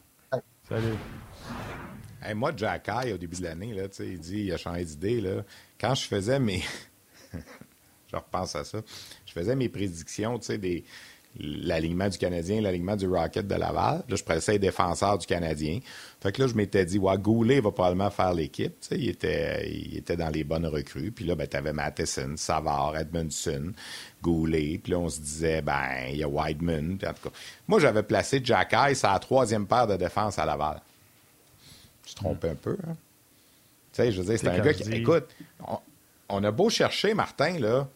Salut. 0.70 2.36
moi, 2.36 2.52
Jack 2.56 2.88
High, 2.88 3.16
au 3.16 3.18
début 3.18 3.38
de 3.38 3.44
l'année, 3.44 3.74
là, 3.74 3.88
il 4.00 4.20
dit 4.20 4.44
il 4.44 4.54
a 4.54 4.58
changé 4.58 4.86
d'idée. 4.86 5.20
Là. 5.20 5.42
Quand 5.82 5.96
je 5.96 6.08
faisais 6.08 6.40
mes. 6.40 6.62
Je 8.12 8.16
repense 8.16 8.56
à 8.56 8.64
ça. 8.64 8.82
Je 9.26 9.32
faisais 9.32 9.56
mes 9.56 9.70
prédictions, 9.70 10.40
tu 10.40 10.46
sais, 10.46 10.58
des 10.58 10.84
l'alignement 11.40 12.10
du 12.10 12.18
Canadien, 12.18 12.62
l'alignement 12.62 12.96
du 12.96 13.08
Rocket 13.08 13.48
de 13.48 13.56
Laval. 13.56 14.04
Là, 14.08 14.16
je 14.16 14.24
pressais 14.24 14.54
les 14.54 14.60
défenseurs 14.60 15.18
du 15.18 15.28
Canadien. 15.28 15.80
Fait 16.22 16.32
que 16.32 16.42
là, 16.42 16.48
je 16.48 16.56
m'étais 16.56 16.86
dit, 16.86 16.98
ouais, 16.98 17.18
Goulet 17.18 17.60
va 17.60 17.72
probablement 17.72 18.10
faire 18.10 18.34
l'équipe. 18.34 18.74
Tu 18.82 18.88
sais, 18.88 18.96
il 18.98 19.10
était, 19.10 19.70
il 19.70 19.98
était 19.98 20.18
dans 20.18 20.30
les 20.30 20.44
bonnes 20.44 20.66
recrues. 20.66 21.12
Puis 21.12 21.26
là, 21.26 21.36
ben, 21.36 21.48
tu 21.48 21.58
avais 21.58 21.74
Matheson, 21.74 22.34
Savard, 22.38 22.98
Edmondson, 22.98 23.74
Goulet. 24.22 24.80
Puis 24.82 24.92
là, 24.92 25.00
on 25.00 25.10
se 25.10 25.20
disait, 25.20 25.62
ben, 25.62 26.08
il 26.10 26.18
y 26.18 26.24
a 26.24 26.28
Whiteman. 26.28 26.94
en 26.94 27.14
tout 27.14 27.30
cas, 27.30 27.36
moi, 27.68 27.80
j'avais 27.80 28.04
placé 28.04 28.42
Jack 28.44 28.76
Ice 28.90 29.04
à 29.04 29.14
la 29.14 29.20
troisième 29.20 29.68
paire 29.68 29.88
de 29.88 29.96
défense 29.96 30.40
à 30.40 30.46
Laval. 30.46 30.82
Je 32.06 32.14
me 32.14 32.16
trompais 32.16 32.50
un 32.50 32.56
peu. 32.56 32.78
Hein? 32.88 32.96
Tu 33.94 34.04
sais, 34.04 34.12
je 34.12 34.22
veux 34.22 34.28
dire, 34.28 34.40
c'est 34.40 34.48
un 34.48 34.60
gars 34.60 34.74
qui. 34.74 34.92
Écoute, 34.92 35.28
on, 35.68 35.78
on 36.30 36.44
a 36.44 36.52
beau 36.52 36.70
chercher, 36.70 37.14
Martin, 37.14 37.60
là, 37.60 37.88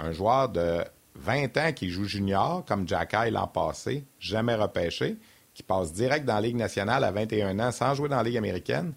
un 0.00 0.12
joueur 0.12 0.48
de 0.48 0.84
20 1.16 1.56
ans 1.58 1.72
qui 1.72 1.90
joue 1.90 2.04
junior, 2.04 2.64
comme 2.66 2.88
Jack 2.88 3.14
l'an 3.30 3.46
passé, 3.46 4.04
jamais 4.18 4.54
repêché, 4.54 5.16
qui 5.54 5.62
passe 5.62 5.92
direct 5.92 6.24
dans 6.24 6.34
la 6.34 6.40
Ligue 6.40 6.56
nationale 6.56 7.04
à 7.04 7.10
21 7.10 7.58
ans 7.58 7.72
sans 7.72 7.94
jouer 7.94 8.08
dans 8.08 8.16
la 8.16 8.22
Ligue 8.22 8.36
américaine. 8.36 8.92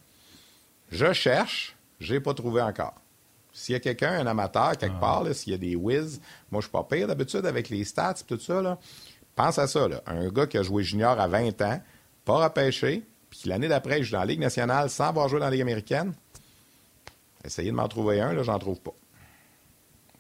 Je 0.91 1.11
cherche, 1.11 1.75
je 1.99 2.13
n'ai 2.13 2.19
pas 2.19 2.33
trouvé 2.33 2.61
encore. 2.61 2.95
S'il 3.51 3.73
y 3.73 3.75
a 3.75 3.79
quelqu'un, 3.79 4.13
un 4.19 4.27
amateur, 4.27 4.77
quelque 4.77 4.95
ah. 4.97 5.01
part, 5.01 5.35
s'il 5.35 5.51
y 5.51 5.55
a 5.55 5.59
des 5.59 5.75
whiz, 5.75 6.21
moi 6.51 6.61
je 6.61 6.65
suis 6.65 6.71
pas 6.71 6.83
pire 6.83 7.07
d'habitude 7.07 7.45
avec 7.45 7.69
les 7.69 7.83
stats 7.83 8.15
et 8.21 8.23
tout 8.23 8.39
ça. 8.39 8.61
Là. 8.61 8.79
Pense 9.35 9.59
à 9.59 9.67
ça. 9.67 9.87
Là. 9.87 10.01
Un 10.07 10.29
gars 10.29 10.47
qui 10.47 10.57
a 10.57 10.63
joué 10.63 10.83
junior 10.83 11.19
à 11.19 11.27
20 11.27 11.61
ans, 11.61 11.81
pas 12.25 12.43
repêché, 12.45 13.03
puis 13.29 13.41
l'année 13.45 13.67
d'après, 13.67 13.99
il 13.99 14.03
joue 14.03 14.13
dans 14.13 14.19
la 14.19 14.25
Ligue 14.25 14.39
nationale 14.39 14.89
sans 14.89 15.09
avoir 15.09 15.27
joué 15.27 15.39
dans 15.39 15.45
la 15.45 15.51
Ligue 15.51 15.61
américaine. 15.61 16.13
Essayez 17.43 17.71
de 17.71 17.75
m'en 17.75 17.87
trouver 17.87 18.21
un, 18.21 18.33
là, 18.33 18.43
j'en 18.43 18.57
trouve 18.57 18.79
pas. 18.79 18.93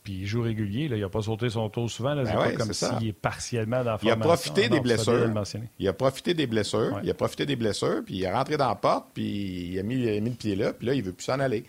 Puis 0.03 0.13
il 0.13 0.25
joue 0.25 0.41
régulier, 0.41 0.89
là, 0.89 0.97
il 0.97 1.01
n'a 1.01 1.09
pas 1.09 1.21
sauté 1.21 1.49
son 1.49 1.69
tour 1.69 1.89
souvent. 1.89 2.13
Là, 2.13 2.23
ben 2.23 2.33
pas 2.33 2.51
comme 2.51 2.73
s'il 2.73 3.07
est 3.07 3.13
partiellement 3.13 3.83
dans 3.83 3.93
la 3.93 3.99
Il 4.01 4.11
a 4.11 4.17
profité 4.17 4.67
des 4.67 4.81
blessures. 4.81 5.31
Il 5.79 5.87
a 5.87 5.93
profité 5.93 6.33
des 6.33 6.45
blessures. 6.45 6.99
Il 7.03 7.09
a 7.09 7.13
profité 7.13 7.45
des 7.45 7.55
blessures, 7.55 8.01
puis 8.05 8.15
il 8.15 8.23
est 8.23 8.31
rentré 8.31 8.57
dans 8.57 8.67
la 8.67 8.75
porte, 8.75 9.07
puis 9.13 9.69
il 9.71 9.79
a 9.79 9.83
mis, 9.83 9.95
il 9.95 10.09
a 10.09 10.19
mis 10.19 10.31
le 10.31 10.35
pied 10.35 10.55
là, 10.55 10.73
puis 10.73 10.87
là, 10.87 10.93
il 10.93 11.03
veut 11.03 11.13
plus 11.13 11.23
s'en 11.23 11.39
aller. 11.39 11.63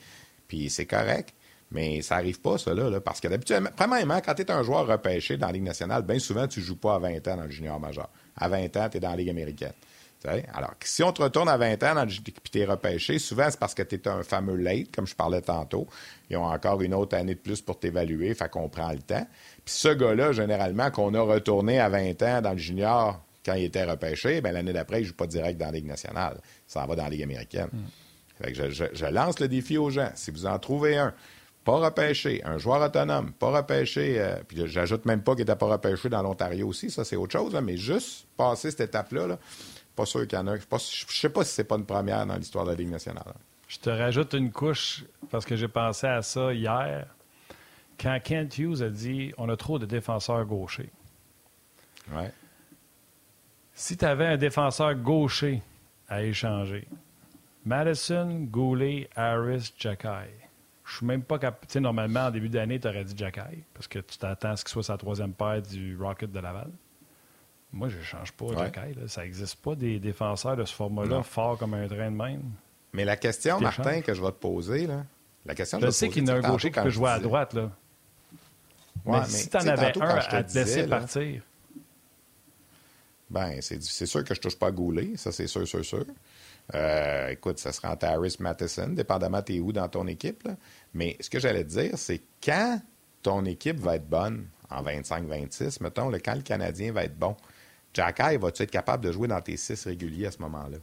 Puis 0.49 0.69
c'est 0.69 0.87
correct. 0.87 1.33
Mais 1.71 2.03
ça 2.03 2.17
n'arrive 2.17 2.41
pas, 2.41 2.57
ça, 2.59 2.73
là, 2.73 3.01
parce 3.01 3.21
que 3.21 3.27
d'habitude, 3.27 3.59
premièrement, 3.77 4.21
quand 4.25 4.35
tu 4.35 4.43
es 4.43 4.51
un 4.51 4.63
joueur 4.63 4.87
repêché 4.87 5.37
dans 5.37 5.49
la 5.49 5.55
Ligue 5.55 5.65
nationale, 5.65 6.03
bien 6.03 6.19
souvent, 6.21 6.47
tu 6.47 6.61
ne 6.61 6.65
joues 6.65 6.77
pas 6.77 6.95
à 6.95 6.99
20 6.99 7.27
ans 7.27 7.37
dans 7.37 7.45
le 7.45 7.51
junior 7.51 7.81
majeur. 7.81 8.09
À 8.37 8.49
20 8.49 8.77
ans, 8.77 8.89
tu 8.89 8.99
es 8.99 9.01
dans 9.01 9.11
la 9.11 9.17
Ligue 9.17 9.31
américaine. 9.31 9.73
Alors, 10.53 10.75
si 10.83 11.03
on 11.03 11.13
te 11.13 11.23
retourne 11.23 11.49
à 11.49 11.57
20 11.57 11.83
ans 11.83 11.95
dans 11.95 12.05
le 12.05 12.11
puis 12.11 12.35
tu 12.51 12.59
es 12.59 12.65
repêché, 12.65 13.19
souvent, 13.19 13.47
c'est 13.51 13.59
parce 13.59 13.75
que 13.75 13.83
tu 13.83 13.97
es 13.97 14.09
un 14.09 14.23
fameux 14.23 14.57
late, 14.57 14.95
comme 14.95 15.07
je 15.07 15.15
parlais 15.15 15.43
tantôt. 15.43 15.87
Ils 16.31 16.37
ont 16.37 16.45
encore 16.45 16.81
une 16.83 16.95
autre 16.95 17.17
année 17.17 17.35
de 17.35 17.41
plus 17.41 17.61
pour 17.61 17.79
t'évaluer, 17.79 18.35
fait 18.35 18.51
qu'on 18.51 18.69
prend 18.69 18.91
le 18.91 19.01
temps. 19.01 19.27
Puis 19.65 19.75
ce 19.75 19.89
gars-là, 19.89 20.33
généralement, 20.33 20.91
qu'on 20.91 21.15
a 21.15 21.21
retourné 21.21 21.79
à 21.79 21.89
20 21.89 22.23
ans 22.23 22.41
dans 22.43 22.53
le 22.53 22.59
junior 22.59 23.23
quand 23.45 23.55
il 23.55 23.65
était 23.65 23.85
repêché, 23.85 24.41
ben 24.41 24.53
l'année 24.53 24.73
d'après, 24.73 25.01
il 25.01 25.03
ne 25.03 25.09
joue 25.09 25.15
pas 25.15 25.27
direct 25.27 25.61
dans 25.61 25.67
la 25.67 25.73
Ligue 25.73 25.87
nationale. 25.87 26.41
Ça 26.67 26.87
va 26.87 26.97
dans 26.97 27.05
la 27.05 27.11
Ligue 27.11 27.23
américaine. 27.23 27.69
Hmm. 27.73 28.43
Fait 28.43 28.53
que 28.53 28.71
je, 28.71 29.07
lance 29.07 29.39
le 29.39 29.49
défi 29.49 29.77
aux 29.77 29.91
gens. 29.91 30.11
Si 30.15 30.31
vous 30.31 30.47
en 30.47 30.59
trouvez 30.59 30.97
un, 30.97 31.15
pas 31.65 31.77
repêché, 31.77 32.43
un 32.45 32.59
joueur 32.59 32.83
autonome, 32.83 33.33
pas 33.33 33.51
repêché, 33.51 34.17
euh, 34.19 34.37
puis 34.47 34.67
j'ajoute 34.67 35.05
même 35.05 35.23
pas 35.23 35.33
qu'il 35.33 35.45
n'était 35.45 35.57
pas 35.57 35.67
repêché 35.67 36.09
dans 36.09 36.23
l'Ontario 36.23 36.67
aussi, 36.69 36.91
ça 36.91 37.05
c'est 37.05 37.17
autre 37.17 37.33
chose, 37.33 37.55
mais 37.63 37.77
juste 37.77 38.27
passer 38.37 38.71
cette 38.71 38.81
étape-là, 38.81 39.27
là, 39.27 39.39
pas 39.95 40.07
sûr 40.07 40.27
qu'il 40.27 40.39
y 40.39 40.41
en 40.41 40.47
a. 40.47 40.57
Je 40.57 40.63
ne 40.63 40.79
sais 40.79 41.29
pas 41.29 41.45
si 41.45 41.55
c'est 41.55 41.65
pas 41.65 41.77
une 41.77 41.87
première 41.87 42.27
dans 42.27 42.37
l'histoire 42.37 42.65
de 42.65 42.71
la 42.71 42.77
Ligue 42.77 42.91
nationale. 42.91 43.35
Je 43.69 43.79
te 43.79 43.91
rajoute 43.91 44.35
une 44.35 44.53
couche 44.53 45.05
parce 45.31 45.45
que 45.45 45.57
j'ai 45.57 45.69
pensé 45.69 46.07
à 46.07 46.23
ça 46.23 46.53
hier. 46.53 47.07
Quand 47.99 48.19
Kent 48.23 48.59
Hughes 48.59 48.83
a 48.83 48.89
dit 48.89 49.33
on 49.39 49.49
a 49.49 49.57
trop 49.57 49.79
de 49.79 49.87
défenseurs 49.87 50.45
gauchers. 50.45 50.91
Ouais. 52.13 52.33
Si 53.73 53.97
tu 53.97 54.05
avais 54.05 54.27
un 54.27 54.37
défenseur 54.37 54.95
gaucher 54.95 55.63
à 56.09 56.23
échanger, 56.23 56.87
Madison, 57.65 58.47
Goulet, 58.51 59.09
Harris, 59.17 59.73
Jacky. 59.79 60.09
Je 60.85 60.97
suis 60.97 61.07
même 61.07 61.23
pas 61.23 61.39
capable. 61.39 61.67
Tu 61.67 61.73
sais, 61.73 61.81
normalement, 61.81 62.27
en 62.27 62.31
début 62.31 62.51
d'année, 62.51 62.79
tu 62.79 62.87
aurais 62.87 63.05
dit 63.05 63.15
Jacky 63.17 63.65
parce 63.73 63.89
que 63.89 64.01
tu 64.01 64.19
t'attends 64.19 64.51
à 64.51 64.57
ce 64.57 64.65
qu'il 64.65 64.73
soit 64.73 64.83
sa 64.83 64.99
troisième 64.99 65.33
paire 65.33 65.63
du 65.63 65.97
Rocket 65.97 66.31
de 66.31 66.41
Laval. 66.41 66.71
Moi, 67.75 67.89
je 67.89 67.99
ne 67.99 68.03
change 68.03 68.33
pas 68.33 68.45
Ouais. 68.47 68.57
Jacky. 68.57 68.95
là. 68.95 69.09
Ça 69.09 69.23
n'existe 69.23 69.57
pas 69.57 69.75
des 69.75 69.99
défenseurs 69.99 70.57
de 70.57 70.65
ce 70.65 70.73
format-là 70.73 71.23
forts 71.25 71.59
comme 71.59 71.75
un 71.75 71.89
train 71.89 72.11
de 72.11 72.17
même. 72.17 72.43
Mais 72.93 73.05
la 73.05 73.17
question. 73.17 73.61
Martin, 73.61 74.01
que 74.01 74.15
je 74.15 74.23
vais 74.23 74.29
te 74.31 74.37
poser, 74.37 74.87
là, 74.87 75.05
la 75.45 75.55
question 75.57 75.81
que 75.81 75.87
Je 75.87 75.91
sais 75.91 76.09
qu'il 76.09 76.25
y 76.27 76.31
en 76.31 76.35
a 76.35 76.37
un 76.37 76.41
gaucher 76.51 76.71
qui 76.71 76.81
peut 76.81 76.91
jouer 76.91 77.11
à 77.11 77.19
droite. 77.19 77.53
Là. 77.55 77.63
Ouais, 79.05 79.19
mais, 79.19 79.21
mais, 79.21 79.27
si 79.27 79.51
tu 79.51 79.57
en 79.57 79.67
avais 79.67 79.93
un 80.01 80.09
à 80.09 80.43
te 80.45 80.55
laisser 80.55 80.83
disais, 80.83 80.87
partir, 80.87 81.43
Ben, 83.29 83.61
c'est 83.61 84.07
sûr 84.07 84.23
que 84.23 84.35
je 84.35 84.41
touche 84.41 84.57
pas 84.57 84.69
à 84.69 84.71
Goulet, 84.71 85.17
ça 85.17 85.33
c'est 85.33 85.49
sûr, 85.49 85.67
sûr, 85.67 85.85
sûr. 85.85 86.05
Euh, 86.75 87.29
écoute, 87.29 87.59
ça 87.59 87.73
sera 87.73 87.91
entre 87.93 88.07
Harris 88.07 88.37
Matheson, 88.39 88.89
dépendamment 88.91 89.43
t'es 89.43 89.59
où 89.61 89.73
dans 89.73 89.89
ton 89.89 90.07
équipe. 90.07 90.45
là. 90.45 90.57
Mais 90.95 91.17
ce 91.21 91.29
que 91.29 91.39
j'allais 91.41 91.65
te 91.65 91.71
dire, 91.71 91.99
c'est 91.99 92.23
quand 92.43 92.81
ton 93.23 93.45
équipe 93.45 93.79
va 93.81 93.97
être 93.97 94.09
bonne 94.09 94.47
en 94.71 94.83
25-26, 94.83 95.83
mettons, 95.83 96.09
là, 96.09 96.21
quand 96.21 96.35
le 96.35 96.43
Canadien 96.43 96.93
va 96.93 97.05
être 97.05 97.19
bon, 97.19 97.37
Jacky, 97.95 98.37
vas-tu 98.37 98.63
être 98.65 98.71
capable 98.71 99.05
de 99.05 99.13
jouer 99.13 99.29
dans 99.29 99.41
tes 99.41 99.57
six 99.57 99.85
réguliers 99.85 100.27
à 100.27 100.31
ce 100.31 100.39
moment-là? 100.41 100.79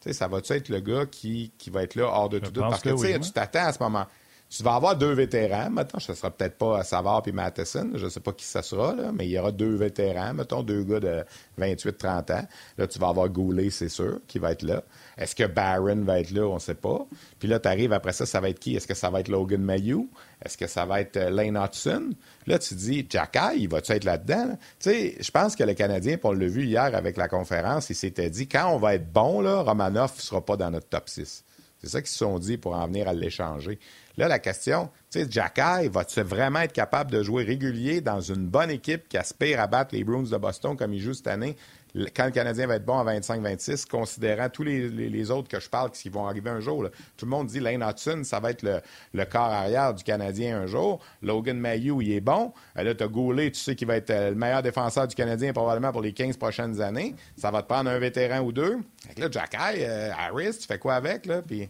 Tu 0.00 0.08
sais, 0.08 0.12
ça 0.12 0.28
va-tu 0.28 0.52
être 0.52 0.68
le 0.68 0.80
gars 0.80 1.06
qui, 1.06 1.52
qui 1.58 1.70
va 1.70 1.82
être 1.82 1.94
là 1.94 2.04
hors 2.04 2.28
de 2.28 2.38
Je 2.38 2.44
tout 2.44 2.52
doute? 2.52 2.64
Parce 2.68 2.82
que, 2.82 2.90
que 2.90 2.94
oui, 2.94 3.18
tu 3.20 3.32
t'attends 3.32 3.66
à 3.66 3.72
ce 3.72 3.82
moment. 3.82 4.06
Tu 4.50 4.64
vas 4.64 4.74
avoir 4.74 4.96
deux 4.96 5.12
vétérans, 5.12 5.70
mettons, 5.70 6.00
ce 6.00 6.12
sera 6.12 6.28
peut-être 6.28 6.58
pas 6.58 6.82
Savard 6.82 7.22
puis 7.22 7.30
Matheson, 7.30 7.92
je 7.94 8.06
ne 8.06 8.10
sais 8.10 8.18
pas 8.18 8.32
qui 8.32 8.44
ça 8.44 8.62
sera, 8.62 8.96
mais 9.12 9.26
il 9.26 9.30
y 9.30 9.38
aura 9.38 9.52
deux 9.52 9.76
vétérans, 9.76 10.34
mettons, 10.34 10.64
deux 10.64 10.82
gars 10.82 10.98
de 10.98 11.24
28-30 11.56 12.32
ans. 12.32 12.48
Là, 12.76 12.86
tu 12.88 12.98
vas 12.98 13.08
avoir 13.10 13.28
Goulet, 13.28 13.70
c'est 13.70 13.88
sûr, 13.88 14.18
qui 14.26 14.40
va 14.40 14.50
être 14.50 14.62
là. 14.62 14.82
Est-ce 15.16 15.36
que 15.36 15.44
Barron 15.44 16.02
va 16.02 16.18
être 16.18 16.32
là? 16.32 16.48
On 16.48 16.54
ne 16.54 16.58
sait 16.58 16.74
pas. 16.74 17.06
Puis 17.38 17.46
là, 17.46 17.60
tu 17.60 17.68
arrives 17.68 17.92
après 17.92 18.12
ça, 18.12 18.26
ça 18.26 18.40
va 18.40 18.48
être 18.48 18.58
qui? 18.58 18.74
Est-ce 18.74 18.88
que 18.88 18.94
ça 18.94 19.08
va 19.08 19.20
être 19.20 19.28
Logan 19.28 19.62
Mayhew? 19.62 20.08
Est-ce 20.44 20.58
que 20.58 20.66
ça 20.66 20.84
va 20.84 21.00
être 21.00 21.16
euh, 21.16 21.30
Lane 21.30 21.56
Hudson? 21.56 22.10
Là, 22.48 22.58
tu 22.58 22.74
dis, 22.74 23.06
Jacky, 23.08 23.56
il 23.56 23.68
va-tu 23.68 23.92
être 23.92 24.04
là-dedans? 24.04 24.46
là? 24.46 24.56
Tu 24.80 24.90
sais, 24.90 25.16
je 25.20 25.30
pense 25.30 25.54
que 25.54 25.62
le 25.62 25.74
Canadien, 25.74 26.16
puis 26.16 26.26
on 26.26 26.32
l'a 26.32 26.48
vu 26.48 26.64
hier 26.64 26.92
avec 26.92 27.16
la 27.16 27.28
conférence, 27.28 27.88
il 27.90 27.94
s'était 27.94 28.30
dit, 28.30 28.48
quand 28.48 28.68
on 28.74 28.78
va 28.78 28.96
être 28.96 29.12
bon, 29.12 29.40
là, 29.42 29.60
Romanov 29.62 30.12
ne 30.16 30.20
sera 30.20 30.44
pas 30.44 30.56
dans 30.56 30.72
notre 30.72 30.88
top 30.88 31.08
6. 31.08 31.44
C'est 31.80 31.88
ça 31.88 32.00
qu'ils 32.00 32.10
se 32.10 32.18
sont 32.18 32.38
dit 32.38 32.58
pour 32.58 32.74
en 32.74 32.86
venir 32.86 33.08
à 33.08 33.14
l'échanger. 33.14 33.78
Là, 34.16 34.28
la 34.28 34.38
question, 34.38 34.90
tu 35.10 35.20
sais, 35.20 35.26
Jacky, 35.30 35.88
va-tu 35.88 36.20
vraiment 36.20 36.60
être 36.60 36.72
capable 36.72 37.10
de 37.10 37.22
jouer 37.22 37.42
régulier 37.42 38.02
dans 38.02 38.20
une 38.20 38.46
bonne 38.46 38.70
équipe 38.70 39.08
qui 39.08 39.16
aspire 39.16 39.60
à 39.60 39.66
battre 39.66 39.94
les 39.94 40.04
Bruins 40.04 40.24
de 40.24 40.36
Boston 40.36 40.76
comme 40.76 40.92
il 40.92 41.00
joue 41.00 41.14
cette 41.14 41.28
année, 41.28 41.56
quand 42.14 42.24
le 42.26 42.30
Canadien 42.30 42.66
va 42.66 42.76
être 42.76 42.84
bon 42.84 42.98
à 42.98 43.04
25-26, 43.04 43.86
considérant 43.86 44.48
tous 44.48 44.62
les, 44.62 44.88
les- 44.88 45.08
les 45.08 45.30
autres 45.30 45.48
que 45.48 45.58
je 45.60 45.68
parle 45.68 45.90
qui 45.90 46.08
vont 46.08 46.26
arriver 46.26 46.50
un 46.50 46.60
jour. 46.60 46.82
là. 46.84 46.90
Tout 47.16 47.26
le 47.26 47.30
monde 47.30 47.46
dit 47.48 47.60
Lane 47.60 47.82
Hudson, 47.82 48.22
ça 48.24 48.38
va 48.40 48.50
être 48.50 48.62
le, 48.62 48.80
le 49.12 49.24
corps 49.24 49.42
arrière 49.50 49.92
du 49.94 50.04
Canadien 50.04 50.60
un 50.60 50.66
jour. 50.66 51.00
Logan 51.22 51.58
Mayhew, 51.58 52.00
il 52.02 52.12
est 52.12 52.20
bon. 52.20 52.52
Euh, 52.78 52.82
Là, 52.82 52.94
tu 52.94 53.02
as 53.04 53.08
Goulet, 53.08 53.50
tu 53.50 53.58
sais 53.60 53.74
qu'il 53.74 53.86
va 53.88 53.96
être 53.96 54.10
euh, 54.10 54.30
le 54.30 54.36
meilleur 54.36 54.62
défenseur 54.62 55.08
du 55.08 55.14
Canadien 55.14 55.52
probablement 55.52 55.92
pour 55.92 56.02
les 56.02 56.12
15 56.12 56.36
prochaines 56.36 56.80
années. 56.80 57.14
Ça 57.36 57.50
va 57.50 57.62
te 57.62 57.68
prendre 57.68 57.90
un 57.90 57.98
vétéran 57.98 58.40
ou 58.40 58.52
deux. 58.52 58.78
Fait 59.06 59.14
que 59.14 59.20
là, 59.22 59.28
Jacky, 59.30 59.56
euh, 59.80 60.10
Harris, 60.16 60.58
tu 60.60 60.66
fais 60.66 60.78
quoi 60.78 60.94
avec? 60.94 61.26
Là? 61.26 61.42
Puis... 61.42 61.68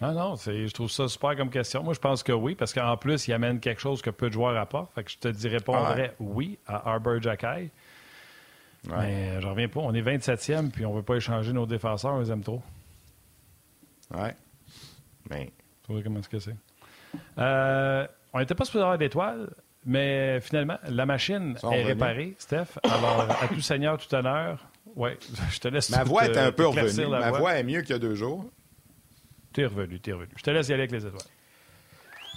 Non, 0.00 0.12
non, 0.12 0.36
je 0.36 0.72
trouve 0.72 0.90
ça 0.90 1.08
super 1.08 1.36
comme 1.36 1.50
question. 1.50 1.82
Moi, 1.82 1.92
je 1.92 1.98
pense 1.98 2.22
que 2.22 2.30
oui, 2.30 2.54
parce 2.54 2.72
qu'en 2.72 2.96
plus, 2.96 3.26
il 3.26 3.32
amène 3.32 3.58
quelque 3.58 3.80
chose 3.80 4.00
que 4.00 4.10
peu 4.10 4.28
de 4.28 4.32
joueurs 4.34 4.56
apportent. 4.56 4.94
Fait 4.94 5.02
que 5.02 5.10
je 5.10 5.18
te 5.18 5.26
dis 5.26 5.48
répondrais 5.48 6.14
oui 6.20 6.56
à 6.68 6.88
Arbor 6.90 7.20
Jacky. 7.20 7.70
Mais 8.88 9.28
euh, 9.30 9.40
je 9.40 9.46
reviens 9.46 9.68
pas. 9.68 9.80
On 9.80 9.92
est 9.94 10.02
27e, 10.02 10.70
puis 10.70 10.86
on 10.86 10.94
veut 10.94 11.02
pas 11.02 11.16
échanger 11.16 11.52
nos 11.52 11.66
défenseurs, 11.66 12.14
on 12.14 12.20
les 12.20 12.30
aime 12.30 12.42
trop. 12.42 12.62
Ouais. 14.14 14.34
Mais 15.30 15.52
Tu 15.84 15.92
vois 15.92 16.02
comment 16.02 16.20
est-ce 16.20 16.28
que 16.28 16.38
c'est? 16.38 16.56
Euh, 17.38 18.06
on 18.32 18.38
n'était 18.38 18.54
pas 18.54 18.64
supposé 18.64 18.82
avoir 18.82 18.98
d'étoiles, 18.98 19.50
mais 19.84 20.40
finalement, 20.40 20.78
la 20.88 21.06
machine 21.06 21.56
est 21.62 21.66
revenus. 21.66 21.86
réparée, 21.86 22.34
Steph. 22.38 22.78
Alors, 22.84 23.26
à 23.42 23.48
tout 23.48 23.60
seigneur, 23.60 23.98
tout 23.98 24.14
honneur. 24.14 24.66
Oui, 24.96 25.10
je 25.50 25.58
te 25.58 25.68
laisse 25.68 25.90
ma 25.90 26.04
voix 26.04 26.24
est 26.26 26.36
un 26.36 26.52
peu 26.52 26.66
revenue. 26.66 27.08
Ma 27.08 27.30
voix 27.30 27.54
est 27.54 27.62
mieux 27.64 27.82
qu'il 27.82 27.90
y 27.90 27.94
a 27.94 27.98
deux 27.98 28.14
jours. 28.14 28.44
T'es 29.52 29.66
revenu, 29.66 30.00
t'es 30.00 30.12
revenu. 30.12 30.30
Je 30.36 30.42
te 30.42 30.50
laisse 30.50 30.68
y 30.68 30.72
aller 30.72 30.82
avec 30.82 30.92
les 30.92 31.06
étoiles. 31.06 31.22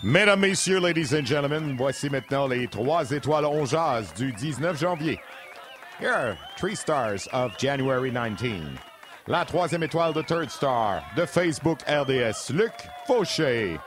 Mesdames, 0.04 0.39
Messieurs, 0.39 0.80
Ladies 0.80 1.16
and 1.16 1.26
Gentlemen, 1.26 1.76
voici 1.78 2.10
maintenant 2.10 2.47
les 2.47 2.68
trois 2.68 3.12
étoiles 3.12 3.45
on 3.45 3.66
jazz 3.66 4.12
du 4.16 4.34
19 4.34 4.80
janvier. 4.80 5.20
Here 6.02 6.12
are 6.14 6.38
three 6.58 6.76
stars 6.76 7.28
of 7.32 7.56
January 7.58 8.10
19. 8.12 8.78
La 9.28 9.45
troisième 9.45 9.84
étoile 9.84 10.14
de 10.14 10.24
Third 10.24 10.49
Star 10.49 11.04
de 11.16 11.26
Facebook 11.28 11.80
RDS, 11.88 12.49
Luc 12.52 12.74
Fauché. 13.06 13.80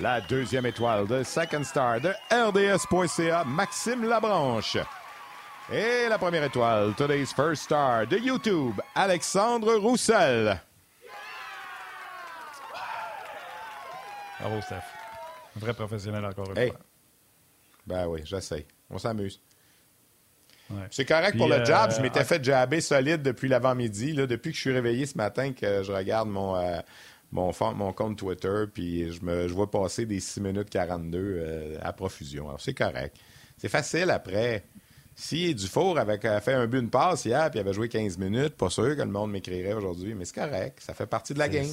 La 0.00 0.20
deuxième 0.20 0.66
étoile 0.66 1.06
de 1.06 1.22
Second 1.22 1.62
Star 1.64 2.00
de 2.00 2.12
RDS.ca, 2.32 3.44
Maxime 3.44 4.04
Labranche. 4.08 4.78
Et 5.72 6.08
la 6.08 6.18
première 6.18 6.42
étoile, 6.42 6.92
Today's 6.96 7.32
First 7.32 7.62
Star 7.64 8.06
de 8.08 8.16
YouTube, 8.18 8.80
Alexandre 8.96 9.76
Roussel. 9.76 10.60
Bravo, 14.40 14.60
Steph. 14.60 14.82
Un 15.56 15.60
vrai 15.60 15.72
professionnel 15.74 16.24
encore 16.24 16.50
une 16.50 16.58
Hey. 16.58 16.70
fois. 16.70 16.80
Ben 17.86 18.06
oui, 18.08 18.22
j'essaie. 18.24 18.66
On 18.90 18.98
s'amuse. 18.98 19.40
Ouais. 20.72 20.86
C'est 20.90 21.04
correct 21.04 21.30
Puis, 21.30 21.38
pour 21.38 21.48
le 21.48 21.56
euh, 21.56 21.64
jab. 21.64 21.92
Je 21.94 22.00
m'étais 22.02 22.20
ah, 22.20 22.24
fait 22.24 22.42
jabber 22.42 22.80
solide 22.80 23.22
depuis 23.22 23.48
l'avant-midi. 23.48 24.14
Depuis 24.14 24.50
que 24.50 24.56
je 24.56 24.60
suis 24.62 24.72
réveillé 24.72 25.06
ce 25.06 25.16
matin, 25.16 25.52
que 25.52 25.82
je 25.82 25.92
regarde 25.92 26.28
mon, 26.28 26.56
euh, 26.56 26.78
mon, 27.30 27.52
fond- 27.52 27.74
mon 27.74 27.92
compte 27.92 28.18
Twitter, 28.18 28.64
puis 28.72 29.12
je, 29.12 29.22
me, 29.24 29.48
je 29.48 29.54
vois 29.54 29.70
passer 29.70 30.06
des 30.06 30.20
6 30.20 30.40
minutes 30.40 30.70
42 30.70 31.18
euh, 31.18 31.78
à 31.82 31.92
profusion. 31.92 32.48
Alors, 32.48 32.60
c'est 32.60 32.74
correct. 32.74 33.16
C'est 33.58 33.68
facile 33.68 34.10
après. 34.10 34.64
Si 35.14 35.54
Dufour 35.54 35.98
avait 35.98 36.18
euh, 36.24 36.40
fait 36.40 36.54
un 36.54 36.66
but, 36.66 36.78
une 36.80 36.88
passe 36.88 37.26
hier, 37.26 37.50
puis 37.50 37.58
il 37.58 37.60
avait 37.60 37.74
joué 37.74 37.86
15 37.86 38.16
minutes, 38.16 38.56
pas 38.56 38.70
sûr 38.70 38.96
que 38.96 39.02
le 39.02 39.10
monde 39.10 39.30
m'écrirait 39.30 39.74
aujourd'hui, 39.74 40.14
mais 40.14 40.24
c'est 40.24 40.34
correct. 40.36 40.78
Ça 40.80 40.94
fait 40.94 41.06
partie 41.06 41.34
de 41.34 41.38
la 41.38 41.50
game. 41.50 41.66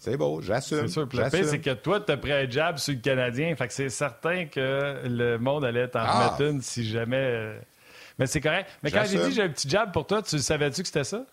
C'est 0.00 0.16
beau, 0.16 0.40
j'assume. 0.42 0.80
C'est 0.82 0.88
sûr. 0.94 1.08
Puis 1.08 1.18
le 1.18 1.30
pire, 1.30 1.46
c'est 1.46 1.60
que 1.60 1.70
toi, 1.74 2.00
tu 2.00 2.10
as 2.10 2.16
pris 2.16 2.32
un 2.32 2.50
jab 2.50 2.78
sur 2.78 2.92
le 2.92 2.98
Canadien. 2.98 3.54
Fait 3.54 3.68
que 3.68 3.72
c'est 3.74 3.90
certain 3.90 4.46
que 4.46 5.02
le 5.06 5.38
monde 5.38 5.64
allait 5.64 5.86
t'en 5.86 6.00
Ah. 6.02 6.30
remettre 6.36 6.52
une 6.52 6.62
si 6.62 6.84
jamais. 6.84 7.60
Euh, 8.20 8.24
Mais 8.24 8.26
c'est 8.26 8.40
correct. 8.40 8.70
Mais 8.82 8.90
quand 8.90 9.04
j'ai 9.04 9.18
dit 9.18 9.32
j'ai 9.32 9.42
un 9.42 9.48
petit 9.48 9.68
jab 9.68 9.92
pour 9.92 10.06
toi, 10.06 10.22
tu 10.22 10.38
savais-tu 10.38 10.82
que 10.82 10.86
c'était 10.86 11.04
ça? 11.04 11.24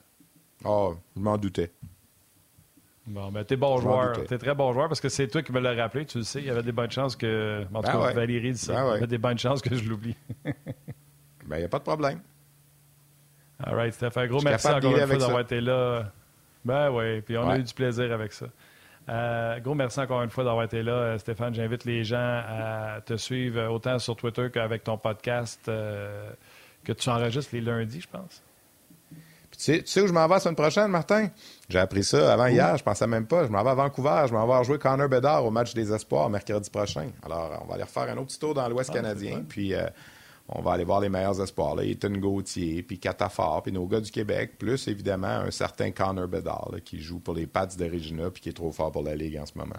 Oh, 0.65 0.95
je 1.15 1.21
m'en 1.21 1.37
doutais. 1.37 1.71
Bon, 3.05 3.31
ben, 3.31 3.45
t'es 3.45 3.55
bon 3.55 3.77
Je 3.77 3.83
joueur. 3.83 4.25
T'es 4.25 4.37
très 4.37 4.53
bon 4.55 4.73
joueur 4.73 4.89
parce 4.89 4.99
que 4.99 5.07
c'est 5.09 5.27
toi 5.27 5.41
qui 5.41 5.51
me 5.53 5.59
l'as 5.59 5.73
rappelé. 5.75 6.05
Tu 6.05 6.17
le 6.17 6.23
sais, 6.23 6.39
il 6.39 6.45
y 6.45 6.49
avait 6.49 6.63
des 6.63 6.73
bonnes 6.73 6.91
chances 6.91 7.15
que. 7.15 7.63
En 7.73 7.81
tout 7.81 7.87
Ben 7.87 7.91
cas, 7.93 7.99
ouais. 7.99 8.13
Valérie 8.13 8.51
dit 8.51 8.57
ça. 8.57 8.73
Ben 8.73 8.79
Il 8.79 8.83
y 8.83 8.89
ouais. 8.89 8.97
avait 8.97 9.07
des 9.07 9.17
bonnes 9.17 9.37
chances 9.37 9.61
que 9.61 9.75
je 9.75 9.87
l'oublie. 9.87 10.15
Ben, 11.45 11.55
il 11.55 11.59
n'y 11.59 11.65
a 11.65 11.69
pas 11.69 11.79
de 11.79 11.83
problème. 11.83 12.19
All 13.63 13.73
right, 13.73 13.93
Steph. 13.93 14.17
Un 14.17 14.27
gros 14.27 14.41
merci 14.41 14.67
encore 14.67 14.93
une 14.97 15.07
fois 15.07 15.17
d'avoir 15.17 15.39
été 15.39 15.61
là. 15.61 16.11
Ben 16.65 16.91
oui, 16.91 17.21
puis 17.21 17.37
on 17.37 17.47
a 17.49 17.57
eu 17.57 17.63
du 17.63 17.73
plaisir 17.73 18.11
avec 18.11 18.33
ça. 18.33 18.47
Euh, 19.09 19.59
gros 19.61 19.73
merci 19.73 19.99
encore 20.01 20.21
une 20.21 20.29
fois 20.29 20.43
d'avoir 20.43 20.65
été 20.65 20.83
là, 20.83 20.91
euh, 20.91 21.17
Stéphane. 21.17 21.53
J'invite 21.53 21.85
les 21.85 22.03
gens 22.03 22.41
à 22.45 22.99
te 23.05 23.15
suivre 23.15 23.59
euh, 23.59 23.69
autant 23.69 23.99
sur 23.99 24.17
Twitter 24.17 24.49
qu'avec 24.53 24.83
ton 24.83 24.97
podcast 24.97 25.61
euh, 25.69 26.29
que 26.87 26.93
tu 26.93 27.09
enregistres 27.09 27.53
les 27.53 27.61
lundis, 27.61 28.01
je 28.01 28.07
pense. 28.07 28.41
Puis 29.49 29.59
tu 29.59 29.63
sais, 29.63 29.79
tu 29.83 29.87
sais 29.87 30.01
où 30.01 30.07
je 30.07 30.13
m'en 30.13 30.25
vais 30.27 30.35
la 30.35 30.39
semaine 30.39 30.55
prochaine, 30.55 30.87
Martin? 30.87 31.29
J'ai 31.67 31.79
appris 31.79 32.03
ça 32.03 32.31
avant 32.33 32.47
hier, 32.47 32.77
je 32.77 32.83
pensais 32.83 33.07
même 33.07 33.27
pas. 33.27 33.45
Je 33.45 33.51
m'en 33.51 33.63
vais 33.63 33.71
à 33.71 33.75
Vancouver, 33.75 34.25
je 34.27 34.33
m'en 34.33 34.47
vais 34.47 34.63
jouer 34.63 34.77
Connor 34.77 35.09
Bedard 35.09 35.45
au 35.45 35.51
match 35.51 35.73
des 35.73 35.91
Espoirs 35.91 36.29
mercredi 36.29 36.69
prochain. 36.69 37.09
Alors, 37.23 37.61
on 37.63 37.67
va 37.67 37.75
aller 37.75 37.83
refaire 37.83 38.03
un 38.03 38.17
autre 38.17 38.27
petit 38.27 38.39
tour 38.39 38.53
dans 38.53 38.67
l'Ouest 38.69 38.89
Ah, 38.93 38.97
canadien, 38.97 39.43
puis 39.47 39.73
euh, 39.73 39.85
on 40.47 40.61
va 40.61 40.73
aller 40.73 40.85
voir 40.85 41.01
les 41.01 41.09
meilleurs 41.09 41.41
espoirs. 41.41 41.75
Là. 41.75 41.83
Ethan 41.83 42.11
Gauthier, 42.11 42.83
puis 42.83 42.99
Catafort, 42.99 43.63
puis 43.63 43.73
nos 43.73 43.85
gars 43.85 43.99
du 43.99 44.11
Québec, 44.11 44.57
plus 44.57 44.87
évidemment 44.87 45.27
un 45.27 45.51
certain 45.51 45.91
Connor 45.91 46.27
Bedard 46.27 46.69
là, 46.71 46.79
qui 46.79 47.01
joue 47.01 47.19
pour 47.19 47.33
les 47.33 47.47
Pats 47.47 47.65
de 47.65 47.85
Regina, 47.85 48.29
puis 48.31 48.41
qui 48.41 48.49
est 48.49 48.53
trop 48.53 48.71
fort 48.71 48.93
pour 48.93 49.03
la 49.03 49.15
Ligue 49.15 49.37
en 49.37 49.45
ce 49.45 49.57
moment. 49.57 49.75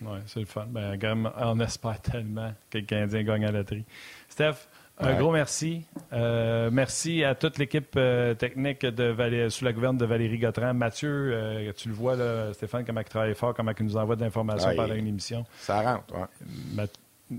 Oui, 0.00 0.18
c'est 0.26 0.40
le 0.40 0.46
fun. 0.46 0.66
Ben, 0.68 0.98
on 1.38 1.60
espère 1.60 2.00
tellement 2.00 2.52
que 2.70 2.78
le 2.78 2.84
Canadien 2.84 3.22
gagne 3.22 3.44
à 3.44 3.52
la 3.52 3.58
loterie. 3.58 3.84
Steph, 4.28 4.66
un 4.98 5.14
gros 5.14 5.32
merci. 5.32 5.84
Euh, 6.12 6.70
merci 6.72 7.24
à 7.24 7.34
toute 7.34 7.58
l'équipe 7.58 7.94
euh, 7.96 8.34
technique 8.34 8.82
de 8.82 9.04
Valé- 9.12 9.50
sous 9.50 9.64
la 9.64 9.72
gouverne 9.72 9.96
de 9.96 10.04
Valérie 10.04 10.38
Gautran. 10.38 10.72
Mathieu, 10.74 11.30
euh, 11.34 11.72
tu 11.76 11.88
le 11.88 11.94
vois, 11.94 12.14
là, 12.16 12.52
Stéphane, 12.52 12.84
comment 12.84 13.00
il 13.00 13.04
travaille 13.06 13.34
fort, 13.34 13.54
comment 13.54 13.72
il 13.78 13.84
nous 13.84 13.96
envoie 13.96 14.16
de 14.16 14.20
l'information 14.22 14.68
Ouais. 14.70 14.76
pendant 14.76 14.94
une 14.94 15.06
émission. 15.08 15.44
Ça 15.58 15.80
rentre, 15.82 16.14
ouais. 16.14 16.26
Math- 16.74 16.94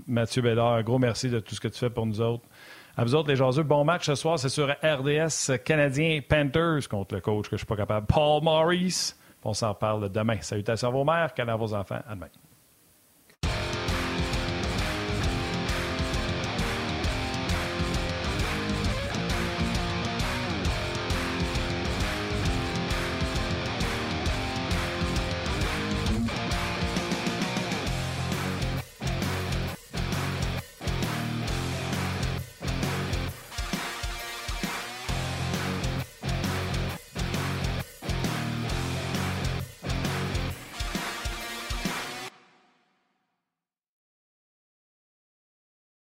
Mathieu 0.06 0.42
Bédard, 0.42 0.74
un 0.74 0.82
gros 0.82 0.98
merci 0.98 1.30
de 1.30 1.38
tout 1.40 1.54
ce 1.54 1.60
que 1.60 1.68
tu 1.68 1.78
fais 1.78 1.90
pour 1.90 2.04
nous 2.06 2.20
autres. 2.20 2.44
À 2.96 3.04
vous 3.04 3.14
autres, 3.14 3.28
les 3.28 3.36
jaseux, 3.36 3.62
bon 3.62 3.84
match 3.84 4.06
ce 4.06 4.14
soir. 4.14 4.38
C'est 4.38 4.48
sur 4.48 4.68
RDS 4.82 5.58
Canadien 5.64 6.20
Panthers 6.26 6.88
contre 6.90 7.14
le 7.14 7.20
coach 7.20 7.44
que 7.48 7.56
je 7.56 7.58
suis 7.58 7.66
pas 7.66 7.76
capable. 7.76 8.06
Paul 8.06 8.42
Maurice. 8.42 9.18
On 9.44 9.52
s'en 9.54 9.74
parle 9.74 10.10
demain. 10.10 10.38
Salutations 10.40 10.88
à 10.88 10.90
vos 10.90 11.04
mères, 11.04 11.32
câlins 11.32 11.52
à 11.52 11.56
vos 11.56 11.72
enfants. 11.72 12.00
À 12.08 12.14
demain. 12.14 12.26